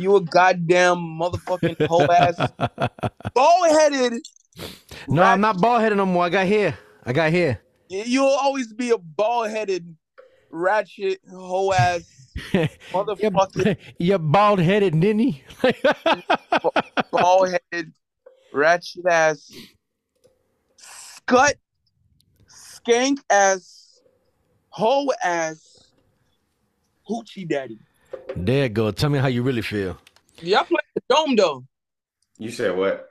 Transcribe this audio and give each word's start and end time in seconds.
You 0.00 0.16
a 0.16 0.20
goddamn 0.20 0.98
motherfucking 0.98 1.86
whole 1.86 2.10
ass 2.10 2.36
bald 3.34 3.70
headed. 3.70 4.22
No, 5.08 5.22
I'm 5.22 5.40
not 5.40 5.60
bald 5.60 5.82
headed 5.82 5.98
no 5.98 6.06
more. 6.06 6.24
I 6.24 6.28
got 6.30 6.46
hair. 6.46 6.78
I 7.04 7.12
got 7.12 7.30
hair. 7.30 7.60
You'll 7.88 8.26
always 8.26 8.72
be 8.72 8.90
a 8.90 8.98
bald 8.98 9.50
headed, 9.50 9.96
ratchet, 10.50 11.20
whole 11.28 11.74
ass 11.74 12.20
You're, 12.52 12.68
motherfucking 12.92 13.76
you're 13.98 14.18
bald 14.18 14.60
headed, 14.60 14.94
ninny. 14.94 15.44
bald 17.10 17.48
headed, 17.72 17.92
ratchet 18.52 19.06
ass, 19.06 19.52
scut, 20.76 21.56
skank 22.48 23.18
ass, 23.28 24.00
whole 24.68 25.12
ass, 25.24 25.92
hoochie 27.08 27.48
daddy. 27.48 27.78
There 28.36 28.64
you 28.64 28.68
go. 28.68 28.90
Tell 28.90 29.10
me 29.10 29.18
how 29.18 29.26
you 29.28 29.42
really 29.42 29.62
feel. 29.62 29.96
Y'all 30.40 30.64
playing 30.64 30.92
the 30.94 31.02
dome 31.08 31.36
though? 31.36 31.64
You 32.38 32.50
said 32.50 32.76
what? 32.76 33.10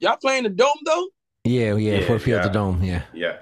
Y'all 0.00 0.16
playing 0.16 0.44
the 0.44 0.50
dome 0.50 0.76
though? 0.84 1.08
Yeah, 1.44 1.74
yeah, 1.76 1.98
Yeah, 1.98 2.06
Ford 2.06 2.22
Field 2.22 2.40
yeah. 2.40 2.46
the 2.48 2.52
Dome. 2.52 2.82
Yeah, 2.82 3.02
Yeah. 3.12 3.36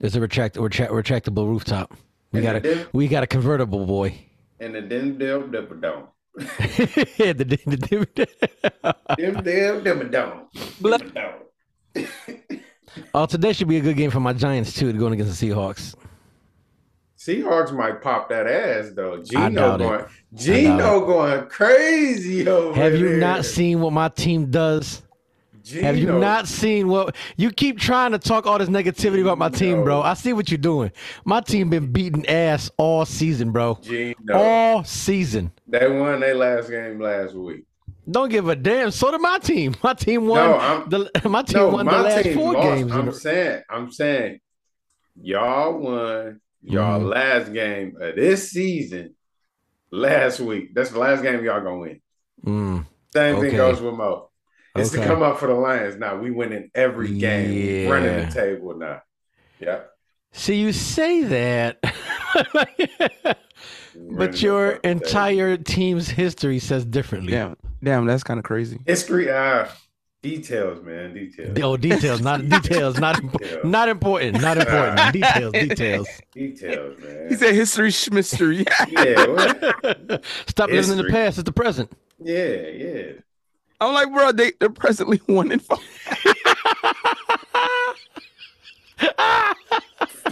it's 0.00 0.14
a 0.14 0.20
retract, 0.20 0.56
retract, 0.56 0.92
retractable 0.92 1.46
rooftop. 1.48 1.94
We 2.32 2.38
And 2.38 2.44
got 2.46 2.56
a 2.56 2.60
the 2.60 2.88
we 2.92 3.08
got 3.08 3.22
a 3.22 3.26
convertible 3.26 3.86
boy. 3.86 4.14
And 4.60 4.74
the 4.74 4.82
dim 4.82 5.18
dim 5.18 5.50
dim 5.50 5.80
dome. 5.80 6.08
the, 6.34 6.44
the, 7.36 7.44
the, 7.44 8.26
Dim 9.16 9.42
dim 9.42 9.82
dim 9.84 10.10
dome. 10.10 10.48
Blah. 10.80 10.98
Dim 10.98 11.10
dome. 11.10 12.06
oh, 13.14 13.26
today 13.26 13.52
should 13.52 13.68
be 13.68 13.78
a 13.78 13.80
good 13.80 13.96
game 13.96 14.10
for 14.10 14.20
my 14.20 14.32
Giants 14.32 14.72
too, 14.74 14.92
going 14.92 15.14
against 15.14 15.38
the 15.40 15.48
Seahawks. 15.50 15.94
Seahawks 17.26 17.72
might 17.76 18.00
pop 18.02 18.28
that 18.30 18.46
ass 18.46 18.90
though. 18.94 19.22
Gino 19.22 19.50
doubt 19.50 19.80
it. 19.80 19.84
going 19.84 20.04
Geno 20.34 21.06
going 21.06 21.46
crazy 21.48 22.48
over 22.48 22.74
Have 22.74 22.94
you 22.96 23.10
there. 23.10 23.18
not 23.18 23.44
seen 23.44 23.80
what 23.80 23.92
my 23.92 24.08
team 24.08 24.50
does? 24.50 25.02
Have 25.80 25.96
you 25.96 26.18
not 26.18 26.48
seen 26.48 26.88
what 26.88 27.14
you 27.36 27.52
keep 27.52 27.78
trying 27.78 28.10
to 28.10 28.18
talk 28.18 28.46
all 28.46 28.58
this 28.58 28.68
negativity 28.68 29.20
about 29.22 29.38
my 29.38 29.48
team, 29.48 29.84
bro? 29.84 30.02
I 30.02 30.14
see 30.14 30.32
what 30.32 30.50
you're 30.50 30.58
doing. 30.58 30.90
My 31.24 31.40
team 31.40 31.70
been 31.70 31.92
beating 31.92 32.26
ass 32.26 32.68
all 32.78 33.04
season, 33.04 33.52
bro. 33.52 33.78
Geno. 33.80 34.14
All 34.34 34.82
season. 34.82 35.52
They 35.68 35.88
won 35.88 36.18
their 36.18 36.34
last 36.34 36.68
game 36.68 36.98
last 36.98 37.34
week. 37.34 37.64
Don't 38.10 38.28
give 38.30 38.48
a 38.48 38.56
damn. 38.56 38.90
So 38.90 39.12
did 39.12 39.20
my 39.20 39.38
team. 39.38 39.76
My 39.84 39.94
team 39.94 40.26
won. 40.26 40.38
No, 40.50 40.54
I'm- 40.56 40.88
the, 40.88 41.28
my 41.28 41.42
team 41.42 41.58
No, 41.58 41.68
won 41.68 41.86
the 41.86 41.92
my 41.92 42.00
last 42.00 42.24
team 42.24 42.34
four 42.34 42.54
lost. 42.54 42.66
games. 42.66 42.90
I'm 42.92 43.12
saying, 43.12 43.62
I'm 43.70 43.92
saying, 43.92 44.40
y'all 45.22 45.78
won 45.78 46.40
y'all 46.62 47.00
Mhm. 47.00 47.08
last 47.14 47.52
game 47.52 47.96
of 48.00 48.14
this 48.16 48.50
season 48.50 49.14
last 49.90 50.40
week. 50.40 50.74
That's 50.74 50.90
the 50.90 50.98
last 50.98 51.22
game 51.22 51.44
y'all 51.44 51.60
gonna 51.62 51.78
win. 51.78 52.00
Mm, 52.44 52.86
Same 53.12 53.36
Okay. 53.36 53.48
thing 53.48 53.56
goes 53.56 53.80
with 53.80 53.94
Mo. 53.94 54.30
It's 54.74 54.90
Okay. 54.92 55.02
to 55.02 55.06
come 55.08 55.22
up 55.22 55.38
for 55.38 55.48
the 55.48 55.54
Lions 55.54 55.96
now. 55.96 56.16
We 56.16 56.30
winning 56.30 56.70
every 56.74 57.18
game, 57.18 57.84
We 57.84 57.86
running 57.90 58.26
the 58.26 58.32
table 58.32 58.74
now. 58.76 59.02
Yeah. 59.60 59.80
See, 60.32 60.54
you 60.56 60.72
say 60.72 61.24
that, 61.24 61.78
but 63.94 64.40
your 64.42 64.72
entire 64.82 65.56
team's 65.58 66.08
history 66.08 66.58
says 66.58 66.84
differently. 66.86 67.32
Damn, 67.32 67.56
damn, 67.82 68.06
that's 68.06 68.22
kind 68.24 68.38
of 68.38 68.44
crazy. 68.44 68.80
history, 68.86 69.30
uh, 69.30 69.66
details, 70.22 70.82
man, 70.84 71.12
details, 71.14 71.58
Oh, 71.62 71.76
details, 71.76 72.20
not 72.20 72.48
details, 72.48 72.98
not 72.98 73.16
impo- 73.16 73.32
Details. 73.38 73.64
not 73.64 73.88
important, 73.88 74.40
not 74.40 74.56
important. 74.58 75.12
details, 75.12 75.52
details. 75.68 76.08
details, 76.32 76.98
man. 77.00 77.26
He 77.28 77.34
said 77.34 77.54
history 77.54 77.90
schmistery. 77.90 78.64
yeah, 78.88 79.26
what? 79.26 80.24
Stop 80.46 80.70
living 80.70 80.92
in 80.92 80.98
the 80.98 81.10
past. 81.10 81.38
It's 81.38 81.44
the 81.46 81.52
present. 81.52 81.90
yeah, 82.18 82.44
yeah. 82.68 83.12
I'm 83.80 83.92
like, 83.94 84.12
bro, 84.12 84.30
they, 84.30 84.52
they're 84.60 84.70
presently 84.70 85.20
one 85.26 85.50
and 85.50 85.60
five. 85.60 85.80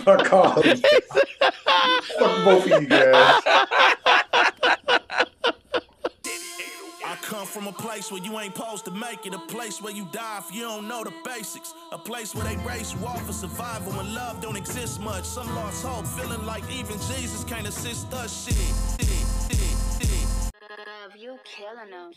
Fuck 0.04 0.32
all. 0.32 0.62
Fuck 0.62 2.44
both 2.44 2.70
of 2.70 2.82
you 2.82 2.86
guys. 2.88 3.42
Come 7.30 7.46
from 7.46 7.68
a 7.68 7.72
place 7.72 8.10
where 8.10 8.20
you 8.20 8.40
ain't 8.40 8.56
supposed 8.56 8.84
to 8.84 8.90
make 8.90 9.24
it, 9.24 9.32
a 9.32 9.38
place 9.38 9.80
where 9.80 9.92
you 9.92 10.04
die 10.10 10.38
if 10.40 10.52
you 10.52 10.62
don't 10.62 10.88
know 10.88 11.04
the 11.04 11.12
basics, 11.24 11.74
a 11.92 11.98
place 11.98 12.34
where 12.34 12.44
they 12.44 12.56
race 12.64 12.92
you 12.92 13.06
off 13.06 13.24
for 13.24 13.32
survival 13.32 13.92
when 13.92 14.12
love 14.12 14.40
don't 14.40 14.56
exist 14.56 15.00
much. 15.00 15.24
Some 15.24 15.46
lost 15.54 15.86
hope, 15.86 16.06
feeling 16.08 16.44
like 16.44 16.64
even 16.72 16.94
Jesus 16.94 17.44
can't 17.44 17.68
assist 17.68 18.12
us. 18.14 18.44
Shit, 18.44 18.56
shit, 18.98 19.08
shit, 19.46 20.08
shit. 20.08 21.22
You 21.22 21.38
killing 21.44 21.90
them. 21.90 22.10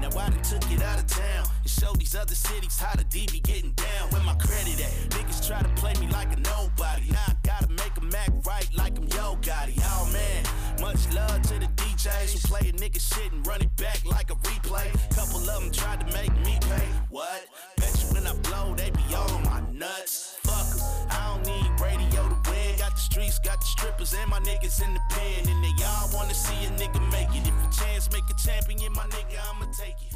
Now 0.00 0.08
I 0.18 0.30
done 0.30 0.42
took 0.42 0.70
it 0.72 0.82
out 0.82 0.98
of 0.98 1.06
town 1.06 1.46
and 1.62 1.70
showed 1.70 1.98
these 2.00 2.14
other 2.14 2.34
cities 2.34 2.78
how 2.78 2.94
the 2.96 3.04
D 3.04 3.26
be 3.30 3.40
getting 3.40 3.72
down. 3.72 4.08
Where 4.10 4.22
my 4.22 4.34
credit 4.34 4.80
at? 4.80 4.92
Niggas 5.10 5.46
try 5.46 5.60
to 5.60 5.68
play 5.80 5.94
me 6.00 6.08
like 6.08 6.32
a 6.32 6.40
nobody. 6.40 7.10
Now 7.10 7.24
I 7.28 7.34
gotta 7.42 7.68
make 7.70 7.94
them 7.94 8.10
act 8.14 8.46
right 8.46 8.68
like 8.74 8.96
I'm 8.98 9.04
Yo 9.04 9.36
Gotti. 9.40 9.80
Oh 9.82 10.08
man, 10.12 10.44
much 10.80 11.12
love 11.14 11.42
to 11.42 11.54
the 11.58 11.68
DJs 11.76 12.32
who 12.32 12.48
play 12.48 12.68
a 12.68 12.72
nigga 12.72 12.93
shit 13.04 13.32
and 13.32 13.46
run 13.46 13.60
it 13.60 13.74
back 13.76 14.04
like 14.04 14.30
a 14.30 14.34
replay. 14.48 14.88
Couple 15.14 15.38
of 15.38 15.62
them 15.62 15.70
tried 15.70 16.00
to 16.00 16.06
make 16.16 16.32
me 16.44 16.58
pay. 16.60 16.88
What? 17.10 17.46
Bet 17.76 17.92
you 18.02 18.14
when 18.14 18.26
I 18.26 18.34
blow, 18.48 18.74
they 18.74 18.90
be 18.90 19.14
all 19.14 19.30
on 19.30 19.42
my 19.44 19.60
nuts. 19.72 20.38
I 20.46 21.20
don't 21.28 21.44
need 21.46 21.80
radio 21.80 22.28
to 22.28 22.50
win. 22.50 22.78
Got 22.78 22.94
the 22.94 23.00
streets, 23.00 23.38
got 23.38 23.60
the 23.60 23.66
strippers, 23.66 24.14
and 24.14 24.30
my 24.30 24.40
niggas 24.40 24.82
in 24.84 24.94
the 24.94 25.00
pen. 25.10 25.48
And 25.48 25.64
they 25.64 25.84
all 25.84 26.10
wanna 26.14 26.34
see 26.34 26.64
a 26.64 26.70
nigga 26.70 27.00
make 27.12 27.28
it. 27.36 27.46
If 27.46 27.54
a 27.54 27.84
chance 27.84 28.10
make 28.12 28.24
a 28.30 28.34
champion, 28.34 28.92
my 28.92 29.06
nigga, 29.06 29.38
I'ma 29.50 29.66
take 29.78 29.96
it. 30.08 30.14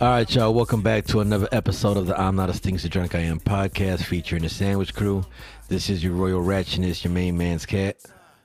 All 0.00 0.08
right, 0.08 0.34
y'all. 0.34 0.52
Welcome 0.52 0.82
back 0.82 1.04
to 1.06 1.20
another 1.20 1.48
episode 1.52 1.96
of 1.96 2.06
the 2.06 2.20
I'm 2.20 2.34
Not 2.34 2.50
a 2.50 2.54
Stinks 2.54 2.82
Drunk 2.88 3.14
I 3.14 3.20
Am 3.20 3.38
podcast 3.38 4.02
featuring 4.02 4.42
the 4.42 4.48
Sandwich 4.48 4.94
Crew. 4.94 5.24
This 5.68 5.88
is 5.88 6.02
your 6.02 6.14
Royal 6.14 6.42
Ratchetness, 6.42 7.04
your 7.04 7.12
main 7.12 7.38
man's 7.38 7.64
cat. 7.66 7.98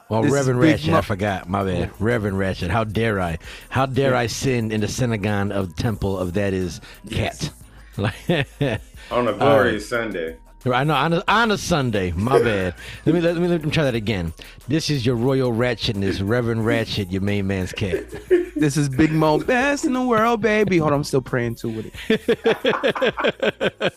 Well, 0.10 0.22
This 0.22 0.32
Reverend 0.32 0.62
Ratchet, 0.62 0.92
Mo- 0.92 0.98
I 0.98 1.02
forgot. 1.02 1.50
My 1.50 1.64
bad. 1.64 1.92
Reverend 2.00 2.40
Ratchet. 2.40 2.70
How 2.72 2.84
dare 2.86 3.20
I? 3.20 3.38
How 3.70 3.86
dare 3.86 4.16
I 4.16 4.28
sin 4.28 4.72
in 4.72 4.82
the 4.82 4.88
synagogue 4.88 5.52
of 5.52 5.76
the 5.76 5.82
temple 5.82 6.18
of 6.18 6.34
that 6.34 6.54
is 6.54 6.80
cat? 7.12 7.50
Like, 7.98 8.16
On 9.12 9.28
a 9.28 9.34
glorious 9.34 9.90
Sunday. 9.90 10.38
I 10.66 10.84
know 10.84 10.96
on 10.96 11.14
a, 11.14 11.24
on 11.28 11.52
a 11.52 11.58
Sunday. 11.58 12.12
My 12.12 12.40
bad. 12.44 12.76
Let 13.06 13.16
me 13.16 13.22
let 13.22 13.38
me 13.38 13.48
let 13.48 13.64
me 13.64 13.72
try 13.72 13.84
that 13.86 13.96
again. 13.96 14.34
This 14.68 14.90
is 14.90 15.06
your 15.06 15.16
Royal 15.16 15.52
Ratchetness, 15.54 16.22
Reverend 16.28 16.66
Ratchet, 16.66 17.10
your 17.12 17.22
main 17.22 17.48
man's 17.48 17.72
cat. 17.72 18.06
This 18.58 18.76
is 18.76 18.90
Big 18.90 19.12
Mo, 19.12 19.38
best 19.38 19.86
in 19.86 19.94
the 19.94 20.02
world, 20.02 20.42
baby. 20.42 20.80
Hold 20.80 20.92
on, 20.92 20.98
I'm 20.98 21.04
still 21.04 21.22
praying 21.22 21.56
too 21.56 21.70
with 21.70 21.92
it. 22.10 23.94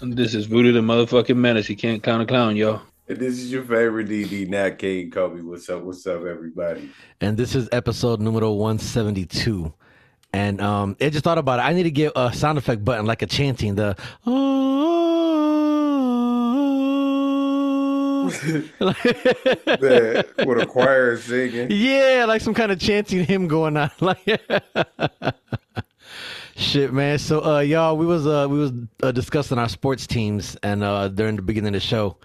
This 0.00 0.34
is 0.34 0.46
Voodoo 0.46 0.72
the 0.72 0.80
motherfucking 0.80 1.36
menace. 1.36 1.68
You 1.68 1.76
can't 1.76 2.02
count 2.02 2.22
a 2.22 2.26
clown, 2.26 2.56
yo. 2.56 2.80
And 3.08 3.18
this 3.18 3.34
is 3.38 3.50
your 3.52 3.62
favorite 3.64 4.08
DD, 4.08 4.48
Nat 4.48 4.78
King 4.78 5.10
Kobe. 5.10 5.40
What's 5.42 5.68
up? 5.68 5.82
What's 5.82 6.06
up, 6.06 6.24
everybody? 6.24 6.90
and 7.20 7.36
this 7.36 7.54
is 7.54 7.68
episode 7.72 8.20
numero 8.20 8.52
172 8.52 9.72
and 10.34 10.60
um 10.62 10.96
i 11.00 11.10
just 11.10 11.22
thought 11.24 11.36
about 11.38 11.58
it 11.58 11.62
i 11.62 11.72
need 11.74 11.82
to 11.82 11.90
get 11.90 12.10
a 12.16 12.32
sound 12.32 12.56
effect 12.58 12.82
button 12.84 13.04
like 13.04 13.20
a 13.22 13.26
chanting 13.26 13.74
the 13.74 13.94
The, 18.32 20.26
with 20.46 20.62
a 20.62 20.66
choir 20.66 21.16
singing. 21.18 21.68
yeah 21.70 22.24
like 22.26 22.40
some 22.40 22.54
kind 22.54 22.72
of 22.72 22.80
chanting 22.80 23.24
hymn 23.24 23.46
going 23.48 23.76
on 23.76 23.90
like 24.00 24.40
shit 26.56 26.92
man 26.92 27.18
so 27.18 27.44
uh 27.44 27.60
y'all 27.60 27.96
we 27.96 28.06
was 28.06 28.26
uh 28.26 28.46
we 28.48 28.58
was 28.58 28.72
uh, 29.02 29.12
discussing 29.12 29.58
our 29.58 29.68
sports 29.68 30.06
teams 30.06 30.56
and 30.62 30.82
uh 30.82 31.08
during 31.08 31.36
the 31.36 31.42
beginning 31.42 31.74
of 31.74 31.80
the 31.82 31.86
show 31.86 32.16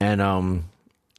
and 0.00 0.20
um 0.20 0.64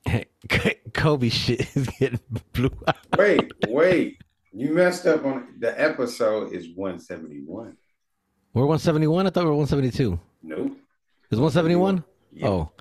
kobe 0.94 1.30
shit 1.30 1.76
is 1.76 1.88
getting 2.00 2.20
blew 2.54 2.72
out 2.88 2.96
Wait, 3.18 3.52
wait. 3.68 4.22
You 4.54 4.74
messed 4.74 5.06
up 5.06 5.26
on 5.26 5.56
the 5.60 5.80
episode 5.80 6.54
is 6.54 6.70
171. 6.76 7.78
we're 8.54 8.62
171 8.66 9.28
i 9.28 9.30
thought 9.30 9.44
we 9.44 9.50
were 9.50 9.56
172 9.56 10.20
Nope. 10.44 10.78
is 11.32 11.40
171 11.40 12.04
Yeah. 12.32 12.48
oh 12.48 12.72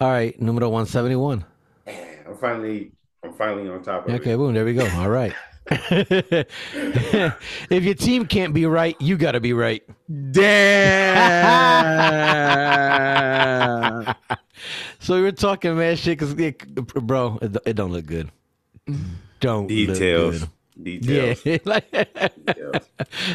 all 0.00 0.10
right 0.10 0.40
numero 0.40 0.68
171 0.68 1.44
I'm 1.86 2.36
finally 2.38 2.92
I'm 3.22 3.32
finally 3.34 3.68
on 3.68 3.82
top 3.82 4.08
of 4.08 4.14
Okay, 4.14 4.32
it. 4.32 4.36
boom, 4.38 4.54
there 4.54 4.64
we 4.64 4.72
go. 4.72 4.88
All 4.96 5.10
right. 5.10 5.34
if 7.70 7.84
your 7.84 7.94
team 7.94 8.26
can't 8.26 8.52
be 8.52 8.66
right, 8.66 8.96
you 9.00 9.16
got 9.16 9.32
to 9.32 9.40
be 9.40 9.52
right. 9.52 9.82
Damn. 10.30 10.90
So 14.98 15.14
we 15.16 15.22
were 15.22 15.32
talking 15.32 15.74
man 15.78 15.96
shit 15.96 16.18
because, 16.18 16.34
bro, 16.34 17.38
it, 17.40 17.56
it 17.64 17.72
don't 17.72 17.90
look 17.92 18.04
good. 18.04 18.30
Don't 19.40 19.66
Details. 19.66 20.46
Details. 20.80 21.44
Yeah, 21.44 21.58
like, 21.64 21.90
Details. 21.90 22.90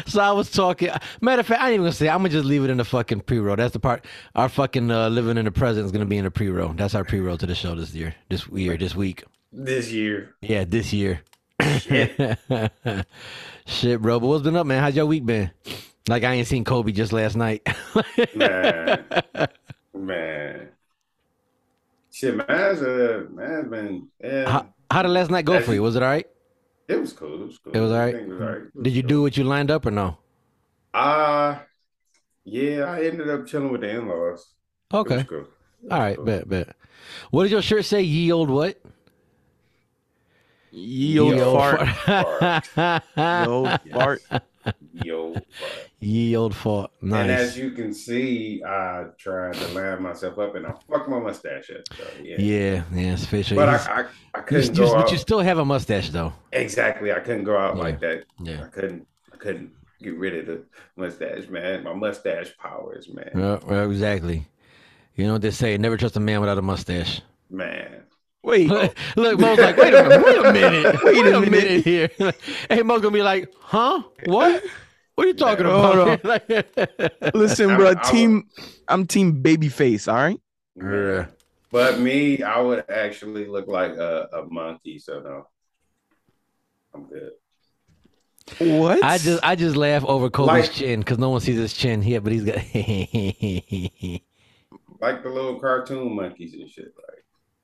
so 0.06 0.20
I 0.20 0.30
was 0.30 0.50
talking. 0.50 0.90
Matter 1.20 1.40
of 1.40 1.46
fact, 1.46 1.60
I 1.60 1.66
ain't 1.66 1.74
even 1.74 1.82
gonna 1.82 1.92
say. 1.92 2.08
I'm 2.08 2.18
gonna 2.18 2.28
just 2.28 2.46
leave 2.46 2.62
it 2.62 2.70
in 2.70 2.76
the 2.76 2.84
fucking 2.84 3.22
pre-roll. 3.22 3.56
That's 3.56 3.72
the 3.72 3.80
part. 3.80 4.04
Our 4.36 4.48
fucking 4.48 4.90
uh, 4.90 5.08
living 5.08 5.36
in 5.36 5.44
the 5.44 5.50
present 5.50 5.86
is 5.86 5.92
gonna 5.92 6.06
be 6.06 6.16
in 6.16 6.24
the 6.24 6.30
pre-roll. 6.30 6.72
That's 6.72 6.94
our 6.94 7.04
pre-roll 7.04 7.36
to 7.38 7.46
the 7.46 7.56
show 7.56 7.74
this 7.74 7.92
year, 7.92 8.14
this 8.28 8.46
year, 8.48 8.76
this 8.76 8.94
week. 8.94 9.24
This 9.52 9.90
year. 9.90 10.34
Yeah, 10.42 10.64
this 10.64 10.92
year. 10.92 11.20
Shit. 11.80 12.38
Shit, 13.66 14.00
bro. 14.02 14.20
But 14.20 14.26
what's 14.26 14.42
been 14.42 14.56
up, 14.56 14.66
man? 14.66 14.82
How's 14.82 14.94
your 14.96 15.06
week 15.06 15.24
been? 15.26 15.50
Like 16.08 16.22
I 16.22 16.34
ain't 16.34 16.46
seen 16.46 16.64
Kobe 16.64 16.92
just 16.92 17.12
last 17.12 17.36
night. 17.36 17.66
man, 18.36 19.04
man. 19.94 20.68
Shit, 22.12 22.36
man's 22.36 22.80
uh, 22.82 23.24
man's 23.30 23.68
been. 23.68 24.08
Yeah, 24.22 24.48
how, 24.48 24.74
how 24.90 25.02
did 25.02 25.08
last 25.10 25.30
night 25.30 25.44
go 25.44 25.60
for 25.60 25.74
you? 25.74 25.82
Was 25.82 25.96
it 25.96 26.02
all 26.02 26.08
right? 26.08 26.26
it 26.88 27.00
was 27.00 27.12
cool. 27.12 27.42
It 27.42 27.46
was 27.46 27.58
cool. 27.58 27.72
It 27.72 27.80
was 27.80 27.90
all 27.90 27.98
right? 27.98 28.14
I 28.14 28.18
think 28.18 28.28
it 28.28 28.32
was 28.32 28.40
all 28.40 28.46
right. 28.48 28.62
Was 28.74 28.84
Did 28.84 28.92
you 28.92 29.02
cool. 29.02 29.08
do 29.08 29.22
what 29.22 29.36
you 29.36 29.44
lined 29.44 29.70
up 29.72 29.86
or 29.86 29.90
no? 29.90 30.18
Uh 30.94 31.58
yeah, 32.44 32.84
I 32.84 33.02
ended 33.02 33.28
up 33.28 33.46
chilling 33.46 33.72
with 33.72 33.80
the 33.80 33.90
in-laws. 33.90 34.46
It 34.92 34.96
was 34.96 35.06
Okay. 35.12 35.24
cool. 35.24 35.46
All 35.90 35.98
right, 35.98 36.24
bet, 36.24 36.48
bet. 36.48 36.76
What 37.30 37.42
did 37.42 37.52
your 37.52 37.62
shirt 37.62 37.84
say? 37.84 38.02
Ye 38.02 38.30
old 38.30 38.48
what? 38.50 38.80
Ye 40.78 41.18
old 41.18 41.34
Ye 41.34 41.40
old 41.40 41.58
fart. 41.58 41.88
fart. 41.88 43.02
Ye 43.16 43.46
old 43.46 43.80
fart. 43.92 44.22
Yo, 44.92 45.32
fuck. 45.34 45.42
Ye 46.00 46.36
old 46.36 46.54
fart. 46.54 46.90
Nice. 47.00 47.20
And 47.22 47.30
as 47.30 47.56
you 47.56 47.70
can 47.70 47.94
see, 47.94 48.62
I 48.62 49.04
tried 49.16 49.54
to 49.54 49.68
line 49.68 50.02
myself 50.02 50.38
up, 50.38 50.54
and 50.54 50.66
I 50.66 50.72
fucked 50.90 51.08
my 51.08 51.18
mustache 51.18 51.70
up. 51.70 51.82
So 51.96 52.04
yeah, 52.22 52.36
Yeah, 52.38 52.82
yeah, 52.92 53.12
it's 53.14 53.24
facial. 53.24 53.56
but 53.56 53.68
I, 53.70 53.76
I, 54.02 54.04
I 54.34 54.40
couldn't 54.42 54.76
you- 54.76 54.84
go 54.84 54.92
but 54.94 55.04
out. 55.06 55.12
you 55.12 55.18
still 55.18 55.40
have 55.40 55.58
a 55.58 55.64
mustache 55.64 56.10
though. 56.10 56.32
Exactly, 56.52 57.12
I 57.12 57.20
couldn't 57.20 57.44
go 57.44 57.56
out 57.56 57.76
Yeah. 57.76 57.82
like 57.82 58.00
that. 58.00 58.24
Yeah. 58.42 58.64
I 58.64 58.68
couldn't. 58.68 59.06
I 59.32 59.36
couldn't 59.36 59.70
get 60.02 60.18
rid 60.18 60.36
of 60.36 60.46
the 60.46 60.62
mustache, 60.96 61.48
man. 61.48 61.84
My 61.84 61.94
mustache 61.94 62.54
powers, 62.58 63.08
man. 63.08 63.30
Well, 63.34 63.60
well, 63.66 63.90
exactly. 63.90 64.46
You 65.14 65.26
know 65.26 65.34
what 65.34 65.42
they 65.42 65.50
say? 65.52 65.78
Never 65.78 65.96
trust 65.96 66.16
a 66.16 66.20
man 66.20 66.40
without 66.40 66.58
a 66.58 66.62
mustache. 66.62 67.22
Man. 67.50 68.02
Wait, 68.46 68.68
Look, 69.16 69.40
Mo's 69.40 69.58
like, 69.58 69.76
wait 69.76 69.92
a 69.92 70.02
minute, 70.04 70.24
wait 70.24 70.38
a 70.38 70.52
minute, 70.52 71.04
wait, 71.04 71.14
Wait 71.16 71.26
a 71.26 71.36
a 71.36 71.40
minute, 71.40 71.50
minute. 71.50 71.84
here. 71.84 72.10
hey, 72.70 72.82
Mo's 72.82 73.00
gonna 73.02 73.12
be 73.12 73.22
like, 73.22 73.52
huh? 73.60 74.02
What? 74.24 74.62
What 75.16 75.24
are 75.24 75.28
you 75.28 75.34
talking 75.34 75.66
Hold 75.66 76.20
about? 76.24 77.34
listen, 77.34 77.70
I'm- 77.70 77.78
bro. 77.78 77.90
I 77.90 77.94
Team, 78.10 78.48
I'm 78.86 79.06
team 79.06 79.42
babyface. 79.42 80.06
All 80.06 80.14
right. 80.14 80.40
Yeah. 80.76 81.26
But 81.72 81.98
me, 81.98 82.42
I 82.42 82.60
would 82.60 82.84
actually 82.88 83.46
look 83.46 83.66
like 83.66 83.92
a, 83.92 84.28
a 84.32 84.44
monkey, 84.44 84.98
so 85.00 85.20
no. 85.20 85.48
I'm 86.94 87.04
good. 87.08 87.32
What? 88.78 89.02
I 89.02 89.18
just, 89.18 89.42
I 89.44 89.56
just 89.56 89.74
laugh 89.76 90.04
over 90.04 90.30
Kobe's 90.30 90.46
Like- 90.48 90.70
chin 90.72 91.00
because 91.00 91.18
no 91.18 91.30
one 91.30 91.40
sees 91.40 91.56
his 91.56 91.72
chin 91.74 92.00
here, 92.00 92.20
but 92.20 92.32
he's 92.32 92.44
got. 92.44 92.56
Like 95.00 95.22
the 95.22 95.28
little 95.30 95.58
cartoon 95.60 96.14
monkeys 96.14 96.54
and 96.54 96.70
shit. 96.70 96.94
Like 97.08 97.15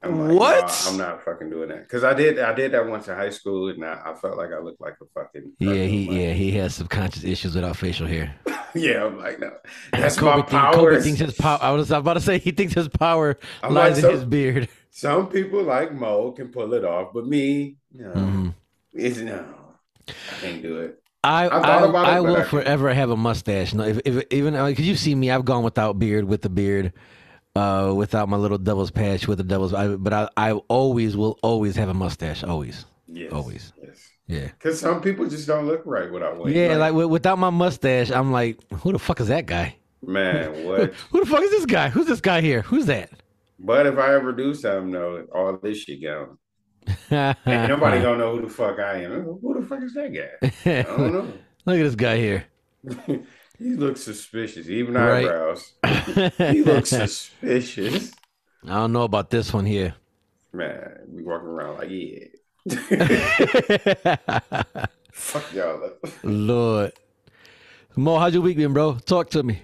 I'm 0.05 0.29
like, 0.29 0.39
What? 0.39 0.67
nah, 0.67 0.91
I'm 0.91 0.97
not 0.99 1.25
fucking 1.25 1.51
doing 1.51 1.69
that. 1.69 1.89
Cause 1.89 2.03
I 2.05 2.15
did 2.15 2.39
I 2.39 2.53
did 2.55 2.73
that 2.73 2.87
once 2.89 3.09
in 3.09 3.15
high 3.15 3.31
school 3.31 3.69
and 3.69 3.85
I, 3.85 4.01
I 4.07 4.15
felt 4.15 4.37
like 4.37 4.51
I 4.53 4.59
looked 4.59 4.81
like 4.81 4.95
a 5.01 5.05
fucking 5.15 5.53
yeah, 5.59 5.75
he, 5.85 6.07
monkey. 6.07 6.23
yeah, 6.23 6.33
he 6.33 6.51
has 6.53 6.75
subconscious 6.75 7.25
issues 7.25 7.55
without 7.55 7.77
facial 7.77 8.07
hair. 8.07 8.35
yeah, 8.75 9.05
I'm 9.05 9.19
like, 9.19 9.39
no. 9.39 9.53
That's 9.93 10.17
Kobe, 10.19 10.31
my 10.31 10.37
think- 10.39 10.49
power. 10.51 10.73
Kobe 10.75 11.01
thinks 11.03 11.21
his 11.21 11.35
power. 11.35 11.59
I 11.63 11.71
was 11.71 11.91
about 11.91 12.15
to 12.15 12.21
say 12.21 12.39
he 12.39 12.51
thinks 12.51 12.75
his 12.75 12.89
power 12.89 13.39
I'm 13.63 13.75
lies 13.75 13.97
like, 13.97 13.97
in 13.97 14.03
so- 14.03 14.11
his 14.13 14.25
beard. 14.25 14.69
Some 14.95 15.29
people 15.29 15.63
like 15.63 15.93
Mo 15.95 16.33
can 16.33 16.49
pull 16.49 16.75
it 16.75 16.85
off, 16.85 17.13
but 17.15 17.27
me, 17.27 17.77
no. 17.95 18.11
Mhm. 18.13 18.55
It's 18.93 19.19
no. 19.19 19.43
I 20.09 20.13
can't 20.41 20.61
do 20.63 20.81
it. 20.81 20.99
I 21.25 21.47
I 21.47 21.59
I, 21.59 21.87
about 21.87 22.09
it, 22.09 22.11
I 22.11 22.21
will 22.21 22.37
I 22.37 22.43
forever 22.43 22.93
have 22.93 23.09
a 23.11 23.17
mustache. 23.17 23.73
No, 23.73 23.85
if, 23.85 24.01
if 24.05 24.25
even 24.31 24.53
because 24.53 24.87
you 24.87 24.97
see 24.97 25.15
me, 25.15 25.31
I've 25.31 25.45
gone 25.45 25.63
without 25.63 25.99
beard, 25.99 26.25
with 26.25 26.43
the 26.43 26.49
beard, 26.51 26.93
uh, 27.57 27.93
without 27.97 28.29
my 28.29 28.37
little 28.37 28.59
devil's 28.59 28.91
patch, 28.91 29.27
with 29.29 29.39
the 29.39 29.45
devil's. 29.45 29.75
I, 29.75 29.89
but 29.97 30.13
I 30.13 30.29
I 30.37 30.53
always 30.69 31.17
will 31.17 31.39
always 31.43 31.77
have 31.77 31.89
a 31.89 31.95
mustache. 31.95 32.43
Always, 32.45 32.85
Yes. 33.09 33.33
Always. 33.33 33.73
Yes. 33.83 34.09
yeah, 34.27 34.47
Because 34.47 34.81
some 34.81 35.01
people 35.03 35.29
just 35.29 35.47
don't 35.47 35.67
look 35.67 35.83
right 35.85 36.11
without 36.11 36.39
one. 36.39 36.51
yeah. 36.53 36.77
Like, 36.77 36.91
wi- 36.93 37.05
without 37.11 37.39
my 37.39 37.51
mustache, 37.51 38.11
I'm 38.11 38.33
like, 38.33 38.59
who 38.73 38.93
the 38.93 38.99
fuck 38.99 39.21
is 39.21 39.29
that 39.29 39.47
guy? 39.47 39.77
man, 40.05 40.65
what? 40.67 40.95
Who 41.11 41.21
the 41.21 41.27
fuck 41.27 41.43
is 41.43 41.51
this 41.51 41.67
guy? 41.67 41.89
Who's 41.91 42.07
this 42.07 42.21
guy 42.21 42.41
here? 42.41 42.63
Who's 42.63 42.87
that? 42.87 43.11
but 43.65 43.87
if 43.87 43.97
I 43.99 44.15
ever 44.15 44.33
do 44.33 44.55
something 44.55 44.91
though, 44.91 45.25
all 45.33 45.57
this 45.63 45.79
shit 45.79 46.03
gone. 46.03 46.39
Ain't 47.47 47.69
nobody 47.69 48.01
gonna 48.03 48.19
know 48.19 48.35
who 48.37 48.43
the 48.43 48.49
fuck 48.53 48.79
I 48.81 49.03
am. 49.05 49.23
Who 49.23 49.61
the 49.61 49.67
fuck 49.67 49.83
is 49.85 49.95
that 49.95 50.13
guy? 50.13 50.51
I 50.79 50.83
don't 50.83 51.13
know. 51.13 51.33
Look 51.67 51.79
at 51.79 51.83
this 51.85 51.95
guy 51.95 52.17
here. 52.17 52.45
He 53.63 53.75
looks 53.77 54.03
suspicious. 54.03 54.69
Even 54.69 54.95
Right. 54.95 55.27
eyebrows. 55.27 55.73
He 56.39 56.63
looks 56.63 56.91
suspicious. 56.91 58.13
I 58.65 58.75
don't 58.75 58.93
know 58.93 59.03
about 59.03 59.31
this 59.31 59.53
one 59.53 59.67
here. 59.67 59.95
Man, 60.53 60.99
we 61.09 61.23
walking 61.23 61.49
around 61.49 61.79
like, 61.79 61.89
yeah. 61.91 62.27
Fuck 65.13 65.53
y'all 65.55 65.85
up. 65.85 65.99
Lord. 66.23 66.93
Mo, 67.97 68.19
how's 68.19 68.35
your 68.35 68.43
week 68.43 68.57
been, 68.57 68.73
bro? 68.73 68.99
Talk 69.05 69.31
to 69.31 69.43
me. 69.43 69.63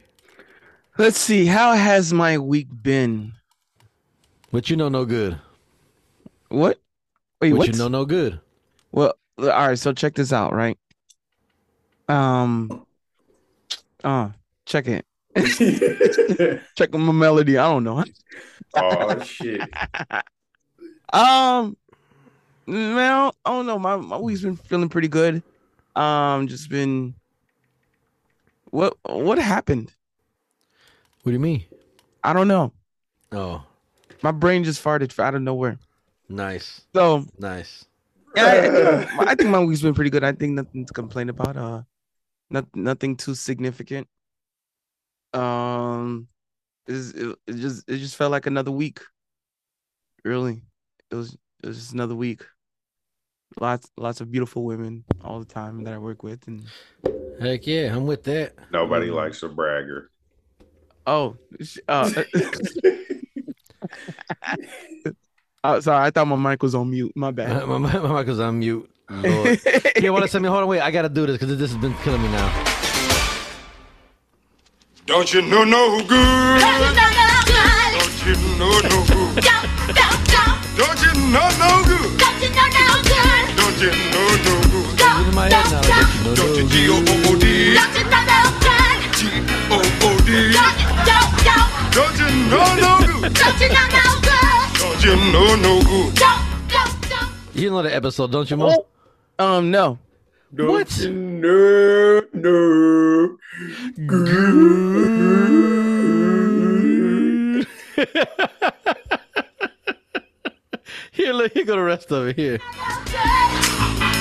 Let's 0.98 1.18
see. 1.18 1.46
How 1.46 1.74
has 1.74 2.12
my 2.12 2.38
week 2.38 2.66
been? 2.82 3.32
What 4.50 4.68
you 4.68 4.76
know 4.76 4.88
no 4.88 5.04
good. 5.04 5.38
What? 6.48 6.80
Wait, 7.40 7.52
what 7.52 7.58
what? 7.58 7.66
you 7.68 7.74
know 7.74 7.88
no 7.88 8.04
good. 8.04 8.40
Well, 8.90 9.14
all 9.38 9.46
right. 9.46 9.78
So 9.78 9.92
check 9.92 10.14
this 10.14 10.32
out, 10.32 10.52
right? 10.52 10.76
Um. 12.08 12.84
Uh, 14.04 14.30
check 14.66 14.86
it. 14.88 15.04
Check 16.76 16.92
my 16.92 17.12
melody. 17.12 17.58
I 17.58 17.68
don't 17.70 17.84
know. 17.84 18.04
oh 18.74 19.22
shit. 19.22 19.60
Um, 21.10 21.74
well, 22.66 23.34
I 23.44 23.50
don't 23.50 23.64
know. 23.66 23.78
My 23.78 23.96
my 23.96 24.18
week's 24.18 24.42
been 24.42 24.56
feeling 24.56 24.90
pretty 24.90 25.08
good. 25.08 25.42
Um, 25.96 26.46
just 26.48 26.68
been. 26.68 27.14
What 28.70 28.94
what 29.04 29.38
happened? 29.38 29.90
What 31.22 31.30
do 31.30 31.32
you 31.32 31.38
mean? 31.40 31.64
I 32.22 32.34
don't 32.34 32.46
know. 32.48 32.72
Oh, 33.32 33.64
My 34.22 34.32
brain 34.32 34.64
just 34.64 34.84
farted 34.84 35.18
out 35.18 35.34
of 35.34 35.40
nowhere. 35.40 35.78
nice, 36.28 36.82
So 36.94 37.24
nice. 37.38 37.86
yeah, 38.36 39.06
I, 39.18 39.24
I 39.32 39.34
think 39.34 39.48
my 39.48 39.60
week's 39.64 39.80
been 39.80 39.94
pretty 39.94 40.10
good. 40.10 40.24
I 40.24 40.32
think 40.32 40.52
nothing 40.52 40.84
to 40.84 40.92
complain 40.92 41.30
about. 41.30 41.56
Uh, 41.56 41.82
not 42.50 42.66
nothing 42.74 43.16
too 43.16 43.34
significant. 43.34 44.08
Um, 45.32 46.28
is 46.86 47.12
it, 47.12 47.36
it 47.46 47.56
just 47.56 47.88
it 47.88 47.98
just 47.98 48.16
felt 48.16 48.32
like 48.32 48.46
another 48.46 48.70
week. 48.70 49.00
Really, 50.24 50.62
it 51.10 51.14
was 51.14 51.36
it 51.62 51.66
was 51.66 51.78
just 51.78 51.92
another 51.92 52.14
week. 52.14 52.44
Lots 53.60 53.90
lots 53.96 54.20
of 54.20 54.30
beautiful 54.30 54.64
women 54.64 55.04
all 55.22 55.38
the 55.38 55.46
time 55.46 55.84
that 55.84 55.94
I 55.94 55.98
work 55.98 56.22
with, 56.22 56.46
and 56.46 56.64
Heck 57.40 57.66
yeah, 57.66 57.94
I'm 57.94 58.06
with 58.06 58.24
that. 58.24 58.54
Nobody 58.72 59.10
likes 59.10 59.42
a 59.42 59.48
bragger. 59.48 60.10
oh, 61.06 61.36
sh- 61.60 61.78
uh, 61.86 62.10
uh, 65.64 65.80
sorry, 65.80 66.06
I 66.06 66.10
thought 66.10 66.26
my 66.26 66.36
mic 66.36 66.62
was 66.62 66.74
on 66.74 66.90
mute. 66.90 67.12
My 67.14 67.30
bad. 67.30 67.66
my, 67.68 67.78
my, 67.78 67.98
my 67.98 68.18
mic 68.18 68.26
was 68.26 68.40
on 68.40 68.58
mute. 68.58 68.90
Lord. 69.10 69.60
yeah, 70.00 70.10
want 70.10 70.24
to 70.24 70.28
send 70.28 70.42
me? 70.42 70.48
Hold 70.48 70.62
on, 70.62 70.68
wait. 70.68 70.80
I 70.80 70.90
gotta 70.90 71.08
do 71.08 71.26
this 71.26 71.38
because 71.38 71.56
this 71.56 71.72
has 71.72 71.80
been 71.80 71.94
killing 72.04 72.22
me 72.22 72.28
now. 72.28 72.64
Don't 75.06 75.32
you 75.32 75.40
know 75.42 75.64
no 75.64 75.98
good? 76.00 76.60
Don't 76.60 76.84
you 78.26 78.34
know 78.58 78.68
no 78.84 79.04
good? 79.08 79.42
Don't 80.76 81.00
you 81.00 81.12
know 81.32 81.48
no 81.56 81.82
good? 81.88 82.20
Don't 83.56 83.80
you 83.80 83.90
know 84.12 84.28
no 84.44 84.54
good? 84.68 84.92
It's 85.00 85.28
in 85.28 85.34
my 85.34 85.48
head 85.48 85.64
now. 85.72 85.80
Don't 85.80 86.12
you 86.12 86.22
know 86.24 86.34
Don't 86.34 86.52
you 86.58 86.68
know 88.04 88.24
no 88.28 88.44
good? 88.60 89.08
G-O-O-D? 89.16 90.28
G-O-O-D? 90.28 90.52
Don't 91.94 92.16
you 92.18 92.28
know 92.50 92.68
no 92.76 92.92
good? 93.06 93.32
Don't 93.34 93.56
you 95.00 95.16
know 95.32 95.56
no 95.56 95.80
good? 95.82 96.14
Don't 96.14 96.48
You 97.54 97.70
know 97.70 97.82
the 97.82 97.94
episode, 97.94 98.30
don't 98.30 98.50
you, 98.50 98.56
Mo? 98.56 98.86
Um, 99.38 99.70
no. 99.70 99.98
Don't 100.54 100.68
What? 100.68 100.96
you 100.98 101.12
know, 101.12 102.22
no. 102.32 103.36
Here, 111.12 111.32
look, 111.32 111.52
here 111.52 111.64
go 111.64 111.74
the 111.76 111.82
rest 111.82 112.10
of 112.12 112.28
it. 112.28 112.36
Here. 112.36 112.58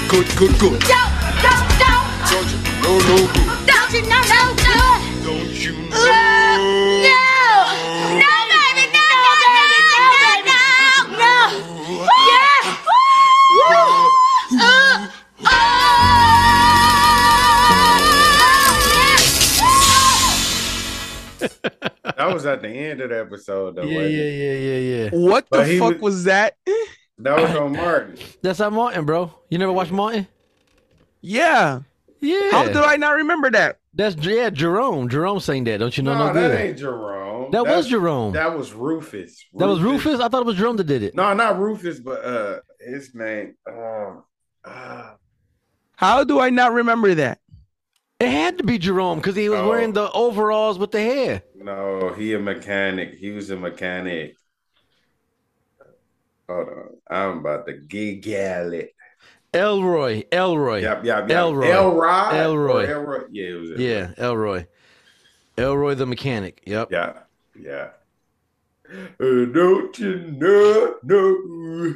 Good, 0.09 0.25
good, 0.37 0.57
good. 0.59 0.79
Don't 0.81 1.11
don't, 1.43 1.69
don't. 1.77 2.07
know 2.81 2.97
no 2.97 3.17
good? 3.33 3.47
Don't 3.67 3.91
you 3.93 4.01
know 4.09 4.21
no 4.33 4.41
good? 4.55 5.01
Don't 5.23 5.53
you 5.63 5.73
No, 5.89 5.89
know? 5.89 5.95
no, 7.03 7.13
That 22.17 22.33
was 22.33 22.45
at 22.45 22.61
the 22.61 22.67
end 22.69 22.99
of 23.01 23.09
the 23.09 23.19
episode, 23.19 23.75
though. 23.75 23.83
Yeah, 23.83 24.01
yeah, 24.01 24.23
yeah, 24.23 24.53
yeah, 24.53 25.03
yeah. 25.03 25.09
What 25.11 25.45
the 25.51 25.57
But 25.59 25.67
he 25.67 25.77
fuck 25.79 25.93
was- 25.93 26.01
was 26.01 26.23
that? 26.25 26.55
That 27.19 27.39
was 27.39 27.55
on 27.55 27.73
Martin. 27.73 28.17
That's 28.41 28.59
not 28.59 28.73
Martin, 28.73 29.05
bro. 29.05 29.31
You 29.49 29.57
never 29.57 29.71
watched 29.71 29.91
Martin? 29.91 30.27
Yeah. 31.21 31.79
Yeah. 32.19 32.51
How 32.51 32.65
did 32.65 32.77
I 32.77 32.95
not 32.97 33.15
remember 33.15 33.49
that? 33.51 33.79
That's 33.93 34.15
yeah, 34.17 34.49
Jerome. 34.49 35.09
Jerome 35.09 35.39
saying 35.39 35.63
that. 35.65 35.77
Don't 35.79 35.95
you 35.97 36.03
know 36.03 36.13
No, 36.13 36.27
no, 36.27 36.33
that 36.33 36.47
good? 36.49 36.59
ain't 36.59 36.77
Jerome. 36.77 37.51
That 37.51 37.65
was 37.65 37.87
Jerome. 37.87 38.33
That, 38.33 38.49
That 38.49 38.57
was 38.57 38.73
Rufus. 38.73 39.43
That 39.53 39.67
was 39.67 39.79
Rufus. 39.81 40.19
I 40.19 40.27
thought 40.27 40.41
it 40.41 40.45
was 40.45 40.57
Jerome 40.57 40.77
that 40.77 40.83
did 40.85 41.01
it. 41.03 41.15
No, 41.15 41.33
not 41.33 41.57
Rufus, 41.59 41.99
but 41.99 42.23
uh, 42.23 42.59
his 42.79 43.13
name. 43.15 43.55
Um, 43.67 44.23
uh, 44.65 45.11
How 45.95 46.23
do 46.23 46.39
I 46.39 46.49
not 46.49 46.73
remember 46.73 47.15
that? 47.15 47.39
It 48.19 48.29
had 48.29 48.57
to 48.57 48.63
be 48.63 48.77
Jerome 48.77 49.19
because 49.19 49.35
he 49.35 49.47
was 49.49 49.59
Oh. 49.59 49.69
wearing 49.69 49.93
the 49.93 50.11
overalls 50.11 50.77
with 50.79 50.91
the 50.91 50.99
hair. 51.01 51.41
No, 51.57 52.13
he 52.13 52.33
a 52.33 52.39
mechanic. 52.39 53.15
He 53.15 53.31
was 53.31 53.49
a 53.49 53.57
mechanic. 53.57 54.35
Hold 56.49 56.69
on, 56.69 56.89
I'm 57.09 57.39
about 57.39 57.67
to 57.67 57.73
giggle 57.73 58.73
it. 58.73 58.93
Elroy. 59.53 60.23
Elroy. 60.31 60.81
Yep, 60.81 61.03
yep, 61.03 61.29
yep. 61.29 61.37
Elroy. 61.37 61.67
Elroy. 61.71 62.35
Elroy. 62.35 62.85
Elroy. 62.85 63.23
Yeah, 63.31 63.45
it 63.45 63.53
was. 63.53 63.69
Elroy. 63.71 63.83
Yeah, 63.83 64.11
Elroy. 64.17 64.67
Elroy 65.57 65.95
the 65.95 66.05
mechanic. 66.05 66.61
Yep. 66.65 66.91
Yeah, 66.91 67.13
yeah. 67.59 67.89
Uh, 69.19 69.45
don't 69.45 69.97
you 69.99 70.31
know? 70.37 70.95
No. 71.03 71.95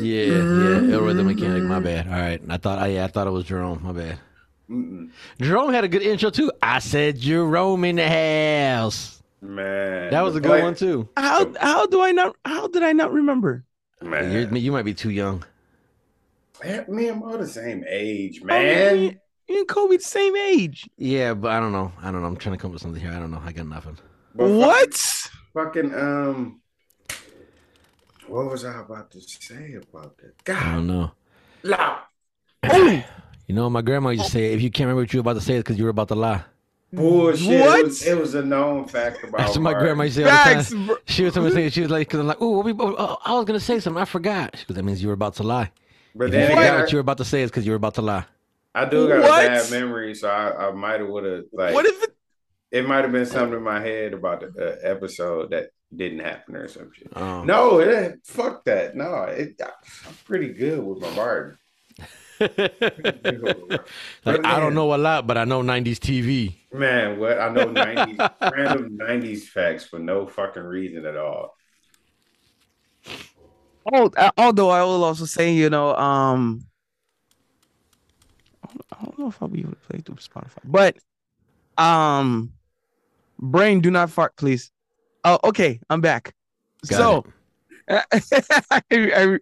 Yeah, 0.00 0.24
yeah. 0.24 0.94
Elroy 0.94 1.12
the 1.12 1.24
mechanic. 1.24 1.62
My 1.64 1.80
bad. 1.80 2.06
All 2.06 2.14
right. 2.14 2.40
I 2.48 2.56
thought. 2.56 2.78
I, 2.78 2.86
yeah, 2.88 3.04
I 3.04 3.08
thought 3.08 3.26
it 3.26 3.30
was 3.30 3.44
Jerome. 3.44 3.80
My 3.82 3.92
bad. 3.92 4.18
Mm-mm. 4.70 5.10
Jerome 5.40 5.72
had 5.72 5.84
a 5.84 5.88
good 5.88 6.02
intro 6.02 6.30
too. 6.30 6.52
I 6.62 6.78
said 6.78 7.18
Jerome 7.18 7.84
in 7.84 7.96
the 7.96 8.08
house. 8.08 9.22
Man, 9.42 10.10
That 10.10 10.20
was 10.22 10.36
a 10.36 10.40
good 10.40 10.48
play- 10.48 10.62
one 10.62 10.74
too. 10.74 11.08
How 11.16 11.52
how 11.58 11.86
do 11.86 12.02
I 12.02 12.12
not 12.12 12.36
how 12.44 12.68
did 12.68 12.82
I 12.82 12.92
not 12.92 13.12
remember? 13.12 13.64
Man, 14.02 14.30
You're, 14.32 14.56
you 14.56 14.70
might 14.72 14.84
be 14.84 14.94
too 14.94 15.10
young. 15.10 15.44
Man, 16.62 16.84
me 16.88 17.08
and 17.08 17.20
Mo 17.20 17.36
the 17.38 17.46
same 17.46 17.84
age, 17.88 18.40
Oh, 18.42 18.46
man. 18.46 18.94
me, 19.00 19.18
me 19.48 19.58
and 19.58 19.68
Kobe 19.68 19.96
the 19.96 20.02
same 20.02 20.36
age. 20.36 20.88
Yeah, 20.98 21.32
but 21.34 21.52
I 21.52 21.58
don't 21.60 21.72
know. 21.72 21.90
I 22.02 22.10
don't 22.12 22.20
know. 22.20 22.26
I'm 22.28 22.36
trying 22.36 22.54
to 22.56 22.60
come 22.60 22.70
up 22.70 22.74
with 22.74 22.82
something 22.82 23.00
here. 23.00 23.12
I 23.12 23.18
don't 23.18 23.30
know. 23.30 23.42
I 23.44 23.52
got 23.52 23.66
nothing. 23.66 23.98
But 24.34 24.50
what? 24.50 24.94
Fucking 25.54 25.94
um, 25.94 26.60
what 28.26 28.50
was 28.50 28.64
I 28.64 28.78
about 28.80 29.10
to 29.12 29.20
say 29.20 29.74
about 29.74 30.16
that? 30.18 30.44
God. 30.44 30.62
I 30.62 30.74
don't 30.74 30.86
know. 30.86 31.10
la, 31.62 31.98
You 33.50 33.56
know, 33.56 33.68
my 33.68 33.82
grandma 33.82 34.10
used 34.10 34.26
to 34.26 34.30
say, 34.30 34.52
if 34.52 34.62
you 34.62 34.70
can't 34.70 34.86
remember 34.86 35.02
what 35.02 35.12
you 35.12 35.18
were 35.18 35.22
about 35.22 35.32
to 35.32 35.40
say, 35.40 35.54
it's 35.54 35.64
because 35.64 35.76
you 35.76 35.82
were 35.82 35.90
about 35.90 36.06
to 36.06 36.14
lie. 36.14 36.44
bullshit. 36.92 37.60
What? 37.62 37.80
It 37.80 37.84
was, 37.84 38.06
it 38.06 38.16
was 38.16 38.34
a 38.36 38.42
known 38.44 38.84
fact 38.86 39.24
about. 39.24 39.38
That's 39.38 39.56
what 39.56 39.62
my 39.62 39.72
Martin. 39.72 39.86
grandma 39.88 40.04
used 40.04 40.18
to 40.18 40.22
say 40.24 40.30
all 40.30 40.54
the 40.54 40.62
time. 40.62 40.86
bro. 40.86 40.96
She 41.06 41.24
was 41.24 41.36
always 41.36 41.54
saying, 41.54 41.70
she 41.70 41.80
was 41.80 41.90
like, 41.90 42.06
because 42.06 42.20
I'm 42.20 42.28
like, 42.28 42.36
oh, 42.40 42.50
what 42.50 42.64
we, 42.64 42.74
oh, 42.78 43.18
I 43.24 43.34
was 43.34 43.46
going 43.46 43.58
to 43.58 43.64
say 43.64 43.80
something. 43.80 44.00
I 44.00 44.04
forgot. 44.04 44.56
She 44.56 44.66
goes, 44.66 44.76
that 44.76 44.84
means 44.84 45.02
you 45.02 45.08
were 45.08 45.14
about 45.14 45.34
to 45.34 45.42
lie. 45.42 45.72
But 46.14 46.28
If 46.28 46.34
you 46.34 46.38
then 46.38 46.50
forgot 46.50 46.78
what 46.80 46.92
you 46.92 46.96
were 46.98 47.00
about 47.00 47.18
to 47.18 47.24
say, 47.24 47.42
it's 47.42 47.50
because 47.50 47.66
you 47.66 47.72
were 47.72 47.76
about 47.76 47.94
to 47.94 48.02
lie. 48.02 48.24
I, 48.72 48.82
I 48.82 48.84
do 48.88 49.08
got 49.08 49.22
What? 49.22 49.44
a 49.44 49.48
bad 49.48 49.70
memory, 49.72 50.14
so 50.14 50.28
I, 50.28 50.68
I 50.68 50.70
might 50.70 51.00
have 51.00 51.08
would 51.08 51.24
have 51.24 51.44
like. 51.52 51.74
What 51.74 51.86
if 51.86 52.00
it 52.04 52.10
it 52.70 52.86
might 52.86 53.02
have 53.02 53.10
been 53.10 53.26
something 53.26 53.56
in 53.56 53.64
my 53.64 53.80
head 53.80 54.14
about 54.14 54.42
the 54.42 54.74
uh, 54.74 54.76
episode 54.88 55.50
that 55.50 55.70
didn't 55.94 56.20
happen 56.20 56.54
or 56.54 56.68
some 56.68 56.92
shit. 56.94 57.08
Oh. 57.16 57.42
No, 57.42 57.80
it. 57.80 58.20
Fuck 58.22 58.62
that. 58.66 58.94
No, 58.94 59.24
it, 59.24 59.60
I'm 59.60 60.14
pretty 60.24 60.52
good 60.52 60.84
with 60.84 61.00
my 61.02 61.10
Martin. 61.16 61.58
like, 64.24 64.40
I 64.44 64.58
don't 64.58 64.74
know 64.74 64.94
a 64.94 64.96
lot, 64.96 65.26
but 65.26 65.36
I 65.36 65.44
know 65.44 65.62
90s 65.62 65.98
TV. 65.98 66.54
Man, 66.72 67.18
what 67.18 67.38
I 67.38 67.50
know 67.50 67.66
90s 67.66 68.30
random 68.52 68.98
90s 68.98 69.42
facts 69.42 69.84
for 69.84 69.98
no 69.98 70.26
fucking 70.26 70.62
reason 70.62 71.04
at 71.04 71.16
all. 71.16 71.54
Oh, 73.92 74.10
although 74.38 74.70
I 74.70 74.82
will 74.82 75.04
also 75.04 75.26
say, 75.26 75.52
you 75.52 75.68
know, 75.68 75.94
um, 75.96 76.64
I 78.64 79.04
don't 79.04 79.18
know 79.18 79.28
if 79.28 79.42
I'll 79.42 79.48
be 79.48 79.60
able 79.60 79.72
to 79.72 79.76
play 79.76 80.00
through 80.00 80.16
Spotify, 80.16 80.60
but 80.64 80.96
um, 81.76 82.52
brain, 83.38 83.80
do 83.80 83.90
not 83.90 84.10
fart, 84.10 84.36
please. 84.36 84.70
Oh, 85.24 85.38
okay, 85.44 85.80
I'm 85.90 86.00
back. 86.00 86.34
Got 86.88 86.96
so, 86.96 87.24
I, 87.90 88.82
I, 88.92 89.38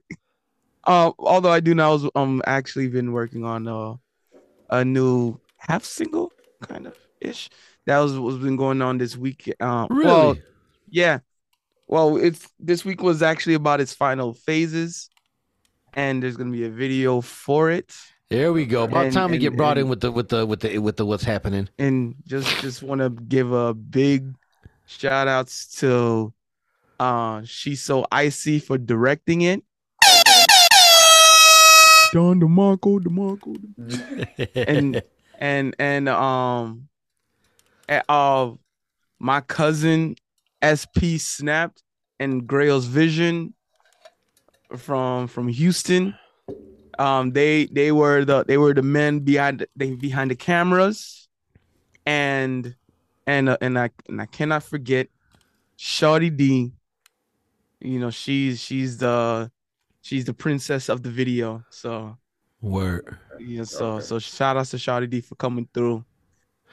uh, 0.85 1.12
although 1.18 1.50
I 1.50 1.61
do 1.61 1.75
know, 1.75 1.88
I 1.90 1.92
was 1.92 2.11
um 2.14 2.42
actually 2.47 2.88
been 2.88 3.12
working 3.12 3.44
on 3.44 3.66
uh, 3.68 3.94
a 4.70 4.85
new 4.85 5.38
half 5.56 5.85
single 5.85 6.32
kind 6.62 6.87
of 6.87 6.97
ish. 7.20 7.50
That 7.87 7.99
was 7.99 8.18
what's 8.18 8.38
been 8.38 8.56
going 8.56 8.82
on 8.82 8.99
this 8.99 9.16
week. 9.16 9.52
Um, 9.61 9.87
Really? 9.90 10.04
well, 10.06 10.37
yeah. 10.90 11.20
Well, 11.87 12.16
it's 12.18 12.47
this 12.61 12.85
week 12.85 13.02
was 13.02 13.23
actually 13.23 13.54
about 13.54 13.80
its 13.80 13.94
final 13.94 14.35
phases, 14.35 15.08
and 15.94 16.23
there's 16.23 16.37
gonna 16.37 16.50
be 16.52 16.64
a 16.64 16.70
video 16.70 17.20
for 17.23 17.70
it. 17.70 17.94
There 18.30 18.52
we 18.52 18.66
go. 18.66 18.85
About 18.85 19.06
And- 19.06 19.14
time 19.14 19.30
we 19.30 19.37
and- 19.37 19.40
get 19.42 19.56
brought 19.56 19.78
in 19.78 19.88
with 19.88 20.00
the 20.02 20.12
with 20.12 20.28
the 20.28 20.44
with 20.44 20.61
the 20.61 20.78
with 20.78 20.97
the 20.99 21.06
what's 21.06 21.25
happening. 21.25 21.68
And 21.78 22.14
just 22.26 22.61
just 22.61 22.82
want 22.82 23.00
to 23.00 23.08
give 23.08 23.52
a 23.52 23.73
big 23.73 24.35
shout 24.87 25.28
outs 25.28 25.66
to 25.80 26.32
uh 27.00 27.40
she's 27.44 27.80
so 27.82 28.06
icy 28.12 28.58
for 28.58 28.76
directing 28.76 29.40
it. 29.42 29.62
Don 32.12 32.41
DeMarco, 32.41 33.00
DeMarco, 33.00 33.57
and 34.69 35.03
and 35.38 35.77
and 35.79 36.09
um 36.09 36.88
uh 38.09 38.50
my 39.19 39.41
cousin 39.43 40.17
SP 40.62 41.19
snapped 41.19 41.83
and 42.19 42.47
Grail's 42.47 42.87
vision 42.87 43.55
from 44.77 45.27
from 45.29 45.49
Houston. 45.49 46.15
Um 46.99 47.33
they 47.33 47.67
they 47.67 47.93
were 47.93 48.25
the 48.25 48.45
they 48.45 48.59
were 48.59 48.75
the 48.75 48.83
men 48.83 49.21
behind 49.21 49.67
they 49.77 49.93
behind 49.93 50.31
the 50.31 50.37
cameras 50.37 51.29
and 52.07 52.75
and 53.27 53.50
uh, 53.50 53.59
and 53.61 53.79
I 53.79 53.91
and 54.09 54.21
I 54.23 54.27
cannot 54.27 54.62
forget 54.62 55.09
Shawty 55.79 56.35
D. 56.35 56.73
You 57.81 58.00
know, 58.00 58.11
she's 58.11 58.61
she's 58.61 58.99
the 58.99 59.50
she's 60.02 60.25
the 60.25 60.35
princess 60.35 60.88
of 60.88 61.02
the 61.02 61.11
video. 61.11 61.64
So 61.71 62.17
Word. 62.61 63.17
yeah, 63.38 63.64
so 63.64 63.93
Okay. 63.95 64.05
so 64.05 64.19
shout 64.19 64.57
outs 64.57 64.71
to 64.71 64.76
Shawty 64.78 65.09
D 65.09 65.21
for 65.21 65.35
coming 65.37 65.69
through. 65.73 66.05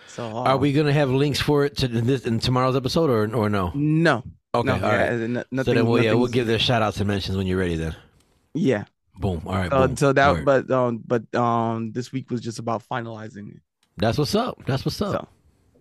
So 0.07 0.25
uh, 0.27 0.43
Are 0.43 0.57
we 0.57 0.73
gonna 0.73 0.93
have 0.93 1.09
links 1.09 1.39
for 1.39 1.65
it 1.65 1.77
to 1.77 1.87
this 1.87 2.25
in 2.25 2.39
tomorrow's 2.39 2.75
episode 2.75 3.09
or 3.09 3.33
or 3.35 3.49
no? 3.49 3.71
No. 3.75 4.23
Okay, 4.53 4.67
no, 4.67 4.73
all 4.75 4.79
yeah, 4.79 5.09
right. 5.09 5.11
n- 5.11 5.43
So 5.63 5.73
then 5.73 5.85
we'll 5.85 6.03
yeah 6.03 6.13
we'll 6.13 6.27
give 6.27 6.47
their 6.47 6.59
shout 6.59 6.81
outs 6.81 6.97
and 6.99 7.07
mentions 7.07 7.35
when 7.37 7.45
you're 7.47 7.59
ready. 7.59 7.75
Then 7.75 7.95
yeah. 8.53 8.85
boom. 9.17 9.41
All 9.45 9.53
right. 9.55 9.71
Uh, 9.71 9.87
boom. 9.87 9.97
so 9.97 10.13
that, 10.13 10.31
Word. 10.33 10.45
but 10.45 10.71
um, 10.71 11.01
but 11.05 11.33
um, 11.35 11.91
this 11.91 12.11
week 12.11 12.31
was 12.31 12.41
just 12.41 12.59
about 12.59 12.83
finalizing 12.89 13.55
it. 13.55 13.61
that's 13.97 14.17
what's 14.17 14.33
up. 14.35 14.61
That's 14.65 14.85
what's 14.85 15.01
up. 15.01 15.11
So 15.11 15.27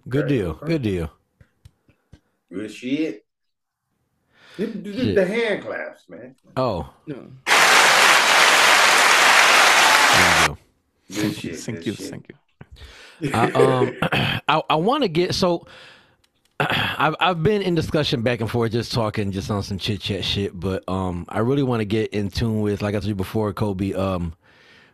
Good 0.08 0.24
Okay, 0.26 0.34
deal. 0.36 0.54
Good 0.54 0.82
deal. 0.82 1.10
Good 2.52 2.70
shit. 2.72 3.23
The, 4.56 4.66
the- 4.66 5.14
the- 5.14 5.26
hand 5.26 5.64
claps, 5.64 6.08
man. 6.08 6.36
Oh, 6.56 6.88
no. 7.06 7.28
there 10.14 10.40
you 10.42 10.48
go. 10.48 10.58
Good 11.12 11.36
shit. 11.36 11.56
thank 11.58 11.86
you, 11.86 11.92
thank 11.94 12.28
you. 12.28 13.30
I, 13.32 13.50
um, 13.52 13.96
I, 14.48 14.62
I 14.70 14.74
want 14.76 15.02
to 15.02 15.08
get 15.08 15.34
so. 15.34 15.66
I've 16.60 17.16
I've 17.20 17.42
been 17.42 17.62
in 17.62 17.74
discussion 17.74 18.22
back 18.22 18.40
and 18.40 18.50
forth, 18.50 18.72
just 18.72 18.92
talking, 18.92 19.32
just 19.32 19.50
on 19.50 19.62
some 19.62 19.78
chit 19.78 20.00
chat 20.00 20.24
shit. 20.24 20.58
But 20.58 20.84
um, 20.88 21.26
I 21.28 21.40
really 21.40 21.62
want 21.64 21.80
to 21.80 21.84
get 21.84 22.12
in 22.12 22.30
tune 22.30 22.60
with, 22.60 22.80
like 22.82 22.94
I 22.94 22.98
told 22.98 23.06
you 23.06 23.14
before, 23.14 23.52
Kobe, 23.52 23.92
um, 23.92 24.34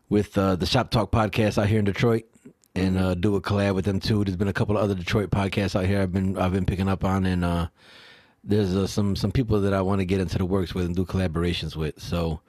with 0.09 0.37
uh, 0.39 0.57
the 0.57 0.67
Shop 0.67 0.91
Talk 0.91 1.11
podcast 1.11 1.59
out 1.61 1.69
here 1.69 1.79
in 1.79 1.85
Detroit, 1.85 2.25
and 2.75 2.97
uh, 2.99 3.15
do 3.15 3.37
a 3.37 3.41
collab 3.43 3.75
with 3.75 3.85
them 3.85 4.01
too. 4.01 4.25
There's 4.25 4.37
been 4.37 4.49
a 4.49 4.53
couple 4.55 4.77
of 4.77 4.83
other 4.83 4.95
Detroit 4.95 5.31
podcasts 5.31 5.77
out 5.77 5.85
here 5.87 6.01
I've 6.01 6.13
been 6.13 6.37
I've 6.39 6.53
been 6.53 6.67
picking 6.67 6.89
up 6.89 7.05
on, 7.05 7.27
and 7.27 7.45
uh, 7.45 7.69
there's 8.45 8.75
uh, 8.75 8.87
some 8.87 9.17
some 9.17 9.33
people 9.33 9.61
that 9.61 9.73
I 9.75 9.83
want 9.83 10.01
to 10.01 10.05
get 10.05 10.21
into 10.21 10.39
the 10.39 10.45
works 10.45 10.75
with 10.75 10.87
and 10.87 10.95
do 10.97 11.05
collaborations 11.05 11.77
with. 11.77 12.01
So 12.01 12.41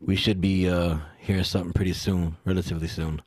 we 0.00 0.16
should 0.16 0.40
be 0.40 0.68
uh, 0.68 0.98
hearing 1.18 1.44
something 1.44 1.72
pretty 1.72 1.92
soon, 1.92 2.36
relatively 2.44 2.88
soon. 2.88 3.20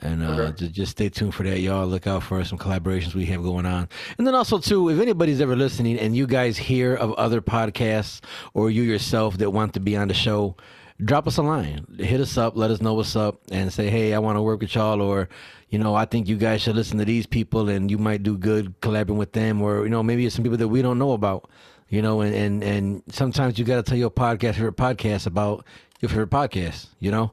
And 0.00 0.22
uh, 0.24 0.26
Okay. 0.30 0.52
ju- 0.56 0.68
just 0.68 0.92
stay 0.92 1.08
tuned 1.08 1.34
for 1.34 1.44
that, 1.44 1.60
y'all. 1.60 1.86
Look 1.86 2.06
out 2.08 2.24
for 2.24 2.42
some 2.44 2.58
collaborations 2.58 3.14
we 3.14 3.26
have 3.26 3.42
going 3.42 3.64
on. 3.64 3.88
And 4.18 4.26
then 4.26 4.34
also, 4.34 4.58
too, 4.58 4.88
if 4.88 4.98
anybody's 5.00 5.40
ever 5.40 5.54
listening 5.54 5.98
and 6.00 6.16
you 6.16 6.26
guys 6.26 6.56
hear 6.56 6.94
of 6.96 7.12
other 7.12 7.40
podcasts 7.40 8.20
or 8.54 8.70
you 8.70 8.82
yourself 8.82 9.38
that 9.38 9.50
want 9.50 9.72
to 9.74 9.80
be 9.80 9.96
on 9.96 10.08
the 10.08 10.14
show, 10.14 10.56
drop 11.02 11.26
us 11.26 11.36
a 11.38 11.42
line. 11.42 11.86
Hit 11.98 12.20
us 12.20 12.36
up, 12.38 12.56
let 12.56 12.70
us 12.70 12.80
know 12.80 12.94
what's 12.94 13.16
up, 13.16 13.40
and 13.50 13.72
say, 13.72 13.90
hey, 13.90 14.14
I 14.14 14.18
want 14.18 14.36
to 14.36 14.42
work 14.42 14.60
with 14.60 14.74
y'all, 14.74 15.00
or, 15.00 15.28
you 15.68 15.78
know, 15.78 15.94
I 15.94 16.04
think 16.04 16.28
you 16.28 16.36
guys 16.36 16.62
should 16.62 16.76
listen 16.76 16.98
to 16.98 17.04
these 17.04 17.26
people 17.26 17.68
and 17.68 17.90
you 17.90 17.98
might 17.98 18.22
do 18.22 18.36
good 18.36 18.74
collaborating 18.80 19.18
with 19.18 19.32
them, 19.32 19.60
or, 19.60 19.84
you 19.84 19.90
know, 19.90 20.02
maybe 20.02 20.26
it's 20.26 20.34
some 20.34 20.44
people 20.44 20.58
that 20.58 20.68
we 20.68 20.82
don't 20.82 20.98
know 20.98 21.12
about. 21.12 21.50
You 21.90 22.02
know, 22.02 22.22
and, 22.22 22.34
and, 22.34 22.64
and 22.64 23.02
sometimes 23.10 23.58
you 23.58 23.64
got 23.64 23.76
to 23.76 23.82
tell 23.82 23.98
your 23.98 24.10
podcast, 24.10 24.54
favorite 24.54 24.76
podcast 24.76 25.26
about 25.26 25.64
your 26.00 26.08
favorite 26.08 26.30
podcast, 26.30 26.88
you 26.98 27.10
know? 27.10 27.32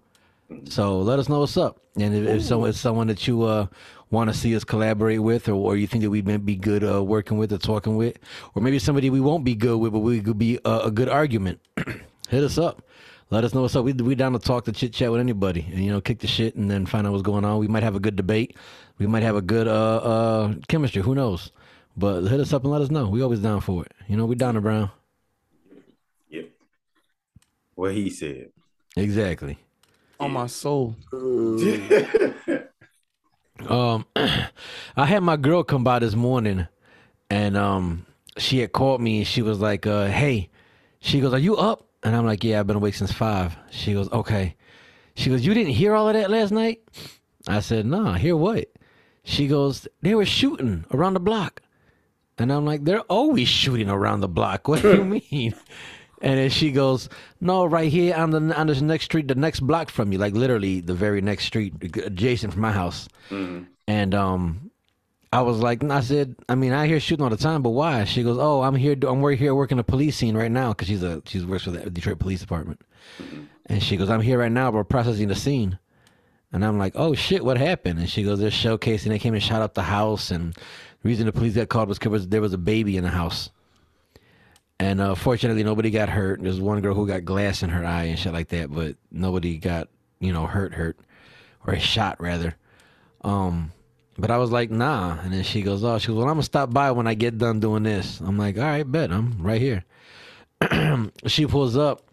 So 0.66 1.00
let 1.00 1.18
us 1.20 1.30
know 1.30 1.40
what's 1.40 1.58
up. 1.58 1.80
And 1.98 2.14
if, 2.14 2.28
if 2.28 2.44
someone, 2.44 2.74
someone 2.74 3.08
that 3.08 3.28
you 3.28 3.44
uh, 3.44 3.68
want 4.12 4.30
to 4.30 4.38
see 4.38 4.56
us 4.56 4.64
collaborate 4.64 5.24
with, 5.24 5.48
or, 5.48 5.54
or 5.54 5.78
you 5.78 5.88
think 5.88 6.04
that 6.04 6.10
we 6.10 6.22
may 6.22 6.38
be 6.38 6.58
good 6.58 6.84
uh, 6.84 7.04
working 7.04 7.38
with 7.38 7.54
or 7.54 7.58
talking 7.58 7.96
with, 7.96 8.20
or 8.54 8.62
maybe 8.62 8.78
somebody 8.78 9.10
we 9.10 9.22
won't 9.22 9.46
be 9.46 9.56
good 9.56 9.78
with, 9.78 9.94
but 9.94 10.00
we 10.00 10.20
could 10.20 10.38
be 10.38 10.60
a, 10.66 10.80
a 10.86 10.92
good 10.92 11.10
argument. 11.10 11.60
hit 12.30 12.44
us 12.44 12.58
up. 12.58 12.84
Let 13.32 13.46
us 13.46 13.54
know 13.54 13.62
what's 13.62 13.78
up. 13.78 13.86
We 13.86 13.94
we 13.94 14.14
down 14.16 14.34
to 14.34 14.40
talk 14.40 14.66
to 14.66 14.74
chit 14.74 14.92
chat 14.92 15.10
with 15.10 15.22
anybody, 15.22 15.66
and 15.72 15.84
you 15.84 15.90
know, 15.90 16.02
kick 16.02 16.20
the 16.20 16.28
shit, 16.28 16.56
and 16.56 16.70
then 16.70 16.86
find 16.86 17.08
out 17.08 17.14
what's 17.14 17.24
going 17.24 17.46
on. 17.46 17.60
We 17.60 17.68
might 17.70 17.82
have 17.82 17.96
a 17.96 18.00
good 18.00 18.18
debate. 18.18 18.58
We 19.00 19.08
might 19.08 19.24
have 19.24 19.38
a 19.38 19.42
good 19.42 19.70
uh 19.70 19.96
uh 19.98 20.54
chemistry. 20.68 21.02
Who 21.02 21.16
knows? 21.16 21.52
But 21.96 22.24
hit 22.24 22.42
us 22.42 22.52
up 22.52 22.64
and 22.64 22.72
let 22.74 22.82
us 22.82 22.92
know. 22.92 23.08
We 23.08 23.22
always 23.22 23.40
down 23.40 23.62
for 23.62 23.86
it. 23.86 23.94
You 24.10 24.18
know, 24.18 24.26
we 24.26 24.36
down 24.36 24.56
to 24.56 24.62
Brown. 24.62 24.92
Yep. 26.30 26.50
What 27.76 27.94
he 27.94 28.10
said. 28.10 28.50
Exactly. 28.98 29.58
On 30.20 30.32
my 30.32 30.48
soul. 30.48 30.96
Um, 33.70 34.08
I 34.16 35.06
had 35.06 35.22
my 35.22 35.38
girl 35.38 35.64
come 35.64 35.84
by 35.84 36.00
this 36.00 36.16
morning, 36.16 36.68
and 37.30 37.56
um, 37.56 38.08
she 38.38 38.58
had 38.58 38.72
called 38.72 39.02
me. 39.02 39.20
and 39.20 39.28
She 39.28 39.44
was 39.44 39.60
like, 39.60 39.86
uh, 39.86 40.08
"Hey," 40.08 40.50
she 41.00 41.20
goes, 41.22 41.32
"Are 41.32 41.38
you 41.38 41.58
up?" 41.58 41.86
And 42.04 42.16
I'm 42.16 42.26
like, 42.26 42.44
"Yeah, 42.44 42.60
I've 42.60 42.68
been 42.68 42.76
awake 42.78 42.96
since 42.96 43.12
five. 43.12 43.56
She 43.70 43.94
goes, 43.94 44.12
"Okay." 44.12 44.56
She 45.16 45.30
goes, 45.30 45.46
"You 45.46 45.54
didn't 45.54 45.74
hear 45.74 45.94
all 45.94 46.08
of 46.08 46.16
that 46.16 46.32
last 46.32 46.52
night?" 46.52 46.82
I 47.48 47.60
said, 47.60 47.86
"Nah, 47.86 48.14
hear 48.14 48.36
what?" 48.36 48.70
She 49.24 49.48
goes, 49.48 49.88
"They 50.02 50.16
were 50.16 50.26
shooting 50.26 50.86
around 50.92 51.14
the 51.14 51.20
block," 51.20 51.62
and 52.38 52.52
I'm 52.52 52.66
like, 52.66 52.86
"They're 52.86 53.02
always 53.02 53.48
shooting 53.48 53.90
around 53.90 54.22
the 54.22 54.28
block. 54.28 54.68
What 54.68 54.82
do 54.82 54.96
you 54.96 55.06
mean?" 55.32 55.54
And 56.24 56.38
then 56.40 56.50
she 56.50 56.72
goes, 56.72 57.08
"No, 57.40 57.66
right 57.66 57.92
here 57.92 58.16
on 58.16 58.32
the 58.32 58.60
on 58.60 58.68
this 58.68 58.82
next 58.82 59.06
street, 59.06 59.28
the 59.28 59.36
next 59.36 59.60
block 59.60 59.90
from 59.92 60.12
you, 60.12 60.18
like 60.18 60.34
literally 60.34 60.80
the 60.82 60.94
very 60.96 61.22
next 61.22 61.46
street 61.46 61.74
adjacent 61.98 62.54
from 62.54 62.62
my 62.62 62.72
house." 62.72 63.08
And 63.88 64.16
um, 64.16 64.71
I 65.34 65.42
was 65.42 65.60
like, 65.60 65.84
I 65.84 66.02
said, 66.02 66.36
I 66.50 66.56
mean, 66.56 66.74
I 66.74 66.88
hear 66.88 67.00
shooting 67.00 67.24
all 67.24 67.30
the 67.30 67.38
time, 67.38 67.62
but 67.64 67.70
why? 67.70 68.04
She 68.04 68.22
goes, 68.22 68.38
"Oh, 68.38 68.62
I'm 68.62 68.76
here. 68.76 68.98
I'm 69.08 69.22
working 69.22 69.40
here 69.40 69.56
working 69.56 69.78
the 69.78 69.84
police 69.84 70.18
scene 70.18 70.36
right 70.36 70.52
now 70.52 70.70
because 70.70 70.90
she's 70.90 71.04
a 71.04 71.22
she's 71.26 71.46
works 71.46 71.64
for 71.64 71.72
the 71.72 71.90
Detroit 71.90 72.20
Police 72.20 72.42
Department." 72.42 72.82
And 73.68 73.82
she 73.82 73.96
goes, 73.96 74.10
"I'm 74.10 74.22
here 74.22 74.40
right 74.40 74.52
now, 74.52 74.72
we're 74.72 74.84
processing 74.84 75.30
the 75.30 75.36
scene." 75.36 75.80
And 76.52 76.66
I'm 76.66 76.78
like, 76.78 76.94
"Oh 76.98 77.14
shit, 77.16 77.46
what 77.46 77.58
happened?" 77.58 78.00
And 78.00 78.10
she 78.10 78.24
goes, 78.24 78.40
"They're 78.40 78.50
showcasing. 78.50 79.08
They 79.08 79.20
came 79.20 79.34
and 79.34 79.42
shot 79.42 79.62
up 79.62 79.74
the 79.74 79.84
house, 79.84 80.32
and 80.32 80.54
the 80.54 80.62
reason 81.04 81.28
the 81.28 81.32
police 81.32 81.56
got 81.56 81.70
called 81.70 81.88
was 81.88 81.98
because 81.98 82.28
there 82.28 82.42
was 82.42 82.54
a 82.54 82.58
baby 82.58 82.98
in 82.98 83.04
the 83.04 83.10
house." 83.10 83.52
And 84.80 85.00
uh, 85.00 85.16
fortunately, 85.16 85.64
nobody 85.64 85.92
got 85.92 86.10
hurt. 86.10 86.42
There's 86.42 86.60
one 86.60 86.82
girl 86.82 86.96
who 86.96 87.08
got 87.08 87.24
glass 87.24 87.64
in 87.64 87.70
her 87.70 87.86
eye 87.86 88.06
and 88.06 88.20
shit 88.20 88.34
like 88.34 88.50
that, 88.50 88.74
but 88.74 88.96
nobody 89.12 89.60
got, 89.60 89.90
you 90.20 90.34
know, 90.34 90.48
hurt, 90.48 90.74
hurt, 90.74 90.98
or 91.66 91.78
shot 91.78 92.20
rather. 92.20 92.56
Um, 93.24 93.72
but 94.22 94.30
I 94.30 94.38
was 94.38 94.52
like, 94.52 94.70
nah. 94.70 95.18
And 95.20 95.34
then 95.34 95.44
she 95.44 95.64
goes, 95.64 95.84
oh, 95.84 95.98
she 95.98 96.08
goes, 96.08 96.18
well, 96.18 96.28
I'm 96.28 96.36
gonna 96.36 96.44
stop 96.44 96.72
by 96.72 96.92
when 96.92 97.08
I 97.08 97.16
get 97.16 97.40
done 97.40 97.60
doing 97.60 97.82
this. 97.82 98.20
I'm 98.20 98.38
like, 98.38 98.56
all 98.58 98.64
right, 98.64 98.90
bet. 98.90 99.12
I'm 99.12 99.42
right 99.42 99.60
here. 99.60 99.84
she 101.26 101.48
pulls 101.48 101.76
up. 101.76 102.04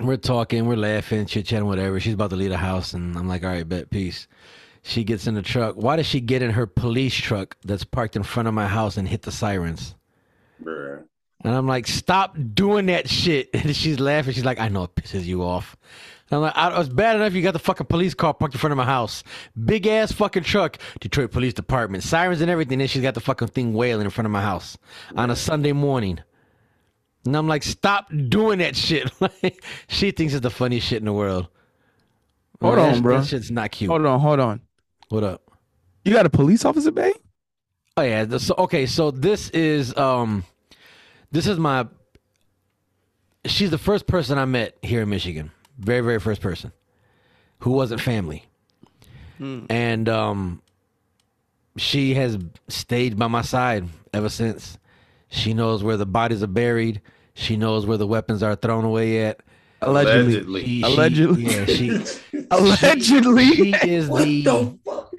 We're 0.00 0.16
talking, 0.16 0.66
we're 0.66 0.76
laughing, 0.76 1.26
chit 1.26 1.46
chatting, 1.46 1.66
whatever. 1.66 2.00
She's 2.00 2.14
about 2.14 2.30
to 2.30 2.36
leave 2.36 2.50
the 2.50 2.56
house, 2.56 2.92
and 2.92 3.16
I'm 3.16 3.28
like, 3.28 3.44
all 3.44 3.50
right, 3.50 3.68
bet, 3.68 3.90
peace. 3.90 4.26
She 4.82 5.04
gets 5.04 5.28
in 5.28 5.34
the 5.34 5.42
truck. 5.42 5.76
Why 5.76 5.96
does 5.96 6.06
she 6.06 6.20
get 6.20 6.42
in 6.42 6.50
her 6.50 6.66
police 6.66 7.14
truck 7.14 7.56
that's 7.64 7.84
parked 7.84 8.16
in 8.16 8.24
front 8.24 8.48
of 8.48 8.54
my 8.54 8.66
house 8.66 8.96
and 8.96 9.08
hit 9.08 9.22
the 9.22 9.32
sirens? 9.32 9.94
Bruh. 10.62 11.04
And 11.44 11.54
I'm 11.54 11.68
like, 11.68 11.86
stop 11.86 12.36
doing 12.54 12.86
that 12.86 13.08
shit. 13.08 13.50
And 13.54 13.76
she's 13.76 14.00
laughing. 14.00 14.34
She's 14.34 14.44
like, 14.44 14.58
I 14.58 14.68
know 14.68 14.84
it 14.84 14.94
pisses 14.96 15.24
you 15.24 15.42
off. 15.44 15.76
I'm 16.30 16.40
like, 16.42 16.56
I, 16.56 16.78
it's 16.80 16.88
bad 16.90 17.16
enough 17.16 17.32
you 17.32 17.42
got 17.42 17.52
the 17.52 17.58
fucking 17.58 17.86
police 17.86 18.12
car 18.14 18.34
parked 18.34 18.54
in 18.54 18.58
front 18.58 18.72
of 18.72 18.76
my 18.76 18.84
house. 18.84 19.24
Big 19.64 19.86
ass 19.86 20.12
fucking 20.12 20.42
truck. 20.42 20.76
Detroit 21.00 21.30
Police 21.30 21.54
Department. 21.54 22.02
Sirens 22.04 22.40
and 22.42 22.50
everything. 22.50 22.78
Then 22.78 22.88
she's 22.88 23.02
got 23.02 23.14
the 23.14 23.20
fucking 23.20 23.48
thing 23.48 23.72
wailing 23.72 24.04
in 24.04 24.10
front 24.10 24.26
of 24.26 24.32
my 24.32 24.42
house 24.42 24.76
on 25.16 25.30
a 25.30 25.36
Sunday 25.36 25.72
morning. 25.72 26.20
And 27.24 27.36
I'm 27.36 27.48
like, 27.48 27.62
stop 27.62 28.08
doing 28.28 28.58
that 28.58 28.76
shit. 28.76 29.10
Like, 29.20 29.64
she 29.88 30.10
thinks 30.10 30.34
it's 30.34 30.42
the 30.42 30.50
funniest 30.50 30.86
shit 30.86 30.98
in 30.98 31.04
the 31.06 31.12
world. 31.12 31.48
Hold 32.60 32.78
on, 32.78 32.92
that- 32.94 33.02
bro. 33.02 33.18
That 33.20 33.26
shit's 33.26 33.50
not 33.50 33.70
cute. 33.70 33.90
Hold 33.90 34.04
on, 34.04 34.20
hold 34.20 34.40
on. 34.40 34.60
What 35.08 35.24
up? 35.24 35.42
You 36.04 36.12
got 36.12 36.26
a 36.26 36.30
police 36.30 36.64
officer, 36.64 36.90
babe? 36.90 37.14
Oh 37.96 38.02
yeah. 38.02 38.26
So 38.38 38.54
okay. 38.58 38.86
So 38.86 39.10
this 39.10 39.50
is 39.50 39.96
um, 39.96 40.44
this 41.32 41.46
is 41.46 41.58
my. 41.58 41.86
She's 43.44 43.70
the 43.70 43.78
first 43.78 44.06
person 44.06 44.38
I 44.38 44.44
met 44.44 44.76
here 44.82 45.02
in 45.02 45.08
Michigan. 45.08 45.50
Very 45.78 46.00
very 46.00 46.18
first 46.20 46.40
person, 46.40 46.72
who 47.60 47.70
wasn't 47.72 48.00
family, 48.00 48.44
and 49.38 50.08
um, 50.08 50.60
she 51.76 52.14
has 52.14 52.36
stayed 52.68 53.16
by 53.18 53.28
my 53.28 53.42
side 53.42 53.86
ever 54.12 54.28
since. 54.28 54.78
She 55.28 55.54
knows 55.54 55.84
where 55.84 55.96
the 55.96 56.06
bodies 56.06 56.42
are 56.42 56.46
buried. 56.48 57.00
She 57.34 57.56
knows 57.56 57.86
where 57.86 57.96
the 57.98 58.06
weapons 58.06 58.42
are 58.42 58.56
thrown 58.56 58.84
away 58.84 59.24
at. 59.26 59.40
Allegedly. 59.80 60.64
She- 60.64 60.80
she- 60.80 60.82
Allegedly. 60.82 61.42
yeah. 61.44 61.64
She. 61.66 62.04
Allegedly. 62.50 63.72
She 63.72 63.90
is 63.90 64.08
the. 64.08 64.42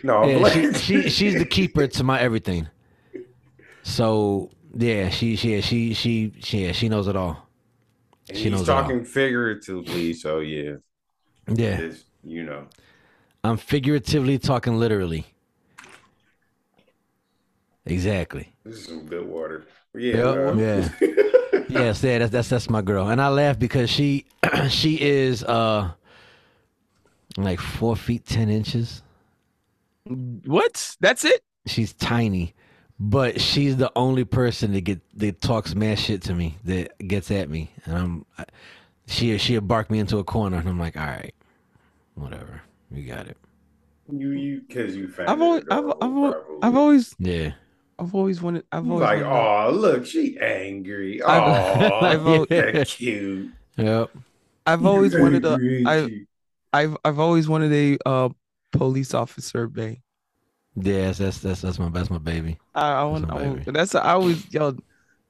No, 0.03 0.25
Yeah, 0.27 0.49
she, 0.49 0.73
she 0.73 1.09
she's 1.09 1.33
the 1.35 1.45
keeper 1.45 1.87
to 1.87 2.03
my 2.03 2.19
everything. 2.19 2.67
So 3.83 4.49
yeah, 4.75 5.09
she 5.09 5.35
she 5.35 5.61
she 5.61 5.93
she 5.93 6.33
she 6.39 6.65
yeah, 6.65 6.71
she 6.73 6.89
knows 6.89 7.07
it 7.07 7.15
all. 7.15 7.48
And 8.29 8.37
she 8.37 8.49
he's 8.49 8.61
knows 8.61 8.63
talking 8.63 9.03
figuratively, 9.05 10.13
so 10.13 10.39
yeah, 10.39 10.75
Yeah, 11.47 11.81
it's, 11.81 12.05
you 12.23 12.43
know. 12.43 12.67
I'm 13.43 13.57
figuratively 13.57 14.37
talking 14.39 14.77
literally. 14.79 15.25
Exactly. 17.85 18.53
This 18.63 18.75
is 18.77 18.85
some 18.85 19.05
good 19.05 19.27
water. 19.27 19.67
Yeah, 19.93 20.21
Yep, 20.21 20.37
uh, 20.37 20.57
yeah. 20.57 20.89
Yes, 21.67 22.03
yeah, 22.03 22.19
that's 22.19 22.31
that's 22.31 22.49
that's 22.49 22.69
my 22.69 22.81
girl, 22.81 23.09
and 23.09 23.21
I 23.21 23.29
laugh 23.29 23.59
because 23.59 23.89
she 23.89 24.25
she 24.69 24.99
is 25.01 25.43
uh 25.43 25.91
like 27.37 27.59
four 27.59 27.95
feet 27.95 28.25
ten 28.25 28.49
inches. 28.49 29.01
What? 30.45 30.95
That's 30.99 31.23
it? 31.25 31.43
She's 31.67 31.93
tiny, 31.93 32.53
but 32.99 33.39
she's 33.39 33.77
the 33.77 33.91
only 33.95 34.25
person 34.25 34.73
that 34.73 34.81
get 34.81 34.99
that 35.17 35.41
talks 35.41 35.75
mad 35.75 35.99
shit 35.99 36.21
to 36.23 36.33
me 36.35 36.57
that 36.65 36.97
gets 37.07 37.31
at 37.31 37.49
me, 37.49 37.71
and 37.85 37.97
I'm 37.97 38.25
I, 38.37 38.45
she 39.07 39.37
she'll 39.37 39.61
bark 39.61 39.89
me 39.89 39.99
into 39.99 40.17
a 40.17 40.23
corner, 40.23 40.57
and 40.57 40.67
I'm 40.67 40.79
like, 40.79 40.97
all 40.97 41.05
right, 41.05 41.33
whatever, 42.15 42.61
you 42.91 43.07
got 43.07 43.27
it. 43.27 43.37
you 44.11 44.31
you 44.31 44.61
because 44.67 44.95
you 44.95 45.07
found 45.07 45.29
I've 45.29 45.41
always, 45.41 45.63
I've, 45.69 45.85
I've, 45.85 45.91
adorable, 45.97 46.25
al- 46.25 46.31
probably. 46.31 46.59
I've 46.63 46.75
always, 46.77 47.15
Yeah, 47.19 47.51
I've 47.99 48.15
always 48.15 48.41
wanted, 48.41 48.65
I've 48.71 48.89
always 48.89 49.01
like, 49.01 49.21
oh 49.23 49.71
look, 49.71 50.05
she 50.05 50.37
angry. 50.39 51.21
I've- 51.21 51.45
Oh, 51.45 51.99
I've 52.01 52.27
al- 52.27 52.45
that's 52.49 52.95
cute. 52.95 53.51
yep. 53.77 54.09
I've 54.65 54.85
always 54.85 55.15
wanted 55.15 55.45
a, 55.45 55.53
Angry, 55.53 55.85
I, 55.85 56.05
cute. 56.07 56.27
I've, 56.73 56.97
I've 57.03 57.19
always 57.19 57.47
wanted 57.47 57.73
a 57.73 57.97
uh 58.07 58.29
police 58.71 59.13
officer, 59.13 59.67
babe. 59.67 59.97
Yes, 60.81 61.17
that's 61.17 61.39
that's 61.39 61.61
that's 61.61 61.79
my 61.79 61.89
that's 61.89 62.09
my 62.09 62.17
baby. 62.17 62.57
I, 62.75 63.01
I 63.01 63.03
want, 63.03 63.27
my 63.27 63.33
I 63.35 63.47
want 63.47 63.73
that's 63.73 63.95
I 63.95 64.11
always 64.11 64.51
yo, 64.53 64.75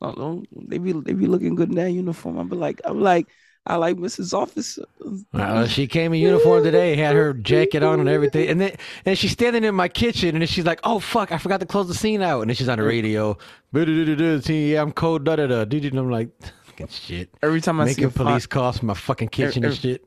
they 0.02 0.78
be 0.78 0.94
they 0.94 1.14
be 1.14 1.28
looking 1.28 1.56
good 1.56 1.70
in 1.70 1.76
that 1.76 1.92
uniform. 1.92 2.38
I'm 2.38 2.50
be 2.50 2.56
like, 2.56 2.82
I'm 2.86 3.02
like, 3.02 3.28
I 3.66 3.76
like 3.76 3.98
Mrs. 3.98 4.34
Officer. 4.34 4.86
Uh, 5.34 5.68
she 5.68 5.88
came 5.88 6.14
in 6.14 6.22
uniform 6.22 6.64
today, 6.64 6.96
had 6.96 7.16
her 7.16 7.34
jacket 7.34 7.84
on 7.84 8.00
and 8.00 8.10
everything, 8.10 8.50
and 8.50 8.62
then 8.62 8.76
and 9.06 9.18
she's 9.18 9.32
standing 9.32 9.64
in 9.64 9.76
my 9.76 9.88
kitchen, 9.88 10.30
and 10.30 10.42
then 10.42 10.48
she's 10.48 10.66
like, 10.66 10.80
"Oh 10.84 11.00
fuck, 11.00 11.32
I 11.32 11.38
forgot 11.38 11.60
to 11.60 11.66
close 11.66 11.88
the 11.88 11.94
scene 11.94 12.22
out," 12.22 12.42
and 12.42 12.50
then 12.50 12.56
she's 12.56 12.70
on 12.70 12.80
the 12.80 12.84
radio, 12.86 13.38
"Du-du-du-du-du, 13.74 14.42
see, 14.42 14.74
yeah, 14.74 14.82
I'm 14.82 14.92
cold, 14.92 15.26
da 15.26 15.36
da 15.36 15.48
da, 15.48 15.62
and 15.62 16.00
I'm 16.00 16.10
like, 16.10 16.30
fucking 16.64 16.88
shit, 16.88 17.30
Every 17.44 17.62
time 17.62 17.80
I 17.80 17.86
see 17.86 17.90
making 17.92 18.06
a 18.06 18.10
fine, 18.12 18.28
police 18.28 18.46
calls 18.46 18.80
from 18.80 18.88
my 18.88 18.94
fucking 18.94 19.30
kitchen 19.30 19.64
and 19.64 19.74
every- 19.74 19.78
shit. 19.78 20.06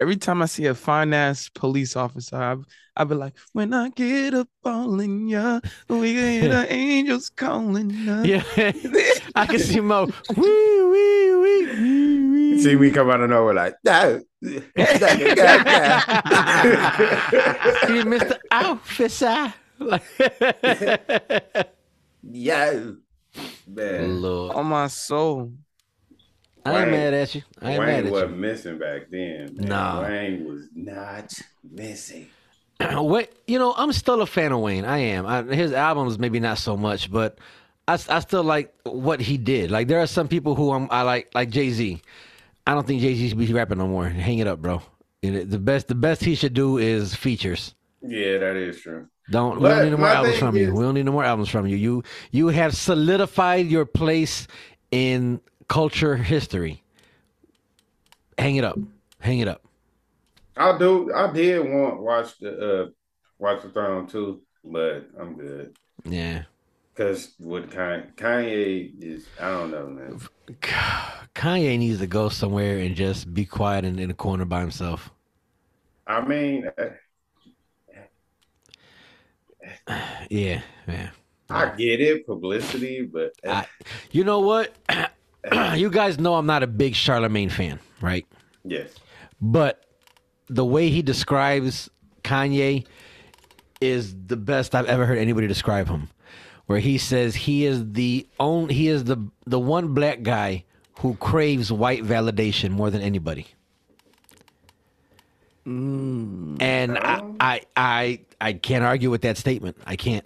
Every 0.00 0.16
time 0.16 0.42
I 0.42 0.46
see 0.46 0.66
a 0.66 0.74
fine 0.74 1.12
ass 1.14 1.48
police 1.48 1.96
officer, 1.96 2.36
I 2.36 2.56
I 2.96 3.02
be 3.04 3.14
like, 3.16 3.34
when 3.52 3.74
I 3.74 3.88
get 3.88 4.34
up 4.34 4.48
all 4.64 5.00
in 5.00 5.28
ya, 5.28 5.58
we 5.88 6.14
can 6.14 6.30
hear 6.40 6.48
the 6.48 6.72
angels 6.72 7.28
calling 7.30 7.90
ya. 7.90 8.22
Yeah, 8.22 8.44
I 9.34 9.46
can 9.46 9.58
see 9.58 9.80
Mo. 9.80 10.06
Wee 10.36 10.82
wee 10.92 11.34
wee 11.36 11.66
wee 11.66 12.30
wee. 12.30 12.62
See 12.62 12.76
me 12.76 12.90
come 12.92 13.10
out 13.10 13.20
of 13.20 13.30
nowhere 13.30 13.54
like, 13.54 13.74
no. 13.84 14.20
See, 14.44 14.60
Mr. 18.06 18.38
Officer. 18.50 19.54
yeah. 22.22 22.80
Man. 23.66 24.22
Lord, 24.22 24.54
On 24.54 24.66
my 24.66 24.86
soul. 24.86 25.52
I 26.64 26.70
ain't 26.72 26.82
Wayne- 26.84 26.90
mad 26.92 27.14
at 27.14 27.34
you. 27.34 27.42
I 27.60 27.70
ain't 27.72 27.78
Wayne 27.80 27.88
mad 27.88 28.06
at 28.06 28.12
wasn't 28.12 28.30
you. 28.32 28.36
missing 28.36 28.78
back 28.78 29.02
then. 29.10 29.54
man. 29.56 29.68
Nah. 29.68 30.02
Wayne 30.02 30.44
was 30.48 30.62
not 30.74 31.32
missing. 31.70 32.28
Wait, 32.94 33.30
you 33.46 33.58
know, 33.58 33.74
I'm 33.76 33.92
still 33.92 34.20
a 34.22 34.26
fan 34.26 34.52
of 34.52 34.60
Wayne. 34.60 34.84
I 34.84 34.98
am. 34.98 35.26
I, 35.26 35.42
his 35.42 35.72
albums 35.72 36.18
maybe 36.18 36.40
not 36.40 36.58
so 36.58 36.76
much, 36.76 37.10
but 37.10 37.38
I, 37.86 37.94
I 38.08 38.20
still 38.20 38.42
like 38.44 38.74
what 38.84 39.20
he 39.20 39.36
did. 39.36 39.70
Like 39.70 39.88
there 39.88 40.00
are 40.00 40.06
some 40.06 40.26
people 40.28 40.54
who 40.54 40.72
I'm, 40.72 40.88
I 40.90 41.02
like, 41.02 41.30
like 41.34 41.50
Jay 41.50 41.70
Z. 41.70 42.00
I 42.66 42.72
don't 42.74 42.86
think 42.86 43.02
Jay 43.02 43.14
Z 43.14 43.28
should 43.28 43.38
be 43.38 43.52
rapping 43.52 43.78
no 43.78 43.86
more. 43.86 44.08
Hang 44.08 44.38
it 44.38 44.46
up, 44.46 44.60
bro. 44.62 44.82
The 45.22 45.58
best, 45.58 45.88
the 45.88 45.94
best 45.94 46.22
he 46.24 46.34
should 46.34 46.52
do 46.54 46.78
is 46.78 47.14
features. 47.14 47.74
Yeah, 48.02 48.38
that 48.38 48.56
is 48.56 48.80
true. 48.80 49.08
Don't 49.30 49.56
we 49.56 49.62
But 49.62 49.68
don't 49.76 49.84
need 49.84 49.90
no 49.92 49.96
more 49.98 50.08
albums 50.08 50.36
from 50.38 50.56
you. 50.56 50.74
We 50.74 50.82
don't 50.82 50.92
need 50.94 51.06
no 51.06 51.12
more 51.12 51.24
albums 51.24 51.48
from 51.48 51.66
you. 51.66 51.76
You 51.76 52.02
you 52.30 52.48
have 52.48 52.76
solidified 52.76 53.66
your 53.68 53.86
place 53.86 54.46
in 54.90 55.40
culture 55.68 56.16
history. 56.16 56.82
hang 58.38 58.56
it 58.56 58.64
up. 58.64 58.78
Hang 59.20 59.38
it 59.40 59.48
up. 59.48 59.62
I 60.56 60.78
do. 60.78 61.12
I 61.14 61.32
did 61.32 61.60
want 61.60 62.00
watch 62.00 62.38
the 62.38 62.84
uh 62.84 62.88
watch 63.38 63.62
the 63.62 63.70
throne 63.70 64.06
too, 64.06 64.42
but 64.64 65.08
I'm 65.18 65.36
good. 65.36 65.76
Yeah. 66.04 66.44
Cause 66.94 67.34
with 67.40 67.70
Kanye, 67.72 68.14
Kanye 68.14 68.92
is 69.02 69.26
I 69.40 69.50
don't 69.50 69.70
know, 69.72 69.88
man. 69.88 70.20
Kanye 71.34 71.78
needs 71.78 71.98
to 71.98 72.06
go 72.06 72.28
somewhere 72.28 72.78
and 72.78 72.94
just 72.94 73.34
be 73.34 73.44
quiet 73.44 73.84
in, 73.84 73.98
in 73.98 74.10
a 74.10 74.14
corner 74.14 74.44
by 74.44 74.60
himself. 74.60 75.10
I 76.06 76.20
mean, 76.26 76.70
uh, 76.78 76.84
Yeah, 80.30 80.62
yeah. 80.88 81.10
I 81.50 81.66
get 81.76 82.00
it, 82.00 82.26
publicity, 82.26 83.02
but 83.02 83.32
uh, 83.46 83.52
I, 83.52 83.66
you 84.10 84.24
know 84.24 84.40
what? 84.40 84.74
you 85.74 85.90
guys 85.90 86.18
know 86.18 86.34
I'm 86.34 86.46
not 86.46 86.62
a 86.62 86.66
big 86.66 86.94
Charlemagne 86.94 87.50
fan, 87.50 87.78
right? 88.00 88.26
yes, 88.64 88.90
But 89.40 89.84
the 90.48 90.64
way 90.64 90.90
he 90.90 91.02
describes 91.02 91.90
Kanye 92.22 92.86
is 93.80 94.14
the 94.26 94.36
best 94.36 94.74
I've 94.74 94.86
ever 94.86 95.06
heard 95.06 95.18
anybody 95.18 95.46
describe 95.46 95.88
him. 95.88 96.08
Where 96.66 96.78
he 96.78 96.96
says 96.96 97.34
he 97.34 97.66
is 97.66 97.92
the 97.92 98.26
only 98.40 98.74
he 98.74 98.88
is 98.88 99.04
the 99.04 99.18
the 99.44 99.60
one 99.60 99.92
black 99.92 100.22
guy 100.22 100.64
who 101.00 101.14
craves 101.16 101.70
white 101.70 102.02
validation 102.02 102.70
more 102.70 102.88
than 102.90 103.02
anybody. 103.02 103.46
Mm. 105.66 106.56
And 106.62 106.96
I, 106.96 107.22
I 107.38 107.60
I 107.76 108.20
I 108.40 108.52
can't 108.54 108.82
argue 108.82 109.10
with 109.10 109.20
that 109.22 109.36
statement. 109.36 109.76
I 109.84 109.96
can't 109.96 110.24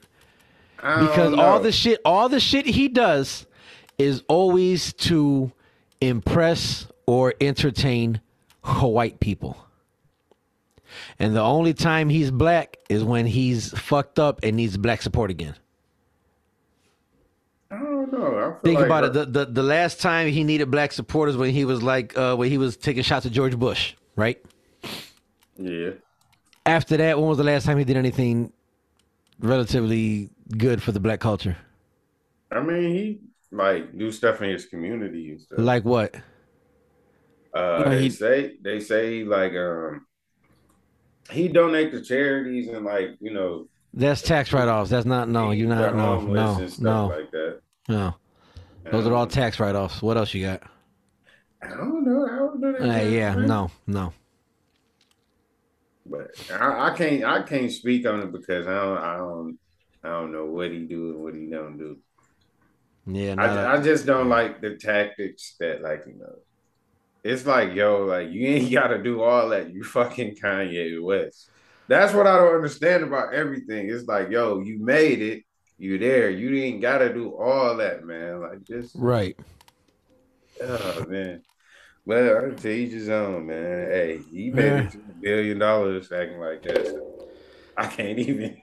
I 0.81 1.01
because 1.01 1.35
all 1.35 1.59
the 1.59 1.73
shit 1.73 2.01
all 2.05 2.29
the 2.29 2.39
shit 2.39 2.67
he 2.67 2.87
does 2.87 3.45
is 3.99 4.23
always 4.29 4.93
to 4.95 5.53
impress 6.01 6.87
or 7.07 7.35
entertain 7.41 8.21
white 8.63 9.21
people. 9.21 9.57
And 11.19 11.37
the 11.37 11.43
only 11.43 11.75
time 11.75 12.09
he's 12.09 12.31
black 12.31 12.79
is 12.89 13.05
when 13.05 13.27
he's 13.27 13.77
fucked 13.79 14.19
up 14.19 14.41
and 14.43 14.57
needs 14.57 14.77
black 14.77 15.03
support 15.03 15.31
again. 15.31 15.55
I 17.71 17.79
don't 17.79 18.11
know. 18.11 18.57
I 18.59 18.65
think 18.65 18.77
like 18.79 18.87
about 18.87 19.05
it. 19.05 19.13
The, 19.13 19.27
the 19.27 19.45
the 19.45 19.63
last 19.63 20.01
time 20.01 20.29
he 20.29 20.43
needed 20.43 20.71
black 20.71 20.91
supporters 20.93 21.37
when 21.37 21.51
he 21.51 21.67
was 21.67 21.83
like 21.83 22.17
uh 22.17 22.35
when 22.35 22.49
he 22.49 22.57
was 22.57 22.79
taking 22.79 23.03
shots 23.03 23.27
at 23.27 23.33
george 23.33 23.59
bush 23.59 23.95
right? 24.19 24.45
Yeah, 25.57 25.91
after 26.67 26.97
that 26.97 27.19
when 27.19 27.29
was 27.29 27.39
the 27.39 27.45
last 27.45 27.65
time 27.65 27.79
he 27.79 27.85
did 27.85 27.97
anything 27.97 28.53
relatively 29.39 30.31
good 30.57 30.83
for 30.83 30.93
the 30.93 31.01
black 31.01 31.21
culture? 31.21 31.57
I 32.51 32.61
mean 32.61 32.95
he 32.95 33.19
like 33.51 33.97
do 33.97 34.11
stuff 34.13 34.43
in 34.43 34.51
his 34.51 34.67
community 34.67 35.31
and 35.31 35.41
stuff. 35.41 35.59
like 35.59 35.85
what 35.85 36.15
Uh, 37.55 37.85
No, 37.85 37.89
they 37.89 38.11
say 38.11 38.57
they 38.63 38.79
say 38.81 39.25
like 39.25 39.53
um 39.55 40.07
he 41.31 41.49
donate 41.49 41.93
to 41.93 42.03
charities 42.03 42.69
and 42.69 42.85
like 42.85 43.17
you 43.21 43.33
know 43.33 43.69
that's 43.95 44.23
tax 44.23 44.53
write-offs 44.53 44.91
that's 44.91 45.07
not 45.07 45.29
no 45.29 45.51
you're 45.51 45.69
not 45.69 45.95
no 45.95 46.21
no 46.27 46.65
no 46.79 47.15
like 47.15 47.31
that. 47.33 47.61
no 47.89 48.15
those 48.91 49.07
are 49.07 49.15
all 49.15 49.27
Um, 49.27 49.29
tax 49.29 49.61
write-offs 49.61 50.03
what 50.03 50.17
else 50.17 50.35
you 50.35 50.47
got 50.47 50.63
I 51.63 51.69
don't 51.69 52.05
know. 52.05 52.27
I 52.27 52.37
don't 52.37 52.61
know. 52.61 52.73
that 52.73 52.95
Uh, 52.95 52.97
yeah, 53.01 53.35
thing. 53.35 53.47
no, 53.47 53.71
no. 53.87 54.13
But 56.07 56.29
I, 56.51 56.91
I 56.91 56.97
can't 56.97 57.25
I 57.25 57.43
can't 57.43 57.71
speak 57.73 58.07
on 58.07 58.21
it 58.23 58.33
because 58.33 58.67
I 58.67 58.75
don't 58.75 58.99
I 58.99 59.17
don't 59.17 59.59
I 60.03 60.09
don't 60.09 60.33
know 60.33 60.47
what 60.47 60.71
he 60.73 60.85
do 60.87 61.11
and 61.11 61.23
what 61.23 61.35
he 61.35 61.47
don't 61.51 61.77
do. 61.79 61.99
Yeah, 63.11 63.35
no, 63.35 63.43
I, 63.43 63.77
I 63.77 63.83
just 63.83 64.07
don't 64.07 64.29
like 64.29 64.61
the 64.61 64.77
tactics 64.77 65.57
that 65.61 65.83
like 65.83 66.05
you 66.07 66.15
know. 66.19 66.37
It's 67.25 67.47
like 67.47 67.75
yo, 67.75 68.05
like 68.05 68.31
you 68.31 68.47
ain't 68.49 68.73
got 68.79 68.89
to 68.89 69.03
do 69.03 69.23
all 69.23 69.49
that. 69.51 69.73
You 69.73 69.85
fucking 69.85 70.37
Kanye 70.37 71.03
West. 71.03 71.51
That's 71.89 72.13
what 72.13 72.27
I 72.27 72.37
don't 72.37 72.55
understand 72.55 73.05
about 73.05 73.35
everything. 73.35 73.89
It's 73.91 74.07
like 74.07 74.31
yo, 74.31 74.61
you 74.61 74.79
made 74.85 75.23
it, 75.23 75.45
you 75.79 75.99
there. 75.99 76.31
You 76.31 76.55
ain't 76.63 76.83
got 76.83 76.99
to 76.99 77.13
do 77.13 77.35
all 77.35 77.77
that, 77.79 78.05
man. 78.05 78.41
Like 78.41 78.65
just 78.65 78.95
right. 78.97 79.37
oh 80.63 81.05
man. 81.09 81.43
Well, 82.05 82.53
to 82.55 82.69
each 82.71 82.93
his 82.93 83.09
own, 83.11 83.47
man. 83.47 83.91
Hey, 83.91 84.19
he 84.31 84.51
made 84.51 84.65
Yeah. 84.65 84.91
a 84.95 85.13
billion 85.21 85.59
dollars 85.59 86.11
acting 86.11 86.41
like 86.41 86.63
that. 86.63 86.87
So 86.87 87.29
I 87.77 87.87
can't 87.87 88.19
even 88.19 88.61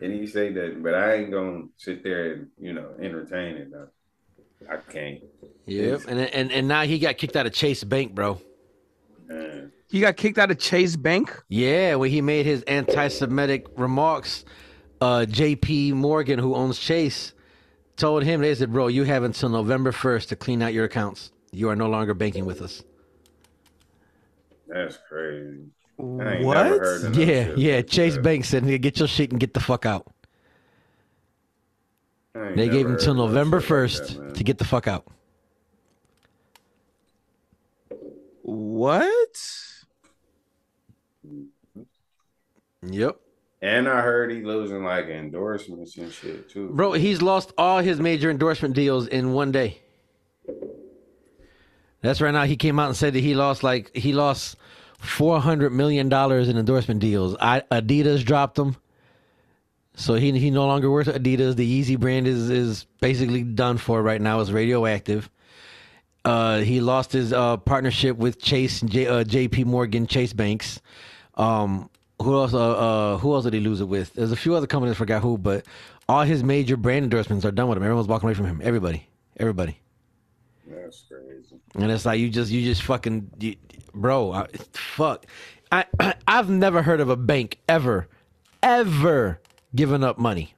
and 0.00 0.12
he 0.12 0.26
say 0.26 0.52
that, 0.52 0.82
but 0.82 0.94
I 0.94 1.14
ain't 1.14 1.30
gonna 1.30 1.64
sit 1.76 2.02
there 2.02 2.32
and 2.32 2.48
you 2.58 2.72
know 2.72 2.90
entertain 3.00 3.56
it. 3.56 3.70
No. 3.70 3.88
I 4.70 4.76
can't. 4.76 5.22
Yep. 5.66 6.02
And 6.08 6.20
and 6.20 6.52
and 6.52 6.68
now 6.68 6.82
he 6.82 6.98
got 6.98 7.16
kicked 7.18 7.36
out 7.36 7.46
of 7.46 7.52
Chase 7.52 7.84
Bank, 7.84 8.14
bro. 8.14 8.40
Man. 9.26 9.72
He 9.90 10.00
got 10.00 10.16
kicked 10.16 10.38
out 10.38 10.50
of 10.50 10.58
Chase 10.58 10.96
Bank. 10.96 11.42
Yeah, 11.48 11.94
when 11.94 12.10
he 12.10 12.20
made 12.20 12.44
his 12.44 12.62
anti-Semitic 12.64 13.66
remarks, 13.76 14.44
uh, 15.00 15.24
J.P. 15.24 15.92
Morgan, 15.92 16.38
who 16.38 16.54
owns 16.54 16.78
Chase, 16.78 17.32
told 17.96 18.22
him 18.22 18.40
they 18.40 18.54
said, 18.54 18.72
"Bro, 18.72 18.88
you 18.88 19.04
have 19.04 19.22
until 19.22 19.48
November 19.48 19.92
first 19.92 20.28
to 20.30 20.36
clean 20.36 20.62
out 20.62 20.74
your 20.74 20.84
accounts. 20.84 21.30
You 21.52 21.70
are 21.70 21.76
no 21.76 21.88
longer 21.88 22.14
banking 22.14 22.44
with 22.44 22.60
us." 22.60 22.82
That's 24.66 24.98
crazy. 25.08 25.68
I 25.98 26.02
ain't 26.02 26.18
never 26.18 26.44
What? 26.44 26.56
heard 26.66 27.04
of 27.06 27.16
no 27.16 27.20
Yeah, 27.20 27.44
shit 27.44 27.58
yeah. 27.58 27.82
Chase 27.82 28.14
that. 28.14 28.22
Bank 28.22 28.44
said, 28.44 28.62
"Nigga, 28.62 28.80
get 28.80 28.98
your 28.98 29.08
shit 29.08 29.30
and 29.32 29.40
get 29.40 29.54
the 29.54 29.60
fuck 29.60 29.84
out." 29.86 30.06
They 32.34 32.68
gave 32.68 32.86
him 32.86 32.92
heard 32.92 33.00
until 33.00 33.12
of 33.12 33.16
no 33.18 33.26
November 33.26 33.60
shit 33.60 33.64
like 33.64 33.68
first 33.68 34.34
to 34.34 34.44
get 34.44 34.58
the 34.58 34.64
fuck 34.64 34.86
out. 34.86 35.06
What? 38.42 39.42
Yep. 42.82 43.16
And 43.60 43.88
I 43.88 44.00
heard 44.02 44.30
he 44.30 44.42
losing 44.44 44.84
like 44.84 45.06
endorsements 45.06 45.96
and 45.96 46.12
shit 46.12 46.48
too. 46.48 46.68
Bro, 46.70 46.92
he's 46.92 47.20
lost 47.20 47.52
all 47.58 47.80
his 47.80 47.98
major 47.98 48.30
endorsement 48.30 48.74
deals 48.74 49.08
in 49.08 49.32
one 49.32 49.50
day. 49.50 49.80
That's 52.02 52.20
right 52.20 52.30
now. 52.30 52.44
He 52.44 52.56
came 52.56 52.78
out 52.78 52.86
and 52.86 52.96
said 52.96 53.14
that 53.14 53.20
he 53.20 53.34
lost 53.34 53.64
like 53.64 53.94
he 53.96 54.12
lost 54.12 54.56
four 54.98 55.40
hundred 55.40 55.72
million 55.72 56.08
dollars 56.08 56.48
in 56.48 56.58
endorsement 56.58 57.00
deals. 57.00 57.36
I, 57.40 57.62
Adidas 57.72 58.24
dropped 58.24 58.56
them, 58.56 58.76
so 59.94 60.14
he 60.14 60.36
he 60.38 60.50
no 60.50 60.66
longer 60.66 60.90
works 60.90 61.08
at 61.08 61.22
Adidas. 61.22 61.56
The 61.56 61.82
Yeezy 61.82 61.98
brand 61.98 62.26
is 62.26 62.50
is 62.50 62.86
basically 63.00 63.42
done 63.42 63.78
for 63.78 64.02
right 64.02 64.20
now. 64.20 64.40
It's 64.40 64.50
radioactive. 64.50 65.30
Uh, 66.24 66.58
he 66.58 66.80
lost 66.80 67.12
his 67.12 67.32
uh, 67.32 67.56
partnership 67.58 68.16
with 68.16 68.40
Chase 68.40 68.80
J, 68.82 69.06
uh, 69.06 69.24
J.P. 69.24 69.64
Morgan 69.64 70.06
Chase 70.06 70.32
Banks. 70.32 70.80
Um, 71.36 71.88
who 72.20 72.34
else? 72.34 72.52
Uh, 72.52 72.58
uh, 72.58 73.18
who 73.18 73.32
else 73.32 73.44
did 73.44 73.54
he 73.54 73.60
lose 73.60 73.80
it 73.80 73.86
with? 73.88 74.12
There's 74.14 74.32
a 74.32 74.36
few 74.36 74.54
other 74.54 74.66
companies. 74.66 74.96
I 74.96 74.98
forgot 74.98 75.22
who, 75.22 75.38
but 75.38 75.64
all 76.08 76.22
his 76.24 76.42
major 76.42 76.76
brand 76.76 77.04
endorsements 77.04 77.44
are 77.44 77.52
done 77.52 77.68
with 77.68 77.78
him. 77.78 77.84
Everyone's 77.84 78.08
walking 78.08 78.28
away 78.28 78.34
from 78.34 78.46
him. 78.46 78.60
Everybody, 78.62 79.06
everybody. 79.36 79.78
That's 80.66 81.04
crazy. 81.08 81.56
And 81.74 81.90
it's 81.90 82.04
like 82.04 82.18
you 82.18 82.28
just 82.28 82.50
you 82.50 82.62
just 82.62 82.82
fucking 82.82 83.30
you, 83.38 83.56
bro, 84.00 84.32
I, 84.32 84.46
fuck. 84.72 85.26
I 85.70 85.84
I've 86.28 86.48
never 86.48 86.82
heard 86.82 87.00
of 87.00 87.08
a 87.08 87.16
bank 87.16 87.58
ever 87.68 88.08
ever 88.62 89.40
giving 89.74 90.04
up 90.04 90.18
money. 90.18 90.54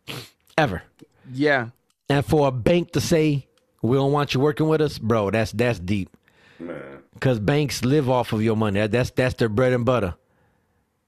Ever. 0.57 0.83
Yeah. 1.33 1.69
And 2.09 2.25
for 2.25 2.49
a 2.49 2.51
bank 2.51 2.93
to 2.93 3.01
say 3.01 3.47
we 3.83 3.97
don't 3.97 4.13
want 4.13 4.35
you 4.35 4.41
working 4.41 4.69
with 4.69 4.81
us, 4.81 4.99
bro, 4.99 5.31
that's 5.31 5.53
that's 5.53 5.79
deep. 5.79 6.11
Man. 6.59 7.03
Cuz 7.21 7.39
banks 7.39 7.85
live 7.85 8.09
off 8.09 8.33
of 8.33 8.43
your 8.43 8.57
money. 8.57 8.87
That's 8.87 9.11
that's 9.11 9.35
their 9.35 9.49
bread 9.49 9.73
and 9.73 9.85
butter. 9.85 10.15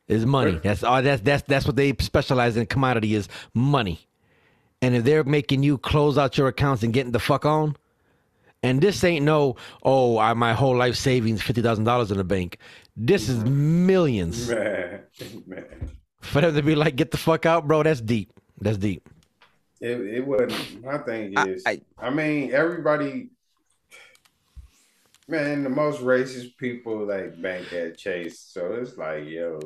Is 0.08 0.26
money. 0.26 0.60
That's 0.62 0.82
all 0.82 1.02
that's 1.02 1.22
that's 1.22 1.42
that's 1.44 1.66
what 1.66 1.76
they 1.76 1.94
specialize 2.00 2.56
in 2.56 2.66
commodity 2.66 3.14
is 3.14 3.28
money. 3.54 4.06
And 4.82 4.96
if 4.96 5.04
they're 5.04 5.24
making 5.24 5.62
you 5.62 5.78
close 5.78 6.18
out 6.18 6.36
your 6.36 6.48
accounts 6.48 6.82
and 6.82 6.92
getting 6.92 7.12
the 7.12 7.20
fuck 7.20 7.46
on, 7.46 7.76
and 8.62 8.81
this 8.81 9.03
ain't 9.05 9.25
no, 9.25 9.57
oh, 9.83 10.18
I, 10.18 10.35
my 10.35 10.53
whole 10.53 10.77
life 10.77 10.96
savings 10.96 11.42
fifty 11.42 11.62
thousand 11.62 11.85
dollars 11.85 12.11
in 12.11 12.18
the 12.18 12.25
bank. 12.25 12.59
This 12.96 13.29
is 13.29 13.42
millions 13.44 14.48
Man. 14.51 15.01
Man. 15.46 15.90
for 16.20 16.40
them 16.40 16.55
to 16.55 16.62
be 16.62 16.75
like, 16.75 16.96
get 16.96 17.11
the 17.11 17.16
fuck 17.16 17.46
out, 17.46 17.66
bro. 17.66 17.83
That's 17.83 18.01
deep. 18.01 18.33
That's 18.61 18.79
deep. 18.79 19.09
It, 19.81 20.01
it 20.01 20.27
wasn't 20.27 20.85
my 20.85 20.98
thing 20.98 21.35
I- 21.37 21.48
is 21.48 21.62
I, 21.66 21.81
I- 21.98 22.11
mean 22.11 22.53
everybody 22.53 23.31
man 25.29 25.62
the 25.64 25.70
most 25.70 26.01
racist 26.01 26.57
people 26.57 27.07
like 27.07 27.40
bank 27.40 27.72
at 27.72 27.96
Chase 27.96 28.38
so 28.40 28.75
it's 28.75 28.96
like 28.96 29.25
yo 29.27 29.59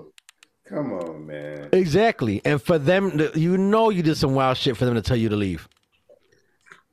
come 0.67 0.93
on 0.93 1.27
man 1.27 1.69
Exactly. 1.73 2.41
And 2.45 2.61
for 2.63 2.79
them, 2.79 3.19
to- 3.19 3.39
you 3.39 3.57
know, 3.59 3.91
you 3.91 4.03
did 4.03 4.17
some 4.17 4.35
wild 4.35 4.57
shit 4.57 4.77
for 4.77 4.85
them 4.85 4.95
to 4.95 5.03
tell 5.03 5.17
you 5.17 5.29
to 5.29 5.37
leave. 5.37 5.69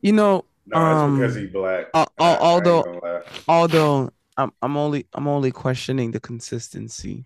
You 0.01 0.11
know, 0.11 0.45
no 0.65 0.91
it's 0.91 0.99
Um, 1.01 1.19
because 1.19 1.35
he 1.35 1.47
black 1.47 1.87
uh, 1.93 2.05
I- 2.19 2.33
I 2.33 2.37
although- 2.37 3.21
although 3.47 4.11
I'm 4.37 4.51
I'm 4.61 4.77
only 4.77 5.05
I'm 5.13 5.27
only 5.27 5.51
questioning 5.51 6.11
the 6.11 6.19
consistency 6.19 7.25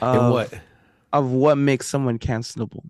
And 0.00 0.18
of 0.18 0.32
what? 0.32 0.54
of 1.12 1.30
what 1.30 1.56
makes 1.56 1.86
someone 1.86 2.18
cancelable. 2.18 2.84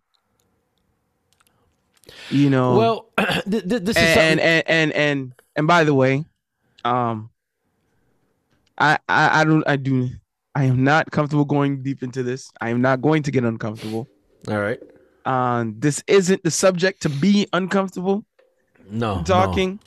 You 2.30 2.50
know, 2.50 2.76
Well, 2.76 3.12
th- 3.48 3.68
th- 3.68 3.82
this 3.82 3.96
is 3.96 4.02
and, 4.02 4.40
something. 4.40 4.40
and 4.40 4.40
and 4.40 4.64
and 4.68 4.92
and 4.92 5.32
and 5.56 5.66
by 5.66 5.85
the 5.85 5.94
way, 5.94 6.24
um, 6.85 7.30
I, 8.78 8.98
I 9.09 9.40
I 9.40 9.44
don't 9.44 9.64
I 9.66 9.76
do 9.76 10.09
I 10.54 10.64
am 10.64 10.82
not 10.85 11.11
comfortable 11.11 11.44
going 11.44 11.82
deep 11.82 12.02
into 12.02 12.22
this. 12.22 12.50
I 12.61 12.70
am 12.70 12.80
not 12.80 13.00
going 13.00 13.22
to 13.24 13.30
get 13.30 13.44
uncomfortable. 13.44 14.09
All 14.48 14.59
right. 14.59 14.80
Um, 15.24 15.74
this 15.78 16.02
isn't 16.06 16.42
the 16.44 16.50
subject 16.50 17.02
to 17.02 17.09
be 17.09 17.46
uncomfortable 17.52 18.24
No. 18.90 19.16
no. 19.18 19.22
talking. 19.25 19.81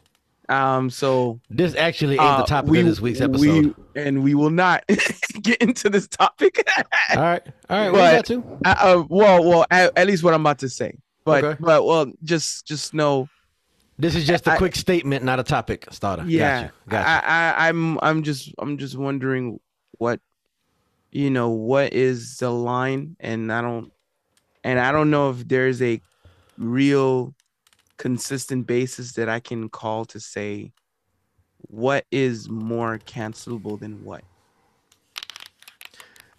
Um, 0.50 0.90
so 0.90 1.40
This 1.52 1.76
actually 1.76 2.14
ain't 2.16 2.24
uh, 2.24 2.38
the 2.40 2.46
topic 2.46 2.72
we- 2.72 2.80
of 2.80 2.86
this 2.88 3.00
week's 3.00 3.22
episode. 3.22 3.76
we- 3.96 4.02
and 4.02 4.24
we 4.24 4.34
will 4.34 4.50
not 4.50 4.84
get 5.42 5.58
into 5.62 5.90
this 5.90 6.08
topic. 6.08 6.64
All 7.16 7.22
right. 7.22 7.42
All 7.70 7.78
right. 7.80 7.92
We 7.92 7.98
But- 8.00 8.12
got 8.16 8.26
to. 8.26 8.44
uh, 8.66 8.76
uh, 8.80 9.04
well, 9.10 9.44
well, 9.44 9.66
at, 9.70 9.96
at 9.98 10.08
least 10.08 10.24
what 10.24 10.34
I'm 10.34 10.42
about 10.42 10.60
to 10.60 10.70
say. 10.70 10.98
But 11.26 11.44
Okay. 11.44 11.58
but 11.60 11.86
well, 11.86 12.12
just 12.24 12.66
just 12.66 12.94
know, 12.96 13.30
This 14.00 14.16
is 14.16 14.26
just 14.26 14.48
a 14.48 14.54
I- 14.54 14.58
quick 14.58 14.76
statement, 14.76 15.24
not 15.24 15.40
a 15.40 15.44
topic 15.44 15.86
starter. 15.92 16.24
yeah. 16.26 16.62
Gotcha. 16.62 16.74
Gotcha. 16.90 17.10
I, 17.10 17.20
I 17.66 17.70
I'm 17.70 18.00
I'm 18.02 18.24
just 18.24 18.52
I'm 18.58 18.78
just 18.80 18.98
wondering 18.98 19.60
what 20.00 20.20
you 21.12 21.30
know 21.30 21.50
what 21.50 21.94
is 21.94 22.38
the 22.38 22.50
line, 22.50 23.16
and 23.20 23.52
I 23.52 23.62
don't 23.62 23.92
and 24.64 24.80
I 24.80 24.92
don't 24.92 25.12
know 25.12 25.30
if 25.30 25.48
there's 25.48 25.82
a 25.82 26.02
real 26.58 27.36
consistent 28.00 28.66
basis 28.66 29.12
that 29.14 29.30
I 29.30 29.40
can 29.40 29.70
call 29.70 30.06
to 30.06 30.20
say 30.20 30.72
what 31.68 32.06
is 32.12 32.50
more 32.50 32.98
cancelable 33.00 33.80
than 33.80 34.04
what. 34.04 34.24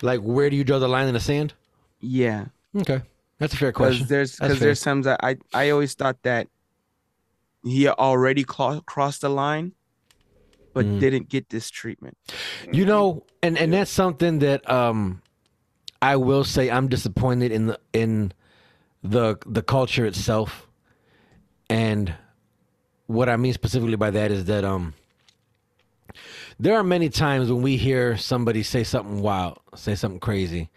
like, 0.03 0.21
where 0.21 0.49
do 0.49 0.57
you 0.57 0.65
draw 0.65 0.79
the 0.79 0.89
line 0.89 1.07
in 1.07 1.15
the 1.15 1.21
sand? 1.21 1.53
Yeah. 2.01 2.47
Okay. 2.75 3.03
That's 3.39 3.53
a 3.53 3.57
fair 3.59 3.71
because 3.71 3.99
question. 3.99 4.07
there's 4.09 4.37
because 4.37 4.59
there's 4.59 4.81
times 4.81 5.05
that 5.05 5.21
I 5.23 5.37
I 5.53 5.71
always 5.71 5.93
thought 5.95 6.17
that 6.23 6.49
he 7.63 7.87
already 7.89 8.43
clo- 8.43 8.81
crossed 8.81 9.21
the 9.21 9.29
line, 9.29 9.73
but 10.73 10.87
Mhm. 10.87 11.01
didn't 11.01 11.29
get 11.29 11.51
this 11.51 11.69
treatment. 11.71 12.17
You 12.73 12.87
know, 12.87 13.27
and 13.43 13.59
and 13.59 13.73
that's 13.73 13.91
something 13.91 14.39
that 14.41 14.69
um 14.71 15.21
I 16.01 16.17
will 16.17 16.45
say 16.45 16.71
I'm 16.71 16.89
disappointed 16.89 17.53
in 17.53 17.67
the 17.67 17.79
in 17.93 18.33
the 19.03 19.37
the 19.47 19.63
culture 19.63 20.07
itself. 20.07 20.67
And 21.71 22.13
what 23.07 23.29
I 23.29 23.37
mean 23.37 23.53
specifically 23.55 23.97
by 23.97 24.11
that 24.11 24.31
is 24.31 24.45
that 24.47 24.65
um 24.65 24.93
there 26.59 26.75
are 26.75 26.85
many 26.85 27.09
times 27.09 27.51
when 27.51 27.63
we 27.63 27.77
hear 27.77 28.19
somebody 28.19 28.63
say 28.63 28.85
something 28.85 29.23
wild, 29.23 29.61
say 29.75 29.95
something 29.95 30.21
crazy, 30.21 30.69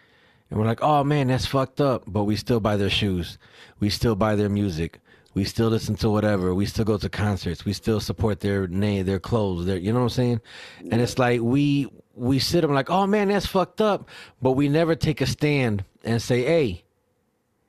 and 0.50 0.60
we're 0.60 0.66
like, 0.66 0.82
"Oh 0.82 1.04
man, 1.04 1.28
that's 1.28 1.46
fucked 1.46 1.82
up," 1.82 2.04
but 2.08 2.24
we 2.24 2.36
still 2.38 2.60
buy 2.60 2.78
their 2.78 2.92
shoes. 2.92 3.38
We 3.80 3.90
still 3.90 4.16
buy 4.16 4.36
their 4.36 4.50
music. 4.50 5.02
We 5.34 5.44
still 5.46 5.68
listen 5.68 5.96
to 5.96 6.10
whatever. 6.12 6.54
We 6.54 6.68
still 6.68 6.86
go 6.86 6.98
to 6.98 7.10
concerts. 7.10 7.66
We 7.66 7.74
still 7.74 8.00
support 8.00 8.40
their 8.40 8.68
name, 8.68 9.06
their 9.06 9.20
clothes, 9.20 9.66
their 9.66 9.78
you 9.78 9.92
know 9.92 10.00
what 10.00 10.04
I'm 10.04 10.10
saying? 10.10 10.42
And 10.92 11.02
it's 11.02 11.18
like 11.18 11.42
we 11.42 11.90
we 12.14 12.38
sit 12.38 12.62
them 12.62 12.74
like, 12.74 12.92
"Oh 12.92 13.08
man, 13.08 13.30
that's 13.30 13.48
fucked 13.48 13.82
up," 13.82 14.08
but 14.42 14.52
we 14.52 14.70
never 14.70 14.94
take 14.96 15.22
a 15.22 15.26
stand 15.26 15.84
and 16.04 16.22
say, 16.22 16.44
"Hey, 16.44 16.84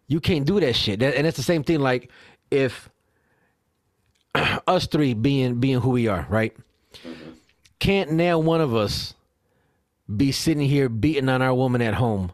you 0.09 0.21
can't 0.21 0.47
do 0.47 0.61
that 0.61 0.75
shit." 0.77 1.03
And 1.03 1.27
it's 1.27 1.39
the 1.39 1.43
same 1.43 1.65
thing 1.65 1.81
like 1.81 2.11
if 2.51 2.91
us 4.67 4.87
three 4.87 5.15
being 5.15 5.61
being 5.61 5.81
who 5.81 5.91
we 5.91 6.09
are, 6.09 6.27
right? 6.29 6.57
Can't 7.79 8.13
now 8.13 8.39
one 8.39 8.61
of 8.61 8.75
us 8.75 9.15
be 10.15 10.33
sitting 10.33 10.67
here 10.69 10.89
beating 10.89 11.29
on 11.29 11.43
our 11.43 11.55
woman 11.55 11.83
at 11.83 11.95
home, 11.95 12.33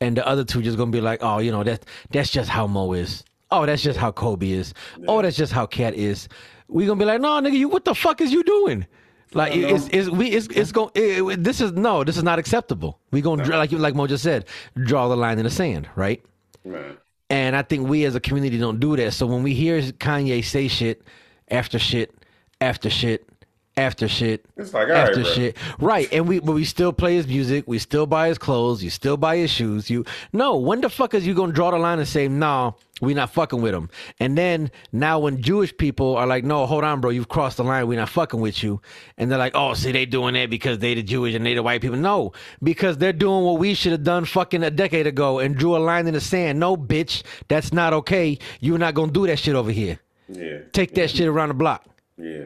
and 0.00 0.16
the 0.16 0.26
other 0.26 0.44
two 0.44 0.62
just 0.62 0.76
gonna 0.76 0.90
be 0.90 1.00
like, 1.00 1.20
"Oh, 1.22 1.38
you 1.38 1.50
know 1.50 1.64
that 1.64 1.84
that's 2.10 2.30
just 2.30 2.50
how 2.50 2.66
Mo 2.66 2.92
is. 2.92 3.24
Oh, 3.50 3.66
that's 3.66 3.82
just 3.82 3.98
how 3.98 4.10
Kobe 4.12 4.50
is. 4.50 4.74
Oh, 5.06 5.22
that's 5.22 5.36
just 5.36 5.52
how 5.52 5.66
Cat 5.66 5.94
is." 5.94 6.28
We 6.68 6.86
gonna 6.86 6.98
be 6.98 7.04
like, 7.04 7.20
"No, 7.20 7.28
nigga, 7.40 7.52
you 7.56 7.68
what 7.68 7.84
the 7.84 7.94
fuck 7.94 8.20
is 8.20 8.32
you 8.32 8.42
doing?" 8.42 8.86
Like 9.32 9.54
No, 9.56 9.68
it's 9.68 9.88
it's 9.88 10.08
we 10.08 10.28
it's 10.28 10.46
it's 10.48 10.70
going 10.70 10.90
it, 10.94 11.42
this 11.42 11.60
is 11.60 11.72
no 11.72 12.04
this 12.04 12.16
is 12.16 12.22
not 12.22 12.38
acceptable. 12.38 13.00
We 13.10 13.20
gonna 13.20 13.44
draw 13.44 13.58
like 13.58 13.72
you 13.72 13.78
like 13.78 13.94
Mo 13.94 14.06
just 14.06 14.22
said, 14.22 14.46
draw 14.76 15.08
the 15.08 15.16
line 15.16 15.38
in 15.38 15.44
the 15.44 15.50
sand, 15.50 15.88
right? 15.96 16.24
Right. 16.64 16.98
And 17.30 17.56
I 17.56 17.62
think 17.62 17.88
we 17.88 18.04
as 18.04 18.14
a 18.14 18.20
community 18.20 18.58
don't 18.58 18.78
do 18.78 18.96
that. 18.96 19.12
So 19.12 19.26
when 19.26 19.42
we 19.42 19.54
hear 19.54 19.80
Kanye 19.80 20.44
say 20.44 20.68
shit 20.68 21.02
after 21.50 21.78
shit 21.78 22.14
after 22.60 22.90
shit 22.90 23.28
after 23.76 24.06
shit 24.06 24.46
It's 24.56 24.72
like, 24.72 24.86
all 24.86 24.94
right, 24.94 25.08
after 25.08 25.22
bro. 25.22 25.30
shit, 25.32 25.56
right? 25.80 26.08
And 26.12 26.28
we 26.28 26.38
but 26.38 26.52
we 26.52 26.64
still 26.64 26.92
play 26.92 27.16
his 27.16 27.26
music, 27.26 27.64
we 27.66 27.78
still 27.80 28.06
buy 28.06 28.28
his 28.28 28.38
clothes, 28.38 28.84
you 28.84 28.90
still 28.90 29.16
buy 29.16 29.36
his 29.36 29.50
shoes. 29.50 29.90
You 29.90 30.04
no, 30.32 30.56
when 30.56 30.80
the 30.80 30.88
fuck 30.88 31.12
is 31.14 31.26
you 31.26 31.34
gonna 31.34 31.52
draw 31.52 31.72
the 31.72 31.78
line 31.78 31.98
and 31.98 32.06
say 32.06 32.28
no? 32.28 32.76
We 33.00 33.12
not 33.14 33.30
fucking 33.30 33.60
with 33.60 33.74
him. 33.74 33.90
And 34.20 34.38
then 34.38 34.70
now 34.92 35.18
when 35.18 35.42
Jewish 35.42 35.76
people 35.76 36.16
are 36.16 36.28
like, 36.28 36.44
no, 36.44 36.64
hold 36.66 36.84
on, 36.84 37.00
bro, 37.00 37.10
you've 37.10 37.28
crossed 37.28 37.56
the 37.56 37.64
line. 37.64 37.88
We 37.88 37.96
not 37.96 38.08
fucking 38.08 38.38
with 38.38 38.62
you. 38.62 38.80
And 39.18 39.28
they're 39.28 39.38
like, 39.38 39.56
oh, 39.56 39.74
see, 39.74 39.90
they 39.90 40.06
doing 40.06 40.34
that 40.34 40.48
because 40.48 40.78
they 40.78 40.94
the 40.94 41.02
Jewish 41.02 41.34
and 41.34 41.44
they 41.44 41.54
the 41.54 41.62
white 41.64 41.80
people. 41.82 41.96
No, 41.98 42.32
because 42.62 42.98
they're 42.98 43.12
doing 43.12 43.44
what 43.44 43.58
we 43.58 43.74
should 43.74 43.90
have 43.90 44.04
done 44.04 44.24
fucking 44.24 44.62
a 44.62 44.70
decade 44.70 45.08
ago 45.08 45.40
and 45.40 45.56
drew 45.56 45.76
a 45.76 45.78
line 45.78 46.06
in 46.06 46.14
the 46.14 46.20
sand. 46.20 46.60
No, 46.60 46.76
bitch, 46.76 47.24
that's 47.48 47.72
not 47.72 47.92
okay. 47.92 48.38
You're 48.60 48.78
not 48.78 48.94
gonna 48.94 49.10
do 49.10 49.26
that 49.26 49.40
shit 49.40 49.56
over 49.56 49.72
here. 49.72 49.98
Yeah. 50.28 50.58
Take 50.72 50.94
that 50.94 51.10
shit 51.10 51.28
around 51.28 51.48
the 51.48 51.54
block. 51.54 51.84
Yeah. 52.16 52.44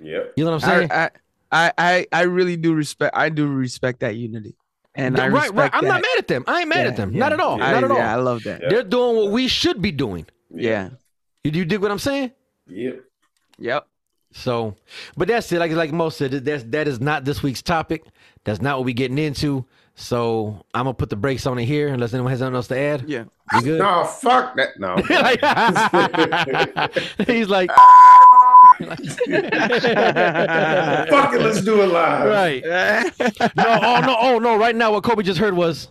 Yep. 0.00 0.32
You 0.36 0.44
know 0.44 0.52
what 0.52 0.64
I'm 0.64 0.70
saying? 0.70 0.92
I, 0.92 1.10
I 1.52 1.72
I 1.76 2.06
I 2.12 2.22
really 2.22 2.56
do 2.56 2.72
respect. 2.74 3.16
I 3.16 3.28
do 3.28 3.46
respect 3.48 4.00
that 4.00 4.16
unity, 4.16 4.54
and 4.94 5.18
I 5.18 5.28
right, 5.28 5.42
respect 5.50 5.58
right. 5.58 5.70
I'm 5.74 5.84
not 5.84 6.00
mad 6.00 6.18
at 6.18 6.28
them. 6.28 6.44
I 6.46 6.60
ain't 6.60 6.68
mad 6.68 6.84
Yeah, 6.84 6.90
at 6.90 6.96
them. 6.96 7.12
yeah. 7.12 7.18
Not 7.18 7.32
at 7.32 7.40
all. 7.40 7.62
I, 7.62 7.72
not 7.72 7.84
at 7.84 7.90
all. 7.90 7.96
Yeah, 7.98 8.12
I 8.12 8.16
love 8.16 8.42
that. 8.44 8.62
Yeah. 8.62 8.68
They're 8.70 8.84
doing 8.84 9.16
what 9.16 9.30
we 9.32 9.48
should 9.48 9.82
be 9.82 9.90
doing. 9.92 10.26
Yeah. 10.54 10.90
You, 11.44 11.50
you 11.50 11.64
dig 11.64 11.80
what 11.82 11.90
I'm 11.90 11.98
saying? 11.98 12.32
Yep. 12.68 13.04
Yep. 13.58 13.86
So, 14.32 14.76
but 15.16 15.28
that's 15.28 15.50
it. 15.52 15.58
Like 15.58 15.72
like 15.72 15.92
most 15.92 16.16
said, 16.18 16.30
that's 16.30 16.62
that 16.68 16.86
is 16.88 17.00
not 17.00 17.24
this 17.24 17.42
week's 17.42 17.62
topic. 17.62 18.04
That's 18.44 18.62
not 18.62 18.78
what 18.78 18.86
we're 18.86 18.94
getting 18.94 19.18
into. 19.18 19.66
So 20.00 20.64
I'm 20.72 20.84
gonna 20.84 20.94
put 20.94 21.10
the 21.10 21.16
brakes 21.16 21.46
on 21.46 21.58
it 21.58 21.66
here, 21.66 21.88
unless 21.88 22.14
anyone 22.14 22.30
has 22.30 22.40
anything 22.40 22.56
else 22.56 22.68
to 22.68 22.78
add. 22.78 23.04
Yeah. 23.06 23.24
You 23.52 23.60
good? 23.62 23.78
No, 23.80 24.04
fuck 24.04 24.56
that. 24.56 24.80
No. 24.80 24.96
He's 27.26 27.48
like, 27.48 27.68
fuck 28.80 28.98
it, 31.34 31.42
let's 31.42 31.60
do 31.60 31.82
it 31.82 31.88
live. 31.88 32.26
right? 32.28 32.62
No, 33.56 33.78
oh 33.82 34.00
no, 34.00 34.16
oh 34.20 34.38
no! 34.38 34.56
Right 34.56 34.74
now, 34.74 34.92
what 34.92 35.04
Kobe 35.04 35.22
just 35.22 35.38
heard 35.38 35.52
was, 35.54 35.88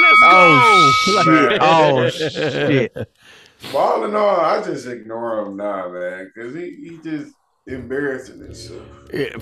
"Let's 0.00 0.18
Oh 0.24 0.92
go." 1.06 1.22
shit! 1.22 1.58
Oh 1.60 2.08
shit! 2.08 2.96
All 3.74 4.04
in 4.04 4.16
all, 4.16 4.40
I 4.40 4.62
just 4.64 4.86
ignore 4.86 5.40
him 5.42 5.56
now, 5.56 5.90
man, 5.90 6.32
because 6.34 6.54
he, 6.54 6.70
he 6.76 6.98
just 7.04 7.34
embarrassing 7.66 8.38
himself. 8.40 8.82
Yeah, 9.12 9.36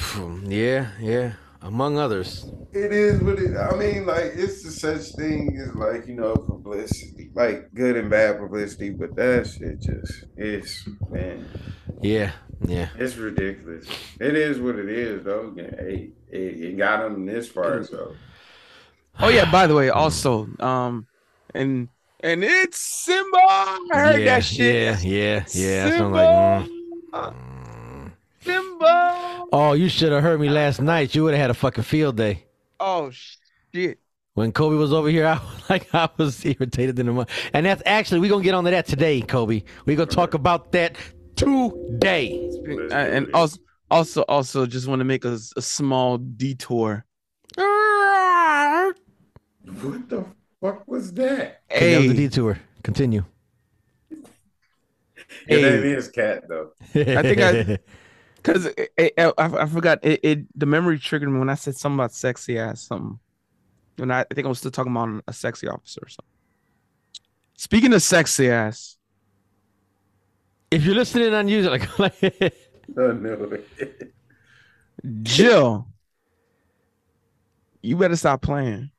yeah, 0.46 0.88
yeah. 1.00 1.32
Among 1.62 1.98
others. 1.98 2.46
It 2.72 2.92
is 2.92 3.20
what 3.22 3.38
it. 3.38 3.56
I 3.56 3.74
mean, 3.76 4.06
like 4.06 4.32
it's 4.34 4.62
the 4.62 4.70
such 4.70 5.14
thing 5.16 5.58
as 5.60 5.74
like 5.74 6.06
you 6.06 6.14
know 6.14 6.34
publicity, 6.34 7.30
like 7.34 7.72
good 7.74 7.96
and 7.96 8.10
bad 8.10 8.38
publicity, 8.38 8.90
but 8.90 9.16
that 9.16 9.46
shit 9.46 9.80
just 9.80 10.24
it's 10.36 10.88
man, 11.10 11.48
Yeah, 12.02 12.32
yeah. 12.66 12.88
it's 12.96 13.16
ridiculous. 13.16 13.86
It 14.20 14.36
is 14.36 14.60
what 14.60 14.76
it 14.76 14.88
is, 14.88 15.24
though. 15.24 15.52
Yeah, 15.56 15.70
Hey, 15.76 16.10
it, 16.30 16.38
it 16.38 16.76
got 16.76 17.04
him 17.04 17.26
this 17.26 17.48
far, 17.48 17.82
so 17.84 18.14
Oh 19.18 19.28
yeah. 19.28 19.50
By 19.50 19.66
the 19.66 19.74
way, 19.74 19.88
also, 19.88 20.48
um, 20.60 21.06
and 21.54 21.88
and 22.20 22.44
it's 22.44 22.78
Simba. 22.78 23.38
I 23.38 23.78
heard 23.92 24.18
yeah, 24.20 24.24
that 24.26 24.44
shit. 24.44 25.02
Yeah, 25.02 25.10
yeah, 25.10 25.44
yeah. 25.52 25.88
That 25.88 25.98
sounds 25.98 26.68
Simba. 26.68 27.34
Like. 28.46 29.48
Oh, 29.52 29.74
you 29.76 29.88
should 29.88 30.12
have 30.12 30.22
heard 30.22 30.40
me 30.40 30.48
last 30.48 30.80
night. 30.80 31.14
You 31.14 31.24
would 31.24 31.34
have 31.34 31.40
had 31.40 31.50
a 31.50 31.54
fucking 31.54 31.84
field 31.84 32.16
day. 32.16 32.44
Oh 32.80 33.10
shit! 33.10 33.98
When 34.34 34.52
Kobe 34.52 34.76
was 34.76 34.92
over 34.92 35.08
here, 35.08 35.26
I 35.34 35.34
was 35.34 35.70
like 35.70 35.94
I 35.94 36.08
was 36.16 36.44
irritated 36.44 36.98
in 36.98 37.06
the 37.06 37.12
month. 37.12 37.30
And 37.52 37.66
that's 37.66 37.82
actually 37.86 38.20
we're 38.20 38.30
gonna 38.30 38.44
get 38.44 38.54
onto 38.54 38.70
that 38.70 38.86
today, 38.86 39.20
Kobe. 39.20 39.62
We're 39.86 39.96
gonna 39.96 40.10
talk 40.10 40.34
about 40.34 40.72
that 40.72 40.96
today. 41.36 42.50
Uh, 42.90 42.94
and 42.94 43.30
also, 43.34 43.58
also, 43.90 44.22
also, 44.22 44.66
just 44.66 44.88
want 44.88 45.00
to 45.00 45.04
make 45.04 45.24
a, 45.24 45.38
a 45.56 45.62
small 45.62 46.18
detour. 46.18 47.04
what 47.56 48.94
the 50.08 50.24
fuck 50.60 50.86
was 50.88 51.12
that? 51.14 51.62
Okay, 51.72 51.92
that 51.92 51.98
was 51.98 52.08
the 52.08 52.14
Hey, 52.14 52.28
detour. 52.28 52.58
Continue. 52.82 53.24
It 55.48 55.60
Hey. 55.60 55.74
ain't 55.74 55.84
his 55.84 56.08
cat 56.08 56.44
though. 56.48 56.70
I 56.94 57.22
think 57.22 57.40
I- 57.40 57.78
because 58.46 58.68
I, 58.98 59.22
I 59.36 59.66
forgot 59.66 59.98
it, 60.04 60.20
it. 60.22 60.58
The 60.58 60.66
memory 60.66 60.98
triggered 60.98 61.30
me 61.30 61.38
when 61.38 61.50
I 61.50 61.54
said 61.54 61.76
something 61.76 61.96
about 61.98 62.12
sexy 62.12 62.58
ass 62.58 62.82
something. 62.82 63.18
And 63.98 64.12
I, 64.12 64.20
I 64.20 64.34
think 64.34 64.46
I 64.46 64.48
was 64.48 64.58
still 64.58 64.70
talking 64.70 64.92
about 64.92 65.24
a 65.26 65.32
sexy 65.32 65.66
officer 65.66 66.00
or 66.02 66.08
something. 66.08 66.32
Speaking 67.56 67.92
of 67.92 68.02
sexy 68.02 68.50
ass, 68.50 68.98
if 70.70 70.84
you're 70.84 70.94
listening 70.94 71.34
on 71.34 71.48
YouTube, 71.48 71.98
like, 71.98 72.54
Oh, 72.96 73.12
no. 73.12 73.58
Jill, 75.22 75.88
you 77.82 77.96
better 77.96 78.16
stop 78.16 78.42
playing. 78.42 78.90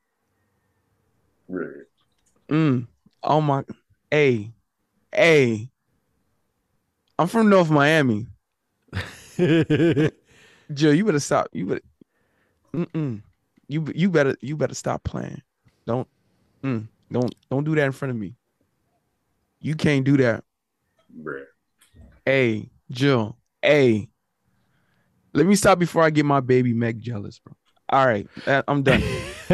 Right. 1.48 1.86
Mm. 2.50 2.88
Oh 3.24 3.42
my. 3.42 3.64
Hey, 4.12 4.52
hey. 5.14 5.70
I'm 7.18 7.28
from 7.28 7.50
North 7.50 7.70
Miami. 7.70 8.28
Jill, 10.74 10.94
you 10.94 11.06
better 11.06 11.20
stop. 11.20 11.48
You 11.54 11.66
better. 11.68 11.82
Mm-mm. 12.74 13.22
You 13.68 13.86
you 13.94 14.10
better 14.10 14.36
you 14.42 14.58
better 14.58 14.74
stop 14.74 15.04
playing. 15.04 15.42
Don't 15.86 16.08
mm, 16.64 16.88
don't 17.12 17.36
don't 17.50 17.64
do 17.64 17.76
that 17.76 17.86
in 17.86 17.92
front 17.92 18.12
of 18.12 18.18
me. 18.18 18.36
You 19.60 19.76
can't 19.76 20.04
do 20.04 20.18
that. 20.18 20.44
Bruh. 21.22 21.46
Hey, 22.26 22.70
Jill. 22.90 23.38
Hey. 23.62 24.10
Let 25.34 25.46
me 25.46 25.56
stop 25.56 25.78
before 25.78 26.04
I 26.04 26.10
get 26.10 26.26
my 26.26 26.40
baby 26.40 26.74
Meg 26.74 27.00
jealous, 27.00 27.40
bro. 27.40 27.54
All 27.90 28.06
right, 28.06 28.28
I'm 28.68 28.84
done. 28.84 29.04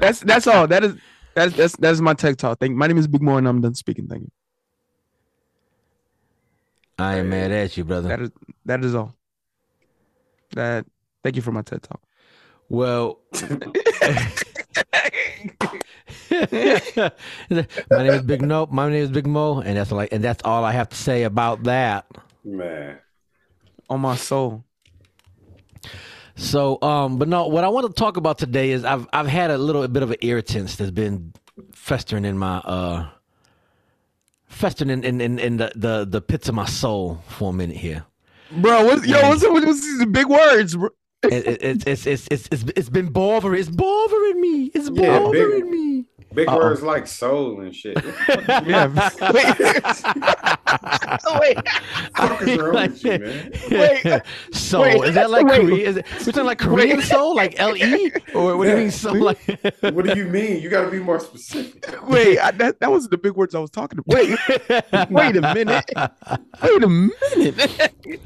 That's 0.00 0.20
that's 0.20 0.46
all. 0.46 0.66
That 0.66 0.84
is 0.84 0.96
that's 1.34 1.54
that's 1.54 1.76
that's 1.76 2.00
my 2.00 2.14
tech 2.14 2.36
talk. 2.36 2.58
Thank. 2.58 2.74
My 2.74 2.86
name 2.86 2.96
is 2.96 3.06
Big 3.06 3.20
Mo, 3.20 3.36
and 3.36 3.46
I'm 3.46 3.60
done 3.60 3.74
speaking. 3.74 4.06
Thank 4.06 4.22
you. 4.22 4.30
I 6.98 7.18
ain't 7.18 7.28
mad 7.28 7.52
at 7.52 7.76
you, 7.76 7.84
brother. 7.84 8.08
That 8.08 8.20
is 8.20 8.30
that 8.64 8.84
is 8.84 8.94
all. 8.94 9.14
That. 10.52 10.86
Thank 11.22 11.36
you 11.36 11.42
for 11.42 11.52
my 11.52 11.62
TED 11.62 11.82
talk. 11.82 12.00
Well, 12.68 13.20
my 16.30 18.02
name 18.02 18.14
is 18.14 18.22
Big 18.22 18.42
Nope. 18.42 18.70
My 18.72 18.88
name 18.88 19.02
is 19.02 19.10
Big 19.10 19.26
Mo, 19.26 19.60
and 19.60 19.76
that's 19.76 19.90
like, 19.92 20.12
and 20.12 20.22
that's 20.22 20.42
all 20.44 20.64
I 20.64 20.72
have 20.72 20.88
to 20.90 20.96
say 20.96 21.22
about 21.22 21.64
that. 21.64 22.06
Man. 22.44 22.98
On 23.88 24.00
my 24.00 24.16
soul. 24.16 24.64
So, 26.36 26.80
um, 26.82 27.18
but 27.18 27.28
no, 27.28 27.48
what 27.48 27.64
I 27.64 27.68
want 27.68 27.86
to 27.86 27.92
talk 27.92 28.16
about 28.16 28.38
today 28.38 28.70
is 28.70 28.84
I've 28.84 29.08
I've 29.12 29.26
had 29.26 29.50
a 29.50 29.58
little 29.58 29.86
bit 29.88 30.02
of 30.02 30.10
an 30.10 30.18
irritants 30.20 30.76
that's 30.76 30.90
been 30.90 31.32
festering 31.72 32.24
in 32.24 32.38
my 32.38 32.58
uh 32.58 33.08
festering 34.48 34.90
in 34.90 35.04
in, 35.04 35.20
in, 35.20 35.38
in 35.38 35.56
the, 35.58 35.72
the 35.74 36.04
the 36.08 36.20
pits 36.20 36.48
of 36.48 36.54
my 36.54 36.66
soul 36.66 37.22
for 37.28 37.50
a 37.50 37.52
minute 37.52 37.76
here. 37.76 38.04
Bro, 38.50 38.86
what, 38.86 39.06
yo, 39.06 39.28
what's, 39.28 39.46
what's, 39.46 39.66
what's 39.66 39.80
these 39.82 40.06
big 40.06 40.26
words, 40.26 40.74
bro? 40.76 40.88
It, 41.24 41.46
it, 41.46 41.62
it's, 41.62 41.84
it's 41.86 42.06
it's 42.06 42.28
it's 42.30 42.48
it's 42.50 42.72
it's 42.76 42.88
been 42.88 43.08
bothering 43.08 43.58
it's 43.60 43.68
bothering 43.68 44.40
me. 44.40 44.70
It's 44.74 44.88
Yeah, 44.88 45.18
big- 45.18 45.22
bothering 45.24 45.70
me. 45.70 46.04
Big 46.34 46.46
Uh-oh. 46.48 46.58
words 46.58 46.82
like 46.82 47.06
soul 47.06 47.60
and 47.60 47.74
shit. 47.74 47.96
Yeah. 48.66 48.88
Wait. 49.32 49.58
Wait. 51.40 51.56
fuck 52.16 52.42
is 52.42 52.58
wrong 52.58 52.74
with 52.74 53.04
you, 53.04 53.18
man? 53.18 53.52
Wait. 53.70 54.22
so 54.52 54.82
Wait. 54.82 55.04
is 55.04 55.14
that 55.14 55.30
like 55.30 55.46
Korean? 55.46 55.80
Is 55.80 55.96
it, 55.96 56.06
we're 56.10 56.32
talking 56.32 56.44
like 56.44 56.58
Korean 56.58 57.00
Seoul, 57.00 57.34
like 57.34 57.58
L 57.58 57.76
E, 57.76 58.12
or 58.34 58.56
what 58.56 58.64
do 58.64 58.70
you 58.70 58.76
mean 58.76 58.90
soul? 58.90 59.20
Like 59.20 59.38
What 59.80 60.04
do 60.04 60.16
you 60.16 60.26
mean? 60.26 60.60
You 60.60 60.68
got 60.68 60.84
to 60.84 60.90
be 60.90 60.98
more 60.98 61.20
specific. 61.20 61.86
Wait. 62.06 62.38
I, 62.38 62.50
that, 62.52 62.80
that 62.80 62.90
wasn't 62.90 63.12
the 63.12 63.18
big 63.18 63.32
words 63.34 63.54
I 63.54 63.60
was 63.60 63.70
talking 63.70 63.98
about. 63.98 64.14
Wait. 64.14 64.38
Wait 65.10 65.36
a 65.36 65.54
minute. 65.54 65.90
Wait 66.62 66.82
a 66.82 66.88
minute. 66.88 68.20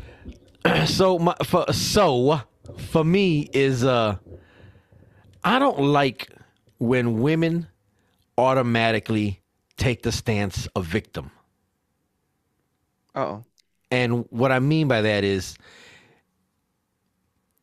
so 0.86 1.18
my 1.18 1.34
for 1.44 1.72
so 1.72 2.40
for 2.78 3.04
me 3.04 3.48
is 3.52 3.84
uh 3.84 4.16
I 5.44 5.58
don't 5.58 5.80
like 5.80 6.28
when 6.78 7.20
women 7.20 7.68
automatically 8.42 9.40
take 9.76 10.02
the 10.02 10.12
stance 10.12 10.66
of 10.76 10.85
victim. 10.85 11.31
Oh. 13.14 13.44
And 13.90 14.24
what 14.31 14.52
I 14.52 14.59
mean 14.59 14.88
by 14.88 15.02
that 15.02 15.24
is 15.24 15.57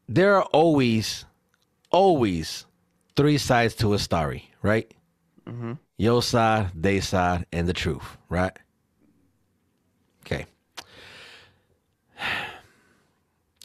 there 0.07 0.35
are 0.35 0.43
always, 0.43 1.25
always 1.91 2.65
three 3.15 3.37
sides 3.37 3.75
to 3.75 3.93
a 3.93 3.99
story, 3.99 4.49
right? 4.61 4.91
hmm 5.47 5.73
Your 5.97 6.21
side, 6.21 6.71
they 6.75 6.99
side, 6.99 7.45
and 7.51 7.67
the 7.67 7.73
truth, 7.73 8.17
right? 8.29 8.53
Okay. 10.25 10.45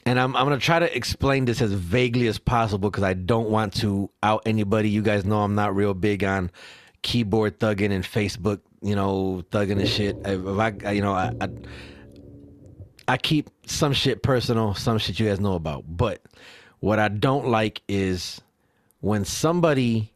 And 0.07 0.19
I'm, 0.19 0.35
I'm 0.35 0.45
going 0.45 0.59
to 0.59 0.63
try 0.63 0.77
to 0.77 0.95
explain 0.95 1.45
this 1.45 1.63
as 1.63 1.73
vaguely 1.73 2.27
as 2.27 2.37
possible 2.37 2.91
because 2.91 3.01
I 3.01 3.13
don't 3.13 3.49
want 3.49 3.73
to 3.77 4.11
out 4.21 4.43
anybody. 4.45 4.87
You 4.87 5.01
guys 5.01 5.25
know 5.25 5.41
I'm 5.41 5.55
not 5.55 5.75
real 5.75 5.95
big 5.95 6.23
on 6.23 6.51
keyboard 7.05 7.59
thugging 7.59 7.91
and 7.91 8.03
Facebook, 8.03 8.61
you 8.81 8.95
know, 8.95 9.43
thugging 9.51 9.79
and 9.79 9.87
shit. 9.87 10.17
If 10.25 10.57
I, 10.57 10.91
you 10.91 11.01
know, 11.01 11.13
I, 11.13 11.31
I, 11.39 11.49
I 13.07 13.17
keep 13.17 13.51
some 13.67 13.93
shit 13.93 14.23
personal, 14.23 14.73
some 14.73 14.97
shit 14.97 15.19
you 15.19 15.27
guys 15.27 15.39
know 15.39 15.53
about. 15.53 15.83
But 15.87 16.23
what 16.79 16.97
I 16.97 17.09
don't 17.09 17.47
like 17.47 17.83
is 17.87 18.41
when 19.01 19.23
somebody 19.23 20.11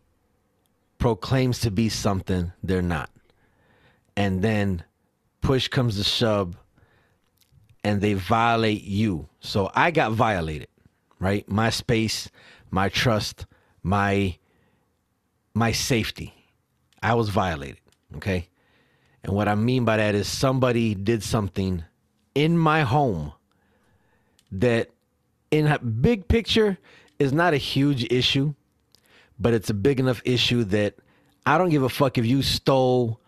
proclaims 0.97 1.59
to 1.61 1.69
be 1.69 1.89
something 1.89 2.51
they're 2.63 2.81
not. 2.81 3.11
And 4.17 4.41
then 4.41 4.83
push 5.41 5.67
comes 5.67 5.97
to 5.97 6.03
shove 6.03 6.57
and 7.83 8.01
they 8.01 8.15
violate 8.15 8.83
you. 8.83 9.29
So 9.41 9.69
I 9.75 9.91
got 9.91 10.13
violated, 10.13 10.69
right? 11.19 11.47
My 11.47 11.69
space, 11.69 12.31
my 12.71 12.89
trust, 12.89 13.45
my 13.83 14.37
my 15.53 15.71
safety. 15.71 16.38
I 17.01 17.13
was 17.13 17.29
violated, 17.29 17.79
okay? 18.17 18.49
And 19.23 19.33
what 19.33 19.47
I 19.47 19.55
mean 19.55 19.85
by 19.85 19.97
that 19.97 20.15
is 20.15 20.27
somebody 20.27 20.95
did 20.95 21.23
something 21.23 21.83
in 22.35 22.57
my 22.57 22.81
home 22.81 23.33
that 24.51 24.89
in 25.51 25.67
a 25.67 25.79
big 25.79 26.27
picture 26.27 26.77
is 27.17 27.33
not 27.33 27.53
a 27.53 27.57
huge 27.57 28.05
issue, 28.11 28.53
but 29.39 29.53
it's 29.53 29.69
a 29.69 29.73
big 29.73 29.99
enough 29.99 30.21
issue 30.25 30.63
that 30.65 30.95
I 31.45 31.57
don't 31.57 31.69
give 31.69 31.83
a 31.83 31.89
fuck 31.89 32.17
if 32.17 32.25
you 32.25 32.41
stole 32.41 33.19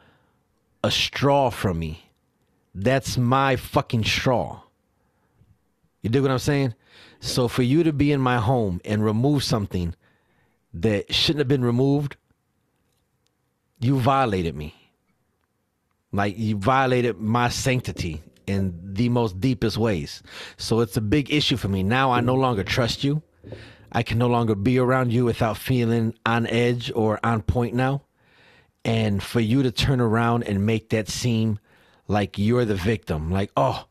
a 0.83 0.91
straw 0.91 1.49
from 1.49 1.79
me. 1.79 2.09
That's 2.73 3.17
my 3.17 3.55
fucking 3.55 4.05
straw. 4.05 4.61
You 6.01 6.09
dig 6.09 6.21
what 6.21 6.31
I'm 6.31 6.39
saying? 6.39 6.73
So 7.19 7.47
for 7.47 7.63
you 7.63 7.83
to 7.83 7.93
be 7.93 8.11
in 8.11 8.21
my 8.21 8.37
home 8.37 8.81
and 8.83 9.03
remove 9.03 9.43
something 9.43 9.93
that 10.73 11.13
shouldn't 11.13 11.39
have 11.39 11.47
been 11.47 11.65
removed, 11.65 12.15
you 13.81 13.99
violated 13.99 14.55
me. 14.55 14.73
Like 16.13 16.37
you 16.37 16.57
violated 16.57 17.19
my 17.19 17.49
sanctity 17.49 18.21
in 18.47 18.79
the 18.83 19.09
most 19.09 19.39
deepest 19.39 19.77
ways. 19.77 20.21
So 20.57 20.81
it's 20.81 20.97
a 20.97 21.01
big 21.01 21.33
issue 21.33 21.57
for 21.57 21.67
me. 21.67 21.83
Now 21.83 22.11
I 22.11 22.21
no 22.21 22.35
longer 22.35 22.63
trust 22.63 23.03
you. 23.03 23.21
I 23.91 24.03
can 24.03 24.17
no 24.17 24.27
longer 24.27 24.55
be 24.55 24.77
around 24.77 25.11
you 25.11 25.25
without 25.25 25.57
feeling 25.57 26.13
on 26.25 26.47
edge 26.47 26.91
or 26.95 27.19
on 27.23 27.41
point 27.41 27.73
now. 27.73 28.03
And 28.85 29.21
for 29.21 29.39
you 29.39 29.63
to 29.63 29.71
turn 29.71 29.99
around 29.99 30.43
and 30.43 30.65
make 30.65 30.89
that 30.89 31.07
seem 31.07 31.59
like 32.07 32.37
you're 32.37 32.65
the 32.65 32.75
victim, 32.75 33.31
like, 33.31 33.51
oh, 33.55 33.85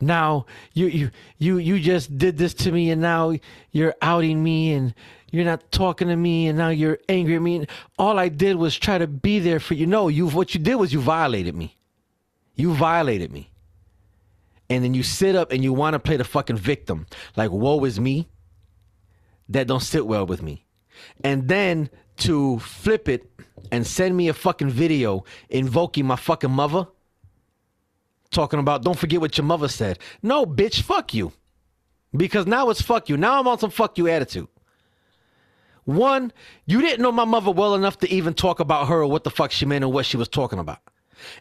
now 0.00 0.46
you 0.74 0.86
you 0.86 1.10
you 1.38 1.58
you 1.58 1.78
just 1.78 2.18
did 2.18 2.36
this 2.36 2.54
to 2.54 2.72
me 2.72 2.90
and 2.90 3.00
now 3.00 3.34
you're 3.70 3.94
outing 4.02 4.42
me 4.42 4.72
and 4.72 4.94
you're 5.32 5.46
not 5.46 5.72
talking 5.72 6.08
to 6.08 6.16
me 6.16 6.46
and 6.46 6.58
now 6.58 6.68
you're 6.68 6.98
angry 7.08 7.34
at 7.36 7.42
me. 7.42 7.56
And 7.56 7.66
all 7.98 8.18
I 8.18 8.28
did 8.28 8.56
was 8.56 8.78
try 8.78 8.98
to 8.98 9.06
be 9.06 9.38
there 9.38 9.58
for 9.58 9.74
you. 9.74 9.86
No, 9.86 10.08
you 10.08 10.28
what 10.28 10.54
you 10.54 10.60
did 10.60 10.76
was 10.76 10.92
you 10.92 11.00
violated 11.00 11.56
me. 11.56 11.76
You 12.54 12.74
violated 12.74 13.32
me. 13.32 13.50
And 14.68 14.84
then 14.84 14.92
you 14.94 15.02
sit 15.02 15.34
up 15.34 15.50
and 15.50 15.64
you 15.64 15.72
want 15.72 15.94
to 15.94 15.98
play 15.98 16.18
the 16.18 16.24
fucking 16.24 16.58
victim. 16.58 17.06
Like, 17.34 17.50
woe 17.50 17.82
is 17.84 17.98
me. 17.98 18.28
That 19.48 19.66
don't 19.66 19.82
sit 19.82 20.06
well 20.06 20.26
with 20.26 20.42
me. 20.42 20.66
And 21.24 21.48
then 21.48 21.88
to 22.18 22.58
flip 22.58 23.08
it 23.08 23.30
and 23.70 23.86
send 23.86 24.14
me 24.16 24.28
a 24.28 24.34
fucking 24.34 24.70
video 24.70 25.24
invoking 25.48 26.06
my 26.06 26.16
fucking 26.16 26.50
mother. 26.50 26.86
Talking 28.30 28.60
about 28.60 28.82
don't 28.82 28.98
forget 28.98 29.20
what 29.20 29.36
your 29.38 29.46
mother 29.46 29.68
said. 29.68 29.98
No, 30.22 30.44
bitch, 30.44 30.82
fuck 30.82 31.14
you. 31.14 31.32
Because 32.14 32.46
now 32.46 32.68
it's 32.68 32.82
fuck 32.82 33.08
you. 33.08 33.16
Now 33.16 33.40
I'm 33.40 33.48
on 33.48 33.58
some 33.58 33.70
fuck 33.70 33.96
you 33.96 34.08
attitude. 34.08 34.48
One, 35.84 36.32
you 36.66 36.80
didn't 36.80 37.02
know 37.02 37.12
my 37.12 37.24
mother 37.24 37.50
well 37.50 37.74
enough 37.74 37.98
to 37.98 38.12
even 38.12 38.34
talk 38.34 38.60
about 38.60 38.88
her 38.88 39.02
or 39.02 39.06
what 39.06 39.24
the 39.24 39.30
fuck 39.30 39.50
she 39.50 39.66
meant 39.66 39.84
and 39.84 39.92
what 39.92 40.06
she 40.06 40.16
was 40.16 40.28
talking 40.28 40.58
about. 40.58 40.78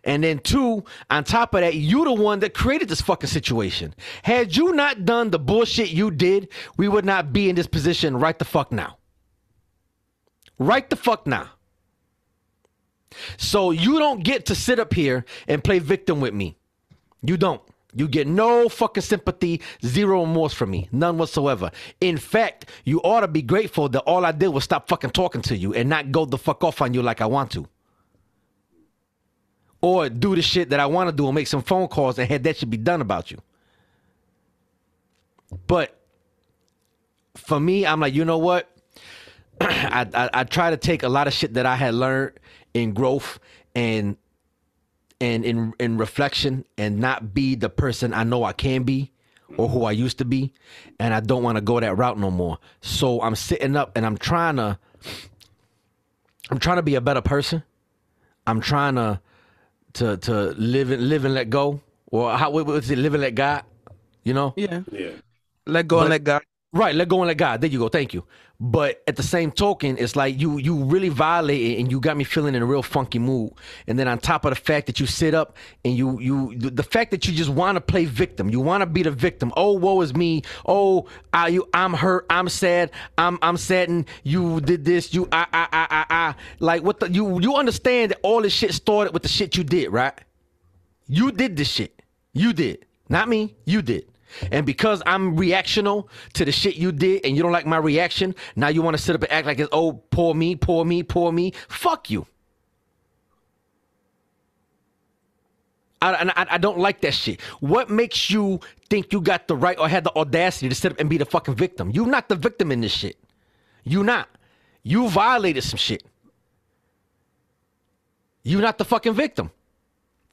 And 0.03 0.23
then 0.23 0.39
two, 0.39 0.83
on 1.09 1.23
top 1.23 1.53
of 1.53 1.61
that, 1.61 1.75
you 1.75 2.03
the 2.05 2.13
one 2.13 2.39
that 2.39 2.53
created 2.53 2.89
this 2.89 3.01
fucking 3.01 3.29
situation. 3.29 3.93
Had 4.23 4.55
you 4.55 4.73
not 4.73 5.05
done 5.05 5.31
the 5.31 5.39
bullshit 5.39 5.89
you 5.89 6.11
did, 6.11 6.49
we 6.77 6.87
would 6.87 7.05
not 7.05 7.33
be 7.33 7.49
in 7.49 7.55
this 7.55 7.67
position 7.67 8.17
right 8.17 8.37
the 8.37 8.45
fuck 8.45 8.71
now. 8.71 8.97
Right 10.59 10.87
the 10.89 10.95
fuck 10.95 11.25
now. 11.25 11.49
So 13.37 13.71
you 13.71 13.99
don't 13.99 14.23
get 14.23 14.45
to 14.47 14.55
sit 14.55 14.79
up 14.79 14.93
here 14.93 15.25
and 15.47 15.63
play 15.63 15.79
victim 15.79 16.21
with 16.21 16.33
me. 16.33 16.57
You 17.23 17.37
don't. 17.37 17.61
You 17.93 18.07
get 18.07 18.27
no 18.27 18.69
fucking 18.69 19.03
sympathy, 19.03 19.61
zero 19.85 20.21
remorse 20.21 20.53
from 20.53 20.71
me, 20.71 20.87
none 20.91 21.17
whatsoever. 21.17 21.71
In 21.99 22.17
fact, 22.17 22.65
you 22.85 23.01
ought 23.01 23.21
to 23.21 23.27
be 23.27 23.41
grateful 23.41 23.89
that 23.89 24.01
all 24.01 24.25
I 24.25 24.31
did 24.31 24.47
was 24.49 24.63
stop 24.63 24.87
fucking 24.87 25.09
talking 25.11 25.41
to 25.43 25.57
you 25.57 25.73
and 25.73 25.89
not 25.89 26.11
go 26.11 26.25
the 26.25 26.37
fuck 26.37 26.63
off 26.63 26.81
on 26.81 26.93
you 26.93 27.01
like 27.01 27.21
I 27.21 27.25
want 27.25 27.51
to. 27.51 27.67
Or 29.81 30.09
do 30.09 30.35
the 30.35 30.41
shit 30.41 30.69
that 30.69 30.79
I 30.79 30.85
want 30.85 31.09
to 31.09 31.15
do 31.15 31.25
and 31.25 31.35
make 31.35 31.47
some 31.47 31.63
phone 31.63 31.87
calls 31.87 32.17
and 32.19 32.29
had 32.29 32.43
that 32.43 32.57
should 32.57 32.69
be 32.69 32.77
done 32.77 33.01
about 33.01 33.31
you. 33.31 33.39
But 35.67 35.99
for 37.35 37.59
me, 37.59 37.85
I'm 37.85 37.99
like, 37.99 38.13
you 38.13 38.23
know 38.23 38.37
what? 38.37 38.69
I, 39.61 40.07
I 40.13 40.29
I 40.33 40.43
try 40.43 40.69
to 40.69 40.77
take 40.77 41.03
a 41.03 41.09
lot 41.09 41.27
of 41.27 41.33
shit 41.33 41.55
that 41.55 41.65
I 41.65 41.75
had 41.75 41.93
learned 41.93 42.33
in 42.73 42.93
growth 42.93 43.39
and 43.75 44.17
and 45.21 45.45
in 45.45 45.73
in 45.79 45.97
reflection 45.97 46.65
and 46.77 46.99
not 46.99 47.33
be 47.33 47.55
the 47.55 47.69
person 47.69 48.13
I 48.13 48.23
know 48.25 48.43
I 48.43 48.53
can 48.53 48.83
be 48.83 49.11
or 49.57 49.67
who 49.69 49.83
I 49.83 49.91
used 49.91 50.17
to 50.19 50.25
be, 50.25 50.53
and 50.99 51.13
I 51.13 51.19
don't 51.19 51.43
want 51.43 51.57
to 51.57 51.61
go 51.61 51.79
that 51.79 51.95
route 51.97 52.17
no 52.17 52.31
more. 52.31 52.57
So 52.81 53.21
I'm 53.21 53.35
sitting 53.35 53.75
up 53.75 53.91
and 53.95 54.05
I'm 54.05 54.17
trying 54.17 54.55
to 54.57 54.77
I'm 56.49 56.59
trying 56.59 56.77
to 56.77 56.81
be 56.83 56.95
a 56.95 57.01
better 57.01 57.21
person. 57.21 57.63
I'm 58.47 58.59
trying 58.61 58.95
to 58.95 59.19
to 59.93 60.17
to 60.17 60.33
live 60.57 60.91
and 60.91 61.07
live 61.09 61.25
and 61.25 61.33
let 61.33 61.49
go. 61.49 61.81
Or 62.07 62.35
how 62.37 62.49
what 62.51 62.65
was 62.65 62.89
it? 62.91 62.97
Live 62.97 63.13
and 63.13 63.21
let 63.21 63.35
God. 63.35 63.63
You 64.23 64.33
know? 64.33 64.53
Yeah. 64.55 64.81
Yeah. 64.91 65.11
Let 65.65 65.87
go 65.87 65.97
But- 65.97 66.01
and 66.03 66.09
let 66.11 66.23
God. 66.23 66.41
Right, 66.73 66.95
let 66.95 67.09
go 67.09 67.19
and 67.21 67.27
let 67.27 67.35
God. 67.35 67.59
There 67.59 67.69
you 67.69 67.79
go. 67.79 67.89
Thank 67.89 68.13
you. 68.13 68.23
But 68.57 69.03
at 69.05 69.17
the 69.17 69.23
same 69.23 69.51
token, 69.51 69.97
it's 69.97 70.15
like 70.15 70.39
you 70.39 70.57
you 70.57 70.85
really 70.85 71.09
violated 71.09 71.79
and 71.79 71.91
you 71.91 71.99
got 71.99 72.15
me 72.15 72.23
feeling 72.23 72.55
in 72.55 72.61
a 72.61 72.65
real 72.65 72.83
funky 72.83 73.19
mood. 73.19 73.51
And 73.87 73.99
then 73.99 74.07
on 74.07 74.19
top 74.19 74.45
of 74.45 74.51
the 74.51 74.55
fact 74.55 74.85
that 74.85 74.99
you 74.99 75.05
sit 75.05 75.33
up 75.33 75.57
and 75.83 75.97
you 75.97 76.19
you 76.19 76.55
the 76.57 76.83
fact 76.83 77.11
that 77.11 77.27
you 77.27 77.33
just 77.33 77.49
want 77.49 77.75
to 77.75 77.81
play 77.81 78.05
victim, 78.05 78.49
you 78.49 78.61
want 78.61 78.81
to 78.83 78.85
be 78.85 79.03
the 79.03 79.11
victim. 79.11 79.51
Oh, 79.57 79.73
woe 79.73 79.99
is 80.01 80.15
me. 80.15 80.43
Oh, 80.65 81.07
I 81.33 81.47
you 81.49 81.67
I'm 81.73 81.93
hurt. 81.93 82.25
I'm 82.29 82.47
sad. 82.47 82.91
I'm 83.17 83.37
I'm 83.41 83.57
saddened. 83.57 84.05
You 84.23 84.61
did 84.61 84.85
this. 84.85 85.13
You 85.13 85.27
I 85.31 85.47
I 85.51 85.67
I 85.73 85.87
I 85.89 86.05
I. 86.09 86.35
Like 86.59 86.83
what 86.83 87.01
the 87.01 87.11
you 87.11 87.41
you 87.41 87.55
understand 87.55 88.11
that 88.11 88.19
all 88.21 88.43
this 88.43 88.53
shit 88.53 88.73
started 88.73 89.11
with 89.13 89.23
the 89.23 89.29
shit 89.29 89.57
you 89.57 89.63
did, 89.65 89.89
right? 89.89 90.13
You 91.07 91.31
did 91.31 91.57
this 91.57 91.67
shit. 91.67 92.01
You 92.31 92.53
did. 92.53 92.85
Not 93.09 93.27
me. 93.27 93.57
You 93.65 93.81
did. 93.81 94.05
And 94.51 94.65
because 94.65 95.01
I'm 95.05 95.37
reactional 95.37 96.07
to 96.33 96.45
the 96.45 96.51
shit 96.51 96.75
you 96.75 96.91
did 96.91 97.25
and 97.25 97.35
you 97.35 97.43
don't 97.43 97.51
like 97.51 97.65
my 97.65 97.77
reaction, 97.77 98.35
now 98.55 98.67
you 98.69 98.81
want 98.81 98.97
to 98.97 99.01
sit 99.01 99.15
up 99.15 99.23
and 99.23 99.31
act 99.31 99.47
like 99.47 99.59
it's, 99.59 99.69
oh, 99.71 99.93
poor 100.11 100.33
me, 100.33 100.55
poor 100.55 100.85
me, 100.85 101.03
poor 101.03 101.31
me. 101.31 101.53
Fuck 101.67 102.09
you. 102.09 102.25
I, 106.01 106.31
I, 106.35 106.45
I 106.51 106.57
don't 106.57 106.79
like 106.79 107.01
that 107.01 107.13
shit. 107.13 107.41
What 107.59 107.89
makes 107.89 108.31
you 108.31 108.59
think 108.89 109.13
you 109.13 109.21
got 109.21 109.47
the 109.47 109.55
right 109.55 109.77
or 109.77 109.87
had 109.87 110.03
the 110.03 110.15
audacity 110.15 110.67
to 110.67 110.75
sit 110.75 110.93
up 110.93 110.99
and 110.99 111.09
be 111.09 111.17
the 111.17 111.25
fucking 111.25 111.55
victim? 111.55 111.91
You're 111.91 112.07
not 112.07 112.27
the 112.27 112.35
victim 112.35 112.71
in 112.71 112.81
this 112.81 112.91
shit. 112.91 113.17
You 113.83 114.03
not. 114.03 114.27
You 114.83 115.09
violated 115.09 115.63
some 115.63 115.77
shit. 115.77 116.03
You're 118.43 118.61
not 118.61 118.79
the 118.79 118.85
fucking 118.85 119.13
victim. 119.13 119.51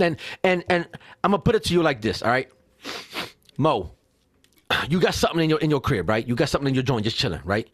And 0.00 0.18
and 0.44 0.64
and 0.70 0.88
I'm 1.22 1.32
gonna 1.32 1.42
put 1.42 1.54
it 1.54 1.64
to 1.64 1.72
you 1.74 1.82
like 1.82 2.00
this, 2.00 2.22
all 2.22 2.30
right? 2.30 2.48
Mo, 3.58 3.90
you 4.88 5.00
got 5.00 5.14
something 5.14 5.42
in 5.42 5.50
your 5.50 5.58
in 5.58 5.68
your 5.68 5.80
crib, 5.80 6.08
right? 6.08 6.26
You 6.26 6.34
got 6.34 6.48
something 6.48 6.68
in 6.68 6.74
your 6.74 6.84
joint, 6.84 7.04
just 7.04 7.16
chilling, 7.16 7.42
right? 7.44 7.68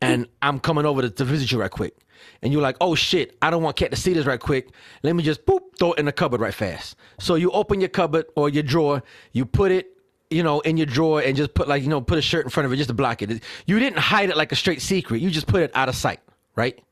And 0.00 0.28
I'm 0.42 0.58
coming 0.60 0.84
over 0.84 1.02
to, 1.02 1.10
to 1.10 1.24
visit 1.24 1.50
you 1.50 1.60
right 1.60 1.70
quick. 1.70 1.96
And 2.42 2.52
you're 2.52 2.62
like, 2.62 2.76
oh 2.80 2.94
shit, 2.94 3.36
I 3.40 3.50
don't 3.50 3.62
want 3.62 3.76
Cat 3.76 3.90
to 3.90 3.96
see 3.96 4.12
this 4.12 4.26
right 4.26 4.38
quick. 4.38 4.68
Let 5.02 5.14
me 5.16 5.22
just 5.22 5.46
boop, 5.46 5.60
throw 5.78 5.92
it 5.92 5.98
in 5.98 6.06
the 6.06 6.12
cupboard 6.12 6.40
right 6.40 6.54
fast. 6.54 6.96
So 7.18 7.36
you 7.36 7.50
open 7.52 7.80
your 7.80 7.88
cupboard 7.88 8.26
or 8.36 8.48
your 8.48 8.62
drawer, 8.62 9.02
you 9.32 9.44
put 9.44 9.70
it, 9.72 9.96
you 10.30 10.42
know, 10.42 10.60
in 10.60 10.76
your 10.76 10.86
drawer 10.86 11.20
and 11.20 11.36
just 11.36 11.54
put 11.54 11.68
like, 11.68 11.82
you 11.82 11.88
know, 11.88 12.00
put 12.00 12.18
a 12.18 12.22
shirt 12.22 12.44
in 12.44 12.50
front 12.50 12.66
of 12.66 12.72
it 12.72 12.76
just 12.76 12.88
to 12.88 12.94
block 12.94 13.22
it. 13.22 13.42
You 13.66 13.78
didn't 13.78 13.98
hide 13.98 14.28
it 14.28 14.36
like 14.36 14.50
a 14.52 14.56
straight 14.56 14.82
secret. 14.82 15.20
You 15.20 15.30
just 15.30 15.46
put 15.46 15.62
it 15.62 15.70
out 15.74 15.88
of 15.88 15.94
sight, 15.94 16.20
right? 16.56 16.82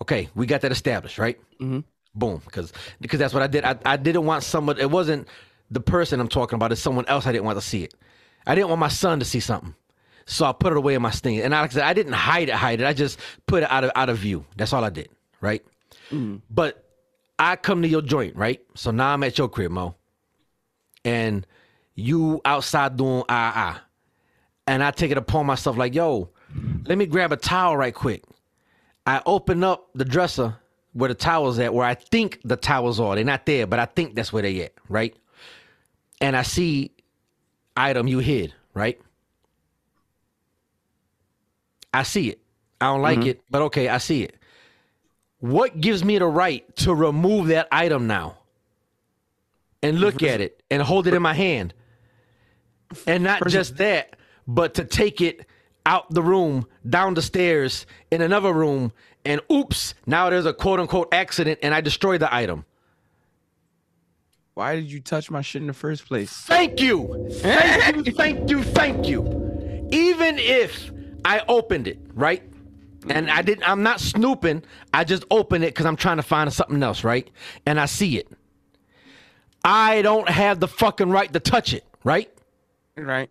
Okay, 0.00 0.30
we 0.34 0.46
got 0.46 0.62
that 0.62 0.72
established, 0.72 1.18
right? 1.18 1.38
Mm-hmm. 1.60 1.80
Boom, 2.14 2.42
because 2.44 2.72
because 3.00 3.18
that's 3.18 3.32
what 3.32 3.42
I 3.42 3.46
did. 3.46 3.64
I, 3.64 3.78
I 3.84 3.96
didn't 3.96 4.24
want 4.24 4.42
someone. 4.42 4.78
It 4.78 4.90
wasn't 4.90 5.28
the 5.72 5.80
person 5.80 6.20
I'm 6.20 6.28
talking 6.28 6.56
about. 6.56 6.72
is 6.72 6.80
someone 6.80 7.06
else. 7.06 7.26
I 7.26 7.32
didn't 7.32 7.44
want 7.44 7.58
to 7.58 7.64
see 7.66 7.82
it. 7.82 7.94
I 8.46 8.54
didn't 8.54 8.68
want 8.68 8.80
my 8.80 8.88
son 8.88 9.18
to 9.20 9.24
see 9.24 9.40
something, 9.40 9.74
so 10.26 10.44
I 10.44 10.52
put 10.52 10.72
it 10.72 10.76
away 10.76 10.94
in 10.94 11.02
my 11.02 11.10
sting. 11.10 11.40
And 11.40 11.52
like 11.52 11.70
I 11.70 11.74
said, 11.74 11.84
I 11.84 11.92
didn't 11.94 12.12
hide 12.14 12.48
it, 12.48 12.54
hide 12.54 12.80
it. 12.80 12.86
I 12.86 12.92
just 12.92 13.18
put 13.46 13.62
it 13.62 13.70
out 13.70 13.84
of 13.84 13.90
out 13.94 14.08
of 14.08 14.18
view. 14.18 14.44
That's 14.56 14.72
all 14.72 14.84
I 14.84 14.90
did, 14.90 15.08
right? 15.40 15.64
But 16.50 16.84
I 17.38 17.56
come 17.56 17.82
to 17.82 17.88
your 17.88 18.02
joint, 18.02 18.36
right? 18.36 18.60
So 18.74 18.90
now 18.90 19.12
I'm 19.14 19.22
at 19.22 19.38
your 19.38 19.48
crib, 19.48 19.70
Mo, 19.70 19.94
and 21.04 21.46
you 21.94 22.40
outside 22.44 22.96
doing 22.96 23.22
ah 23.28 23.52
ah, 23.54 23.84
and 24.66 24.82
I 24.82 24.90
take 24.90 25.10
it 25.10 25.18
upon 25.18 25.46
myself 25.46 25.76
like, 25.76 25.94
yo, 25.94 26.30
let 26.84 26.98
me 26.98 27.06
grab 27.06 27.32
a 27.32 27.36
towel 27.36 27.76
right 27.76 27.94
quick. 27.94 28.24
I 29.06 29.22
open 29.24 29.64
up 29.64 29.88
the 29.94 30.04
dresser 30.04 30.56
where 30.92 31.08
the 31.08 31.14
towels 31.14 31.58
at, 31.58 31.72
where 31.72 31.86
I 31.86 31.94
think 31.94 32.40
the 32.44 32.56
towels 32.56 33.00
are. 33.00 33.14
They're 33.14 33.24
not 33.24 33.46
there, 33.46 33.66
but 33.66 33.78
I 33.78 33.86
think 33.86 34.14
that's 34.14 34.32
where 34.32 34.42
they 34.42 34.62
at, 34.62 34.72
right? 34.88 35.16
And 36.22 36.36
I 36.36 36.42
see 36.42 36.92
item 37.76 38.06
you 38.06 38.20
hid, 38.20 38.54
right? 38.72 38.98
I 41.92 42.04
see 42.04 42.30
it. 42.30 42.40
I 42.80 42.86
don't 42.86 43.02
like 43.02 43.18
mm-hmm. 43.18 43.28
it, 43.28 43.42
but 43.50 43.62
okay, 43.62 43.88
I 43.88 43.98
see 43.98 44.22
it. 44.22 44.36
What 45.40 45.80
gives 45.80 46.04
me 46.04 46.18
the 46.18 46.26
right 46.26 46.64
to 46.76 46.94
remove 46.94 47.48
that 47.48 47.68
item 47.70 48.06
now? 48.06 48.38
And 49.82 49.98
look 49.98 50.22
at 50.22 50.40
it 50.40 50.62
and 50.70 50.80
hold 50.80 51.08
it 51.08 51.14
in 51.14 51.22
my 51.22 51.34
hand. 51.34 51.74
And 53.06 53.24
not 53.24 53.48
just 53.48 53.78
that, 53.78 54.14
but 54.46 54.74
to 54.74 54.84
take 54.84 55.20
it 55.20 55.44
out 55.84 56.08
the 56.10 56.22
room, 56.22 56.66
down 56.88 57.14
the 57.14 57.22
stairs, 57.22 57.86
in 58.12 58.22
another 58.22 58.52
room, 58.52 58.92
and 59.24 59.40
oops, 59.50 59.94
now 60.06 60.30
there's 60.30 60.46
a 60.46 60.54
quote 60.54 60.78
unquote 60.78 61.12
accident 61.12 61.58
and 61.62 61.74
I 61.74 61.80
destroy 61.80 62.18
the 62.18 62.32
item. 62.32 62.64
Why 64.54 64.76
did 64.76 64.90
you 64.90 65.00
touch 65.00 65.30
my 65.30 65.40
shit 65.40 65.62
in 65.62 65.68
the 65.68 65.72
first 65.72 66.06
place? 66.06 66.30
Thank 66.30 66.80
you. 66.80 67.28
Thank 67.40 68.06
you. 68.06 68.12
Thank 68.12 68.50
you. 68.50 68.62
Thank 68.62 69.08
you. 69.08 69.88
Even 69.90 70.38
if 70.38 70.90
I 71.24 71.42
opened 71.48 71.88
it, 71.88 71.98
right? 72.14 72.42
And 73.08 73.30
I 73.30 73.42
didn't 73.42 73.68
I'm 73.68 73.82
not 73.82 74.00
snooping. 74.00 74.62
I 74.94 75.04
just 75.04 75.24
opened 75.30 75.64
it 75.64 75.68
because 75.68 75.86
I'm 75.86 75.96
trying 75.96 76.18
to 76.18 76.22
find 76.22 76.52
something 76.52 76.82
else, 76.82 77.02
right? 77.02 77.28
And 77.66 77.80
I 77.80 77.86
see 77.86 78.18
it. 78.18 78.28
I 79.64 80.02
don't 80.02 80.28
have 80.28 80.60
the 80.60 80.68
fucking 80.68 81.10
right 81.10 81.32
to 81.32 81.40
touch 81.40 81.72
it, 81.72 81.84
right? 82.04 82.30
Right. 82.96 83.30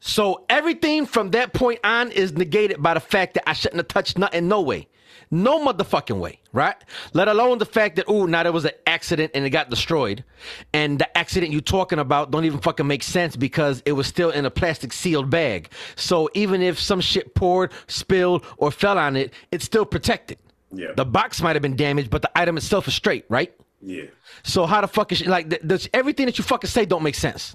So 0.00 0.44
everything 0.48 1.06
from 1.06 1.30
that 1.30 1.52
point 1.52 1.80
on 1.84 2.10
is 2.12 2.32
negated 2.32 2.82
by 2.82 2.94
the 2.94 3.00
fact 3.00 3.34
that 3.34 3.48
I 3.48 3.52
shouldn't 3.52 3.78
have 3.78 3.88
touched 3.88 4.18
nothing, 4.18 4.48
no 4.48 4.60
way. 4.60 4.88
No 5.30 5.62
motherfucking 5.64 6.18
way, 6.18 6.40
right? 6.52 6.76
Let 7.12 7.28
alone 7.28 7.58
the 7.58 7.66
fact 7.66 7.96
that, 7.96 8.08
ooh, 8.08 8.26
now 8.26 8.44
there 8.44 8.52
was 8.52 8.64
an 8.64 8.70
accident 8.86 9.32
and 9.34 9.44
it 9.44 9.50
got 9.50 9.68
destroyed. 9.68 10.24
And 10.72 10.98
the 10.98 11.18
accident 11.18 11.52
you're 11.52 11.60
talking 11.60 11.98
about 11.98 12.30
don't 12.30 12.46
even 12.46 12.60
fucking 12.60 12.86
make 12.86 13.02
sense 13.02 13.36
because 13.36 13.82
it 13.84 13.92
was 13.92 14.06
still 14.06 14.30
in 14.30 14.46
a 14.46 14.50
plastic 14.50 14.92
sealed 14.92 15.28
bag. 15.28 15.70
So 15.96 16.30
even 16.32 16.62
if 16.62 16.78
some 16.80 17.00
shit 17.02 17.34
poured, 17.34 17.72
spilled, 17.88 18.46
or 18.56 18.70
fell 18.70 18.98
on 18.98 19.16
it, 19.16 19.34
it's 19.52 19.66
still 19.66 19.84
protected. 19.84 20.38
Yeah. 20.72 20.92
The 20.96 21.04
box 21.04 21.42
might 21.42 21.56
have 21.56 21.62
been 21.62 21.76
damaged, 21.76 22.08
but 22.08 22.22
the 22.22 22.30
item 22.38 22.56
itself 22.56 22.88
is 22.88 22.94
straight, 22.94 23.26
right? 23.28 23.52
Yeah. 23.82 24.04
So 24.44 24.64
how 24.66 24.80
the 24.80 24.88
fuck 24.88 25.12
is 25.12 25.26
like 25.26 25.50
th- 25.50 25.62
th- 25.68 25.90
everything 25.92 26.26
that 26.26 26.38
you 26.38 26.44
fucking 26.44 26.70
say 26.70 26.86
don't 26.86 27.02
make 27.02 27.14
sense. 27.14 27.54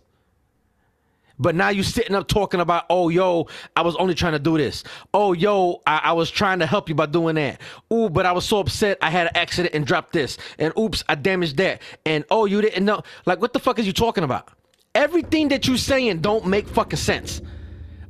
But 1.40 1.56
now 1.56 1.70
you 1.70 1.82
sitting 1.82 2.16
up 2.16 2.28
talking 2.28 2.60
about, 2.60 2.86
oh 2.90 3.10
yo, 3.10 3.48
I 3.76 3.82
was 3.82 3.96
only 3.96 4.14
trying 4.14 4.34
to 4.34 4.40
do 4.40 4.58
this. 4.58 4.84
Oh 5.14 5.34
yo, 5.34 5.82
I, 5.88 6.02
I 6.06 6.12
was 6.14 6.30
trying 6.30 6.60
to 6.60 6.66
help 6.66 6.90
you 6.90 6.96
by 6.96 7.08
doing 7.08 7.36
that. 7.36 7.60
Ooh, 7.92 8.10
but 8.10 8.26
I 8.26 8.32
was 8.32 8.46
so 8.46 8.60
upset 8.60 8.98
I 9.02 9.10
had 9.10 9.28
an 9.28 9.36
accident 9.36 9.74
and 9.74 9.86
dropped 9.86 10.14
this. 10.14 10.38
And 10.60 10.74
oops, 10.78 11.04
I 11.10 11.16
damaged 11.16 11.58
that. 11.58 11.82
And 12.06 12.24
oh, 12.30 12.46
you 12.46 12.62
didn't 12.62 12.86
know. 12.86 13.02
Like, 13.26 13.42
what 13.42 13.54
the 13.54 13.60
fuck 13.60 13.80
is 13.80 13.88
you 13.88 13.94
talking 13.94 14.24
about? 14.24 14.50
Everything 14.94 15.48
that 15.48 15.68
you 15.68 15.76
saying 15.76 16.20
don't 16.20 16.46
make 16.46 16.68
fucking 16.68 17.00
sense. 17.00 17.42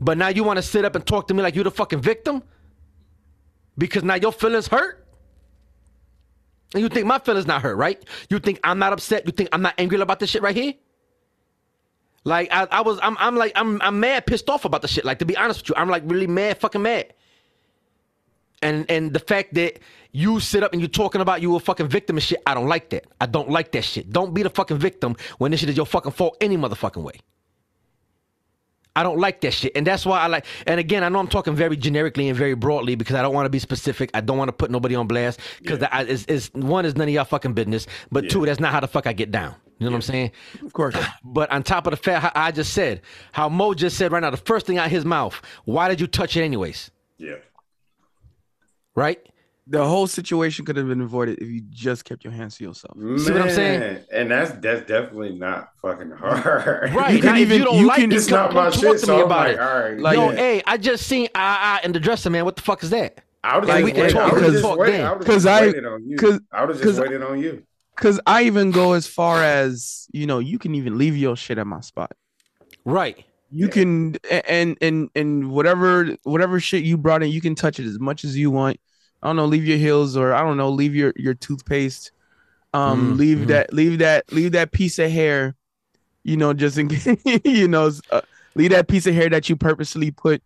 But 0.01 0.17
now 0.17 0.27
you 0.27 0.43
want 0.43 0.57
to 0.57 0.63
sit 0.63 0.83
up 0.83 0.95
and 0.95 1.05
talk 1.05 1.29
to 1.29 1.33
me 1.33 1.41
like 1.41 1.55
you 1.55 1.63
the 1.63 1.71
fucking 1.71 2.01
victim? 2.01 2.43
Because 3.77 4.03
now 4.03 4.15
your 4.15 4.33
feelings 4.33 4.67
hurt? 4.67 5.07
And 6.73 6.81
you 6.81 6.89
think 6.89 7.05
my 7.05 7.19
feelings 7.19 7.47
not 7.47 7.61
hurt, 7.61 7.77
right? 7.77 8.03
You 8.29 8.39
think 8.39 8.59
I'm 8.63 8.79
not 8.79 8.91
upset? 8.91 9.25
You 9.25 9.31
think 9.31 9.49
I'm 9.53 9.61
not 9.61 9.75
angry 9.77 9.99
about 10.01 10.19
this 10.19 10.29
shit 10.29 10.41
right 10.41 10.55
here? 10.55 10.73
Like 12.25 12.49
I, 12.51 12.67
I 12.71 12.81
was, 12.81 12.99
I'm, 13.01 13.17
I'm 13.19 13.35
like, 13.35 13.51
I'm, 13.55 13.81
I'm 13.81 13.99
mad, 13.99 14.25
pissed 14.25 14.49
off 14.49 14.65
about 14.65 14.81
the 14.81 14.87
shit. 14.87 15.05
Like 15.05 15.19
to 15.19 15.25
be 15.25 15.35
honest 15.37 15.61
with 15.61 15.69
you, 15.69 15.75
I'm 15.81 15.89
like 15.89 16.03
really 16.05 16.27
mad, 16.27 16.57
fucking 16.59 16.81
mad. 16.81 17.13
And 18.61 18.89
and 18.89 19.11
the 19.13 19.19
fact 19.19 19.55
that 19.55 19.79
you 20.13 20.39
sit 20.39 20.63
up 20.63 20.71
and 20.71 20.81
you're 20.81 20.87
talking 20.89 21.21
about 21.21 21.41
you 21.41 21.55
a 21.55 21.59
fucking 21.59 21.87
victim 21.89 22.15
and 22.17 22.23
shit, 22.23 22.41
I 22.47 22.53
don't 22.53 22.67
like 22.67 22.89
that. 22.91 23.05
I 23.19 23.25
don't 23.25 23.49
like 23.49 23.73
that 23.73 23.83
shit. 23.83 24.09
Don't 24.11 24.33
be 24.33 24.43
the 24.43 24.49
fucking 24.49 24.77
victim 24.77 25.17
when 25.37 25.51
this 25.51 25.59
shit 25.59 25.69
is 25.69 25.75
your 25.77 25.85
fucking 25.85 26.13
fault 26.13 26.37
any 26.39 26.57
motherfucking 26.57 27.03
way. 27.03 27.15
I 28.95 29.03
don't 29.03 29.17
like 29.19 29.41
that 29.41 29.51
shit. 29.53 29.71
And 29.75 29.87
that's 29.87 30.05
why 30.05 30.19
I 30.19 30.27
like, 30.27 30.45
and 30.67 30.79
again, 30.79 31.03
I 31.03 31.09
know 31.09 31.19
I'm 31.19 31.27
talking 31.27 31.55
very 31.55 31.75
generically 31.75 32.29
and 32.29 32.37
very 32.37 32.53
broadly 32.53 32.95
because 32.95 33.15
I 33.15 33.23
don't 33.23 33.33
want 33.33 33.47
to 33.47 33.49
be 33.49 33.59
specific. 33.59 34.11
I 34.13 34.21
don't 34.21 34.37
want 34.37 34.49
to 34.49 34.53
put 34.53 34.69
nobody 34.69 34.93
on 34.95 35.07
blast 35.07 35.39
because 35.59 35.79
Yeah. 35.81 36.01
it's, 36.01 36.25
it's, 36.27 36.51
one 36.53 36.85
is 36.85 36.95
none 36.95 37.07
of 37.07 37.13
y'all 37.13 37.25
fucking 37.25 37.53
business, 37.53 37.87
but 38.11 38.29
two, 38.29 38.45
that's 38.45 38.59
not 38.59 38.71
how 38.71 38.79
the 38.79 38.87
fuck 38.87 39.07
I 39.07 39.13
get 39.13 39.31
down. 39.31 39.55
You 39.79 39.85
know 39.85 39.91
what 39.91 39.95
I'm 39.97 40.01
saying? 40.03 40.31
Of 40.65 40.73
course. 40.73 40.95
But 41.25 41.51
on 41.51 41.63
top 41.63 41.87
of 41.87 41.91
the 41.91 41.97
fact, 41.97 42.31
I 42.35 42.51
just 42.51 42.73
said, 42.73 43.01
how 43.31 43.49
Mo 43.49 43.73
just 43.73 43.97
said 43.97 44.11
right 44.11 44.21
now, 44.21 44.29
the 44.29 44.37
first 44.37 44.65
thing 44.65 44.77
out 44.77 44.89
his 44.89 45.03
mouth, 45.05 45.39
why 45.65 45.87
did 45.89 45.99
you 45.99 46.07
touch 46.07 46.37
it 46.37 46.43
anyways? 46.43 46.91
Yeah. 47.17 47.35
Right? 48.95 49.19
The 49.65 49.83
whole 49.85 50.07
situation 50.07 50.65
could 50.65 50.75
have 50.75 50.87
been 50.89 50.99
avoided 51.01 51.39
if 51.39 51.47
you 51.47 51.61
just 51.69 52.03
kept 52.03 52.23
your 52.25 52.33
hands 52.33 52.57
to 52.57 52.65
yourself. 52.65 52.97
See 52.97 53.31
what 53.31 53.41
I'm 53.43 53.49
saying? 53.49 54.03
And 54.11 54.29
that's 54.29 54.51
that's 54.51 54.81
definitely 54.85 55.31
not 55.37 55.69
fucking 55.81 56.11
hard. 56.11 56.93
Right. 56.93 57.13
You 57.15 57.21
can 57.21 57.33
now, 57.35 57.37
even- 57.39 57.57
you 57.59 57.63
don't 57.63 57.77
you 57.77 57.87
like 57.87 57.99
can- 58.01 58.11
it, 58.11 58.15
It's 58.15 58.27
come, 58.27 58.37
not 58.39 58.47
come 58.51 58.55
my 58.65 58.69
talk 58.69 58.79
shit, 58.81 58.91
to 58.91 58.99
so 58.99 59.15
me 59.15 59.19
I'm 59.21 59.25
about 59.25 59.47
like, 59.47 59.55
it. 59.55 59.59
all 59.61 59.79
right, 59.79 59.99
Like- 59.99 60.17
Yo, 60.17 60.29
yeah. 60.31 60.35
hey, 60.35 60.61
I 60.67 60.77
just 60.77 61.07
seen 61.07 61.29
ah 61.33 61.79
ah 61.81 61.85
in 61.85 61.93
the 61.93 61.99
dresser, 62.01 62.29
man. 62.29 62.43
What 62.43 62.57
the 62.57 62.61
fuck 62.61 62.83
is 62.83 62.89
that? 62.89 63.23
I 63.43 63.57
would 63.57 63.67
Like, 63.67 63.83
just 63.83 63.85
we 63.85 63.91
can 64.01 64.09
talk- 64.11 64.21
I 64.21 64.25
would've 64.35 64.43
can 64.43 64.51
just 64.61 64.77
waited- 64.77 65.01
I 65.01 65.11
would've 65.13 65.25
'Cause 65.27 65.43
just 65.43 65.47
I- 65.47 65.61
waited 65.61 65.85
on 65.85 66.09
you. 66.09 66.17
'cause- 66.17 66.39
I 66.51 66.61
would 66.61 66.69
have 66.75 66.81
'cause 66.81 66.95
just 66.95 66.99
I- 66.99 67.01
waited 67.03 67.23
on 67.23 67.39
you. 67.39 67.63
Cause 67.95 68.19
I 68.25 68.43
even 68.43 68.71
go 68.71 68.93
as 68.93 69.05
far 69.07 69.43
as, 69.43 70.07
you 70.11 70.25
know, 70.25 70.39
you 70.39 70.57
can 70.57 70.73
even 70.75 70.97
leave 70.97 71.15
your 71.15 71.35
shit 71.35 71.57
at 71.57 71.67
my 71.67 71.79
spot. 71.81 72.11
Right. 72.85 73.23
You 73.51 73.67
can 73.67 74.15
and 74.49 74.75
and 74.81 75.09
and 75.15 75.51
whatever 75.51 76.17
whatever 76.23 76.59
shit 76.59 76.83
you 76.83 76.97
brought 76.97 77.21
in, 77.21 77.29
you 77.29 77.39
can 77.39 77.53
touch 77.53 77.79
it 77.79 77.85
as 77.85 77.99
much 77.99 78.23
as 78.23 78.35
you 78.35 78.49
want. 78.49 78.79
I 79.21 79.27
don't 79.27 79.35
know, 79.35 79.45
leave 79.45 79.65
your 79.65 79.77
heels 79.77 80.17
or 80.17 80.33
I 80.33 80.41
don't 80.41 80.57
know, 80.57 80.69
leave 80.69 80.95
your 80.95 81.13
your 81.15 81.35
toothpaste. 81.35 82.11
Um, 82.73 83.13
Mm, 83.13 83.17
leave 83.19 83.37
mhm. 83.37 83.47
that 83.47 83.71
leave 83.73 83.99
that 83.99 84.33
leave 84.33 84.53
that 84.53 84.71
piece 84.71 84.97
of 84.97 85.11
hair, 85.11 85.55
you 86.23 86.35
know, 86.35 86.51
just 86.53 86.79
in 86.79 86.87
case 86.89 87.05
you 87.45 87.67
know, 87.67 87.91
uh, 88.11 88.21
leave 88.55 88.71
that 88.71 88.87
piece 88.87 89.05
of 89.05 89.13
hair 89.13 89.29
that 89.29 89.47
you 89.47 89.55
purposely 89.55 90.09
put 90.09 90.41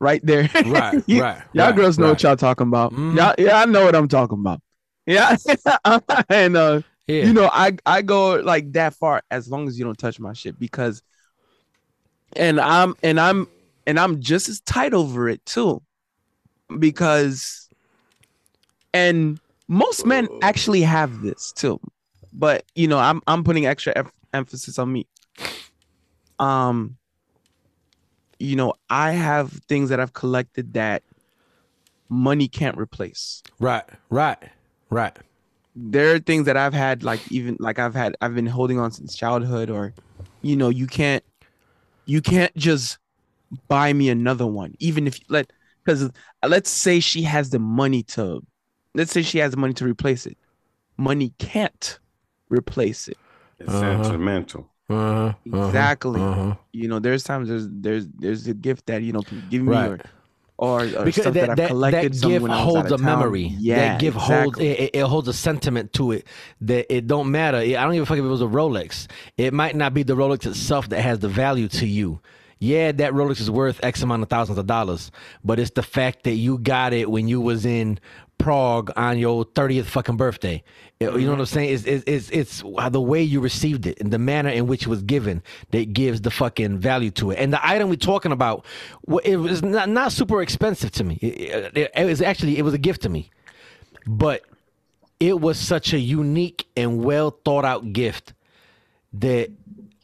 right 0.00 0.20
there. 0.26 0.50
Right. 0.66 1.00
You- 1.06 1.22
right. 1.22 1.40
Y'all 1.52 1.66
right, 1.66 1.76
girls 1.76 1.96
know 1.96 2.06
right. 2.06 2.10
what 2.10 2.22
y'all 2.24 2.36
talking 2.36 2.66
about. 2.66 2.92
Mhm. 2.92 3.16
Y'all, 3.16 3.34
yeah, 3.38 3.60
I 3.60 3.66
know 3.66 3.84
what 3.84 3.94
I'm 3.94 4.08
talking 4.08 4.40
about. 4.40 4.60
Yeah, 5.08 5.36
and 6.28 6.54
uh, 6.56 6.82
Yeah. 7.06 7.24
you 7.24 7.32
know, 7.32 7.48
I 7.50 7.78
I 7.86 8.02
go 8.02 8.34
like 8.36 8.72
that 8.72 8.92
far 8.92 9.22
as 9.30 9.48
long 9.48 9.66
as 9.66 9.78
you 9.78 9.84
don't 9.86 9.98
touch 9.98 10.20
my 10.20 10.34
shit 10.34 10.58
because, 10.58 11.02
and 12.36 12.60
I'm 12.60 12.94
and 13.02 13.18
I'm 13.18 13.48
and 13.86 13.98
I'm 13.98 14.20
just 14.20 14.50
as 14.50 14.60
tight 14.60 14.92
over 14.92 15.26
it 15.30 15.44
too, 15.46 15.80
because, 16.78 17.70
and 18.92 19.40
most 19.66 20.04
men 20.04 20.28
actually 20.42 20.82
have 20.82 21.22
this 21.22 21.52
too, 21.52 21.80
but 22.34 22.64
you 22.74 22.86
know, 22.86 22.98
I'm 22.98 23.22
I'm 23.26 23.44
putting 23.44 23.64
extra 23.64 23.96
em- 23.96 24.12
emphasis 24.34 24.78
on 24.78 24.92
me. 24.92 25.06
Um, 26.38 26.98
you 28.38 28.56
know, 28.56 28.74
I 28.90 29.12
have 29.12 29.52
things 29.68 29.88
that 29.88 30.00
I've 30.00 30.12
collected 30.12 30.74
that 30.74 31.02
money 32.10 32.48
can't 32.48 32.76
replace 32.76 33.42
right. 33.58 33.84
Right. 34.10 34.38
Right. 34.90 35.18
there 35.74 36.14
are 36.14 36.18
things 36.18 36.46
that 36.46 36.56
I've 36.56 36.74
had 36.74 37.02
like 37.02 37.22
even 37.28 37.56
like 37.60 37.78
I've 37.78 37.94
had 37.94 38.16
I've 38.20 38.34
been 38.34 38.46
holding 38.46 38.78
on 38.78 38.90
since 38.90 39.14
childhood 39.14 39.70
or 39.70 39.94
you 40.42 40.56
know 40.56 40.68
you 40.70 40.86
can't 40.86 41.24
you 42.06 42.22
can't 42.22 42.54
just 42.56 42.98
buy 43.68 43.92
me 43.92 44.10
another 44.10 44.46
one 44.46 44.74
even 44.80 45.06
if 45.08 45.20
let 45.30 45.52
because 45.84 46.10
let's 46.46 46.70
say 46.70 47.00
she 47.00 47.22
has 47.22 47.50
the 47.50 47.58
money 47.60 48.02
to 48.04 48.42
let's 48.94 49.12
say 49.12 49.22
she 49.22 49.38
has 49.38 49.52
the 49.52 49.56
money 49.58 49.74
to 49.74 49.84
replace 49.86 50.26
it 50.26 50.38
money 50.98 51.34
can't 51.38 52.00
replace 52.50 53.08
it 53.08 53.18
It's 53.58 53.74
Uh-huh. 53.74 53.74
sentimental. 53.74 54.70
Uh-huh. 54.88 55.34
uh-huh, 55.52 55.88
exactly 55.90 56.20
Uh-huh. 56.20 56.54
you 56.72 56.88
know 56.88 56.98
there's 56.98 57.24
times 57.24 57.48
there's 57.48 57.66
there's 57.70 58.06
there's 58.16 58.46
a 58.46 58.54
gift 58.54 58.86
that 58.86 59.02
you 59.02 59.12
know 59.12 59.22
give 59.48 59.62
me 59.62 59.84
Right. 59.84 59.86
or 59.86 60.00
or, 60.58 60.82
or 60.82 61.04
because 61.04 61.22
stuff 61.22 61.34
that, 61.34 61.46
that, 61.56 61.60
I've 61.60 61.68
collected 61.68 62.12
that 62.14 62.26
gift 62.28 62.42
when 62.42 62.50
I 62.50 62.64
was 62.64 62.74
holds 62.74 62.92
a 62.92 62.98
memory. 62.98 63.54
yeah 63.58 63.76
that 63.76 64.00
gift 64.00 64.16
holds 64.16 64.58
exactly. 64.58 64.68
it, 64.68 64.80
it- 64.80 64.98
it 64.98 65.02
holds 65.04 65.28
a 65.28 65.32
sentiment 65.32 65.92
to 65.94 66.12
it 66.12 66.26
that 66.62 66.92
it 66.94 67.06
don't 67.06 67.30
matter. 67.30 67.58
I 67.58 67.72
don't 67.72 67.92
give 67.94 68.02
a 68.02 68.06
fuck 68.06 68.18
if 68.18 68.24
it 68.24 68.28
was 68.28 68.42
a 68.42 68.46
Rolex. 68.46 69.06
It 69.36 69.54
might 69.54 69.76
not 69.76 69.94
be 69.94 70.02
the 70.02 70.14
Rolex 70.16 70.44
itself 70.46 70.88
that 70.90 71.00
has 71.00 71.20
the 71.20 71.28
value 71.28 71.68
to 71.68 71.86
you. 71.86 72.20
Yeah, 72.58 72.90
that 72.90 73.12
Rolex 73.12 73.40
is 73.40 73.50
worth 73.50 73.78
X 73.84 74.02
amount 74.02 74.24
of 74.24 74.28
thousands 74.28 74.58
of 74.58 74.66
dollars, 74.66 75.12
but 75.44 75.60
it's 75.60 75.70
the 75.70 75.82
fact 75.84 76.24
that 76.24 76.32
you 76.34 76.58
got 76.58 76.92
it 76.92 77.08
when 77.08 77.28
you 77.28 77.40
was 77.40 77.64
in 77.64 78.00
Prague 78.38 78.90
on 78.96 79.16
your 79.18 79.44
30th 79.44 79.84
fucking 79.86 80.16
birthday. 80.16 80.62
You 81.00 81.06
know 81.06 81.12
mm-hmm. 81.16 81.30
what 81.30 81.38
I'm 81.38 81.46
saying? 81.46 81.74
It's, 81.74 81.84
it's, 81.84 82.04
it's, 82.08 82.30
it's 82.30 82.90
the 82.90 83.00
way 83.00 83.22
you 83.22 83.40
received 83.40 83.86
it 83.86 84.00
and 84.00 84.12
the 84.12 84.18
manner 84.18 84.50
in 84.50 84.66
which 84.66 84.82
it 84.82 84.88
was 84.88 85.02
given 85.02 85.44
that 85.70 85.92
gives 85.92 86.22
the 86.22 86.30
fucking 86.30 86.78
value 86.78 87.12
to 87.12 87.30
it. 87.30 87.38
And 87.38 87.52
the 87.52 87.64
item 87.64 87.88
we're 87.88 87.94
talking 87.94 88.32
about, 88.32 88.64
it 89.22 89.36
was 89.36 89.62
not, 89.62 89.88
not 89.88 90.10
super 90.10 90.42
expensive 90.42 90.90
to 90.92 91.04
me. 91.04 91.14
It, 91.22 91.76
it, 91.76 91.92
it 91.94 92.04
was 92.04 92.20
actually, 92.20 92.58
it 92.58 92.62
was 92.62 92.74
a 92.74 92.78
gift 92.78 93.02
to 93.02 93.08
me. 93.08 93.30
But 94.08 94.42
it 95.20 95.40
was 95.40 95.56
such 95.56 95.92
a 95.92 95.98
unique 96.00 96.66
and 96.76 97.04
well 97.04 97.30
thought 97.44 97.64
out 97.64 97.92
gift 97.92 98.34
that 99.14 99.50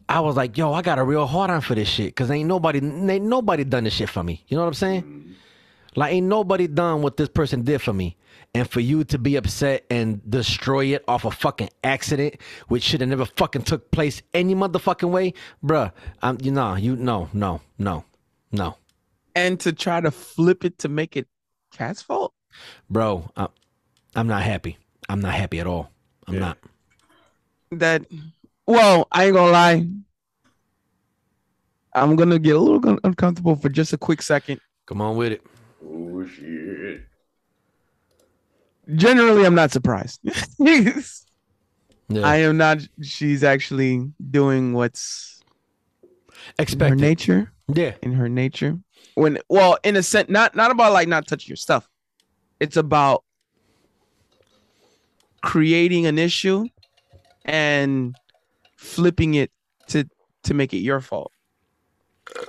I 0.08 0.20
was 0.20 0.36
like, 0.36 0.56
yo, 0.56 0.72
I 0.72 0.82
got 0.82 1.00
a 1.00 1.04
real 1.04 1.26
hard 1.26 1.50
on 1.50 1.60
for 1.60 1.74
this 1.74 1.88
shit. 1.88 2.14
Cause 2.14 2.30
ain't 2.30 2.48
nobody 2.48 2.78
ain't 2.78 3.24
nobody 3.24 3.64
done 3.64 3.84
this 3.84 3.94
shit 3.94 4.10
for 4.10 4.22
me. 4.22 4.44
You 4.46 4.56
know 4.56 4.62
what 4.62 4.68
I'm 4.68 4.74
saying? 4.74 5.02
Mm-hmm. 5.02 5.32
Like 5.96 6.12
ain't 6.12 6.26
nobody 6.26 6.66
done 6.66 7.02
what 7.02 7.16
this 7.16 7.28
person 7.28 7.62
did 7.62 7.80
for 7.80 7.92
me. 7.92 8.16
And 8.54 8.70
for 8.70 8.78
you 8.80 9.02
to 9.04 9.18
be 9.18 9.34
upset 9.34 9.84
and 9.90 10.20
destroy 10.30 10.86
it 10.94 11.02
off 11.08 11.24
a 11.24 11.30
fucking 11.32 11.70
accident, 11.82 12.36
which 12.68 12.84
should 12.84 13.00
have 13.00 13.10
never 13.10 13.24
fucking 13.24 13.62
took 13.62 13.90
place 13.90 14.22
any 14.32 14.54
motherfucking 14.54 15.10
way, 15.10 15.34
bruh. 15.64 15.90
I'm 16.22 16.38
you 16.40 16.52
know, 16.52 16.76
you 16.76 16.94
no, 16.94 17.28
no, 17.32 17.60
no, 17.78 18.04
no. 18.52 18.76
and 19.34 19.58
to 19.60 19.72
try 19.72 20.00
to 20.00 20.12
flip 20.12 20.64
it 20.64 20.78
to 20.78 20.88
make 20.88 21.16
it 21.16 21.26
cat's 21.72 22.00
fault 22.00 22.32
Bro, 22.88 23.28
I'm, 23.36 23.48
I'm 24.14 24.28
not 24.28 24.42
happy. 24.42 24.78
I'm 25.08 25.20
not 25.20 25.34
happy 25.34 25.58
at 25.58 25.66
all. 25.66 25.90
I'm 26.28 26.34
Yeah. 26.34 26.40
not. 26.40 26.58
that 27.72 28.02
well 28.68 29.08
i 29.10 29.24
ain't 29.24 29.34
gonna 29.34 29.50
lie 29.50 29.84
i'm 31.94 32.14
gonna 32.14 32.38
get 32.38 32.54
a 32.54 32.58
little 32.58 32.98
uncomfortable 33.02 33.56
for 33.56 33.68
just 33.68 33.92
a 33.92 33.98
quick 33.98 34.22
second 34.22 34.60
Come 34.86 35.00
on 35.00 35.16
with 35.16 35.32
it. 35.32 35.42
Oh 35.84 36.24
shit. 36.26 37.02
Generally 38.94 39.44
i'm 39.44 39.54
not 39.54 39.70
surprised 39.70 40.20
Yeah. 40.58 40.92
i 42.22 42.36
am 42.36 42.56
not 42.56 42.78
she's 43.02 43.42
actually 43.42 44.10
doing 44.30 44.72
what's 44.74 45.42
expected. 46.58 46.82
in 46.84 46.88
her 46.90 46.96
nature 46.96 47.52
Yeah. 47.68 47.92
in 48.02 48.12
her 48.12 48.28
nature 48.28 48.78
when 49.14 49.38
well 49.48 49.78
in 49.84 49.96
a 49.96 50.02
sense 50.02 50.28
not 50.28 50.54
not 50.54 50.70
about 50.70 50.92
like 50.92 51.08
not 51.08 51.26
touching 51.26 51.48
your 51.48 51.56
stuff 51.56 51.88
it's 52.60 52.76
about 52.76 53.24
creating 55.42 56.06
an 56.06 56.18
issue 56.18 56.66
and 57.44 58.14
flipping 58.76 59.34
it 59.34 59.50
to 59.88 60.04
to 60.42 60.54
make 60.54 60.72
it 60.72 60.78
your 60.78 61.00
fault 61.00 61.32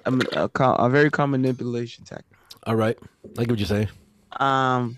a, 0.05 0.11
a, 0.33 0.49
a 0.63 0.89
very 0.89 1.09
common 1.09 1.41
manipulation 1.41 2.03
tactic 2.05 2.37
All 2.65 2.75
right. 2.75 2.97
I 3.37 3.41
get 3.41 3.49
what 3.51 3.59
you're 3.59 3.67
saying. 3.67 3.89
um 4.39 4.97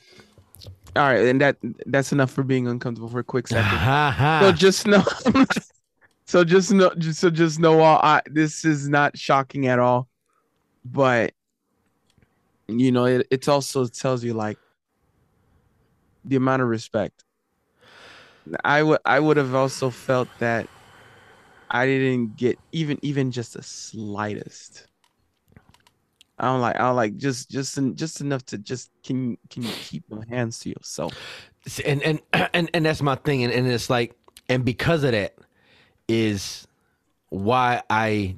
all 0.98 1.04
right 1.04 1.26
and 1.26 1.40
that 1.42 1.58
that's 1.86 2.12
enough 2.12 2.32
for 2.32 2.44
being 2.44 2.68
uncomfortable 2.68 3.10
for 3.10 3.20
a 3.20 3.24
quick 3.24 3.48
second. 3.48 3.78
So 4.42 4.52
just 4.52 4.88
know 4.88 5.04
so 6.26 6.44
just 6.44 6.72
know 6.72 6.92
just 6.98 7.20
so 7.20 7.30
just 7.30 7.60
know 7.60 7.80
all 7.80 8.00
I 8.04 8.22
this 8.30 8.66
is 8.66 8.90
not 8.90 9.18
shocking 9.18 9.68
at 9.68 9.80
all 9.80 10.08
but 10.84 11.34
you 12.68 12.92
know 12.92 13.06
it, 13.06 13.28
it 13.32 13.48
also 13.48 13.86
tells 13.88 14.24
you 14.24 14.34
like 14.34 14.58
the 16.26 16.36
amount 16.36 16.62
of 16.62 16.68
respect. 16.68 17.24
I 18.64 18.84
would 18.84 19.00
i 19.06 19.20
would 19.20 19.38
have 19.38 19.54
also 19.56 19.90
felt 19.90 20.30
that 20.40 20.68
i 21.70 21.86
didn't 21.86 22.38
get 22.38 22.58
even 22.72 22.98
even 23.02 23.30
just 23.32 23.54
the 23.54 23.64
slightest 23.64 24.88
i 26.40 26.46
don't 26.46 26.62
like 26.62 26.76
i 26.76 26.80
don't 26.80 26.96
like 26.96 27.18
just 27.18 27.50
just 27.50 27.80
just 27.96 28.22
enough 28.22 28.46
to 28.46 28.58
just 28.58 28.90
can 29.04 29.38
can 29.50 29.64
you 29.64 29.72
keep 29.82 30.04
your 30.10 30.24
hands 30.26 30.60
to 30.60 30.70
yourself? 30.70 31.14
And 31.86 32.02
and 32.04 32.22
and 32.54 32.70
and 32.74 32.86
that's 32.86 33.02
my 33.02 33.16
thing 33.16 33.44
and, 33.44 33.54
and 33.54 33.68
it's 33.68 33.90
like 33.90 34.16
and 34.50 34.64
because 34.64 35.04
of 35.04 35.12
that 35.12 35.36
is 36.08 36.68
why 37.30 37.82
i 37.90 38.36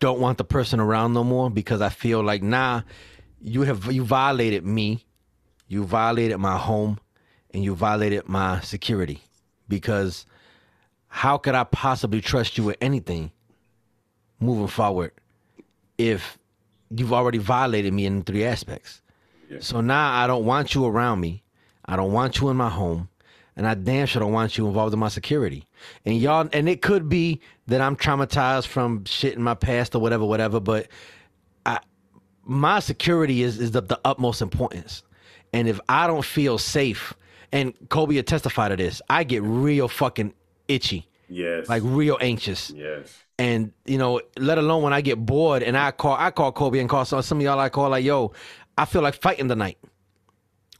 don't 0.00 0.20
want 0.20 0.38
the 0.38 0.44
person 0.44 0.80
around 0.80 1.12
no 1.12 1.22
more 1.22 1.50
because 1.50 1.80
i 1.80 1.90
feel 1.90 2.22
like 2.22 2.42
nah 2.42 2.82
you 3.40 3.62
have 3.62 3.92
you 3.92 4.02
violated 4.04 4.64
me 4.64 5.04
you 5.68 5.84
violated 5.84 6.38
my 6.38 6.56
home 6.56 6.98
and 7.52 7.64
you 7.64 7.74
violated 7.74 8.28
my 8.28 8.60
security. 8.60 9.22
Because 9.68 10.26
how 11.08 11.38
could 11.38 11.54
i 11.54 11.64
possibly 11.64 12.20
trust 12.20 12.58
you 12.58 12.64
with 12.64 12.76
anything 12.80 13.30
moving 14.40 14.66
forward 14.66 15.12
if 15.96 16.38
you've 16.96 17.12
already 17.12 17.38
violated 17.38 17.92
me 17.92 18.06
in 18.06 18.22
three 18.22 18.44
aspects 18.44 19.00
so 19.60 19.80
now 19.80 20.12
i 20.22 20.26
don't 20.26 20.44
want 20.44 20.74
you 20.74 20.84
around 20.86 21.20
me 21.20 21.42
I 21.86 21.96
don't 21.96 22.12
want 22.12 22.40
you 22.40 22.48
in 22.48 22.56
my 22.56 22.70
home, 22.70 23.10
and 23.56 23.66
I 23.66 23.74
damn 23.74 24.06
sure 24.06 24.20
don't 24.20 24.32
want 24.32 24.56
you 24.56 24.66
involved 24.66 24.94
in 24.94 24.98
my 24.98 25.08
security. 25.10 25.66
And 26.06 26.16
y'all, 26.16 26.48
and 26.50 26.66
it 26.66 26.80
could 26.80 27.10
be 27.10 27.42
that 27.66 27.82
I'm 27.82 27.94
traumatized 27.94 28.68
from 28.68 29.04
shit 29.04 29.34
in 29.34 29.42
my 29.42 29.52
past 29.52 29.94
or 29.94 29.98
whatever, 29.98 30.24
whatever. 30.24 30.60
But 30.60 30.88
I, 31.66 31.80
my 32.42 32.80
security 32.80 33.42
is 33.42 33.60
is 33.60 33.72
the, 33.72 33.82
the 33.82 34.00
utmost 34.02 34.40
importance. 34.40 35.02
And 35.52 35.68
if 35.68 35.78
I 35.86 36.06
don't 36.06 36.24
feel 36.24 36.56
safe, 36.56 37.12
and 37.52 37.74
Kobe 37.90 38.14
will 38.16 38.22
testify 38.22 38.70
to 38.70 38.76
this, 38.76 39.02
I 39.10 39.24
get 39.24 39.42
real 39.42 39.88
fucking 39.88 40.32
itchy, 40.68 41.06
Yes. 41.28 41.68
like 41.68 41.82
real 41.84 42.16
anxious 42.22 42.70
yes. 42.70 43.23
And 43.38 43.72
you 43.84 43.98
know, 43.98 44.20
let 44.38 44.58
alone 44.58 44.82
when 44.82 44.92
I 44.92 45.00
get 45.00 45.16
bored 45.24 45.62
and 45.62 45.76
I 45.76 45.90
call, 45.90 46.16
I 46.18 46.30
call 46.30 46.52
Kobe 46.52 46.78
and 46.78 46.88
call 46.88 47.04
some, 47.04 47.22
some 47.22 47.38
of 47.38 47.44
y'all. 47.44 47.58
I 47.58 47.68
call 47.68 47.90
like, 47.90 48.04
yo, 48.04 48.32
I 48.78 48.84
feel 48.84 49.02
like 49.02 49.14
fighting 49.14 49.48
tonight, 49.48 49.78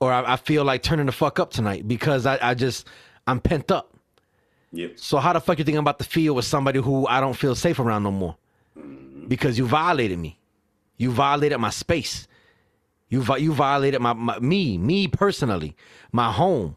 or 0.00 0.12
I, 0.12 0.34
I 0.34 0.36
feel 0.36 0.64
like 0.64 0.82
turning 0.82 1.06
the 1.06 1.12
fuck 1.12 1.38
up 1.38 1.50
tonight 1.50 1.86
because 1.88 2.26
I, 2.26 2.38
I 2.40 2.54
just 2.54 2.86
I'm 3.26 3.40
pent 3.40 3.70
up. 3.70 3.96
Yep. 4.72 4.98
So 4.98 5.18
how 5.18 5.32
the 5.32 5.40
fuck 5.40 5.58
you 5.58 5.64
think 5.64 5.76
I'm 5.76 5.84
about 5.84 5.98
to 6.00 6.04
feel 6.04 6.34
with 6.34 6.44
somebody 6.44 6.80
who 6.80 7.06
I 7.06 7.20
don't 7.20 7.34
feel 7.34 7.54
safe 7.54 7.78
around 7.78 8.02
no 8.02 8.10
more? 8.10 8.36
Because 9.28 9.56
you 9.56 9.66
violated 9.66 10.18
me, 10.18 10.38
you 10.96 11.10
violated 11.10 11.58
my 11.58 11.70
space, 11.70 12.28
you 13.08 13.22
vi- 13.22 13.38
you 13.38 13.52
violated 13.52 14.00
my, 14.00 14.12
my 14.12 14.38
me 14.38 14.76
me 14.78 15.08
personally, 15.08 15.76
my 16.12 16.30
home. 16.30 16.76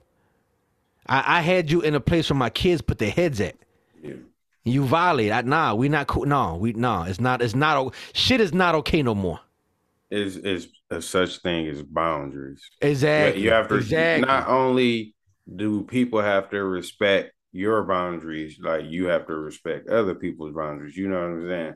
I, 1.08 1.40
I 1.40 1.42
had 1.42 1.72
you 1.72 1.82
in 1.82 1.96
a 1.96 2.00
place 2.00 2.30
where 2.30 2.38
my 2.38 2.50
kids 2.50 2.82
put 2.82 3.00
their 3.00 3.10
heads 3.10 3.42
at. 3.42 3.56
Yeah. 4.02 4.14
You 4.68 4.84
violate. 4.86 5.32
I, 5.32 5.42
nah, 5.42 5.74
we 5.74 5.90
not 5.90 6.08
cool. 6.08 6.26
No, 6.26 6.56
we 6.58 6.74
no. 6.74 7.04
It's 7.04 7.20
not. 7.20 7.42
It's 7.42 7.56
not. 7.56 7.94
Shit 8.14 8.42
is 8.42 8.54
not 8.54 8.76
okay 8.76 9.02
no 9.02 9.16
more. 9.16 9.40
Is 10.10 10.38
is 10.38 10.70
a 10.90 11.02
such 11.02 11.40
thing 11.40 11.68
as 11.68 11.82
boundaries. 11.84 12.62
Exactly. 12.82 13.42
you 13.42 13.52
have 13.52 13.68
to 13.70 13.76
exactly. 13.76 14.28
not 14.28 14.48
only 14.48 15.16
do 15.56 15.84
people 15.84 16.22
have 16.22 16.50
to 16.52 16.64
respect 16.64 17.34
your 17.52 17.84
boundaries, 17.84 18.60
like 18.62 18.86
you 18.86 19.06
have 19.08 19.28
to 19.28 19.34
respect 19.34 19.90
other 19.90 20.16
people's 20.16 20.54
boundaries. 20.54 20.96
You 20.96 21.10
know 21.10 21.20
what 21.20 21.30
I'm 21.30 21.48
saying? 21.48 21.74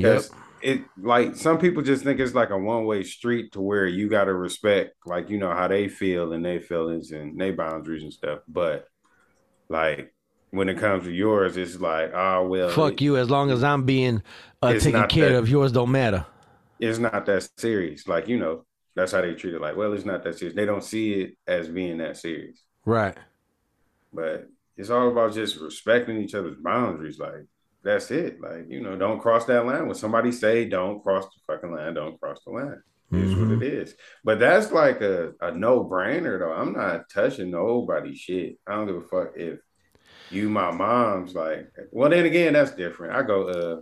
'Cause 0.00 0.30
it 0.62 0.80
like 1.00 1.36
some 1.36 1.58
people 1.58 1.82
just 1.82 2.04
think 2.04 2.20
it's 2.20 2.34
like 2.34 2.50
a 2.50 2.58
one 2.58 2.84
way 2.86 3.02
street 3.02 3.52
to 3.52 3.60
where 3.60 3.86
you 3.86 4.08
got 4.08 4.24
to 4.24 4.34
respect 4.34 4.94
like 5.04 5.28
you 5.30 5.38
know 5.38 5.52
how 5.52 5.68
they 5.68 5.88
feel 5.88 6.32
and 6.32 6.44
their 6.44 6.60
feelings 6.60 7.12
and 7.12 7.38
their 7.38 7.52
boundaries 7.52 8.02
and 8.02 8.12
stuff. 8.12 8.40
But 8.48 8.86
like 9.68 10.14
when 10.50 10.68
it 10.68 10.78
comes 10.78 11.04
to 11.04 11.12
yours, 11.12 11.56
it's 11.56 11.78
like 11.80 12.12
oh 12.14 12.46
well, 12.46 12.70
Fuck 12.70 13.00
you. 13.00 13.16
As 13.16 13.28
long 13.30 13.50
as 13.50 13.62
I'm 13.64 13.84
being 13.84 14.22
uh, 14.62 14.74
taken 14.78 15.06
care 15.08 15.30
that- 15.32 15.38
of, 15.38 15.48
yours 15.48 15.72
don't 15.72 15.90
matter. 15.90 16.24
it's 16.78 16.98
not 16.98 17.26
that 17.26 17.48
serious. 17.56 18.06
Like 18.08 18.28
you 18.28 18.38
know 18.38 18.64
that's 18.94 19.12
how 19.12 19.20
they 19.20 19.34
treat 19.34 19.54
it. 19.54 19.60
Like 19.60 19.76
well, 19.76 19.92
it's 19.92 20.04
not 20.04 20.22
that 20.24 20.38
serious. 20.38 20.54
They 20.56 20.66
don't 20.66 20.84
see 20.84 21.14
it 21.14 21.36
as 21.46 21.68
being 21.68 21.98
that 21.98 22.16
serious. 22.16 22.62
Right. 22.84 23.16
But 24.12 24.48
it's 24.76 24.90
all 24.90 25.08
about 25.10 25.34
just 25.34 25.56
respecting 25.56 26.18
each 26.18 26.34
other's 26.34 26.56
boundaries. 26.56 27.18
Like 27.18 27.46
that's 27.82 28.10
it. 28.10 28.40
Like 28.40 28.66
you 28.68 28.80
know, 28.82 28.96
don't 28.96 29.20
cross 29.20 29.44
that 29.46 29.66
line. 29.66 29.86
When 29.86 29.94
somebody 29.94 30.32
say 30.32 30.64
don't 30.68 31.02
cross 31.02 31.24
the 31.24 31.40
fucking 31.52 31.72
line, 31.72 31.94
don't 31.94 32.18
cross 32.20 32.38
the 32.44 32.52
line. 32.52 32.82
Is 33.12 33.34
Mhm. 33.34 33.50
what 33.56 33.62
it 33.62 33.72
is. 33.72 33.94
But 34.24 34.40
that's 34.40 34.72
like 34.72 35.00
a, 35.00 35.32
a 35.40 35.52
no 35.52 35.84
brainer 35.84 36.40
though. 36.40 36.52
I'm 36.52 36.72
not 36.72 37.08
touching 37.08 37.50
nobody's 37.52 38.18
shit. 38.18 38.56
I 38.66 38.74
don't 38.74 38.86
give 38.88 38.96
a 38.96 39.02
fuck 39.02 39.28
if 39.36 39.60
you 40.30 40.48
my 40.48 40.70
mom's 40.70 41.34
like. 41.34 41.70
Well, 41.92 42.10
then 42.10 42.24
again, 42.26 42.52
that's 42.54 42.72
different. 42.72 43.14
I 43.14 43.22
go 43.22 43.48
uh 43.48 43.80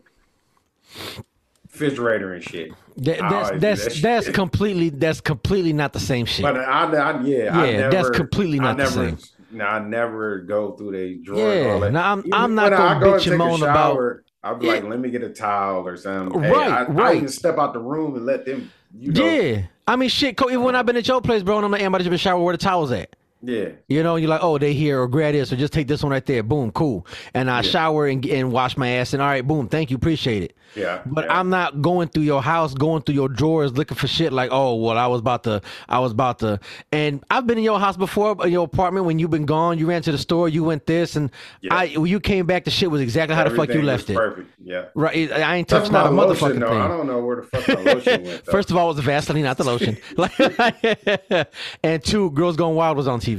refrigerator 1.72 2.34
and 2.34 2.42
shit. 2.44 2.72
That, 2.98 3.18
that's 3.18 3.50
that's 3.60 3.84
that 3.84 4.02
that's 4.02 4.26
shit. 4.26 4.34
completely 4.34 4.90
that's 4.90 5.20
completely 5.20 5.72
not 5.72 5.92
the 5.92 6.00
same 6.00 6.26
shit. 6.26 6.42
But 6.42 6.56
I, 6.56 6.84
I 6.84 7.20
yeah, 7.22 7.58
I 7.58 7.66
Yeah, 7.66 7.76
never, 7.78 7.90
that's 7.90 8.10
completely 8.10 8.60
I 8.60 8.62
not 8.62 8.76
the 8.76 8.86
same. 8.86 9.18
No, 9.50 9.64
I 9.64 9.78
never 9.80 10.38
go 10.40 10.72
through 10.72 10.92
the 10.92 11.16
drawer. 11.22 11.38
Yeah, 11.38 11.52
and 11.62 11.70
all 11.70 11.80
that. 11.80 11.92
now 11.92 12.08
I'm- 12.10 12.20
Even 12.20 12.32
I'm 12.34 12.54
not 12.54 12.70
gonna 12.72 12.96
I 12.96 13.00
go 13.00 13.12
bitch 13.14 13.26
and 13.28 13.38
moan 13.38 13.62
about- 13.62 13.98
I'll 14.42 14.56
be 14.56 14.66
Yeah. 14.66 14.72
like, 14.74 14.84
let 14.84 15.00
me 15.00 15.08
get 15.10 15.22
a 15.22 15.30
towel 15.30 15.86
or 15.88 15.96
something. 15.96 16.42
Hey, 16.42 16.50
Right, 16.50 16.70
I, 16.70 16.82
I 16.82 16.84
right. 16.84 17.16
even 17.16 17.28
step 17.28 17.56
out 17.56 17.72
the 17.72 17.78
room 17.80 18.14
and 18.14 18.26
let 18.26 18.44
them. 18.44 18.70
You 18.94 19.10
know, 19.12 19.24
yeah. 19.24 19.62
I 19.88 19.96
mean, 19.96 20.10
shit. 20.10 20.36
Co- 20.36 20.50
even 20.50 20.62
when 20.62 20.76
I've 20.76 20.84
been 20.84 20.96
at 20.98 21.08
your 21.08 21.22
place, 21.22 21.42
bro, 21.42 21.56
and 21.56 21.64
I'm 21.64 21.70
like, 21.72 21.80
"Hey, 21.80 21.86
I'm 21.86 21.94
about 21.94 22.04
to 22.04 22.18
shower. 22.18 22.42
Where 22.42 22.52
the 22.52 22.58
towels 22.58 22.90
at? 22.92 23.16
Yeah. 23.44 23.68
You 23.88 24.02
know, 24.02 24.16
you're 24.16 24.28
like, 24.30 24.42
oh, 24.42 24.58
they 24.58 24.72
here 24.74 25.00
or 25.00 25.08
grab 25.08 25.32
this 25.34 25.52
or 25.52 25.56
just 25.56 25.72
take 25.72 25.86
this 25.88 26.02
one 26.02 26.12
right 26.12 26.24
there. 26.24 26.42
Boom, 26.42 26.70
cool. 26.72 27.06
And 27.34 27.50
I 27.50 27.58
Yeah. 27.58 27.70
shower 27.70 28.06
and, 28.06 28.24
and 28.26 28.52
wash 28.52 28.76
my 28.76 28.88
ass 28.88 29.12
and 29.12 29.22
all 29.22 29.28
right, 29.28 29.46
boom, 29.46 29.68
thank 29.68 29.90
you, 29.90 29.96
appreciate 29.96 30.42
it. 30.42 30.56
Yeah, 30.74 31.02
But 31.06 31.26
yeah. 31.26 31.38
I'm 31.38 31.50
not 31.50 31.82
going 31.82 32.08
through 32.08 32.24
your 32.24 32.42
house, 32.42 32.74
going 32.74 33.02
through 33.02 33.14
your 33.14 33.28
drawers, 33.28 33.74
looking 33.74 33.96
for 33.96 34.08
shit 34.08 34.32
like, 34.32 34.50
oh, 34.52 34.74
well, 34.74 34.98
I 34.98 35.06
was 35.06 35.20
about 35.20 35.44
to, 35.44 35.62
I 35.88 36.00
was 36.00 36.10
about 36.10 36.40
to. 36.40 36.58
And 36.90 37.22
I've 37.30 37.46
been 37.46 37.58
in 37.58 37.64
your 37.64 37.78
house 37.78 37.96
before, 37.96 38.44
in 38.44 38.50
your 38.52 38.64
apartment 38.64 39.06
when 39.06 39.20
you've 39.20 39.30
been 39.30 39.46
gone. 39.46 39.78
You 39.78 39.86
ran 39.86 40.02
to 40.02 40.10
the 40.10 40.18
store, 40.18 40.48
you 40.48 40.64
went 40.64 40.86
this, 40.86 41.14
and 41.14 41.30
Yeah. 41.60 41.74
I 41.76 41.86
when 41.90 42.10
you 42.10 42.18
came 42.18 42.46
back, 42.46 42.64
the 42.64 42.72
shit 42.72 42.90
was 42.90 43.00
exactly 43.00 43.36
how 43.36 43.44
the 43.44 43.50
fuck 43.54 43.68
you 43.68 43.82
left 43.82 44.10
it. 44.10 44.16
Perfect. 44.16 44.50
Yeah. 44.64 44.86
Right, 44.96 45.30
I 45.30 45.54
ain't 45.56 45.68
touched 45.68 45.92
not 45.92 46.06
a 46.06 46.10
lotion, 46.10 46.34
motherfucking 46.56 46.60
though. 46.60 46.68
thing. 46.70 46.80
I 46.80 46.88
don't 46.88 47.06
know 47.06 47.20
where 47.24 47.36
the 47.36 47.42
fuck 47.44 47.68
my 47.84 47.92
lotion 47.92 48.24
went. 48.24 48.24
Though. 48.44 48.50
First 48.52 48.70
of 48.72 48.76
all, 48.76 48.86
it 48.86 48.88
was 48.88 48.96
the 48.96 49.02
Vaseline, 49.02 49.42
not 49.44 49.58
the 49.58 49.64
lotion. 49.64 49.96
Like, 50.16 50.32
and 51.84 52.02
two, 52.02 52.30
Girls 52.32 52.56
Gone 52.56 52.74
Wild 52.74 52.96
was 52.96 53.06
on 53.06 53.20
TV. 53.20 53.33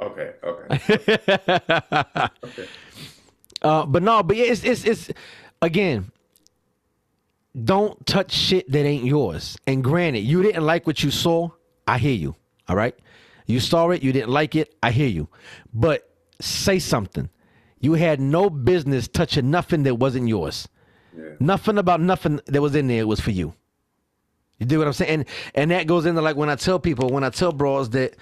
Okay, 0.00 0.32
okay. 0.42 1.12
okay. 2.44 2.66
Uh, 3.62 3.86
but 3.86 4.02
no, 4.02 4.22
but 4.22 4.36
it's 4.36 4.62
it's 4.64 4.84
it's 4.84 5.10
again. 5.62 6.12
Don't 7.64 8.04
touch 8.06 8.32
shit 8.32 8.70
that 8.70 8.84
ain't 8.84 9.04
yours. 9.04 9.56
And 9.66 9.82
granted, 9.82 10.20
you 10.20 10.42
didn't 10.42 10.64
like 10.64 10.86
what 10.86 11.02
you 11.02 11.10
saw. 11.10 11.48
I 11.86 11.96
hear 11.96 12.12
you. 12.14 12.36
All 12.68 12.76
right, 12.76 12.94
you 13.46 13.58
saw 13.58 13.90
it. 13.90 14.02
You 14.02 14.12
didn't 14.12 14.28
like 14.28 14.54
it. 14.54 14.74
I 14.82 14.90
hear 14.90 15.08
you. 15.08 15.28
But 15.72 16.08
say 16.40 16.78
something. 16.78 17.30
You 17.80 17.94
had 17.94 18.20
no 18.20 18.50
business 18.50 19.08
touching 19.08 19.50
nothing 19.50 19.84
that 19.84 19.94
wasn't 19.94 20.28
yours. 20.28 20.68
Yeah. 21.16 21.30
Nothing 21.40 21.78
about 21.78 22.00
nothing 22.00 22.40
that 22.46 22.60
was 22.60 22.74
in 22.74 22.88
there 22.88 23.06
was 23.06 23.20
for 23.20 23.30
you. 23.30 23.54
You 24.58 24.66
do 24.66 24.78
what 24.78 24.86
I'm 24.86 24.92
saying? 24.92 25.10
And, 25.10 25.24
and 25.54 25.70
that 25.70 25.86
goes 25.86 26.06
into 26.06 26.20
like 26.20 26.36
when 26.36 26.48
I 26.48 26.56
tell 26.56 26.78
people, 26.78 27.08
when 27.10 27.24
I 27.24 27.30
tell 27.30 27.52
bros 27.52 27.90
that 27.90 28.16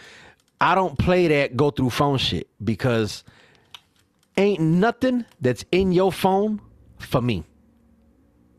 I 0.65 0.75
don't 0.75 0.99
play 0.99 1.29
that 1.29 1.59
go 1.59 1.71
through 1.71 1.91
phone 1.91 2.17
shit 2.17 2.49
because 2.65 3.23
ain't 4.39 4.61
nothing 4.61 5.27
that's 5.39 5.63
in 5.71 5.93
your 5.93 6.11
phone 6.11 6.59
for 6.99 7.21
me. 7.21 7.45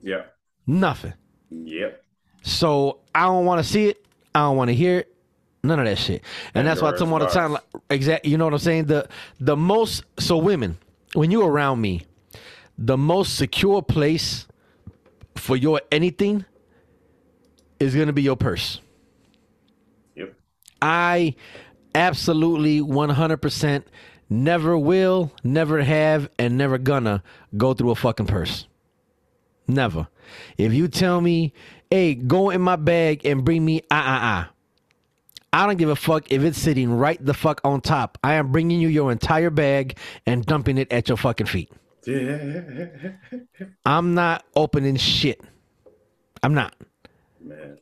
Yeah. 0.03 0.25
Nothing. 0.67 1.15
Yep. 1.49 2.03
So 2.43 2.99
I 3.15 3.21
don't 3.21 3.45
want 3.45 3.65
to 3.65 3.67
see 3.67 3.87
it. 3.87 4.05
I 4.35 4.41
don't 4.41 4.55
want 4.55 4.67
to 4.67 4.75
hear 4.75 4.99
it. 4.99 5.15
None 5.63 5.79
of 5.79 5.85
that 5.85 5.97
shit. 5.97 6.21
And 6.53 6.67
that's 6.67 6.79
why 6.79 6.89
I 6.89 6.91
tell 6.91 7.07
them 7.07 7.13
all 7.13 7.17
the 7.17 7.25
time. 7.25 7.53
Like, 7.53 7.63
exact. 7.89 8.25
You 8.25 8.37
know 8.37 8.45
what 8.45 8.53
I'm 8.53 8.59
saying? 8.59 8.85
The 8.85 9.09
the 9.39 9.57
most 9.57 10.03
so 10.19 10.37
women 10.37 10.77
when 11.15 11.31
you 11.31 11.43
around 11.43 11.81
me, 11.81 12.05
the 12.77 12.97
most 12.97 13.35
secure 13.35 13.81
place 13.81 14.45
for 15.33 15.57
your 15.57 15.81
anything 15.91 16.45
is 17.79 17.95
gonna 17.95 18.13
be 18.13 18.21
your 18.21 18.35
purse. 18.35 18.79
Yep. 20.13 20.35
I 20.83 21.33
absolutely 21.95 22.81
100% 22.81 23.83
never 24.29 24.77
will, 24.77 25.31
never 25.43 25.81
have, 25.81 26.29
and 26.37 26.57
never 26.57 26.77
gonna 26.77 27.23
go 27.57 27.73
through 27.73 27.91
a 27.91 27.95
fucking 27.95 28.27
purse. 28.27 28.67
Never. 29.67 30.07
If 30.57 30.73
you 30.73 30.87
tell 30.87 31.21
me, 31.21 31.53
hey, 31.89 32.15
go 32.15 32.49
in 32.49 32.61
my 32.61 32.75
bag 32.75 33.25
and 33.25 33.43
bring 33.43 33.65
me 33.65 33.81
ah 33.89 34.03
ah 34.05 34.19
ah, 34.21 34.51
I 35.53 35.65
don't 35.65 35.77
give 35.77 35.89
a 35.89 35.95
fuck 35.95 36.31
if 36.31 36.43
it's 36.43 36.59
sitting 36.59 36.91
right 36.91 37.23
the 37.23 37.33
fuck 37.33 37.61
on 37.63 37.81
top. 37.81 38.17
I 38.23 38.33
am 38.33 38.51
bringing 38.51 38.79
you 38.79 38.89
your 38.89 39.11
entire 39.11 39.49
bag 39.49 39.97
and 40.25 40.45
dumping 40.45 40.77
it 40.77 40.91
at 40.91 41.07
your 41.07 41.17
fucking 41.17 41.47
feet. 41.47 41.71
Yeah. 42.05 43.13
I'm 43.85 44.13
not 44.13 44.45
opening 44.55 44.97
shit. 44.97 45.41
I'm 46.43 46.53
not. 46.53 46.75
Man. 47.41 47.77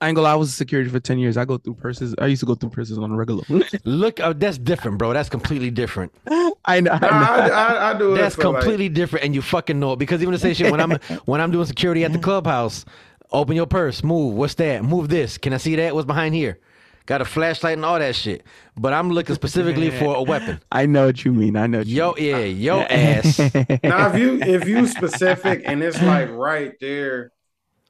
I 0.00 0.08
ain't 0.08 0.16
gonna 0.16 0.24
lie, 0.26 0.32
I 0.32 0.36
was 0.36 0.50
a 0.50 0.52
security 0.52 0.90
for 0.90 1.00
10 1.00 1.18
years. 1.18 1.38
I 1.38 1.46
go 1.46 1.56
through 1.56 1.74
purses. 1.74 2.14
I 2.18 2.26
used 2.26 2.40
to 2.40 2.46
go 2.46 2.54
through 2.54 2.68
purses 2.68 2.98
on 2.98 3.10
a 3.10 3.16
regular. 3.16 3.44
Look, 3.84 4.20
uh, 4.20 4.34
that's 4.34 4.58
different, 4.58 4.98
bro. 4.98 5.14
That's 5.14 5.30
completely 5.30 5.70
different. 5.70 6.12
I 6.66 6.80
know. 6.80 6.90
Nah, 6.92 6.98
I, 7.00 7.48
I, 7.48 7.90
I 7.94 7.98
do 7.98 8.12
it. 8.14 8.18
That's 8.18 8.34
for, 8.34 8.44
like- 8.48 8.60
completely 8.60 8.90
different, 8.90 9.24
and 9.24 9.34
you 9.34 9.40
fucking 9.40 9.80
know 9.80 9.92
it 9.94 9.98
because 9.98 10.20
even 10.20 10.32
the 10.32 10.38
same 10.38 10.52
shit 10.54 10.70
when 10.70 10.80
I'm 10.80 10.90
when 11.24 11.40
I'm 11.40 11.50
doing 11.50 11.64
security 11.64 12.04
at 12.04 12.12
the 12.12 12.18
clubhouse, 12.18 12.84
open 13.32 13.56
your 13.56 13.66
purse, 13.66 14.04
move. 14.04 14.34
What's 14.34 14.54
that? 14.54 14.84
Move 14.84 15.08
this. 15.08 15.38
Can 15.38 15.54
I 15.54 15.56
see 15.56 15.76
that? 15.76 15.94
What's 15.94 16.06
behind 16.06 16.34
here? 16.34 16.58
Got 17.06 17.20
a 17.22 17.24
flashlight 17.24 17.74
and 17.74 17.84
all 17.84 17.98
that 18.00 18.16
shit. 18.16 18.42
But 18.76 18.92
I'm 18.92 19.10
looking 19.10 19.34
specifically 19.36 19.90
for 19.92 20.16
a 20.16 20.22
weapon. 20.22 20.60
I 20.72 20.84
know 20.86 21.06
what 21.06 21.24
you 21.24 21.32
mean. 21.32 21.56
I 21.56 21.68
know 21.68 21.78
what 21.78 21.86
you 21.86 21.96
Yo, 21.96 22.14
yeah, 22.18 22.38
yo 22.38 22.80
ass. 22.80 23.38
now 23.82 24.12
if 24.12 24.18
you 24.20 24.40
if 24.42 24.68
you 24.68 24.86
specific 24.88 25.62
and 25.64 25.82
it's 25.82 26.02
like 26.02 26.28
right 26.32 26.74
there, 26.80 27.30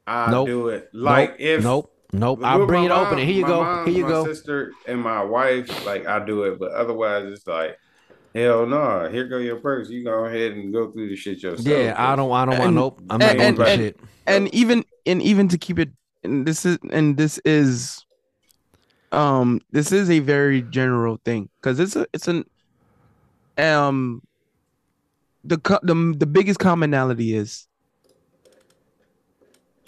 I 0.07 0.31
Nope. 0.31 0.47
do 0.47 0.69
it. 0.69 0.91
Like 0.93 1.31
nope, 1.31 1.41
if 1.41 1.63
nope, 1.65 1.93
nope. 2.19 2.41
I'll 2.43 2.67
bring 2.67 2.89
my 2.89 2.95
it 2.95 2.99
open. 2.99 3.19
mom- 3.19 3.27
Here 3.27 3.35
you 3.37 3.43
my 3.43 3.49
go. 3.49 3.63
mom, 3.63 3.87
Here 3.87 3.97
you 3.97 4.03
my 4.05 4.09
go. 4.11 4.25
Sister 4.27 4.73
and 4.87 5.01
my 5.01 5.23
wife, 5.23 5.87
like 5.87 6.07
I 6.07 6.25
do 6.25 6.45
it, 6.45 6.59
but 6.59 6.73
otherwise 6.73 7.27
it's 7.33 7.47
like, 7.47 7.79
hell 8.35 8.67
no. 8.67 9.09
Here 9.11 9.27
go 9.29 9.39
your 9.39 9.57
purse. 9.57 9.89
You 9.89 10.05
go 10.05 10.25
ahead 10.25 10.53
and 10.53 10.73
go 10.73 10.91
through 10.91 11.09
the 11.09 11.17
shit 11.17 11.43
yourself. 11.43 11.67
Yeah, 11.67 11.95
I 11.97 12.17
don't. 12.17 12.31
I 12.33 12.45
don't 12.45 12.59
want. 12.59 12.75
Nope. 12.75 13.01
I'm 13.11 13.19
not 13.19 13.31
and- 13.31 13.39
going 13.39 13.49
and- 13.49 13.57
through 13.57 13.67
and- 13.67 13.81
shit. 13.81 14.01
and 14.27 14.55
even 14.55 14.85
and 15.07 15.23
even 15.23 15.49
to 15.49 15.59
keep 15.59 15.79
it 15.79 15.91
and 16.25 16.45
this 16.47 16.67
is 16.67 16.79
and 16.91 17.17
this 17.17 17.39
is 17.45 18.05
um 19.13 19.61
this 19.71 19.93
is 19.93 20.11
a 20.11 20.19
very 20.19 20.63
general 20.63 21.21
thing 21.25 21.49
because 21.61 21.79
it's 21.79 21.95
a 21.95 22.05
it's 22.13 22.27
an 22.27 22.45
um 23.59 24.21
the 25.45 25.57
co- 25.59 25.79
the 25.85 25.95
the 26.19 26.27
biggest 26.27 26.59
commonality 26.59 27.35
is 27.37 27.69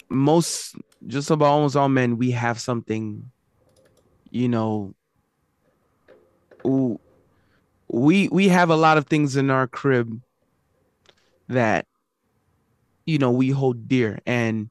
most 0.09 0.75
just 1.07 1.31
about 1.31 1.45
almost 1.45 1.75
all 1.75 1.89
men 1.89 2.17
we 2.17 2.31
have 2.31 2.59
something 2.59 3.31
you 4.29 4.47
know 4.47 4.93
we 7.87 8.27
we 8.29 8.47
have 8.49 8.69
a 8.69 8.75
lot 8.75 8.97
of 8.97 9.07
things 9.07 9.35
in 9.35 9.49
our 9.49 9.67
crib 9.67 10.21
that 11.47 11.85
you 13.05 13.17
know 13.17 13.31
we 13.31 13.49
hold 13.49 13.87
dear. 13.87 14.19
And 14.25 14.69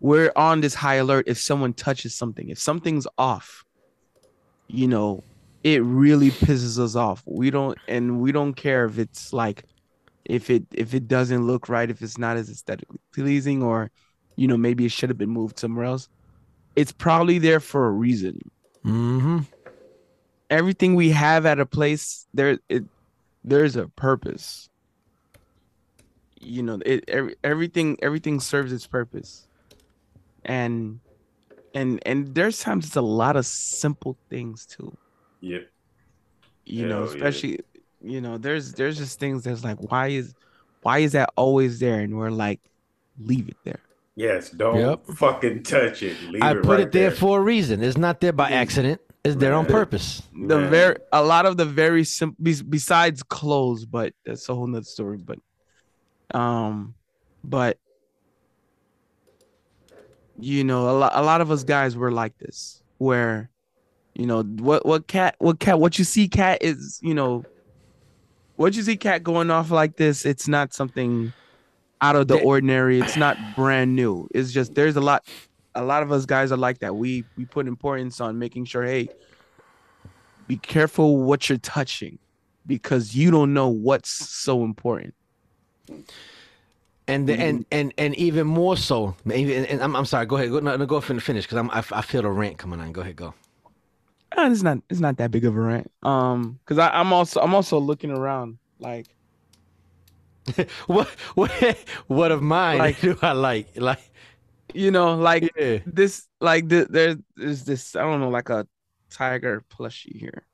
we're 0.00 0.32
on 0.36 0.60
this 0.60 0.74
high 0.74 0.96
alert 0.96 1.24
if 1.26 1.38
someone 1.38 1.72
touches 1.72 2.14
something. 2.14 2.48
If 2.48 2.58
something's 2.58 3.06
off 3.16 3.64
you 4.68 4.86
know 4.86 5.24
it 5.64 5.82
really 5.82 6.30
pisses 6.30 6.78
us 6.78 6.94
off. 6.94 7.22
We 7.26 7.50
don't 7.50 7.76
and 7.88 8.20
we 8.20 8.32
don't 8.32 8.54
care 8.54 8.84
if 8.84 8.98
it's 8.98 9.32
like 9.32 9.64
if 10.24 10.50
it 10.50 10.64
if 10.72 10.94
it 10.94 11.08
doesn't 11.08 11.46
look 11.46 11.68
right 11.68 11.90
if 11.90 12.02
it's 12.02 12.18
not 12.18 12.36
as 12.36 12.50
aesthetically 12.50 13.00
pleasing 13.12 13.62
or 13.62 13.90
you 14.38 14.46
know 14.46 14.56
maybe 14.56 14.86
it 14.86 14.92
should 14.92 15.10
have 15.10 15.18
been 15.18 15.34
moved 15.34 15.58
somewhere 15.58 15.84
else 15.84 16.08
it's 16.76 16.92
probably 16.92 17.38
there 17.38 17.60
for 17.60 17.86
a 17.86 17.90
reason 17.90 18.38
Mm-hmm. 18.86 19.38
everything 20.48 20.94
we 20.94 21.10
have 21.10 21.44
at 21.44 21.58
a 21.58 21.66
place 21.66 22.26
there 22.32 22.58
it 22.70 22.84
there's 23.44 23.76
a 23.76 23.88
purpose. 23.88 24.68
You 26.40 26.62
know, 26.62 26.78
it 26.84 27.04
every, 27.08 27.34
everything 27.42 27.96
everything 28.02 28.40
serves 28.40 28.72
its 28.72 28.86
purpose. 28.86 29.46
And 30.44 31.00
and 31.74 32.00
and 32.06 32.34
there's 32.34 32.60
times 32.60 32.86
it's 32.86 32.96
a 32.96 33.02
lot 33.02 33.36
of 33.36 33.44
simple 33.46 34.16
things 34.30 34.66
too. 34.66 34.96
Yep. 35.40 35.68
You 36.64 36.86
know, 36.86 37.04
Hell 37.04 37.08
yeah. 37.08 37.14
especially 37.14 37.60
you 38.00 38.20
know, 38.20 38.38
there's 38.38 38.72
there's 38.74 38.96
just 38.98 39.18
things 39.18 39.44
that's 39.44 39.64
like 39.64 39.78
why 39.90 40.08
is 40.08 40.34
why 40.82 40.98
is 40.98 41.12
that 41.12 41.30
always 41.36 41.80
there? 41.80 42.00
And 42.00 42.16
we're 42.16 42.30
like, 42.30 42.60
leave 43.18 43.48
it 43.48 43.56
there. 43.64 43.80
Yes. 44.18 44.50
Don't 44.50 44.76
Yep. 44.80 45.06
fucking 45.14 45.62
touch 45.62 46.02
it. 46.02 46.16
Leave 46.28 46.42
I 46.42 46.50
it 46.50 46.62
put 46.62 46.66
right 46.70 46.80
it 46.80 46.92
there, 46.92 47.12
for 47.12 47.38
a 47.38 47.40
reason. 47.42 47.82
It's 47.84 47.96
not 47.96 48.20
there 48.20 48.32
by 48.32 48.50
accident. 48.50 49.00
It's 49.24 49.36
there 49.36 49.54
on 49.54 49.64
purpose. 49.66 50.22
the 50.32 50.58
Man. 50.58 50.70
very 50.70 50.96
a 51.12 51.22
lot 51.22 51.46
of 51.46 51.56
the 51.56 51.64
very 51.64 52.02
simple 52.04 52.36
besides 52.68 53.22
clothes 53.22 53.84
but 53.84 54.12
that's 54.24 54.48
a 54.48 54.54
whole 54.54 54.66
nother 54.66 54.84
story 54.84 55.18
but 55.18 55.38
um 56.34 56.94
but 57.44 57.78
you 60.38 60.64
know 60.64 60.88
a 60.88 60.94
lot, 60.96 61.12
a 61.14 61.22
lot 61.22 61.40
of 61.40 61.50
us 61.50 61.64
guys 61.64 61.96
were 61.96 62.12
like 62.12 62.38
this 62.38 62.82
where 62.98 63.50
you 64.14 64.24
know 64.26 64.42
what 64.42 64.86
what 64.86 65.06
cat 65.08 65.34
what 65.40 65.58
cat 65.58 65.78
what 65.80 65.98
you 65.98 66.04
see 66.04 66.28
cat 66.28 66.58
is 66.62 66.98
you 67.02 67.12
know 67.14 67.44
what 68.56 68.74
you 68.76 68.82
see 68.82 68.96
cat 68.96 69.22
going 69.22 69.50
off 69.50 69.70
like 69.70 69.96
this 69.96 70.24
it's 70.24 70.48
not 70.48 70.72
something 70.72 71.32
out 72.00 72.16
of 72.16 72.28
the 72.28 72.36
They- 72.36 72.42
ordinary 72.44 73.00
it's 73.00 73.16
not 73.16 73.36
brand 73.56 73.94
new 73.96 74.28
it's 74.34 74.52
just 74.52 74.74
there's 74.74 74.96
a 74.96 75.00
lot 75.00 75.24
a 75.74 75.82
lot 75.84 76.02
of 76.02 76.12
us 76.12 76.26
guys 76.26 76.52
are 76.52 76.56
like 76.56 76.78
that 76.78 76.94
we 76.96 77.24
we 77.36 77.44
put 77.44 77.66
importance 77.66 78.20
on 78.20 78.38
making 78.38 78.64
sure 78.66 78.84
hey 78.84 79.08
be 80.46 80.56
careful 80.56 81.18
what 81.18 81.48
you're 81.48 81.58
touching 81.58 82.18
because 82.66 83.14
you 83.14 83.30
don't 83.30 83.52
know 83.52 83.68
what's 83.68 84.10
so 84.10 84.64
important 84.64 85.14
And 87.06 87.26
the, 87.26 87.34
and 87.34 87.64
and 87.72 87.94
and 87.96 88.14
even 88.16 88.46
more 88.46 88.76
so. 88.76 89.14
Maybe 89.24 89.56
and, 89.56 89.82
I'm, 89.82 89.96
I'm 89.96 90.04
sorry. 90.04 90.26
Go 90.26 90.36
ahead. 90.36 90.50
Go 90.50 90.60
no, 90.60 90.76
no, 90.76 90.84
go 90.84 91.00
fin- 91.00 91.20
finish 91.20 91.44
because 91.46 91.56
I'm 91.56 91.70
I, 91.70 91.82
I 91.92 92.02
feel 92.02 92.20
the 92.20 92.28
rant 92.30 92.58
coming 92.58 92.80
on. 92.80 92.92
Go 92.92 93.00
ahead. 93.00 93.16
Go. 93.16 93.32
Uh, 94.36 94.50
it's 94.52 94.62
not 94.62 94.76
it's 94.90 95.00
not 95.00 95.16
that 95.16 95.30
big 95.30 95.46
of 95.46 95.56
a 95.56 95.60
rant 95.60 95.90
um 96.02 96.58
because 96.62 96.78
i'm 96.78 97.14
also 97.14 97.40
i'm 97.40 97.54
also 97.54 97.78
looking 97.78 98.10
around 98.10 98.58
like 98.78 99.06
What 100.86 101.08
what 101.34 101.50
what 102.06 102.32
of 102.32 102.42
mine 102.42 102.78
Like- 102.78 103.00
do 103.00 103.16
I 103.22 103.32
like? 103.32 103.68
Like 103.76 104.00
you 104.74 104.90
know 104.90 105.14
like 105.16 105.50
yeah. 105.58 105.78
this 105.86 106.26
like 106.40 106.68
th- 106.68 106.88
there, 106.90 107.16
there's 107.36 107.64
this 107.64 107.96
i 107.96 108.02
don't 108.02 108.20
know 108.20 108.28
like 108.28 108.50
a 108.50 108.66
tiger 109.08 109.64
plushie 109.70 110.14
here 110.14 110.44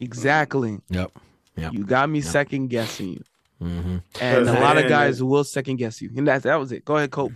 exactly 0.00 0.78
Yep. 0.90 1.12
Yep. 1.56 1.72
you 1.72 1.84
got 1.84 2.08
me 2.08 2.20
second 2.20 2.68
guessing 2.68 3.08
you 3.14 3.24
Mm-hmm. 3.60 3.96
and 4.20 4.48
a 4.48 4.52
lot 4.60 4.78
of 4.78 4.88
guys 4.88 5.20
will 5.20 5.42
second 5.42 5.76
guess 5.76 6.00
you 6.00 6.10
and 6.16 6.28
that 6.28 6.44
that 6.44 6.56
was 6.56 6.70
it 6.70 6.84
go 6.84 6.96
ahead 6.96 7.10
Cope. 7.10 7.32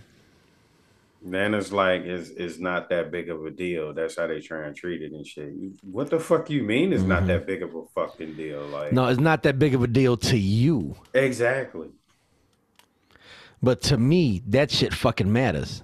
Then 1.25 1.55
it's 1.55 1.70
like 1.70 2.03
it's 2.03 2.31
it's 2.31 2.59
not 2.59 2.89
that 2.91 3.11
big 3.12 3.31
of 3.31 3.45
a 3.47 3.51
deal. 3.51 3.95
That's 3.95 4.16
how 4.16 4.27
they 4.27 4.41
try 4.41 4.66
and 4.66 4.75
treat 4.75 5.03
it 5.03 5.12
and 5.12 5.25
shit. 5.27 5.53
What 5.83 6.11
the 6.11 6.18
fuck 6.18 6.51
you 6.51 6.62
mean? 6.64 6.93
It's 6.93 7.05
not 7.05 7.23
Mhm. 7.23 7.27
that 7.29 7.47
big 7.47 7.62
of 7.62 7.75
a 7.75 7.85
fucking 7.95 8.35
deal. 8.35 8.62
Like 8.66 8.93
No, 8.93 9.07
it's 9.07 9.20
not 9.20 9.45
that 9.45 9.59
big 9.59 9.75
of 9.75 9.83
a 9.83 9.87
deal 9.87 10.16
to 10.16 10.37
you, 10.37 10.97
exactly. 11.14 11.91
but 13.62 13.81
to 13.83 13.97
me, 13.97 14.43
that 14.49 14.70
shit 14.70 14.93
fucking 14.93 15.33
matters. 15.33 15.83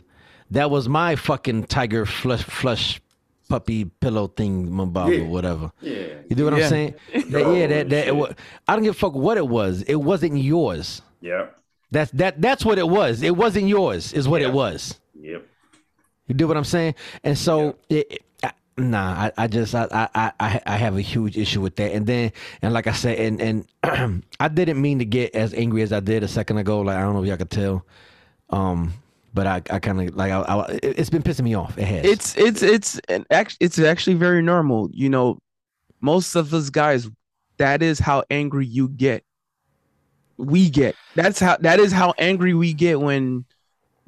That 0.50 0.70
was 0.70 0.88
my 0.88 1.14
fucking 1.14 1.64
tiger 1.64 2.04
flush 2.06 2.42
flush 2.42 3.00
puppy 3.48 3.84
pillow 3.86 4.26
thing, 4.26 4.74
bob 4.90 5.10
Yeah. 5.10 5.20
or 5.20 5.26
whatever. 5.26 5.70
Yeah. 5.80 5.92
You 6.28 6.36
do 6.36 6.44
what 6.44 6.56
Yeah. 6.56 6.64
I'm 6.64 6.68
saying? 6.68 6.94
That- 7.30 7.54
yeah, 7.56 7.66
that 7.68 7.88
that 7.90 8.08
it 8.08 8.16
wa- 8.16 8.32
I 8.66 8.74
don't 8.74 8.82
give 8.82 8.94
a 8.96 8.98
fuck 8.98 9.14
what 9.14 9.36
it 9.38 9.46
was. 9.46 9.82
It 9.82 9.96
wasn't 9.96 10.36
yours. 10.38 11.00
Yeah. 11.20 11.46
That's 11.90 12.10
that 12.12 12.40
that's 12.40 12.64
what 12.64 12.78
it 12.78 12.88
was. 12.88 13.22
It 13.22 13.36
wasn't 13.36 13.68
yours. 13.68 14.12
Is 14.12 14.28
what 14.28 14.40
Yeah. 14.42 14.48
it 14.48 14.52
was. 14.54 14.98
Yep. 15.20 15.46
You 16.26 16.34
do 16.34 16.46
what 16.46 16.56
I'm 16.56 16.64
saying? 16.64 16.94
And 17.24 17.36
so, 17.36 17.76
it, 17.88 18.06
it- 18.12 18.22
I, 18.44 18.52
nah, 18.76 19.12
I, 19.24 19.32
I 19.36 19.46
just, 19.48 19.74
I, 19.74 19.88
I, 19.90 20.32
I, 20.38 20.60
I 20.64 20.76
have 20.76 20.96
a 20.96 21.00
huge 21.00 21.36
issue 21.36 21.60
with 21.60 21.74
that. 21.76 21.92
And 21.92 22.06
then, 22.06 22.32
and 22.62 22.72
like 22.72 22.86
I 22.86 22.92
said, 22.92 23.18
and 23.18 23.66
and 23.82 24.22
I 24.40 24.48
didn't 24.48 24.80
mean 24.80 25.00
to 25.00 25.04
get 25.04 25.34
as 25.34 25.52
angry 25.54 25.82
as 25.82 25.92
I 25.92 26.00
did 26.00 26.22
a 26.22 26.28
second 26.28 26.58
ago. 26.58 26.80
Like 26.82 26.96
I 26.96 27.00
don't 27.00 27.14
know 27.14 27.22
if 27.22 27.28
y'all 27.28 27.36
could 27.36 27.50
tell, 27.50 27.84
um, 28.50 28.92
but 29.34 29.46
I, 29.48 29.56
I 29.70 29.78
kind 29.80 30.00
of 30.08 30.14
like, 30.14 30.30
I, 30.30 30.40
I, 30.40 30.66
it- 30.82 30.98
it's 30.98 31.10
been 31.10 31.22
pissing 31.24 31.42
me 31.42 31.54
off. 31.54 31.76
It 31.78 31.84
has. 31.84 32.04
it's 32.04 32.36
it's 32.38 32.62
it's 32.62 33.00
an 33.08 33.26
act- 33.30 33.56
it's 33.58 33.78
actually 33.80 34.14
very 34.14 34.42
normal 34.42 34.88
you 34.92 35.08
know 35.08 35.38
most 36.00 36.36
of 36.36 36.54
us 36.54 36.70
guys 36.70 37.08
that 37.56 37.82
is 37.82 37.98
how 37.98 38.22
angry 38.30 38.66
you 38.66 38.88
get 38.88 39.24
we 40.36 40.70
get 40.70 40.94
that's 41.16 41.40
how 41.40 41.56
that 41.56 41.80
is 41.80 41.90
how 41.90 42.14
angry 42.18 42.54
we 42.54 42.72
get 42.72 43.00
when 43.00 43.44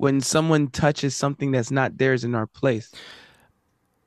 when 0.01 0.22
someone 0.22 0.68
touches 0.68 1.14
something 1.14 1.51
that's 1.51 1.70
not 1.70 1.98
theirs 1.98 2.24
in 2.24 2.34
our 2.34 2.46
place. 2.46 2.90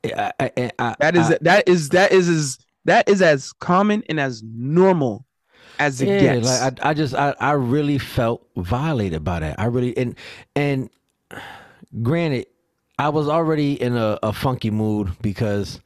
I, 0.03 0.31
I, 0.39 0.71
I, 0.79 0.95
that 0.99 1.15
is 1.15 1.37
that 1.41 1.69
is 1.69 1.89
that 1.89 2.11
is 2.11 2.27
as 2.27 2.57
that 2.85 3.07
is 3.07 3.21
as 3.21 3.53
common 3.53 4.03
and 4.09 4.19
as 4.19 4.41
normal 4.43 5.25
as 5.77 6.01
it 6.01 6.07
yeah, 6.07 6.19
gets. 6.19 6.47
Like 6.47 6.83
I, 6.83 6.89
I 6.89 6.93
just, 6.95 7.13
I, 7.13 7.35
I 7.39 7.51
really 7.51 7.99
felt 7.99 8.45
violated 8.57 9.23
by 9.23 9.41
that. 9.41 9.59
I 9.59 9.65
really, 9.65 9.95
and 9.95 10.15
and 10.55 10.89
granted, 12.01 12.47
I 12.97 13.09
was 13.09 13.29
already 13.29 13.79
in 13.79 13.95
a, 13.95 14.17
a 14.23 14.33
funky 14.33 14.71
mood 14.71 15.11
because 15.21 15.79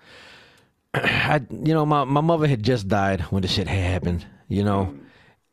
I, 0.94 1.42
you 1.52 1.74
know, 1.74 1.86
my, 1.86 2.06
my 2.06 2.22
mother 2.22 2.48
had 2.48 2.64
just 2.64 2.88
died 2.88 3.22
when 3.24 3.42
the 3.42 3.50
shit 3.50 3.68
had 3.68 3.84
happened, 3.84 4.26
you 4.48 4.64
know, 4.64 4.98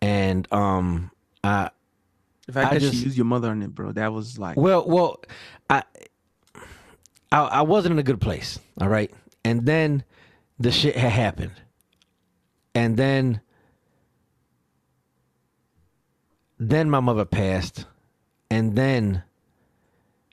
and 0.00 0.50
um, 0.52 1.11
I 1.42 1.70
the 2.47 2.53
fact 2.53 2.70
I 2.72 2.74
that 2.74 2.80
just- 2.80 2.95
you 2.95 3.05
use 3.05 3.16
your 3.16 3.26
mother 3.26 3.51
on 3.51 3.62
it 3.62 3.74
bro 3.74 3.92
that 3.92 4.12
was 4.12 4.38
like 4.38 4.57
well, 4.57 4.84
well, 4.86 5.20
I, 5.70 5.82
I, 7.32 7.40
I 7.40 7.62
wasn't 7.62 7.92
in 7.92 7.99
a 7.99 8.03
good 8.03 8.20
place, 8.20 8.59
all 8.80 8.88
right, 8.88 9.12
and 9.45 9.66
then 9.66 10.05
the 10.59 10.70
shit 10.70 10.97
had 10.97 11.11
happened, 11.12 11.53
and 12.74 12.97
then, 12.97 13.40
then 16.59 16.88
my 16.90 17.01
mother 17.01 17.24
passed, 17.24 17.86
and 18.51 18.76
then 18.76 19.24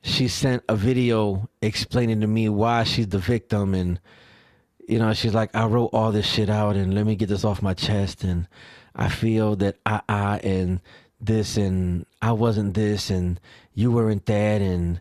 she 0.03 0.27
sent 0.27 0.63
a 0.67 0.75
video 0.75 1.49
explaining 1.61 2.21
to 2.21 2.27
me 2.27 2.49
why 2.49 2.83
she's 2.83 3.07
the 3.07 3.19
victim. 3.19 3.73
And 3.73 3.99
you 4.87 4.99
know 4.99 5.13
she's 5.13 5.33
like 5.33 5.55
i 5.55 5.65
wrote 5.65 5.91
all 5.93 6.11
this 6.11 6.25
shit 6.25 6.49
out 6.49 6.75
and 6.75 6.93
let 6.93 7.05
me 7.05 7.15
get 7.15 7.29
this 7.29 7.43
off 7.45 7.61
my 7.61 7.73
chest. 7.73 8.23
And 8.23 8.47
I 8.95 9.09
feel 9.09 9.55
that 9.57 9.77
I, 9.85 10.01
I 10.09 10.37
and 10.39 10.81
this 11.21 11.57
and 11.57 12.05
I 12.21 12.31
wasn't 12.31 12.73
this 12.73 13.09
and 13.09 13.39
you 13.73 13.91
weren't 13.91 14.25
that 14.25 14.61
and 14.61 14.99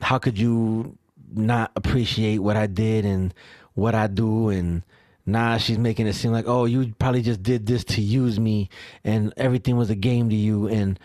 how 0.00 0.18
could 0.18 0.38
you 0.38 0.96
not 1.32 1.70
appreciate 1.76 2.38
what 2.38 2.56
I 2.56 2.66
did 2.66 3.04
and 3.04 3.32
what 3.74 3.94
I 3.94 4.06
do? 4.06 4.48
And 4.48 4.82
nah 5.26 5.58
she's 5.58 5.78
making 5.78 6.06
it 6.06 6.14
seem 6.14 6.32
like 6.32 6.46
oh 6.48 6.64
you 6.64 6.92
probably 6.98 7.22
just 7.22 7.42
did 7.42 7.66
this 7.66 7.84
to 7.84 8.00
use 8.00 8.40
me 8.40 8.68
and 9.04 9.32
everything 9.36 9.76
was 9.76 9.90
a 9.90 9.94
game 9.94 10.28
to 10.30 10.36
you. 10.36 10.66
And 10.68 10.98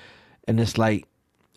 and 0.48 0.60
it's 0.60 0.78
like 0.78 1.08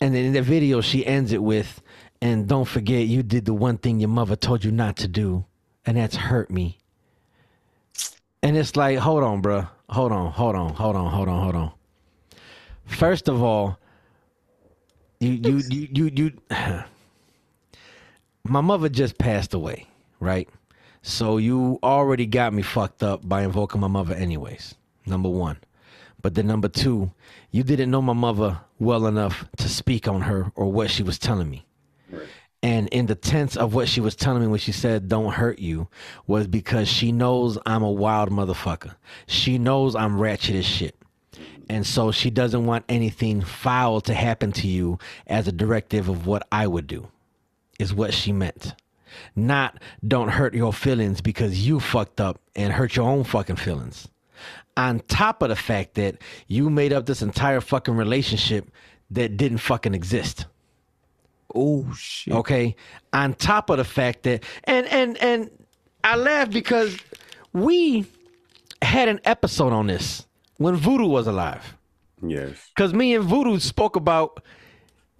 and 0.00 0.14
then 0.14 0.26
in 0.26 0.32
the 0.32 0.42
video 0.42 0.80
she 0.80 1.06
ends 1.06 1.32
it 1.32 1.42
with 1.42 1.82
and 2.20 2.48
don't 2.48 2.66
forget 2.66 3.06
you 3.06 3.22
did 3.22 3.44
the 3.44 3.54
one 3.54 3.78
thing 3.78 4.00
your 4.00 4.08
mother 4.08 4.36
told 4.36 4.64
you 4.64 4.70
not 4.70 4.96
to 4.96 5.08
do 5.08 5.44
and 5.86 5.96
that's 5.96 6.16
hurt 6.16 6.50
me. 6.50 6.78
And 8.42 8.56
it's 8.56 8.76
like 8.76 8.98
hold 8.98 9.24
on 9.24 9.42
bruh. 9.42 9.68
Hold 9.90 10.12
on 10.12 10.32
hold 10.32 10.54
on 10.54 10.74
hold 10.74 10.96
on 10.96 11.10
hold 11.10 11.28
on 11.28 11.42
hold 11.42 11.54
on 11.56 11.77
first 12.88 13.28
of 13.28 13.42
all 13.42 13.78
you 15.20 15.30
you 15.32 15.62
you 15.70 15.88
you, 15.92 16.10
you 16.14 16.32
my 18.44 18.60
mother 18.60 18.88
just 18.88 19.18
passed 19.18 19.54
away, 19.54 19.86
right? 20.20 20.48
So 21.02 21.36
you 21.38 21.78
already 21.82 22.26
got 22.26 22.52
me 22.52 22.62
fucked 22.62 23.02
up 23.02 23.26
by 23.26 23.42
invoking 23.42 23.80
my 23.80 23.88
mother, 23.88 24.14
anyways. 24.14 24.74
Number 25.06 25.28
one. 25.28 25.58
But 26.20 26.34
then 26.34 26.46
number 26.46 26.68
two, 26.68 27.12
you 27.50 27.62
didn't 27.62 27.90
know 27.90 28.02
my 28.02 28.12
mother 28.12 28.60
well 28.78 29.06
enough 29.06 29.44
to 29.58 29.68
speak 29.68 30.08
on 30.08 30.22
her 30.22 30.52
or 30.54 30.70
what 30.70 30.90
she 30.90 31.02
was 31.02 31.18
telling 31.18 31.48
me. 31.48 31.64
And 32.60 32.88
in 32.88 33.06
the 33.06 33.14
tense 33.14 33.56
of 33.56 33.72
what 33.74 33.88
she 33.88 34.00
was 34.00 34.16
telling 34.16 34.42
me 34.42 34.48
when 34.48 34.58
she 34.58 34.72
said, 34.72 35.08
don't 35.08 35.32
hurt 35.32 35.60
you, 35.60 35.88
was 36.26 36.48
because 36.48 36.88
she 36.88 37.12
knows 37.12 37.56
I'm 37.64 37.84
a 37.84 37.90
wild 37.90 38.30
motherfucker. 38.30 38.96
She 39.28 39.58
knows 39.58 39.94
I'm 39.94 40.18
ratchet 40.20 40.56
as 40.56 40.66
shit. 40.66 40.96
And 41.68 41.86
so 41.86 42.10
she 42.12 42.30
doesn't 42.30 42.64
want 42.64 42.84
anything 42.88 43.42
foul 43.42 44.00
to 44.02 44.14
happen 44.14 44.52
to 44.52 44.66
you 44.66 44.98
as 45.26 45.46
a 45.46 45.52
directive 45.52 46.08
of 46.08 46.26
what 46.26 46.46
I 46.50 46.66
would 46.66 46.86
do 46.86 47.08
is 47.78 47.94
what 47.94 48.14
she 48.14 48.32
meant. 48.32 48.74
Not 49.36 49.80
don't 50.06 50.28
hurt 50.28 50.54
your 50.54 50.72
feelings 50.72 51.20
because 51.20 51.66
you 51.66 51.80
fucked 51.80 52.20
up 52.20 52.40
and 52.54 52.72
hurt 52.72 52.96
your 52.96 53.08
own 53.08 53.24
fucking 53.24 53.56
feelings. 53.56 54.08
On 54.76 55.00
top 55.00 55.42
of 55.42 55.48
the 55.48 55.56
fact 55.56 55.94
that 55.94 56.16
you 56.46 56.70
made 56.70 56.92
up 56.92 57.06
this 57.06 57.22
entire 57.22 57.60
fucking 57.60 57.94
relationship 57.94 58.70
that 59.10 59.36
didn't 59.36 59.58
fucking 59.58 59.94
exist. 59.94 60.46
Oh 61.54 61.92
shit. 61.94 62.34
Okay. 62.34 62.76
On 63.12 63.34
top 63.34 63.70
of 63.70 63.78
the 63.78 63.84
fact 63.84 64.22
that 64.24 64.44
and 64.64 64.86
and 64.86 65.16
and 65.18 65.50
I 66.04 66.16
laugh 66.16 66.50
because 66.50 66.96
we 67.52 68.06
had 68.82 69.08
an 69.08 69.20
episode 69.24 69.72
on 69.72 69.86
this 69.86 70.26
when 70.58 70.76
Voodoo 70.76 71.06
was 71.06 71.26
alive. 71.26 71.74
Yes. 72.22 72.56
Cause 72.76 72.92
me 72.92 73.14
and 73.14 73.24
Voodoo 73.24 73.58
spoke 73.58 73.96
about 73.96 74.42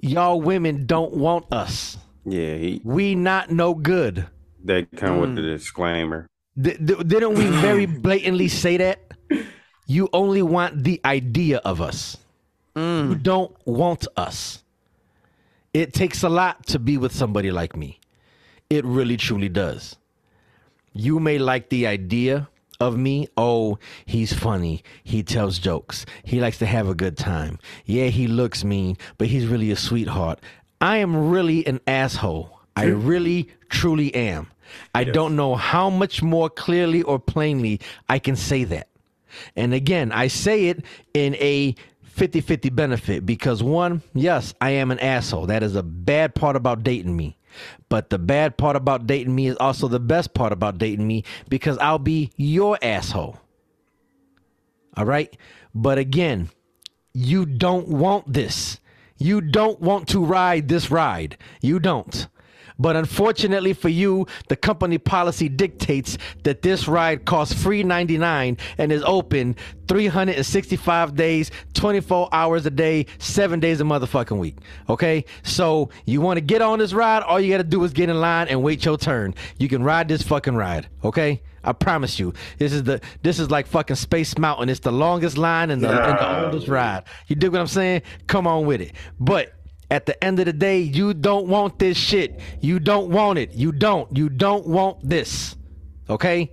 y'all 0.01 0.41
women 0.41 0.85
don't 0.87 1.15
want 1.15 1.47
us. 1.53 1.97
Yeah, 2.25 2.57
he 2.57 2.81
We 2.85 3.15
not 3.15 3.51
no 3.51 3.75
good. 3.75 4.27
they 4.63 4.85
come 4.85 5.17
Mm. 5.17 5.21
with 5.23 5.35
the 5.37 5.43
disclaimer. 5.43 6.27
D- 6.61 6.77
d- 6.85 7.03
didn't 7.07 7.35
we 7.35 7.47
very 7.47 7.87
blatantly 8.07 8.49
say 8.49 8.77
that? 8.79 8.99
You 9.87 10.09
only 10.13 10.43
want 10.43 10.85
the 10.85 11.01
idea 11.05 11.59
of 11.65 11.81
us. 11.81 12.17
You 12.77 13.17
don't 13.17 13.51
want 13.67 14.07
us. 14.17 14.63
It 15.75 15.93
takes 15.93 16.23
a 16.23 16.29
lot 16.29 16.65
to 16.67 16.79
be 16.79 16.97
with 16.97 17.13
somebody 17.13 17.51
like 17.51 17.75
me. 17.77 17.99
It 18.71 18.85
really 18.85 19.17
truly 19.17 19.49
does. 19.49 19.97
You 20.93 21.19
may 21.19 21.39
like 21.39 21.71
the 21.71 21.87
idea 21.89 22.49
of 22.81 22.97
me. 22.97 23.29
Oh, 23.37 23.79
he's 24.07 24.33
funny. 24.33 24.83
He 25.03 25.23
tells 25.23 25.59
jokes. 25.59 26.07
He 26.25 26.41
likes 26.41 26.59
to 26.59 26.67
have 26.67 26.89
a 26.89 26.95
good 26.95 27.17
time. 27.17 27.59
Yeah, 27.85 28.07
he 28.07 28.27
looks 28.27 28.65
mean, 28.65 28.97
but 29.17 29.29
he's 29.29 29.47
really 29.47 29.71
a 29.71 29.77
sweetheart. 29.77 30.41
I 30.81 30.99
am 30.99 31.31
really 31.31 31.67
an 31.67 31.81
asshole. 31.87 32.61
I 32.77 32.85
really, 32.85 33.49
truly 33.69 34.15
am. 34.15 34.49
I 34.95 35.05
don't 35.05 35.35
know 35.35 35.57
how 35.57 35.91
much 35.91 36.23
more 36.23 36.49
clearly 36.49 37.03
or 37.03 37.19
plainly 37.19 37.81
I 38.09 38.19
can 38.19 38.37
say 38.37 38.65
that. 38.65 38.89
And 39.57 39.75
again, 39.75 40.13
I 40.13 40.29
say 40.29 40.67
it 40.67 40.85
in 41.15 41.35
a 41.37 41.75
50 42.03 42.41
50 42.41 42.71
benefit 42.71 43.27
because 43.27 43.63
one, 43.63 44.03
yes, 44.15 44.55
I 44.61 44.71
am 44.71 44.91
an 44.91 44.99
asshole. 45.01 45.47
That 45.47 45.63
is 45.63 45.75
a 45.75 45.83
bad 45.83 46.35
part 46.35 46.55
about 46.55 46.83
dating 46.85 47.17
me. 47.17 47.38
But 47.89 48.11
the 48.11 48.19
bad 48.19 48.57
part 48.57 48.77
about 48.77 49.07
dating 49.07 49.35
me 49.35 49.49
is 49.49 49.57
also 49.57 49.89
the 49.89 50.01
best 50.01 50.35
part 50.35 50.53
about 50.53 50.79
dating 50.79 51.07
me 51.07 51.25
because 51.49 51.79
I'll 51.79 51.99
be 51.99 52.31
your 52.37 52.79
asshole. 52.83 53.39
All 54.97 55.05
right? 55.05 55.35
But 55.75 55.99
again, 55.99 56.51
you 57.13 57.47
don't 57.47 57.89
want 57.89 58.33
this. 58.33 58.81
You 59.17 59.41
don't 59.41 59.81
want 59.81 60.09
to 60.09 60.25
ride 60.25 60.69
this 60.69 60.91
ride. 60.91 61.37
You 61.61 61.79
don't. 61.79 62.29
But 62.79 62.97
unfortunately 62.97 63.73
for 63.73 63.89
you, 63.89 64.27
the 64.49 64.57
company 64.57 64.99
policy 64.99 65.49
dictates 65.49 66.19
that 66.45 66.63
this 66.63 66.89
ride 66.89 67.25
costs 67.25 67.61
free 67.61 67.83
99 67.83 68.57
and 68.79 68.93
is 68.93 69.03
open 69.05 69.57
365 69.89 71.17
days, 71.17 71.51
24 71.75 72.29
hours 72.33 72.67
a 72.67 72.71
day, 72.71 73.07
7 73.19 73.59
days 73.61 73.81
a 73.81 73.85
motherfucking 73.85 74.39
week. 74.39 74.57
Okay? 74.89 75.25
So, 75.43 75.91
you 76.05 76.21
want 76.21 76.37
to 76.37 76.41
get 76.41 76.63
on 76.63 76.79
this 76.79 76.93
ride, 76.93 77.23
all 77.23 77.41
you 77.41 77.53
got 77.53 77.59
to 77.59 77.65
do 77.65 77.83
is 77.85 77.93
get 77.93 78.09
in 78.09 78.21
line 78.21 78.49
and 78.49 78.63
wait 78.63 78.85
your 78.85 78.99
turn. 78.99 79.35
You 79.59 79.69
can 79.69 79.83
ride 79.83 80.09
this 80.09 80.23
fucking 80.23 80.55
ride, 80.55 80.89
okay? 81.03 81.43
I 81.65 81.73
promise 81.73 82.19
you. 82.19 82.33
This 82.59 82.73
is 82.73 82.85
the 82.85 83.01
this 83.23 83.39
is 83.39 83.51
like 83.51 83.67
fucking 83.67 83.97
Space 83.97 84.39
Mountain. 84.39 84.69
It's 84.69 84.81
the 84.81 84.93
longest 84.93 85.37
line 85.37 85.71
and 85.71 85.83
the, 85.83 85.91
and 85.91 86.19
the 86.19 86.45
oldest 86.45 86.69
ride. 86.69 87.05
You 87.27 87.37
dig 87.37 87.51
what 87.51 87.61
I'm 87.61 87.67
saying? 87.67 88.03
Come 88.27 88.47
on 88.47 88.65
with 88.65 88.81
it. 88.81 88.93
But 89.19 89.53
at 89.91 90.07
the 90.07 90.23
end 90.23 90.39
of 90.39 90.47
the 90.47 90.53
day, 90.53 90.81
you 90.81 91.15
don't 91.15 91.47
want 91.49 91.79
this 91.79 91.97
shit. 91.97 92.41
You 92.61 92.79
don't 92.79 93.09
want 93.11 93.39
it. 93.39 93.53
You 93.53 93.73
don't. 93.73 94.15
You 94.17 94.29
don't 94.29 94.67
want 94.67 95.09
this. 95.09 95.57
Okay? 96.11 96.53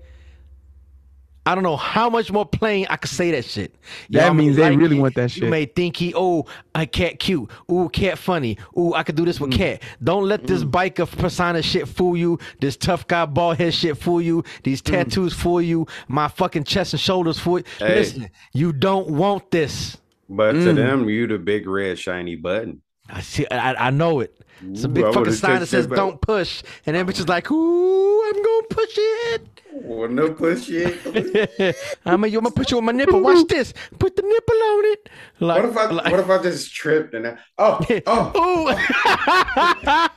I 1.48 1.54
don't 1.54 1.64
know 1.64 1.78
how 1.78 2.10
much 2.10 2.32
more 2.32 2.46
plain 2.46 2.88
I 2.90 2.96
could 2.96 3.12
say 3.12 3.30
that 3.32 3.46
shit. 3.46 3.76
That 4.10 4.26
Y'all 4.26 4.34
may 4.34 4.46
means 4.46 4.56
they 4.56 4.76
really 4.76 4.98
it. 4.98 5.02
want 5.02 5.14
that 5.14 5.30
shit. 5.30 5.44
You 5.44 5.50
may 5.50 5.66
think 5.66 5.96
he, 5.96 6.12
oh, 6.16 6.46
I 6.74 6.88
cat 6.88 7.20
cute. 7.20 7.52
Ooh, 7.72 7.88
cat 7.90 8.18
funny. 8.18 8.58
Ooh, 8.76 8.96
I 8.96 9.04
could 9.04 9.16
do 9.16 9.26
this 9.26 9.38
Mm. 9.38 9.42
with 9.42 9.52
cat. 9.52 9.84
Don't 10.04 10.24
let 10.28 10.48
this 10.48 10.64
biker 10.64 11.06
persona 11.20 11.62
shit 11.62 11.88
fool 11.88 12.18
you. 12.18 12.40
This 12.62 12.76
tough 12.76 13.06
guy 13.06 13.28
bald 13.28 13.58
head 13.58 13.76
shit 13.76 13.96
fool 13.96 14.24
you. 14.24 14.44
These 14.64 14.82
Mm. 14.82 14.92
tattoos 14.92 15.34
fool 15.34 15.62
you. 15.62 15.86
My 16.08 16.30
fucking 16.30 16.64
chest 16.64 16.94
and 16.94 17.00
shoulders 17.00 17.38
fool 17.38 17.60
you. 17.60 17.64
Hey. 17.78 17.94
Listen, 17.94 18.30
you 18.54 18.74
don't 18.74 19.10
want 19.12 19.52
this. 19.52 19.98
But 20.28 20.54
to 20.54 20.58
Mm. 20.58 20.76
them, 20.78 21.10
you 21.10 21.28
the 21.28 21.38
big 21.38 21.68
red 21.68 22.00
shiny 22.00 22.36
button. 22.36 22.82
I 23.10 23.22
see. 23.22 23.46
I, 23.52 23.88
I 23.88 23.90
know 23.92 24.20
it. 24.20 24.36
It's 24.68 24.84
a 24.84 24.88
big 24.90 25.04
I 25.06 25.12
fucking 25.12 25.34
sign 25.34 25.60
that 25.60 25.66
says 25.68 25.86
it, 25.86 25.90
"Don't 25.90 26.20
push," 26.22 26.64
and 26.86 26.96
then 26.96 27.06
bitch 27.06 27.20
is 27.20 27.28
like, 27.28 27.52
"Ooh, 27.52 28.24
I'm 28.24 28.42
gonna 28.44 28.68
push 28.70 28.94
it." 28.98 29.48
Well, 29.74 30.08
no 30.20 30.32
push 30.32 30.70
it. 30.70 31.76
I'm 32.06 32.22
gonna, 32.22 32.28
I'm 32.28 32.34
gonna 32.44 32.52
put 32.52 32.72
you 32.72 32.78
on 32.78 32.86
my 32.86 32.94
nipple. 32.94 33.20
Watch 33.22 33.46
this. 33.50 33.74
Put 34.00 34.16
the 34.16 34.22
nipple 34.22 34.56
on 34.56 34.86
it. 34.86 35.10
Like, 35.42 35.62
What 35.62 35.70
if 35.72 35.78
I 35.78 35.86
like- 35.92 36.12
what 36.12 36.20
if 36.22 36.30
I 36.30 36.42
just 36.42 36.74
tripped 36.74 37.14
and 37.14 37.28
I, 37.28 37.38
oh 37.58 37.80
oh 38.08 38.32
Ooh. 38.38 38.76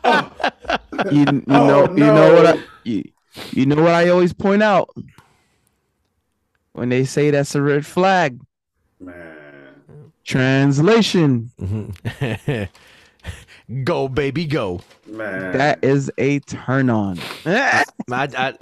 Oh. 0.04 0.40
You, 1.10 1.20
you 1.20 1.42
Oh, 1.48 1.66
know, 1.66 1.82
you 1.90 1.96
know 2.12 2.34
what 2.34 2.46
I 2.46 2.62
you, 2.84 3.04
you 3.52 3.66
know 3.66 3.82
what 3.82 3.92
I 3.94 4.08
always 4.08 4.32
point 4.32 4.62
out 4.62 4.88
when 6.72 6.88
they 6.88 7.04
say 7.04 7.30
that's 7.30 7.54
a 7.54 7.62
red 7.62 7.84
flag. 7.84 8.40
man. 9.00 9.27
Translation: 10.28 11.50
go 13.84 14.08
baby, 14.08 14.44
go. 14.44 14.80
Man. 15.06 15.56
That 15.56 15.82
is 15.82 16.12
a 16.18 16.40
turn 16.40 16.90
on. 16.90 17.18
I, 17.46 17.84
I, 18.12 18.54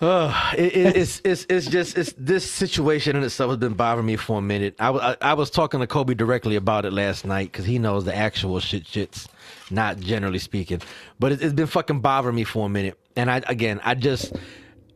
uh, 0.00 0.52
it, 0.56 0.74
it, 0.74 0.96
it's 0.96 1.20
it's 1.22 1.46
it's 1.50 1.66
just 1.66 1.98
it's 1.98 2.14
this 2.16 2.50
situation 2.50 3.14
in 3.14 3.22
itself 3.24 3.50
has 3.50 3.58
been 3.58 3.74
bothering 3.74 4.06
me 4.06 4.16
for 4.16 4.38
a 4.38 4.42
minute. 4.42 4.74
I, 4.78 4.88
wa- 4.88 5.16
I, 5.20 5.32
I 5.32 5.34
was 5.34 5.50
talking 5.50 5.80
to 5.80 5.86
Kobe 5.86 6.14
directly 6.14 6.56
about 6.56 6.86
it 6.86 6.94
last 6.94 7.26
night 7.26 7.52
because 7.52 7.66
he 7.66 7.78
knows 7.78 8.06
the 8.06 8.16
actual 8.16 8.58
shit 8.60 8.84
shits, 8.84 9.28
not 9.70 9.98
generally 10.00 10.38
speaking. 10.38 10.80
But 11.20 11.32
it, 11.32 11.42
it's 11.42 11.52
been 11.52 11.66
fucking 11.66 12.00
bothering 12.00 12.36
me 12.36 12.44
for 12.44 12.64
a 12.64 12.70
minute. 12.70 12.98
And 13.16 13.30
I 13.30 13.42
again, 13.48 13.82
I 13.84 13.96
just, 13.96 14.34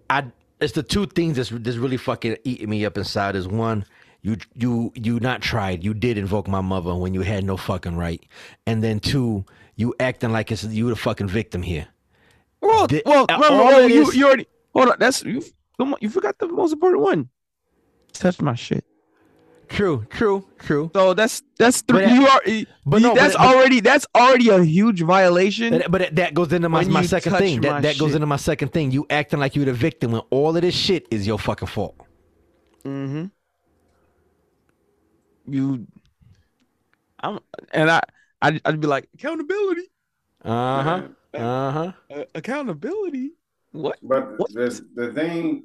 I 0.09 0.25
it's 0.61 0.73
the 0.73 0.83
two 0.83 1.07
things 1.07 1.37
that's 1.37 1.51
that's 1.51 1.77
really 1.77 1.99
fucking 1.99 2.39
eating 2.45 2.71
me 2.71 2.87
up 2.87 2.97
inside. 2.97 3.37
Is 3.37 3.47
one, 3.47 3.85
you 4.29 4.37
you 4.55 4.93
you 4.95 5.21
not 5.21 5.41
tried. 5.41 5.83
You 5.83 5.95
did 5.95 6.19
invoke 6.19 6.49
my 6.49 6.61
mother 6.61 6.95
when 6.95 7.15
you 7.15 7.23
had 7.23 7.45
no 7.45 7.57
fucking 7.57 7.97
right. 7.97 8.23
And 8.67 8.83
then 8.83 9.01
two, 9.01 9.45
you 9.77 9.95
acting 10.01 10.33
like 10.33 10.53
it's 10.53 10.65
you 10.65 10.89
the 10.89 10.97
fucking 10.97 11.29
victim 11.29 11.63
here. 11.63 11.87
Well, 12.61 12.87
Di- 12.87 13.03
well, 13.07 13.27
uh, 13.29 13.39
all 13.51 13.75
oh, 13.75 13.87
you, 13.87 14.13
you 14.13 14.27
already 14.27 14.47
hold 14.75 14.89
on. 14.91 14.97
That's 14.99 15.23
you. 15.25 15.43
You 16.01 16.11
forgot 16.11 16.39
the 16.39 16.49
most 16.49 16.73
important 16.73 17.03
one. 17.03 17.29
Touch 18.13 18.41
my 18.41 18.55
shit. 18.55 18.85
True, 19.69 20.07
true, 20.11 20.47
true. 20.59 20.91
So 20.95 21.15
that's 21.15 21.43
that's 21.59 21.83
three. 21.83 22.05
But, 22.07 22.11
you 22.11 22.27
are, 22.27 22.41
but 22.87 23.03
no, 23.03 23.15
that's 23.15 23.37
but- 23.37 23.43
but- 23.43 23.57
already 23.57 23.81
that's 23.81 24.07
already 24.15 24.49
a 24.49 24.63
huge 24.65 25.03
violation. 25.03 25.71
But, 25.71 25.91
but 25.91 26.17
that 26.17 26.35
goes 26.35 26.53
into 26.53 26.69
my, 26.69 26.85
my 26.85 27.03
second 27.03 27.35
thing. 27.37 27.61
my 27.61 27.69
That 27.69 27.83
that 27.83 27.99
goes 27.99 28.15
into 28.15 28.27
my 28.27 28.37
second 28.37 28.73
thing. 28.73 28.91
You 28.91 29.07
acting 29.11 29.39
like 29.41 29.55
you're 29.57 29.67
the 29.67 29.73
victim 29.75 30.13
when 30.13 30.23
all 30.31 30.57
of 30.57 30.63
this 30.63 30.75
shit 30.75 31.07
is 31.11 31.27
your 31.27 31.39
fucking 31.39 31.69
fault. 31.69 31.97
mm-hmm. 32.85 33.27
You, 35.55 35.87
I'm, 37.21 37.39
and 37.73 37.91
I, 37.91 38.01
I'd, 38.43 38.61
I'd 38.65 38.81
be 38.81 38.87
like 38.87 39.09
accountability, 39.15 39.83
Uh 40.45 40.83
huh. 40.83 41.03
Uh 41.35 41.71
huh. 41.73 41.93
uh, 42.15 42.25
accountability. 42.35 43.33
What? 43.73 43.99
But 44.03 44.39
What? 44.39 44.51
the 44.55 44.85
the 44.95 45.13
thing, 45.13 45.65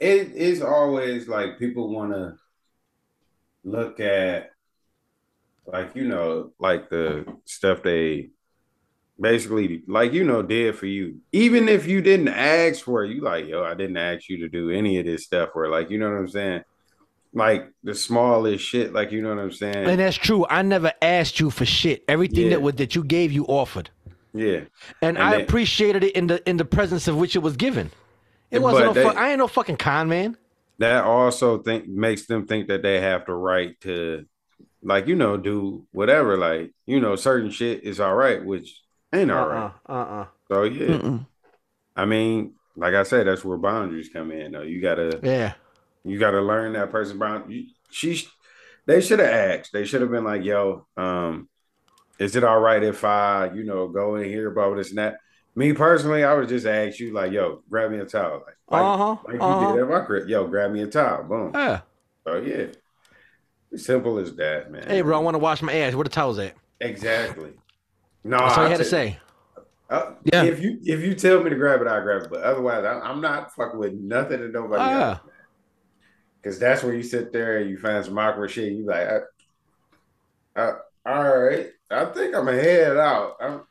it 0.00 0.32
is 0.32 0.62
always 0.62 1.28
like 1.28 1.58
people 1.58 1.92
want 1.94 2.12
to 2.12 2.36
look 3.64 4.00
at, 4.00 4.50
like 5.66 5.94
you 5.94 6.06
know, 6.08 6.52
like 6.58 6.90
the 6.90 7.24
stuff 7.44 7.82
they 7.82 8.30
basically 9.20 9.82
like 9.88 10.12
you 10.12 10.24
know 10.24 10.42
did 10.42 10.76
for 10.76 10.86
you. 10.86 11.20
Even 11.32 11.68
if 11.68 11.86
you 11.86 12.00
didn't 12.02 12.28
ask 12.28 12.84
for 12.84 13.04
it, 13.04 13.12
you 13.12 13.22
like 13.22 13.46
yo, 13.46 13.64
I 13.64 13.74
didn't 13.74 13.96
ask 13.98 14.28
you 14.28 14.38
to 14.40 14.48
do 14.48 14.70
any 14.70 14.98
of 14.98 15.06
this 15.06 15.24
stuff. 15.24 15.50
Or 15.54 15.68
like 15.68 15.90
you 15.90 15.98
know 15.98 16.10
what 16.10 16.18
I'm 16.18 16.28
saying, 16.28 16.62
like 17.32 17.70
the 17.84 17.94
smallest 17.94 18.64
shit. 18.64 18.92
Like 18.92 19.12
you 19.12 19.22
know 19.22 19.30
what 19.34 19.38
I'm 19.42 19.52
saying. 19.52 19.76
And 19.76 20.00
that's 20.00 20.16
true. 20.16 20.46
I 20.48 20.62
never 20.62 20.92
asked 21.02 21.40
you 21.40 21.50
for 21.50 21.64
shit. 21.64 22.04
Everything 22.08 22.44
Yeah. 22.44 22.50
that 22.50 22.62
was 22.62 22.74
that 22.76 22.94
you 22.94 23.04
gave, 23.04 23.30
you 23.32 23.44
offered, 23.46 23.90
yeah, 24.34 24.60
and, 25.02 25.16
And 25.16 25.18
I 25.18 25.30
then- 25.32 25.40
appreciated 25.42 26.04
it 26.04 26.16
in 26.16 26.26
the 26.28 26.48
in 26.48 26.56
the 26.56 26.64
presence 26.64 27.06
of 27.08 27.16
which 27.16 27.36
it 27.36 27.40
was 27.40 27.56
given. 27.56 27.90
It 28.50 28.60
wasn't 28.62 28.86
no 28.86 28.92
they- 28.92 29.02
fuck. 29.04 29.16
I 29.16 29.30
ain't 29.30 29.38
no 29.38 29.46
fucking 29.48 29.76
con 29.76 30.08
man. 30.08 30.36
that 30.78 31.04
also 31.04 31.58
think 31.58 31.86
makes 31.86 32.26
them 32.26 32.46
think 32.46 32.68
that 32.68 32.82
they 32.82 33.00
have 33.00 33.26
the 33.26 33.34
right 33.34 33.78
to 33.82 34.24
like 34.82 35.06
you 35.06 35.14
know 35.14 35.36
do 35.36 35.86
whatever 35.92 36.38
like 36.38 36.72
you 36.86 36.98
know 37.00 37.14
certain 37.16 37.50
shit 37.50 37.84
is 37.84 38.00
all 38.00 38.14
right 38.14 38.42
which 38.42 38.80
ain't 39.12 39.30
all 39.30 39.46
right 39.46 39.72
Uh 39.86 39.92
uh. 39.92 40.26
so 40.48 40.62
yeah 40.62 40.86
Mm-mm. 40.96 41.26
i 41.94 42.06
mean 42.06 42.54
like 42.76 42.94
i 42.94 43.02
said 43.02 43.26
that's 43.26 43.44
where 43.44 43.58
boundaries 43.58 44.08
come 44.10 44.30
in 44.32 44.52
though 44.52 44.62
you 44.62 44.80
gotta 44.80 45.20
Yeah. 45.22 45.52
You 46.04 46.18
gotta 46.18 46.40
learn 46.40 46.72
that 46.74 46.90
person 46.90 47.18
boundary 47.18 47.68
she 47.90 48.26
they 48.86 49.00
should 49.00 49.18
have 49.18 49.28
asked 49.28 49.72
they 49.72 49.84
should 49.84 50.00
have 50.00 50.10
been 50.10 50.24
like 50.24 50.42
yo 50.44 50.86
um 50.96 51.48
is 52.18 52.36
it 52.36 52.44
all 52.44 52.60
right 52.60 52.82
if 52.82 53.04
i 53.04 53.50
you 53.52 53.64
know 53.64 53.88
go 53.88 54.16
in 54.16 54.24
here 54.28 54.50
about 54.50 54.76
this 54.76 54.88
and 54.90 54.98
that 54.98 55.16
me 55.54 55.72
personally 55.72 56.24
i 56.24 56.32
would 56.34 56.48
just 56.48 56.66
ask 56.66 56.98
you 56.98 57.12
like 57.12 57.32
yo 57.32 57.62
grab 57.68 57.90
me 57.90 57.98
a 57.98 58.04
towel 58.04 58.42
like, 58.46 58.56
like, 58.70 58.82
Uh 58.82 58.96
huh. 58.96 59.16
like 59.26 59.40
Uh 59.40 59.46
you 59.60 59.66
did 59.66 59.76
huh. 59.76 59.82
at 59.84 59.88
my 59.90 60.00
crib 60.00 60.28
yo 60.28 60.46
grab 60.46 60.70
me 60.72 60.82
a 60.82 60.86
towel 60.86 61.24
boom 61.24 61.50
Yeah. 61.54 61.80
so 62.26 62.36
yeah, 62.36 62.66
simple 63.76 64.18
as 64.18 64.34
that, 64.36 64.70
man. 64.72 64.84
Hey, 64.88 65.00
bro, 65.00 65.16
I 65.16 65.20
want 65.20 65.34
to 65.34 65.38
wash 65.38 65.62
my 65.62 65.72
ass. 65.72 65.94
Where 65.94 66.04
the 66.04 66.10
towels 66.10 66.38
at? 66.38 66.54
Exactly. 66.80 67.52
No, 68.24 68.38
That's 68.38 68.58
all 68.58 68.64
you 68.64 68.70
had 68.70 68.78
to 68.78 68.84
say. 68.84 69.18
Uh, 69.88 70.12
Yeah. 70.24 70.42
If 70.44 70.60
you 70.60 70.78
if 70.82 71.00
you 71.00 71.14
tell 71.14 71.42
me 71.42 71.50
to 71.50 71.56
grab 71.56 71.80
it, 71.80 71.86
I'll 71.86 72.02
grab 72.02 72.22
it. 72.22 72.30
But 72.30 72.42
otherwise, 72.42 72.84
I, 72.84 72.98
I'm 73.00 73.20
not 73.20 73.54
fucking 73.54 73.78
with 73.78 73.94
nothing 73.94 74.40
that 74.40 74.52
nobody 74.52 74.82
Oh, 74.82 75.00
else. 75.00 75.20
Because 76.42 76.58
that's 76.58 76.82
where 76.82 76.94
you 76.94 77.02
sit 77.02 77.32
there 77.32 77.58
and 77.58 77.70
you 77.70 77.76
find 77.76 78.04
some 78.04 78.18
awkward 78.18 78.50
shit. 78.50 78.72
You 78.72 78.86
like, 78.86 79.08
I, 80.56 80.60
I, 80.60 80.72
all 81.06 81.38
right, 81.38 81.68
I 81.90 82.04
think 82.06 82.34
I'm 82.34 82.46
gonna 82.46 82.54
head 82.54 82.96
out. 82.96 83.36
I'm, 83.40 83.62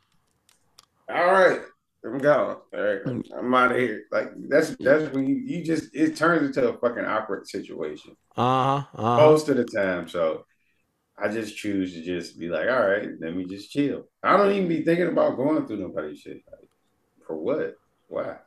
all 1.10 1.32
right, 1.32 1.62
I'm 2.06 2.20
gone. 2.20 2.58
All 2.74 2.82
right, 2.82 3.24
I'm 3.38 3.56
out 3.56 3.72
of 3.72 3.78
here. 3.78 4.04
Like 4.12 4.30
that's 4.48 4.76
that's 4.80 5.12
when 5.14 5.28
you, 5.28 5.36
you 5.36 5.64
just 5.64 5.96
it 5.96 6.16
turns 6.16 6.48
into 6.48 6.70
a 6.70 6.78
fucking 6.78 7.06
awkward 7.06 7.48
situation 7.48 8.16
Uh 8.38 8.82
huh. 8.82 8.88
Uh 8.94 9.02
huh. 9.02 9.18
most 9.18 9.50
of 9.50 9.58
the 9.58 9.66
time. 9.66 10.08
So 10.08 10.46
I 11.18 11.28
just 11.28 11.58
choose 11.58 11.94
to 11.94 12.02
just 12.04 12.40
be 12.40 12.50
like, 12.50 12.70
all 12.70 12.88
right, 12.88 13.10
let 13.20 13.36
me 13.36 13.46
just 13.46 13.72
chill. 13.72 14.06
I 14.24 14.38
don't 14.38 14.52
even 14.54 14.68
be 14.70 14.84
thinking 14.84 15.08
about 15.08 15.36
going 15.36 15.66
through 15.66 15.78
nobody's 15.78 16.20
shit. 16.20 16.44
Like, 16.50 16.70
for 17.26 17.36
what? 17.36 17.76
Why? 18.08 18.38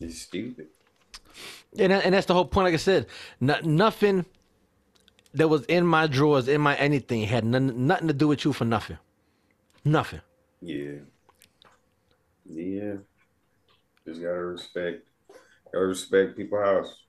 It's 0.00 0.22
stupid. 0.22 0.66
And, 1.78 1.92
and 1.92 2.14
that's 2.14 2.26
the 2.26 2.34
whole 2.34 2.44
point. 2.44 2.66
Like 2.66 2.74
I 2.74 2.78
said, 2.78 3.06
no, 3.40 3.58
nothing 3.60 4.24
that 5.34 5.48
was 5.48 5.64
in 5.64 5.86
my 5.86 6.06
drawers, 6.06 6.48
in 6.48 6.60
my 6.60 6.76
anything, 6.76 7.22
had 7.22 7.44
none, 7.44 7.86
nothing 7.86 8.08
to 8.08 8.14
do 8.14 8.28
with 8.28 8.44
you 8.44 8.52
for 8.52 8.64
nothing. 8.64 8.98
Nothing. 9.84 10.20
Yeah. 10.62 10.98
Yeah. 12.46 12.94
Just 14.06 14.20
gotta 14.20 14.44
respect. 14.44 15.06
Gotta 15.72 15.86
respect 15.86 16.36
people's 16.36 16.64
house. 16.64 17.02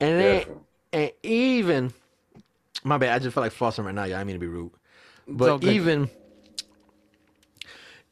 And 0.00 0.20
it 0.20 0.56
and 0.92 1.12
even 1.22 1.92
my 2.84 2.98
bad. 2.98 3.14
I 3.14 3.18
just 3.18 3.34
feel 3.34 3.42
like 3.42 3.52
flossing 3.52 3.84
right 3.84 3.94
now. 3.94 4.04
Yeah, 4.04 4.20
I 4.20 4.24
mean 4.24 4.36
to 4.36 4.40
be 4.40 4.46
rude, 4.46 4.70
but 5.26 5.48
all 5.48 5.58
good. 5.58 5.72
even 5.72 6.10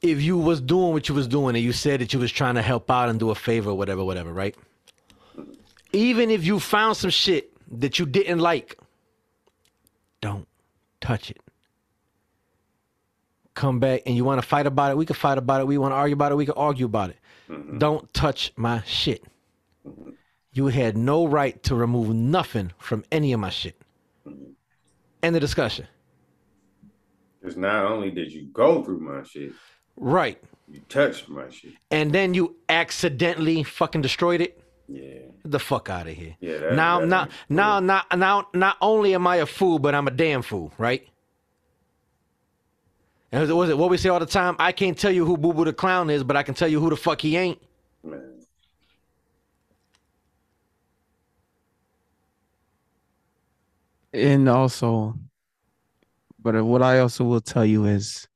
if 0.03 0.21
you 0.21 0.37
was 0.37 0.61
doing 0.61 0.93
what 0.93 1.09
you 1.09 1.15
was 1.15 1.29
doing 1.29 1.55
and 1.55 1.65
you 1.65 1.73
said 1.73 2.01
that 2.01 2.13
you 2.13 2.19
was 2.19 2.33
trying 2.33 2.57
to 2.57 2.63
help 2.63 2.91
out 2.91 3.09
and 3.09 3.19
do 3.19 3.31
a 3.31 3.35
favor, 3.35 3.71
or 3.71 3.75
whatever, 3.75 4.05
whatever, 4.05 4.33
right? 4.33 4.55
Even 5.95 6.31
if 6.31 6.45
you 6.45 6.59
found 6.59 6.97
some 6.97 7.11
shit 7.11 7.53
that 7.81 7.99
you 7.99 8.07
didn't 8.07 8.41
like, 8.41 8.77
don't 10.21 10.47
touch 11.01 11.31
it. 11.31 11.41
Come 13.55 13.79
back 13.79 14.03
and 14.05 14.17
you 14.17 14.25
want 14.25 14.43
to 14.43 14.47
fight 14.47 14.67
about 14.67 14.91
it, 14.91 14.97
we 14.97 15.07
can 15.07 15.15
fight 15.15 15.39
about 15.39 15.61
it. 15.61 15.67
We 15.69 15.79
want 15.79 15.93
to 15.93 15.97
argue 15.97 16.15
about 16.15 16.33
it, 16.33 16.35
we 16.35 16.47
can 16.47 16.55
argue 16.57 16.87
about 16.87 17.11
it. 17.11 17.19
Mm-hmm. 17.49 17.79
Don't 17.79 18.13
touch 18.13 18.53
my 18.57 18.83
shit. 18.85 19.23
Mm-hmm. 19.87 20.11
You 20.53 20.67
had 20.67 20.97
no 20.97 21.27
right 21.27 21.63
to 21.65 21.75
remove 21.77 22.15
nothing 22.15 22.73
from 22.79 23.05
any 23.13 23.33
of 23.33 23.39
my 23.39 23.51
shit. 23.51 23.81
Mm-hmm. 24.27 24.51
End 25.23 25.37
of 25.37 25.41
discussion. 25.41 25.87
Because 27.41 27.57
not 27.57 27.85
only 27.85 28.11
did 28.11 28.33
you 28.33 28.47
go 28.47 28.83
through 28.83 29.01
my 29.01 29.23
shit, 29.23 29.53
Right. 29.97 30.43
you 30.69 30.81
touched 30.89 31.29
my 31.29 31.49
shit. 31.51 31.75
And 31.93 32.13
then 32.13 32.35
you 32.35 32.57
accidentally 32.69 33.63
fucking 33.63 34.03
destroyed 34.03 34.41
it. 34.41 34.61
Yeah. 34.89 35.03
Get 35.43 35.51
the 35.51 35.59
fuck 35.59 35.89
out 35.89 36.07
of 36.07 36.15
here. 36.15 36.37
Yeah, 36.41 36.59
that- 36.59 36.73
now, 36.75 37.01
that 37.01 37.07
now, 37.07 37.23
ain't 37.23 37.31
now, 37.49 37.81
now, 37.81 38.03
now, 38.15 38.49
not 38.55 38.77
only 38.81 39.15
am 39.15 39.27
I 39.27 39.37
a 39.37 39.47
fool, 39.47 39.79
but 39.79 39.95
I'm 39.95 40.07
a 40.07 40.11
damn 40.11 40.43
fool, 40.43 40.73
right? 40.79 41.07
And 43.33 43.49
what 43.49 43.57
was 43.57 43.71
it 43.71 43.79
what 43.79 43.91
we 43.91 43.97
say 43.97 44.09
all 44.11 44.21
the 44.21 44.27
time? 44.27 44.55
I 44.59 44.71
can't 44.71 44.97
tell 44.97 45.11
you 45.11 45.25
who 45.27 45.37
Boo 45.37 45.53
Boo 45.53 45.65
the 45.65 45.73
Clown 45.73 46.09
is, 46.09 46.23
but 46.23 46.37
I 46.37 46.43
can 46.45 46.55
tell 46.55 46.69
you 46.69 46.81
who 46.81 46.91
the 46.91 46.97
fuck 46.97 47.21
he 47.21 47.37
ain't. 47.37 47.61
Man. 48.05 48.35
and 54.15 54.49
also 54.49 55.15
but 56.41 56.55
uh, 56.55 56.65
what 56.65 56.83
i 56.83 57.01
also 57.01 57.25
will 57.25 57.41
tell 57.41 57.67
you 57.67 57.85
is 57.85 58.29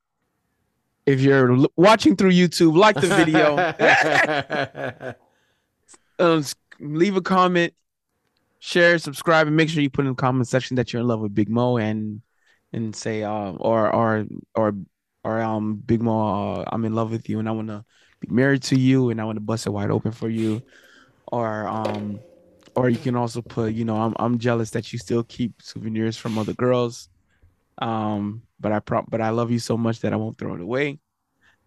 if 1.06 1.20
you're 1.20 1.66
watching 1.76 2.16
through 2.16 2.32
youtube 2.32 2.76
like 2.76 2.96
the 3.00 3.06
video 3.06 3.54
um, 6.18 6.44
leave 6.80 7.16
a 7.16 7.20
comment 7.22 7.74
share 8.60 8.98
subscribe 8.98 9.46
and 9.46 9.56
make 9.56 9.68
sure 9.68 9.82
you 9.82 9.90
put 9.90 10.04
in 10.04 10.10
the 10.10 10.14
comment 10.14 10.48
section 10.48 10.76
that 10.76 10.92
you're 10.92 11.00
in 11.00 11.08
love 11.08 11.20
with 11.20 11.34
big 11.34 11.48
mo 11.48 11.76
and 11.76 12.22
and 12.72 12.94
say 12.94 13.22
uh 13.22 13.52
or 13.52 13.92
or 13.94 14.26
or 14.54 14.74
or 15.24 15.40
um 15.40 15.76
big 15.76 16.02
mo 16.02 16.60
uh, 16.60 16.64
i'm 16.72 16.84
in 16.84 16.94
love 16.94 17.10
with 17.10 17.28
you 17.28 17.38
and 17.38 17.48
i 17.48 17.52
want 17.52 17.68
to 17.68 17.84
be 18.20 18.28
married 18.30 18.62
to 18.62 18.76
you 18.76 19.10
and 19.10 19.20
i 19.20 19.24
want 19.24 19.36
to 19.36 19.40
bust 19.40 19.66
it 19.66 19.70
wide 19.70 19.90
open 19.90 20.12
for 20.12 20.28
you. 20.28 20.62
Or 21.30 21.66
um 21.66 22.24
or 22.74 22.88
you 22.88 22.98
can 22.98 23.14
also 23.16 23.42
put 23.42 23.74
you 23.74 23.84
know 23.84 23.96
i'm 23.96 24.14
i'm 24.18 24.38
jealous 24.38 24.70
that 24.70 24.92
you 24.92 24.98
still 24.98 25.22
keep 25.22 25.60
souvenirs 25.62 26.16
from 26.16 26.38
other 26.38 26.54
girls. 26.54 27.08
Um 27.78 28.42
but 28.58 28.72
i 28.72 28.80
pro- 28.80 29.04
but 29.08 29.20
i 29.20 29.30
love 29.30 29.50
you 29.50 29.58
so 29.58 29.76
much 29.76 30.00
that 30.00 30.12
i 30.12 30.16
won't 30.16 30.38
throw 30.38 30.54
it 30.54 30.60
away. 30.60 30.98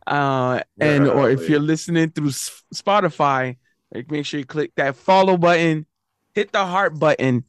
Uh 0.08 0.62
and 0.80 1.08
or 1.08 1.30
if 1.30 1.48
you're 1.48 1.60
listening 1.60 2.10
through 2.10 2.30
S- 2.30 2.64
spotify 2.74 3.58
like 3.94 4.10
make 4.12 4.26
sure 4.26 4.40
you 4.40 4.46
click 4.46 4.72
that 4.76 4.96
follow 4.96 5.38
button 5.38 5.86
hit 6.34 6.52
the 6.52 6.66
heart 6.66 6.98
button 6.98 7.44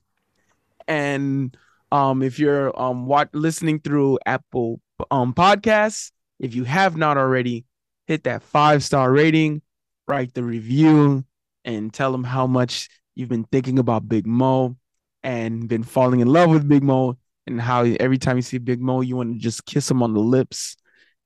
and 0.89 1.57
um 1.91 2.23
if 2.23 2.39
you're 2.39 2.79
um 2.81 3.09
listening 3.33 3.79
through 3.81 4.19
apple 4.27 4.81
um 5.11 5.33
podcasts 5.35 6.13
if 6.39 6.55
you 6.55 6.65
have 6.65 6.97
not 6.97 7.17
already 7.17 7.65
hit 8.07 8.25
that 8.25 8.43
five 8.43 8.83
star 8.83 9.11
rating 9.13 9.63
write 10.09 10.35
the 10.35 10.43
review 10.43 11.25
and 11.65 11.93
tell 11.93 12.13
them 12.13 12.25
how 12.25 12.47
much 12.47 12.89
you've 13.15 13.29
been 13.29 13.45
thinking 13.45 13.79
about 13.79 14.09
big 14.09 14.27
mo 14.27 14.77
and 15.23 15.69
been 15.69 15.85
falling 15.85 16.21
in 16.21 16.29
love 16.29 16.51
with 16.51 16.69
big 16.69 16.83
mo 16.83 17.17
and 17.47 17.61
how 17.61 17.85
every 18.01 18.19
time 18.19 18.37
you 18.37 18.43
see 18.43 18.59
big 18.59 18.81
mo 18.81 19.01
you 19.01 19.17
want 19.17 19.33
to 19.33 19.39
just 19.39 19.65
kiss 19.65 19.91
him 19.91 20.03
on 20.03 20.15
the 20.15 20.21
lips 20.21 20.77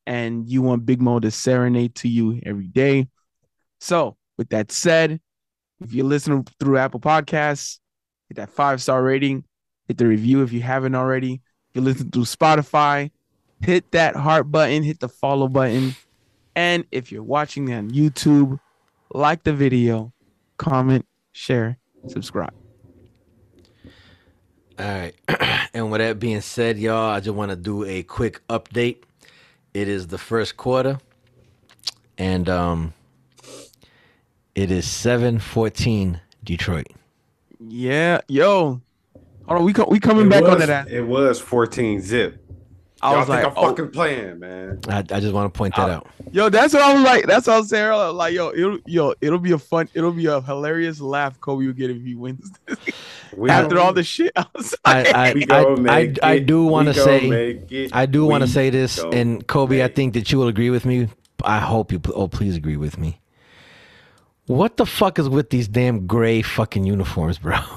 and 0.06 0.48
you 0.48 0.62
want 0.62 0.86
big 0.86 1.02
mo 1.02 1.18
to 1.18 1.30
serenade 1.30 1.94
to 1.96 2.08
you 2.08 2.40
every 2.46 2.68
day. 2.68 3.08
So 3.80 4.16
with 4.36 4.48
that 4.50 4.72
said 4.72 5.20
if 5.80 5.92
you're 5.92 6.06
listening 6.06 6.46
through 6.58 6.78
Apple 6.78 7.00
Podcasts, 7.00 7.78
hit 8.28 8.36
that 8.36 8.50
five 8.50 8.82
star 8.82 9.02
rating, 9.02 9.44
hit 9.86 9.98
the 9.98 10.06
review 10.06 10.42
if 10.42 10.52
you 10.52 10.62
haven't 10.62 10.94
already. 10.94 11.42
If 11.70 11.76
you 11.76 11.82
listen 11.82 12.10
through 12.10 12.24
Spotify, 12.24 13.10
hit 13.60 13.90
that 13.92 14.16
heart 14.16 14.50
button, 14.50 14.82
hit 14.82 15.00
the 15.00 15.08
follow 15.08 15.48
button. 15.48 15.94
And 16.54 16.86
if 16.90 17.12
you're 17.12 17.22
watching 17.22 17.72
on 17.72 17.90
YouTube, 17.90 18.58
like 19.12 19.44
the 19.44 19.52
video, 19.52 20.12
comment, 20.56 21.06
share, 21.32 21.78
subscribe. 22.08 22.54
All 24.78 24.84
right. 24.86 25.14
and 25.74 25.90
with 25.90 26.00
that 26.00 26.18
being 26.18 26.40
said, 26.40 26.78
y'all, 26.78 27.10
I 27.10 27.20
just 27.20 27.34
want 27.34 27.50
to 27.50 27.56
do 27.56 27.84
a 27.84 28.02
quick 28.02 28.46
update. 28.48 29.02
It 29.74 29.88
is 29.88 30.06
the 30.06 30.18
first 30.18 30.56
quarter, 30.56 30.98
and 32.16 32.48
um, 32.48 32.94
it 34.56 34.72
is 34.72 34.88
seven 34.88 35.38
fourteen 35.38 36.20
Detroit. 36.42 36.88
Yeah, 37.60 38.20
yo, 38.28 38.80
Hold 39.46 39.60
on, 39.60 39.64
we 39.64 39.72
co- 39.72 39.86
we 39.88 40.00
coming 40.00 40.26
It 40.26 40.30
back 40.30 40.42
was, 40.42 40.52
on 40.54 40.58
that. 40.58 40.88
It 40.88 41.02
was 41.02 41.40
14 41.40 42.00
zip. 42.00 42.42
I 43.00 43.10
Y'all 43.10 43.18
was 43.20 43.28
think 43.28 43.44
like, 43.44 43.46
I'm 43.46 43.52
oh, 43.56 43.68
fucking 43.68 43.90
playing, 43.90 44.38
man. 44.40 44.80
I, 44.88 44.98
I 44.98 45.20
just 45.20 45.32
want 45.32 45.52
to 45.52 45.56
point 45.56 45.76
that 45.76 45.90
out. 45.90 46.08
yo, 46.32 46.48
that's 46.48 46.72
what 46.72 46.82
I 46.82 46.94
was 46.94 47.04
like. 47.04 47.26
That's 47.26 47.46
what 47.46 47.54
I 47.54 47.58
was 47.58 47.68
saying. 47.68 47.84
earlier. 47.84 48.10
Like, 48.10 48.34
yo, 48.34 48.48
it'll 48.48 48.78
yo, 48.86 49.14
it'll 49.20 49.38
be 49.38 49.52
a 49.52 49.58
fun, 49.58 49.88
it'll 49.94 50.12
be 50.12 50.26
a 50.26 50.40
hilarious 50.40 51.00
laugh 51.00 51.38
Kobe 51.38 51.66
will 51.66 51.74
get 51.74 51.90
if 51.90 52.02
he 52.02 52.14
wins 52.14 52.50
We 53.36 53.50
after 53.50 53.78
all 53.78 53.92
the 53.92 54.02
shit. 54.02 54.32
I 54.34 54.46
was 54.54 54.74
like, 54.84 55.06
I 55.14 55.30
I, 55.30 55.46
I, 55.50 55.98
I, 55.98 56.14
I 56.22 56.38
do 56.38 56.64
want 56.64 56.88
to 56.88 56.94
say. 56.94 57.88
I 57.92 58.06
do 58.06 58.26
want 58.26 58.42
to 58.42 58.48
say 58.48 58.70
this, 58.70 58.98
and 58.98 59.46
Kobe, 59.46 59.84
I 59.84 59.88
think 59.88 60.14
that 60.14 60.32
you 60.32 60.38
will 60.38 60.48
agree 60.48 60.70
with 60.70 60.86
me. 60.86 61.08
I 61.44 61.60
hope 61.60 61.92
you. 61.92 62.00
Oh, 62.14 62.26
please 62.28 62.56
agree 62.56 62.78
with 62.78 62.98
me. 62.98 63.20
What 64.46 64.76
the 64.76 64.86
fuck 64.86 65.18
is 65.18 65.28
with 65.28 65.50
these 65.50 65.68
damn 65.68 66.06
gray 66.06 66.42
fucking 66.42 66.84
uniforms, 66.84 67.38
bro? 67.38 67.58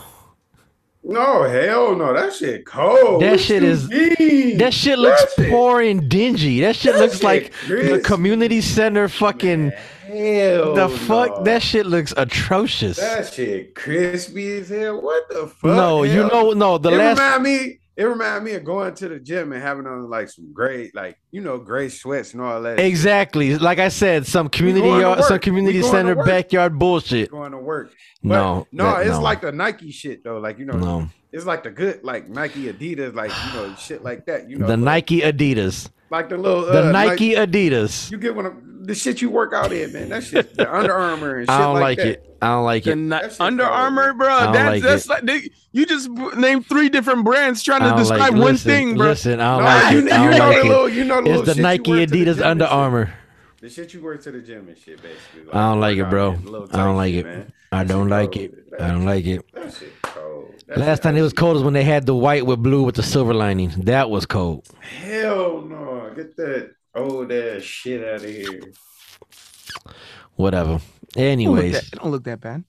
No, 1.02 1.44
hell 1.44 1.96
no. 1.96 2.14
That 2.14 2.34
shit 2.34 2.66
cold. 2.66 3.22
That 3.22 3.32
What 3.32 3.40
shit 3.40 3.64
is- 3.64 3.90
mean? 3.90 4.58
That 4.58 4.74
shit 4.74 5.00
looks 5.00 5.22
That 5.36 5.44
shit- 5.44 5.50
poor 5.50 5.82
and 5.82 6.10
dingy. 6.10 6.60
That 6.60 6.76
shit 6.76 6.94
That 6.94 7.00
looks 7.00 7.16
shit 7.16 7.24
like 7.24 7.54
the 7.68 8.02
community 8.04 8.60
center 8.62 9.08
fucking. 9.08 9.72
Hell 10.08 10.76
The 10.76 10.90
fuck? 10.90 11.38
no. 11.38 11.44
That 11.46 11.64
shit 11.64 11.86
looks 11.86 12.14
atrocious. 12.18 12.98
That 12.98 13.32
shit 13.34 13.76
crispy 13.76 14.58
as 14.60 14.70
hell. 14.70 15.02
What 15.02 15.30
the 15.30 15.48
fuck? 15.48 15.64
no, 15.72 16.04
you 16.04 16.28
know, 16.28 16.52
no. 16.52 16.78
The 16.78 16.90
it 16.92 16.98
last 16.98 17.18
remind 17.18 17.44
me. 17.44 17.80
It 18.00 18.06
reminded 18.06 18.44
me 18.44 18.54
of 18.54 18.64
going 18.64 18.96
to 18.96 19.10
the 19.10 19.20
gym 19.20 19.52
and 19.52 19.62
having 19.62 19.86
on 19.86 20.10
like 20.10 20.30
some 20.30 20.54
great, 20.54 20.96
like 20.96 21.20
you 21.32 21.42
know, 21.42 21.58
gray 21.58 21.90
sweats 21.90 22.32
and 22.34 22.42
all 22.42 22.62
that. 22.62 22.80
exactly, 22.80 23.58
like 23.58 23.78
I 23.78 23.90
said, 23.90 24.26
some 24.26 24.48
community 24.48 24.88
yard, 24.88 25.22
some 25.26 25.38
community 25.40 25.82
center 25.82 26.16
backyard 26.16 26.80
bullshit. 26.80 27.30
Going 27.30 27.52
to 27.52 27.58
work. 27.58 27.92
But 28.24 28.30
No, 28.30 28.68
no, 28.72 28.84
that- 28.86 29.02
it's 29.08 29.18
no. 29.18 29.22
like 29.22 29.42
the 29.42 29.52
Nike 29.52 29.92
shit 29.92 30.24
though. 30.24 30.40
Like 30.40 30.60
you 30.60 30.66
know, 30.66 30.78
No, 30.78 31.10
it's 31.32 31.46
like 31.46 31.64
the 31.64 31.70
good, 31.72 32.04
like 32.04 32.28
Nike, 32.30 32.72
Adidas, 32.72 33.14
like 33.14 33.32
you 33.48 33.54
know, 33.54 33.76
shit 33.76 34.04
like 34.04 34.26
that. 34.26 34.50
You 34.50 34.58
know, 34.58 34.68
the 34.68 34.78
like, 34.78 34.84
Nike 35.10 35.22
Adidas, 35.22 35.90
like 36.10 36.30
the 36.30 36.38
little 36.38 36.62
the 36.66 36.90
uh, 36.90 36.92
Nike 36.92 37.36
Like, 37.36 37.50
Adidas. 37.50 38.10
you 38.12 38.18
get 38.18 38.36
one 38.36 38.46
of 38.46 38.54
the 38.88 38.96
shit 38.96 39.22
you 39.22 39.30
work 39.30 39.54
out 39.54 39.72
in, 39.72 39.92
man. 39.94 40.10
That 40.10 40.24
shit, 40.24 40.56
the 40.56 40.74
Under 40.74 40.94
Armour 40.94 41.38
and 41.38 41.44
shit 41.48 41.50
I 41.52 41.60
don't 41.60 41.74
like, 41.76 41.82
like 41.82 41.98
that. 41.98 42.08
it. 42.08 42.38
I 42.42 42.48
don't 42.48 42.64
like 42.64 42.84
the 42.86 42.92
it. 42.92 42.96
ni- 42.96 43.10
That 43.10 43.40
Under 43.42 43.66
Armour, 43.66 44.14
bro. 44.14 44.28
I 44.30 44.52
That's 44.52 44.70
like 44.70 44.82
that's 44.82 45.06
it. 45.06 45.10
like 45.10 45.24
they, 45.24 45.50
you 45.74 45.86
just 45.86 46.14
b- 46.16 46.30
named 46.38 46.66
three 46.66 46.90
different 46.90 47.26
brands 47.26 47.62
trying 47.62 47.82
to 47.82 47.90
don't 47.90 47.98
like 47.98 48.08
describe 48.08 48.34
it. 48.34 48.40
one 48.40 48.52
Listen, 48.54 48.72
thing, 48.72 48.96
bro. 48.98 49.08
Listen, 49.10 49.40
I 49.40 49.52
don't 49.56 49.64
No, 49.64 49.66
like 49.70 49.92
you, 49.94 49.98
it. 50.00 50.04
you 50.06 50.10
I 50.12 50.18
don't 50.18 50.32
know 50.32 50.38
like 50.48 50.56
the 50.56 50.60
it. 50.62 50.70
little, 50.70 50.90
you 50.90 51.04
know 51.04 51.16
the 51.18 51.22
little 51.22 51.40
It's 51.42 51.48
the 51.50 51.54
shit 51.56 51.64
Nike 51.64 51.92
wear 51.92 52.06
the 52.08 52.26
Adidas 52.26 52.44
Under. 52.46 52.66
Armour. 52.66 53.14
The 53.62 53.70
shit 53.70 53.94
you 53.94 54.02
wear 54.02 54.18
to 54.18 54.32
the 54.32 54.40
gym 54.40 54.68
and 54.70 54.78
shit, 54.78 55.02
basically. 55.04 55.52
I 55.54 55.70
don't 55.70 55.82
like 55.82 55.98
it, 55.98 56.10
bro. 56.10 56.32
I 56.72 56.78
don't 56.78 56.96
like 56.96 57.14
shit, 57.14 57.26
it. 57.26 57.30
man. 57.30 57.54
I 57.74 57.84
don't 57.84 58.08
like 58.10 58.36
it. 58.38 58.54
I 58.80 58.88
don't 58.88 59.06
like 59.06 59.26
it. 59.26 59.46
That 60.68 60.76
shit 60.76 60.76
cold. 60.76 60.80
That 60.80 60.88
Last 60.88 61.04
time 61.04 61.18
it 61.18 61.22
was 61.22 61.32
actually- 61.34 61.42
cold 61.42 61.58
is 61.58 61.64
when 61.64 61.74
they 61.74 61.84
had 61.84 62.06
the 62.06 62.16
white 62.16 62.46
with 62.46 62.62
blue 62.62 62.84
with 62.84 62.96
the 62.96 63.04
silver 63.04 63.34
lining. 63.34 63.70
That 63.78 64.10
was 64.10 64.26
cold. 64.26 64.68
Hell 64.82 65.62
no! 65.62 66.12
Get 66.16 66.36
that 66.38 66.72
old 66.96 67.32
ass 67.32 67.62
shit 67.64 68.04
out 68.04 68.16
of 68.16 68.30
here. 68.30 68.62
Whatever. 70.36 70.76
It 70.76 70.80
don't 70.80 71.16
look 71.16 71.18
Anyways, 71.18 71.74
that- 71.74 71.84
it 71.94 72.00
don't 72.00 72.12
look 72.12 72.24
that 72.26 72.40
bad. 72.42 72.64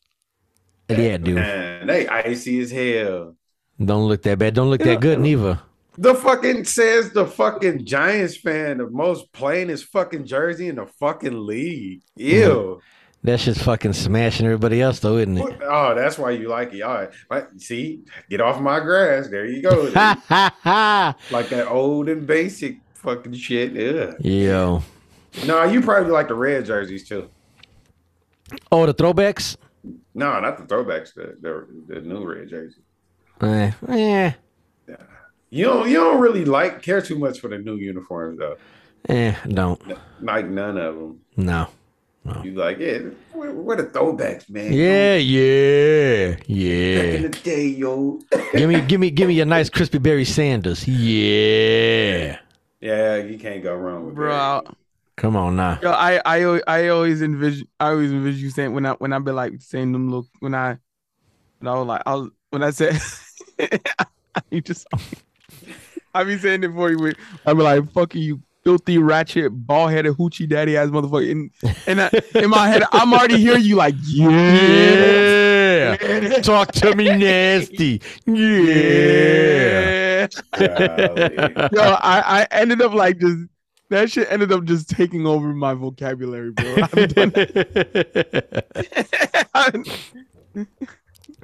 yeah, 0.88 1.16
dude. 1.18 1.34
Man, 1.36 1.86
they 1.86 2.08
icy 2.08 2.60
as 2.60 2.70
hell. 2.70 3.36
Don't 3.82 4.08
look 4.08 4.22
that 4.22 4.38
bad. 4.38 4.54
Don't 4.54 4.70
look 4.70 4.82
that 4.82 5.00
good 5.00 5.20
neither. 5.20 5.60
The 5.98 6.14
fucking 6.14 6.64
says 6.64 7.10
the 7.12 7.26
fucking 7.26 7.84
Giants 7.84 8.36
fan, 8.36 8.78
the 8.78 8.88
most 8.88 9.32
plainest 9.32 9.86
fucking 9.86 10.24
jersey 10.24 10.68
in 10.68 10.76
the 10.76 10.86
fucking 10.86 11.46
league. 11.46 12.02
Mm-hmm. 12.18 12.26
Ew. 12.50 12.80
That 13.22 13.38
shit's 13.38 13.62
fucking 13.62 13.92
smashing 13.92 14.46
everybody 14.46 14.80
else 14.80 14.98
though, 15.00 15.18
isn't 15.18 15.36
it? 15.36 15.58
Oh, 15.62 15.94
that's 15.94 16.18
why 16.18 16.30
you 16.30 16.48
like 16.48 16.72
it. 16.72 16.80
All 16.82 17.06
right. 17.30 17.44
See, 17.60 18.00
get 18.30 18.40
off 18.40 18.60
my 18.60 18.80
grass. 18.80 19.28
There 19.28 19.44
you 19.46 19.60
go. 19.62 19.82
Like 21.30 21.48
that 21.50 21.66
old 21.68 22.08
and 22.08 22.26
basic 22.26 22.78
fucking 22.94 23.34
shit. 23.34 23.72
Yeah. 23.72 24.12
Yo. 24.20 24.82
No, 25.46 25.64
you 25.64 25.80
probably 25.82 26.10
like 26.12 26.28
the 26.28 26.34
red 26.34 26.64
jerseys 26.64 27.06
too. 27.08 27.28
Oh, 28.72 28.84
the 28.86 28.94
throwbacks? 28.94 29.56
No, 30.14 30.40
not 30.40 30.56
the 30.56 30.64
throwbacks. 30.74 31.14
The 31.14 31.36
the, 31.40 31.66
the 31.94 32.00
new 32.00 32.24
red 32.24 32.48
jersey. 32.48 32.80
Eh, 33.42 33.70
eh, 33.88 34.32
You 35.50 35.64
don't 35.66 35.88
you 35.88 35.94
don't 35.96 36.20
really 36.20 36.44
like 36.46 36.82
care 36.82 37.00
too 37.02 37.18
much 37.18 37.38
for 37.40 37.48
the 37.48 37.58
new 37.58 37.76
uniforms 37.76 38.38
though. 38.38 38.56
eh, 39.08 39.34
don't. 39.48 39.80
Like 40.20 40.46
none 40.48 40.76
of 40.78 40.94
them. 40.96 41.20
No. 41.36 41.68
You 42.24 42.52
like 42.52 42.78
yeah. 42.78 42.98
Where, 43.32 43.52
where 43.52 43.76
the 43.76 43.84
throwbacks, 43.84 44.48
man? 44.50 44.72
Yeah, 44.72 45.16
yeah, 45.16 46.36
yeah. 46.46 47.02
Back 47.02 47.14
in 47.14 47.22
the 47.22 47.28
day, 47.42 47.66
yo. 47.66 48.20
give 48.52 48.68
me, 48.68 48.80
give 48.82 49.00
me, 49.00 49.10
give 49.10 49.28
me 49.28 49.40
a 49.40 49.44
nice 49.44 49.70
crispy 49.70 49.98
Barry 49.98 50.26
Sanders. 50.26 50.86
Yeah. 50.86 52.38
yeah, 52.80 53.16
you 53.16 53.38
can't 53.38 53.62
go 53.62 53.74
wrong 53.74 54.06
with 54.06 54.14
Bro, 54.16 54.62
that. 54.64 54.76
Come 55.16 55.36
on 55.36 55.56
now. 55.56 55.78
yo, 55.82 55.90
I, 55.90 56.20
I, 56.24 56.60
I 56.66 56.88
always 56.88 57.22
envision, 57.22 57.66
I 57.78 57.88
always 57.90 58.12
envision 58.12 58.40
you 58.40 58.50
saying 58.50 58.74
when 58.74 58.84
I, 58.84 58.92
when 58.92 59.12
I 59.12 59.18
be 59.18 59.32
like 59.32 59.60
saying 59.60 59.92
them 59.92 60.10
look, 60.10 60.26
when 60.40 60.54
I, 60.54 60.78
when 61.58 61.68
I 61.68 61.78
was 61.78 61.86
like, 61.86 62.02
I 62.04 62.14
was, 62.14 62.30
when 62.50 62.62
I 62.62 62.70
said, 62.70 63.00
you 64.50 64.60
just, 64.60 64.86
I 66.14 66.24
be 66.24 66.38
saying 66.38 66.64
it 66.64 66.72
for 66.72 66.90
you. 66.90 67.14
I 67.46 67.54
be 67.54 67.62
like, 67.62 67.90
fuck 67.92 68.14
you, 68.14 68.20
you 68.20 68.42
filthy 68.64 68.98
ratchet, 68.98 69.50
bald 69.66 69.90
headed 69.90 70.14
hoochie 70.14 70.48
daddy 70.48 70.76
ass 70.76 70.88
motherfucker. 70.88 71.30
And, 71.30 71.50
and 71.86 72.00
I, 72.02 72.10
in 72.34 72.50
my 72.50 72.68
head, 72.68 72.82
I'm 72.92 73.12
already 73.12 73.38
hearing 73.38 73.62
you 73.62 73.76
like, 73.76 73.94
yeah, 74.04 75.96
Yeah. 76.00 76.40
Talk 76.40 76.72
to 76.72 76.94
me 76.94 77.04
nasty. 77.16 78.02
Yeah. 78.26 80.26
Golly. 80.52 81.68
Yo, 81.72 81.82
I, 81.82 82.22
I 82.40 82.46
ended 82.50 82.82
up 82.82 82.92
like 82.92 83.18
just 83.18 83.38
that 83.88 84.10
shit 84.10 84.30
ended 84.30 84.52
up 84.52 84.64
just 84.64 84.88
taking 84.88 85.26
over 85.26 85.52
my 85.52 85.74
vocabulary, 85.74 86.52
bro. 86.52 86.76
I'm 86.92 87.06
done. 87.08 87.32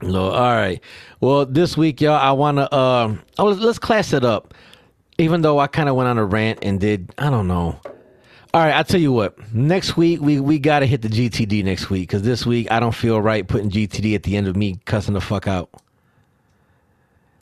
No, 0.03 0.31
all 0.31 0.55
right. 0.55 0.81
Well, 1.21 1.47
this 1.47 1.77
week, 1.77 2.01
y'all, 2.03 2.17
I 2.17 2.33
want 2.33 2.59
to. 2.59 2.77
Um, 2.77 3.23
oh, 3.39 3.47
let's, 3.47 3.61
let's 3.61 3.79
class 3.79 4.13
it 4.13 4.25
up. 4.25 4.53
Even 5.19 5.43
though 5.43 5.59
I 5.59 5.67
kind 5.67 5.89
of 5.89 5.97
went 5.97 6.09
on 6.09 6.19
a 6.19 6.25
rant 6.25 6.59
and 6.63 6.79
did, 6.79 7.13
I 7.19 7.31
don't 7.31 7.49
know. 7.49 7.81
All 8.55 8.63
right, 8.63 8.73
I'll 8.73 8.85
tell 8.85 9.01
you 9.01 9.13
what. 9.13 9.53
Next 9.53 9.97
week, 9.97 10.21
we 10.21 10.41
we 10.41 10.59
got 10.59 10.81
to 10.81 10.87
hit 10.87 11.03
the 11.03 11.09
GTD 11.09 11.65
next 11.65 11.91
week 11.91 12.09
because 12.09 12.23
this 12.23 12.47
week 12.47 12.71
I 12.71 12.81
don't 12.81 12.95
feel 12.95 13.21
right 13.21 13.47
putting 13.47 13.71
GTD 13.71 14.15
at 14.15 14.23
the 14.23 14.37
end 14.37 14.49
of 14.49 14.57
me 14.57 14.81
cussing 14.85 15.15
the 15.15 15.21
fuck 15.21 15.47
out. 15.47 15.71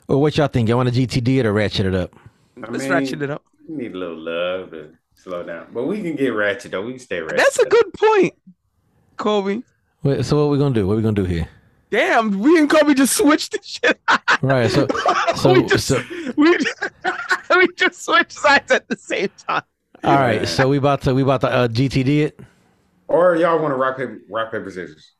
Or 0.07 0.21
what 0.21 0.37
y'all 0.37 0.47
think? 0.47 0.69
Y'all 0.69 0.77
want 0.77 0.93
to 0.93 1.07
GTD 1.07 1.39
it 1.39 1.45
or 1.45 1.53
ratchet 1.53 1.85
it 1.85 1.95
up? 1.95 2.13
I 2.57 2.69
Let's 2.69 2.83
mean, 2.83 2.91
ratchet 2.91 3.21
it 3.21 3.29
up. 3.29 3.43
We 3.67 3.75
need 3.75 3.93
a 3.93 3.97
little 3.97 4.17
love 4.17 4.71
to 4.71 4.89
slow 5.15 5.43
down, 5.43 5.67
but 5.73 5.85
we 5.85 6.01
can 6.01 6.15
get 6.15 6.29
ratchet 6.29 6.71
though. 6.71 6.81
We 6.81 6.93
can 6.93 6.99
stay 6.99 7.21
ratchet. 7.21 7.37
That's 7.37 7.59
a 7.59 7.65
good 7.65 7.93
point, 7.93 8.33
Kobe. 9.17 9.61
Wait, 10.03 10.25
so 10.25 10.37
what 10.37 10.51
we 10.51 10.57
gonna 10.57 10.75
do? 10.75 10.85
What 10.85 10.97
we 10.97 11.01
gonna 11.01 11.15
do 11.15 11.23
here? 11.23 11.47
Damn, 11.91 12.39
we 12.39 12.59
and 12.59 12.69
Kobe 12.69 12.93
just 12.93 13.15
switched 13.15 13.53
the 13.53 13.59
shit. 13.63 13.99
Right. 14.41 14.69
So 14.69 14.87
so 15.35 15.53
we 15.53 15.63
just 15.63 15.87
so 15.87 16.03
we, 16.35 16.57
we 17.59 17.67
just 17.75 18.03
switch 18.03 18.31
sides 18.31 18.71
at 18.71 18.87
the 18.87 18.97
same 18.97 19.29
time. 19.47 19.63
all 20.03 20.15
right. 20.15 20.47
So 20.47 20.67
we 20.67 20.77
about 20.77 21.01
to 21.03 21.13
we 21.13 21.21
about 21.21 21.41
to 21.41 21.49
uh, 21.51 21.67
GTD 21.67 22.07
it. 22.25 22.39
Or 23.07 23.35
y'all 23.35 23.59
want 23.59 23.71
to 23.71 23.75
rock 23.75 23.97
paper, 23.97 24.19
rock 24.29 24.51
paper 24.51 24.69
scissors? 24.71 25.13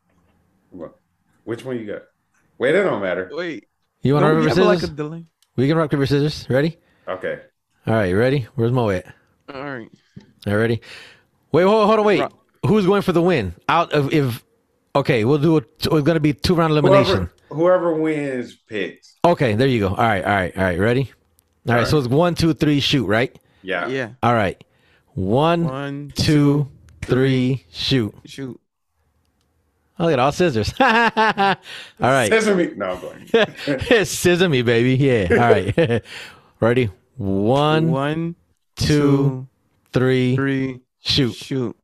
What? 0.72 0.96
Which 1.44 1.64
one 1.64 1.78
you 1.80 1.86
got? 1.86 2.02
Wait, 2.58 2.72
that 2.72 2.84
don't 2.84 3.02
matter. 3.02 3.30
Wait, 3.32 3.68
You 4.02 4.14
want 4.14 4.24
to 4.24 4.28
don't 4.30 4.38
rock 4.38 4.48
paper 4.50 4.60
have 4.60 4.68
like 4.68 4.80
scissors? 4.80 4.94
a 4.94 4.96
delay? 4.96 5.26
We 5.56 5.68
can 5.68 5.78
rock 5.78 5.92
paper 5.92 6.06
scissors. 6.06 6.48
Ready? 6.50 6.78
Okay. 7.08 7.42
All 7.86 7.94
right. 7.94 8.06
You 8.10 8.18
ready? 8.18 8.48
Where's 8.56 8.72
Mo 8.72 8.90
at? 8.90 9.06
All 9.54 9.62
right. 9.64 9.88
All 10.48 10.54
right, 10.54 10.56
ready? 10.56 10.82
Wait, 11.52 11.64
hold, 11.64 11.86
hold 11.86 12.00
on, 12.00 12.06
wait. 12.06 12.20
Rock. 12.22 12.34
Who's 12.66 12.86
going 12.88 13.04
for 13.04 13.12
the 13.12 13.22
win? 13.22 13.54
Out 13.70 13.94
of 13.94 14.12
if 14.12 14.44
okay, 14.96 15.24
we'll 15.24 15.38
do 15.38 15.58
it. 15.58 15.66
It's 15.78 15.88
gonna 15.88 16.20
be 16.20 16.34
two 16.34 16.56
round 16.56 16.72
elimination. 16.72 17.30
Whoever, 17.50 17.90
whoever 17.90 17.94
wins 17.94 18.56
picks. 18.56 19.16
Okay, 19.24 19.54
there 19.54 19.68
you 19.68 19.80
go. 19.82 19.90
All 19.90 19.96
right, 19.98 20.24
all 20.24 20.34
right, 20.34 20.58
all 20.58 20.64
right. 20.64 20.80
Ready? 20.80 21.12
All 21.68 21.76
right, 21.76 21.88
so 21.88 21.98
it's 21.98 22.08
one, 22.08 22.36
two, 22.36 22.54
three, 22.54 22.80
shoot. 22.80 23.06
Right? 23.08 23.36
Yeah. 23.64 23.88
Yeah. 23.88 24.10
All 24.22 24.34
right. 24.34 24.64
One, 25.16 25.64
One, 25.66 26.12
two, 26.16 26.70
three, 27.02 27.66
shoot. 27.72 28.14
shoot. 28.26 28.60
Oh, 29.98 30.04
look 30.04 30.14
at 30.14 30.20
all 30.20 30.32
scissors. 30.34 30.74
all 30.80 30.88
right. 32.00 32.30
Sesame. 32.30 32.74
No, 32.76 32.92
I'm 32.92 33.02
going. 33.02 34.06
Scissor 34.06 34.50
me, 34.50 34.62
baby. 34.62 34.96
Yeah. 34.96 35.28
All 35.32 35.38
right. 35.38 36.04
Ready? 36.60 36.90
One, 37.18 37.92
One, 37.92 38.36
two, 38.76 38.86
two, 38.88 39.48
three, 39.94 40.36
three, 40.36 40.82
shoot. 41.00 41.34
shoot. 41.34 41.78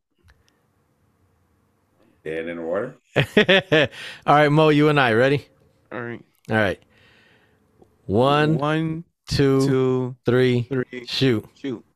Dead 2.24 2.48
in 2.50 2.58
the 2.58 2.62
water. 2.64 2.96
all 4.28 4.36
right, 4.36 4.50
Mo, 4.50 4.70
you 4.70 4.90
and 4.90 5.00
I 5.00 5.14
ready? 5.14 5.46
All 5.92 6.02
right. 6.02 6.22
All 6.50 6.56
right. 6.58 6.80
One, 8.06 8.58
One, 8.58 9.04
two, 9.36 9.68
two, 9.68 10.16
three, 10.26 10.64
three, 10.64 11.06
shoot. 11.08 11.46
shoot. 11.56 11.84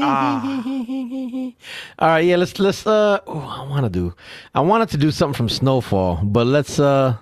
Ah. 0.00 0.42
All 1.98 2.08
right, 2.08 2.24
yeah, 2.24 2.36
let's 2.36 2.58
let's 2.60 2.86
uh 2.86 3.18
oh, 3.26 3.38
I 3.40 3.68
want 3.68 3.84
to 3.84 3.90
do 3.90 4.14
I 4.54 4.60
wanted 4.60 4.90
to 4.90 4.96
do 4.96 5.10
something 5.10 5.34
from 5.36 5.48
Snowfall, 5.48 6.20
but 6.24 6.46
let's 6.46 6.78
uh 6.78 7.16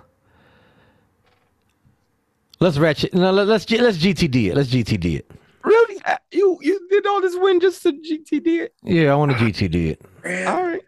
Let's 2.59 2.77
ratchet. 2.77 3.13
No, 3.13 3.31
let, 3.31 3.47
let's 3.47 3.65
G- 3.65 3.77
let's 3.79 3.97
GTD 3.99 4.47
it. 4.49 4.55
Let's 4.55 4.69
GTD 4.69 5.17
it. 5.19 5.31
Really? 5.63 6.01
Uh, 6.05 6.17
You 6.31 6.57
you 6.61 6.87
did 6.89 7.05
all 7.05 7.21
this 7.21 7.35
win 7.37 7.59
just 7.59 7.83
to 7.83 7.93
GTD 7.93 8.47
it? 8.65 8.73
Yeah, 8.83 9.11
I 9.13 9.15
want 9.15 9.31
to 9.31 9.37
GTD 9.37 9.91
it. 9.91 10.01
All 10.47 10.63
right. 10.63 10.81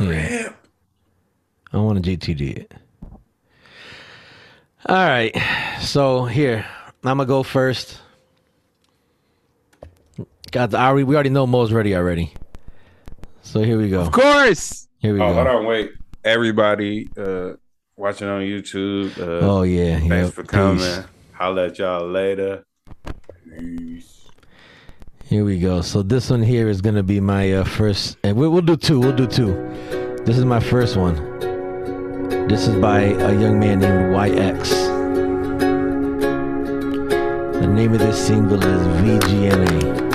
Yeah. 0.00 0.52
I 1.72 1.76
want 1.76 2.04
to 2.04 2.10
GTD 2.16 2.56
it. 2.56 2.74
All 4.86 4.96
right. 5.06 5.32
So 5.80 6.24
here, 6.24 6.66
I'm 7.04 7.18
gonna 7.18 7.26
go 7.26 7.42
first. 7.42 7.98
Got 10.50 10.70
the 10.70 10.78
already. 10.78 11.04
We 11.04 11.14
already 11.14 11.30
know 11.30 11.46
Mo's 11.46 11.72
ready 11.72 11.96
already. 11.96 12.32
So 13.42 13.62
here 13.62 13.78
we 13.78 13.88
go. 13.88 14.00
Of 14.00 14.12
course. 14.12 14.86
Here 14.98 15.12
we 15.12 15.18
go. 15.18 15.26
Oh, 15.26 15.34
hold 15.34 15.46
on, 15.46 15.66
wait. 15.66 15.92
Everybody 16.24 17.08
uh 17.16 17.54
watching 17.96 18.28
on 18.28 18.42
YouTube. 18.42 19.18
Uh, 19.18 19.44
Oh 19.46 19.62
yeah. 19.62 19.98
thanks 19.98 20.10
yeah. 20.12 20.30
for 20.30 20.44
coming. 20.44 20.78
Peace. 20.78 21.00
Holla 21.32 21.66
at 21.66 21.78
y'all 21.78 22.06
later. 22.06 22.64
Peace. 23.58 24.28
Here 25.24 25.44
we 25.44 25.58
go. 25.58 25.80
So 25.80 26.02
this 26.02 26.30
one 26.30 26.42
here 26.42 26.68
is 26.68 26.80
gonna 26.80 27.02
be 27.02 27.18
my 27.18 27.52
uh, 27.52 27.64
first, 27.64 28.16
and 28.22 28.36
we, 28.36 28.46
we'll 28.46 28.62
do 28.62 28.76
two. 28.76 29.00
We'll 29.00 29.16
do 29.16 29.26
two. 29.26 29.54
This 30.24 30.38
is 30.38 30.44
my 30.44 30.60
first 30.60 30.96
one. 30.96 31.16
This 32.46 32.68
is 32.68 32.76
by 32.76 33.00
a 33.00 33.32
young 33.40 33.58
man 33.58 33.80
named 33.80 34.14
YX. 34.14 34.81
The 37.72 37.78
name 37.78 37.94
of 37.94 38.00
this 38.00 38.26
single 38.26 38.62
is 38.62 38.86
VGNA. 39.00 40.11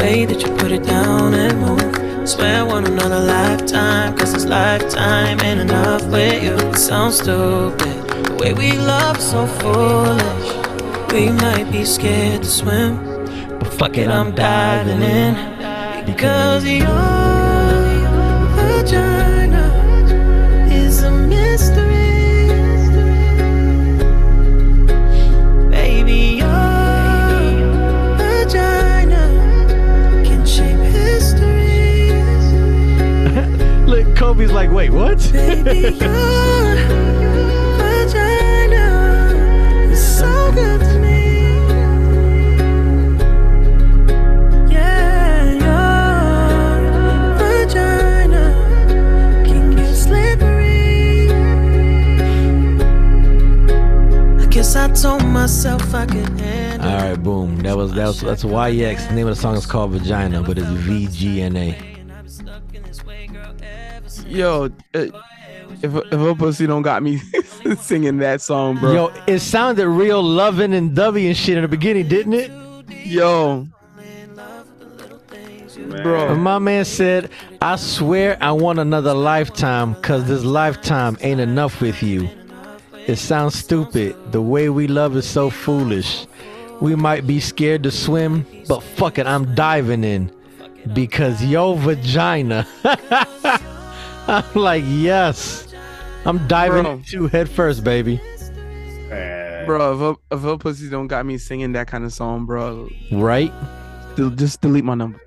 Way 0.00 0.24
that 0.24 0.40
you 0.42 0.48
put 0.56 0.72
it 0.72 0.82
down 0.82 1.34
and 1.34 1.60
move. 1.60 2.28
Swear 2.28 2.64
one 2.64 2.86
another 2.86 3.20
lifetime. 3.20 4.16
Cause 4.16 4.32
this 4.32 4.46
lifetime 4.46 5.38
ain't 5.40 5.60
enough 5.60 6.04
with 6.06 6.42
you. 6.42 6.54
It 6.68 6.76
sounds 6.76 7.16
stupid. 7.16 7.96
The 8.26 8.36
way 8.40 8.52
we 8.54 8.72
love 8.72 9.20
so 9.20 9.46
foolish. 9.60 10.48
We 11.12 11.30
might 11.44 11.70
be 11.70 11.84
scared 11.84 12.42
to 12.42 12.48
swim. 12.48 12.92
But 13.58 13.72
fuck 13.78 13.96
it, 13.98 14.08
I'm 14.08 14.34
diving 14.34 15.02
in. 15.02 15.34
Because 16.06 16.64
your 16.64 17.19
Look, 34.40 34.52
like, 34.52 34.70
wait, 34.70 34.90
what? 34.90 35.18
Baby, 35.32 35.80
your 35.80 35.98
vagina 37.76 38.86
is 39.92 40.18
so 40.18 40.50
good 40.52 40.80
to 40.80 40.98
me. 40.98 41.42
Yeah, 44.72 45.52
your 45.52 46.80
vagina 47.36 48.44
can 49.46 49.76
get 49.76 49.94
slippery. 49.94 51.30
I 54.42 54.46
guess 54.50 54.74
I 54.74 54.88
told 54.88 55.24
myself 55.26 55.94
I 55.94 56.06
could 56.06 56.28
handle 56.40 56.88
All 56.88 56.96
right, 56.96 57.22
boom. 57.22 57.58
That 57.58 57.76
was 57.76 57.92
that 57.92 58.06
was 58.06 58.20
that's 58.22 58.42
YX. 58.42 59.06
The 59.08 59.14
name 59.14 59.28
of 59.28 59.36
the 59.36 59.40
song 59.40 59.54
is 59.56 59.66
called 59.66 59.92
Vagina, 59.92 60.42
but 60.42 60.58
it's 60.58 60.66
VGNA. 60.66 61.89
Yo, 64.30 64.66
uh, 64.94 65.06
if 65.82 65.94
if 65.94 66.12
a 66.12 66.34
pussy 66.36 66.66
don't 66.66 66.82
got 66.82 67.02
me 67.02 67.18
singing 67.80 68.18
that 68.18 68.40
song, 68.40 68.76
bro. 68.76 68.92
Yo, 68.92 69.12
it 69.26 69.40
sounded 69.40 69.88
real 69.88 70.22
loving 70.22 70.72
and 70.72 70.96
dubby 70.96 71.26
and 71.26 71.36
shit 71.36 71.56
in 71.56 71.62
the 71.62 71.68
beginning, 71.68 72.06
didn't 72.06 72.34
it? 72.34 72.52
Yo, 73.04 73.66
bro. 76.02 76.28
And 76.28 76.42
my 76.42 76.60
man 76.60 76.84
said, 76.84 77.30
I 77.60 77.74
swear 77.74 78.38
I 78.40 78.52
want 78.52 78.78
another 78.78 79.14
lifetime 79.14 79.94
because 79.94 80.28
this 80.28 80.44
lifetime 80.44 81.18
ain't 81.22 81.40
enough 81.40 81.80
with 81.80 82.00
you. 82.00 82.28
It 83.08 83.16
sounds 83.16 83.56
stupid. 83.56 84.14
The 84.30 84.42
way 84.42 84.68
we 84.68 84.86
love 84.86 85.16
is 85.16 85.28
so 85.28 85.50
foolish. 85.50 86.26
We 86.80 86.94
might 86.94 87.26
be 87.26 87.40
scared 87.40 87.82
to 87.82 87.90
swim, 87.90 88.46
but 88.68 88.80
fuck 88.80 89.18
it, 89.18 89.26
I'm 89.26 89.56
diving 89.56 90.04
in 90.04 90.30
because 90.94 91.44
your 91.44 91.76
vagina. 91.76 92.66
I'm 94.30 94.44
like, 94.54 94.84
yes. 94.86 95.74
I'm 96.24 96.46
diving 96.48 96.82
Bro. 96.84 96.92
into 96.92 97.26
head 97.28 97.48
first, 97.48 97.82
baby. 97.84 98.20
Man. 99.08 99.66
Bro, 99.66 99.94
if 99.94 100.00
a, 100.32 100.36
if 100.36 100.44
a 100.44 100.58
pussy 100.58 100.88
don't 100.88 101.06
got 101.08 101.26
me 101.26 101.36
singing 101.38 101.72
that 101.72 101.86
kind 101.86 102.04
of 102.04 102.12
song, 102.12 102.46
bro, 102.46 102.88
Right? 103.12 103.52
just 104.36 104.60
delete 104.60 104.84
my 104.84 104.94
number. 104.94 105.20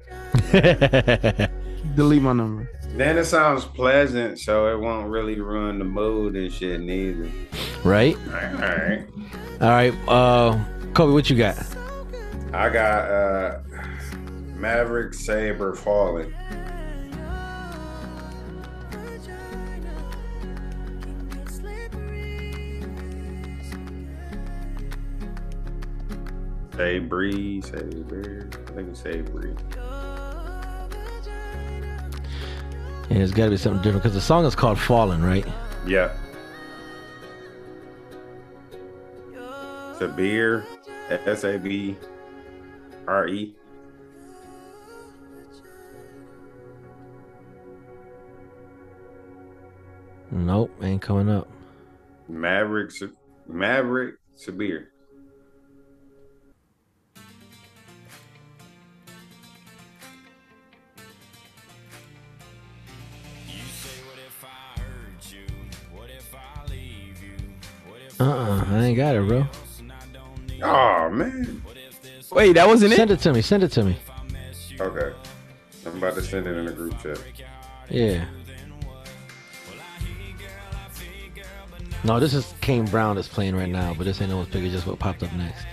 Delete 1.96 2.22
my 2.22 2.34
number. 2.34 2.70
Then 2.96 3.18
it 3.18 3.26
sounds 3.26 3.66
pleasant, 3.66 4.40
so 4.40 4.68
it 4.74 4.80
won't 4.80 5.10
really 5.10 5.40
ruin 5.40 5.80
the 5.80 5.86
mood 5.86 6.36
and 6.36 6.52
shit 6.52 6.80
neither. 6.82 7.30
right? 7.84 8.16
All 8.28 8.32
right. 8.34 9.06
All 9.62 9.70
right. 9.70 9.94
Uh, 10.08 10.64
Kobe, 10.94 11.12
what 11.14 11.30
you 11.30 11.36
got? 11.38 11.58
I 12.54 12.70
got 12.70 13.10
uh 13.12 13.60
Maverick 14.56 15.14
Sabre 15.14 15.74
falling. 15.76 16.34
Say 26.84 26.99
breeze, 26.99 27.65
say 27.68 27.81
breeze. 27.81 28.43
I 28.68 28.72
think 28.73 28.89
it's 28.89 28.99
say 28.99 29.22
breeze. 29.22 29.55
Yeah, 33.10 33.19
it's 33.19 33.31
got 33.31 33.45
to 33.45 33.51
be 33.51 33.55
something 33.55 33.81
different 33.81 34.03
because 34.03 34.14
the 34.14 34.19
song 34.19 34.43
is 34.43 34.53
called 34.53 34.77
Fallen, 34.77 35.23
right? 35.23 35.47
Yeah. 35.88 36.11
Sabre, 39.97 40.65
S 41.10 41.45
A 41.45 41.57
B 41.57 41.95
R 43.07 43.30
E. 43.30 43.55
Nope, 50.31 50.69
ain't 50.81 51.01
coming 51.01 51.30
up. 51.30 51.47
Maverick, 52.27 52.91
Maverick 53.47 54.15
Sabre. 54.35 54.93
Uh-uh, 68.24 68.66
I 68.70 68.86
ain't 68.86 68.95
got 68.98 69.16
it, 69.18 69.28
bro. 69.28 69.45
Oh 70.62 71.10
man. 71.10 71.62
Wait, 72.32 72.54
that 72.54 72.66
wasn't 72.66 72.94
it? 72.94 72.95
Send 72.95 73.12
it? 73.12 73.16
it 73.16 73.20
to 73.20 73.34
me. 73.34 73.41
Send 73.41 73.64
it 73.64 73.72
to 73.74 73.84
me. 73.84 73.98
Okay. 74.80 75.14
I'm 75.86 75.98
about 75.98 76.16
to 76.16 76.22
send 76.22 76.48
it 76.48 76.56
in 76.56 76.68
a 76.68 76.72
group 76.72 76.98
chat. 77.02 77.20
Yeah. 77.90 78.26
No, 82.06 82.20
this 82.20 82.34
is 82.34 82.54
Kane 82.62 82.86
Brown 82.86 83.18
that's 83.18 83.28
playing 83.28 83.58
right 83.58 83.70
now, 83.70 83.94
but 83.94 84.06
this 84.06 84.22
ain't 84.22 84.30
no 84.30 84.38
one's 84.38 84.50
pick. 84.50 84.64
It's 84.64 84.74
just 84.74 84.88
what 84.88 85.00
popped 85.00 85.22
up 85.24 85.34
next. 85.34 85.66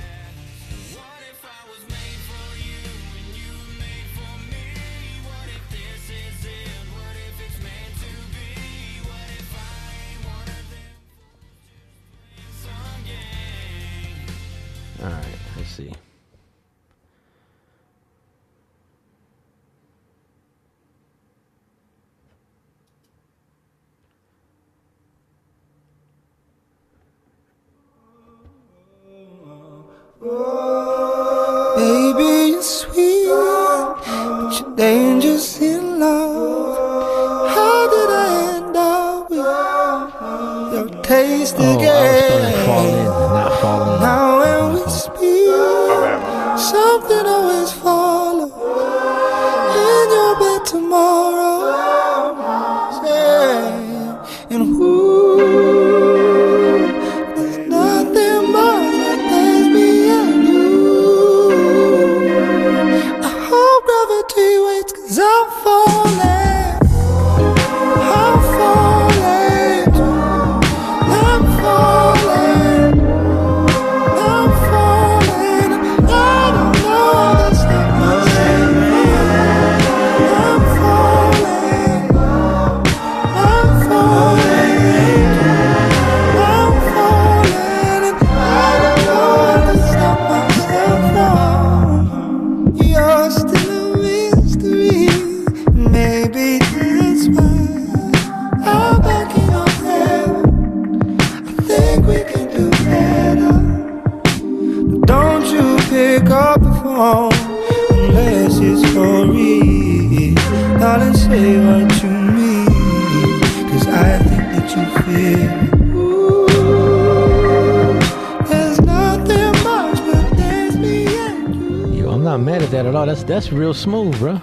That's 123.11 123.25
that's 123.25 123.51
real 123.51 123.75
smooth, 123.75 124.17
bro. 124.21 124.41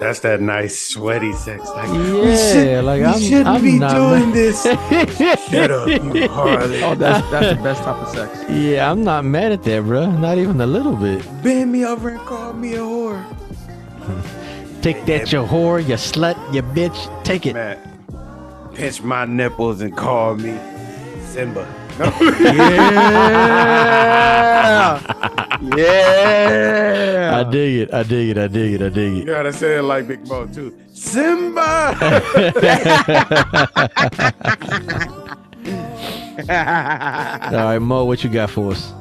That's 0.00 0.18
that 0.26 0.40
nice 0.40 0.76
sweaty 0.88 1.32
sex. 1.32 1.62
Like, 1.68 1.86
Yeah, 1.90 2.80
like 2.80 3.02
I'm, 3.04 3.20
shouldn't 3.20 3.46
I'm 3.46 3.62
be 3.62 3.78
not 3.78 3.94
doing 3.94 4.30
mad. 4.30 4.34
this. 4.34 4.62
Shut 5.48 5.70
up, 5.70 5.86
you 5.88 6.28
Harley. 6.28 6.82
Oh, 6.82 6.96
that's 6.96 7.30
that's 7.30 7.56
the 7.56 7.62
best 7.62 7.84
type 7.84 7.94
of 8.02 8.08
sex. 8.08 8.50
Yeah, 8.50 8.90
I'm 8.90 9.04
not 9.04 9.24
mad 9.24 9.52
at 9.52 9.62
that, 9.62 9.84
bro. 9.84 10.10
Not 10.10 10.38
even 10.38 10.60
a 10.60 10.66
little 10.66 10.96
bit. 10.96 11.24
Bend 11.44 11.70
me 11.70 11.84
over 11.86 12.08
and 12.08 12.18
call 12.22 12.52
me 12.54 12.74
a 12.74 12.78
whore. 12.78 13.24
Take 14.82 15.04
that, 15.06 15.30
you 15.32 15.42
whore, 15.44 15.78
you 15.80 15.94
slut, 15.94 16.34
you 16.52 16.62
bitch. 16.62 16.98
Take 17.22 17.46
it. 17.46 17.54
Man, 17.54 17.78
pinch 18.74 19.02
my 19.02 19.24
nipples 19.24 19.80
and 19.82 19.96
call 19.96 20.34
me 20.34 20.58
Simba. 21.26 21.64
No. 22.00 22.10
Yeah. 23.84 25.13
Yeah. 25.62 27.40
I 27.40 27.50
dig 27.50 27.76
it. 27.76 27.94
I 27.94 28.02
dig 28.02 28.30
it. 28.30 28.38
I 28.38 28.48
dig 28.48 28.74
it. 28.74 28.82
I 28.82 28.88
dig 28.88 29.12
it. 29.12 29.16
You 29.16 29.22
it. 29.22 29.26
gotta 29.26 29.52
say 29.52 29.78
it 29.78 29.82
like 29.82 30.08
Big 30.08 30.26
Mo 30.26 30.46
too. 30.46 30.76
Simba. 30.92 31.96
All 36.36 37.64
right, 37.64 37.78
Mo, 37.78 38.04
what 38.04 38.24
you 38.24 38.30
got 38.30 38.50
for 38.50 38.72
us? 38.72 38.92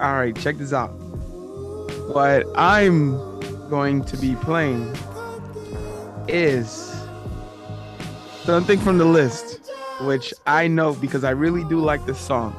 All 0.00 0.14
right, 0.14 0.34
check 0.36 0.56
this 0.58 0.72
out. 0.72 0.88
What 2.12 2.46
I'm 2.56 3.12
going 3.68 4.04
to 4.04 4.16
be 4.16 4.34
playing 4.36 4.94
is 6.28 6.94
something 8.44 8.78
from 8.78 8.98
the 8.98 9.04
list, 9.04 9.60
which 10.02 10.32
I 10.46 10.68
know 10.68 10.94
because 10.94 11.24
I 11.24 11.30
really 11.30 11.64
do 11.64 11.80
like 11.80 12.06
this 12.06 12.18
song. 12.18 12.54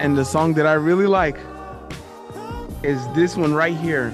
And 0.00 0.16
the 0.16 0.24
song 0.24 0.54
that 0.54 0.66
I 0.66 0.72
really 0.74 1.06
like 1.06 1.36
is 2.82 3.06
this 3.14 3.36
one 3.36 3.54
right 3.54 3.76
here, 3.76 4.10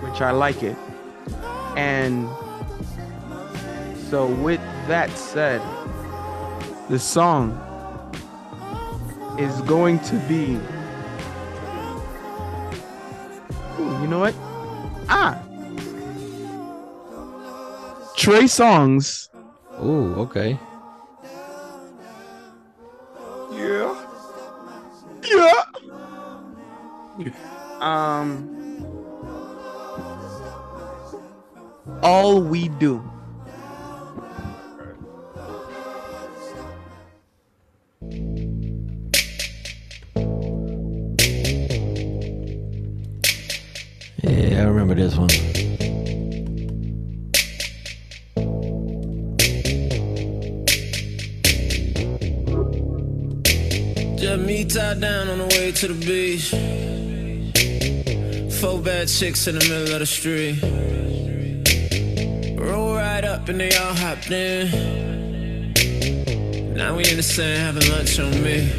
which 0.00 0.20
I 0.20 0.32
like 0.32 0.62
it. 0.62 0.76
And 1.76 2.28
so, 4.10 4.26
with 4.26 4.60
that 4.88 5.10
said, 5.10 5.62
the 6.88 6.98
song 6.98 7.52
is 9.38 9.60
going 9.62 9.98
to 10.00 10.16
be. 10.28 10.58
Ooh, 13.78 14.02
you 14.02 14.08
know 14.08 14.18
what? 14.20 14.34
Ah, 15.08 15.40
Trey 18.16 18.44
Songz. 18.44 19.28
Ooh, 19.82 20.14
okay. 20.14 20.58
yeah. 23.50 23.94
Yeah. 25.24 25.71
Um. 27.80 28.48
All 32.02 32.40
we 32.40 32.68
do. 32.68 33.02
Yeah, 44.22 44.62
I 44.62 44.64
remember 44.64 44.94
this 44.94 45.16
one. 45.16 45.28
Just 54.16 54.42
me 54.46 54.64
tied 54.64 55.00
down 55.00 55.28
on 55.28 55.38
the 55.38 55.46
way 55.50 55.72
to 55.72 55.88
the 55.88 56.06
beach. 56.06 57.01
Four 58.62 58.78
bad 58.78 59.08
chicks 59.08 59.48
in 59.48 59.58
the 59.58 59.64
middle 59.64 59.92
of 59.92 59.98
the 59.98 60.06
street. 60.06 60.62
Roll 62.56 62.94
right 62.94 63.24
up 63.24 63.48
and 63.48 63.58
they 63.58 63.76
all 63.76 63.92
hopped 63.92 64.30
in. 64.30 65.72
Now 66.72 66.94
we 66.94 67.04
in 67.10 67.16
the 67.16 67.24
sand 67.24 67.58
having 67.58 67.90
lunch 67.90 68.20
on 68.20 68.30
me. 68.40 68.70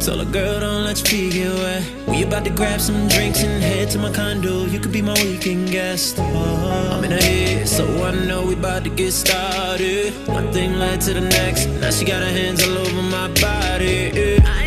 Told 0.00 0.22
a 0.22 0.24
girl 0.24 0.60
don't 0.60 0.84
let 0.84 0.96
your 1.00 1.06
feet 1.06 1.32
get 1.34 1.52
wet. 1.52 1.82
We 2.08 2.22
about 2.22 2.44
to 2.44 2.50
grab 2.50 2.80
some 2.80 3.08
drinks 3.08 3.42
and 3.42 3.62
head 3.62 3.90
to 3.90 3.98
my 3.98 4.10
condo. 4.10 4.64
You 4.64 4.80
could 4.80 4.92
be 4.92 5.02
my 5.02 5.12
weekend 5.22 5.70
guest. 5.70 6.16
Oh, 6.18 6.90
I'm 6.94 7.04
in 7.04 7.10
her 7.10 7.18
head, 7.18 7.68
so 7.68 7.84
I 8.02 8.12
know 8.24 8.46
we 8.46 8.54
about 8.54 8.84
to 8.84 8.90
get 8.90 9.12
started. 9.12 10.14
One 10.26 10.50
thing 10.50 10.78
led 10.78 11.02
to 11.02 11.12
the 11.12 11.20
next. 11.20 11.66
Now 11.66 11.90
she 11.90 12.06
got 12.06 12.22
her 12.22 12.30
hands 12.30 12.66
all 12.66 12.78
over 12.78 13.02
my 13.02 13.28
body. 13.34 14.40
I 14.42 14.65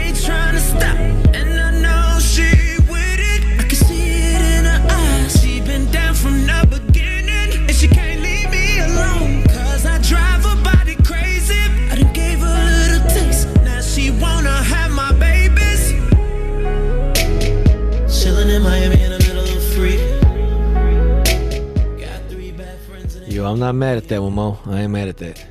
I'm 23.52 23.60
not 23.60 23.76
mad 23.76 23.98
at 23.98 24.08
that 24.08 24.22
one, 24.22 24.34
Mo. 24.34 24.60
I 24.66 24.82
ain't 24.82 24.92
mad 24.92 25.08
at 25.08 25.18
that. 25.18 25.46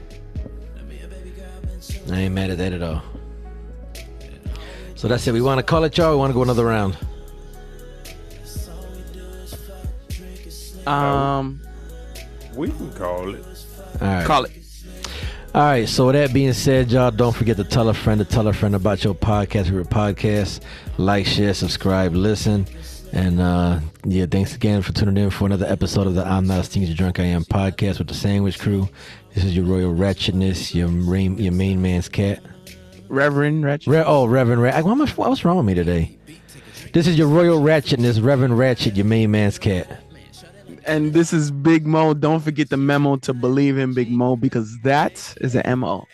I 2.11 2.21
ain't 2.21 2.35
mad 2.35 2.51
at 2.51 2.59
that 2.59 2.73
at 2.73 2.83
all. 2.83 3.03
So 4.95 5.09
that's 5.09 5.27
it. 5.27 5.33
We 5.33 5.41
want 5.41 5.59
to 5.59 5.63
call 5.63 5.85
it, 5.85 5.97
y'all. 5.97 6.11
We 6.13 6.17
want 6.17 6.31
to 6.31 6.35
go 6.35 6.43
another 6.43 6.65
round. 6.65 6.97
Um, 10.87 11.61
We 12.55 12.71
can 12.71 12.91
call 12.93 13.35
it. 13.35 13.45
All 14.01 14.09
right. 14.09 14.27
call 14.27 14.45
it. 14.45 14.53
All 15.55 15.63
right. 15.63 15.89
So 15.89 16.07
with 16.07 16.15
that 16.15 16.33
being 16.33 16.53
said, 16.55 16.91
y'all, 16.91 17.11
don't 17.11 17.35
forget 17.37 17.57
to 17.59 17.65
tell 17.65 17.89
a 17.91 17.95
friend 17.95 18.19
to 18.21 18.25
tell 18.25 18.49
a 18.49 18.53
friend 18.53 18.75
about 18.75 19.05
your 19.05 19.15
podcast, 19.15 19.65
favorite 19.65 19.91
podcast. 19.91 20.61
Like, 20.97 21.27
share, 21.27 21.53
subscribe, 21.53 22.15
listen. 22.15 22.67
And 23.13 23.41
uh 23.41 23.81
yeah, 24.05 24.27
thanks 24.27 24.55
again 24.55 24.83
for 24.83 24.93
tuning 24.93 25.23
in 25.23 25.31
for 25.31 25.47
another 25.47 25.67
episode 25.67 26.07
of 26.07 26.15
the 26.15 26.27
I'm 26.27 26.47
Not 26.47 26.61
as 26.61 26.67
Stingy 26.67 26.93
Drunk 26.95 27.19
I 27.19 27.25
Am 27.25 27.45
podcast 27.45 27.99
with 27.99 28.09
the 28.09 28.15
Sandwich 28.15 28.59
Crew. 28.59 28.89
This 29.35 29.45
is 29.45 29.57
your 29.57 29.65
Royal 29.65 29.93
Wretchedness, 29.93 30.75
your 30.75 30.89
main, 30.89 31.39
your 31.39 31.53
main 31.53 31.81
man's 31.83 32.09
cat. 32.09 32.43
Reverend 33.09 33.65
Ratchet. 33.65 33.87
Re- 33.89 34.05
oh, 34.07 34.27
Reverend 34.27 34.61
Ratchet. 34.63 34.85
What's 35.17 35.45
wrong 35.45 35.57
with 35.57 35.67
me 35.67 35.75
today? 35.75 36.17
This 36.93 37.07
is 37.07 37.17
your 37.19 37.29
Royal 37.29 37.61
Ratchetness, 37.61 38.23
Reverend 38.23 38.59
Ratchet, 38.59 38.97
your 38.97 39.07
main 39.07 39.31
man's 39.31 39.59
cat. 39.59 40.03
and 40.87 41.13
this 41.13 41.33
is 41.33 41.51
Big 41.51 41.87
Mo. 41.87 42.15
Don't 42.15 42.41
forget 42.41 42.69
the 42.71 42.77
memo 42.77 43.17
to 43.17 43.33
believe 43.35 43.79
in 43.79 43.95
Big 43.95 44.11
Mo 44.11 44.37
because 44.37 44.79
that 44.83 45.35
is 45.41 45.55
an 45.55 45.79
mo. 45.79 46.07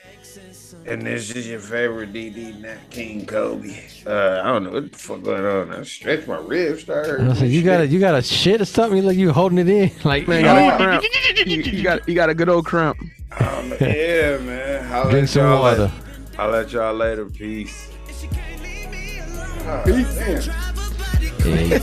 And 0.87 1.01
this 1.01 1.31
is 1.31 1.49
your 1.49 1.61
favorite 1.61 2.13
DD 2.13 2.61
Nat 2.61 2.91
King 2.91 3.25
Kobe. 3.25 3.75
Uh, 4.07 4.43
I 4.45 4.49
don't 4.49 4.65
know 4.65 4.71
what 4.73 4.93
the 4.93 4.99
fuck 4.99 5.23
going 5.23 5.45
on. 5.45 5.73
I 5.73 5.83
stretched 5.83 6.29
my 6.29 6.37
ribs. 6.37 6.83
Started. 6.83 7.23
I 7.23 7.29
was 7.29 7.41
like, 7.41 7.51
you 7.51 7.63
got 7.63 7.81
a, 7.81 7.87
you 7.87 7.99
got 7.99 8.15
a 8.15 8.23
shit 8.23 8.61
or 8.61 8.67
something? 8.67 9.03
Like 9.03 9.17
you 9.17 9.33
holding 9.33 9.59
it 9.59 9.69
in? 9.69 9.91
Like 10.05 10.29
Man, 10.29 10.41
you 10.41 10.45
got 10.45 10.81
a 10.81 10.85
cramp. 10.85 11.05
You, 11.47 11.57
you 11.63 11.83
got 11.83 12.09
you 12.09 12.15
got 12.15 12.29
a 12.31 12.35
good 12.35 12.49
old 12.49 12.67
cramp. 12.67 12.99
yeah, 13.41 14.39
man. 14.39 14.93
I'll 14.93 15.11
Drink 15.11 15.29
some 15.29 15.43
y'all 15.43 15.63
water. 15.63 15.83
Later. 15.83 15.93
I'll 16.39 16.51
let 16.51 16.73
y'all 16.73 16.95
later. 16.95 17.25
Peace. 17.27 17.91
Ah, 19.67 19.83
damn. 19.87 20.05
Yeah, 21.45 21.61
you, 21.61 21.75
you 21.75 21.81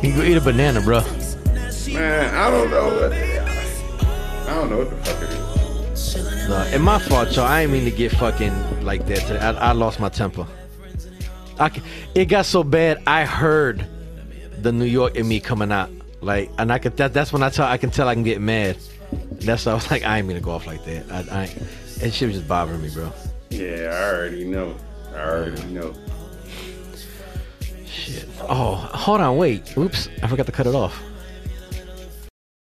can 0.00 0.16
go 0.16 0.22
eat 0.22 0.36
a 0.36 0.40
banana, 0.40 0.80
bro. 0.80 1.00
Man, 1.92 2.34
I 2.34 2.50
don't 2.50 2.70
know 2.70 2.86
what. 2.86 3.12
I 3.12 4.54
don't 4.54 4.70
know 4.70 4.78
what 4.78 4.90
the 4.90 4.96
fuck 4.96 5.22
it 5.22 5.30
is. 5.30 5.53
No, 6.48 6.56
and 6.72 6.82
my 6.82 6.98
fault, 6.98 7.34
y'all. 7.34 7.46
I 7.46 7.62
ain't 7.62 7.72
mean 7.72 7.84
to 7.84 7.90
get 7.90 8.12
fucking 8.12 8.84
like 8.84 9.06
that 9.06 9.18
today. 9.18 9.38
I, 9.38 9.52
I 9.52 9.72
lost 9.72 9.98
my 9.98 10.08
temper. 10.08 10.46
I, 11.58 11.70
it 12.14 12.26
got 12.26 12.46
so 12.46 12.62
bad. 12.62 13.02
I 13.06 13.24
heard 13.24 13.86
the 14.60 14.72
New 14.72 14.84
York 14.84 15.16
in 15.16 15.26
me 15.26 15.40
coming 15.40 15.72
out, 15.72 15.90
like, 16.20 16.50
and 16.58 16.72
I 16.72 16.78
could. 16.78 16.96
That, 16.98 17.14
that's 17.14 17.32
when 17.32 17.42
I 17.42 17.50
tell. 17.50 17.66
I 17.66 17.78
can 17.78 17.90
tell 17.90 18.08
I 18.08 18.14
can 18.14 18.22
get 18.24 18.40
mad. 18.40 18.76
That's 19.40 19.66
why 19.66 19.72
I 19.72 19.74
was 19.76 19.90
like, 19.90 20.02
I 20.04 20.18
ain't 20.18 20.28
gonna 20.28 20.40
go 20.40 20.50
off 20.50 20.66
like 20.66 20.84
that. 20.84 21.10
I, 21.10 21.42
I 21.42 21.46
that 22.00 22.12
shit 22.12 22.28
was 22.28 22.36
just 22.36 22.48
bothering 22.48 22.82
me, 22.82 22.90
bro. 22.90 23.12
Yeah, 23.50 23.90
I 23.92 24.14
already 24.14 24.44
know. 24.44 24.76
I 25.14 25.20
already 25.20 25.62
know. 25.64 25.94
Shit. 27.86 28.26
Oh, 28.40 28.74
hold 28.74 29.20
on, 29.20 29.36
wait. 29.36 29.76
Oops, 29.78 30.08
I 30.22 30.26
forgot 30.26 30.46
to 30.46 30.52
cut 30.52 30.66
it 30.66 30.74
off. 30.74 31.00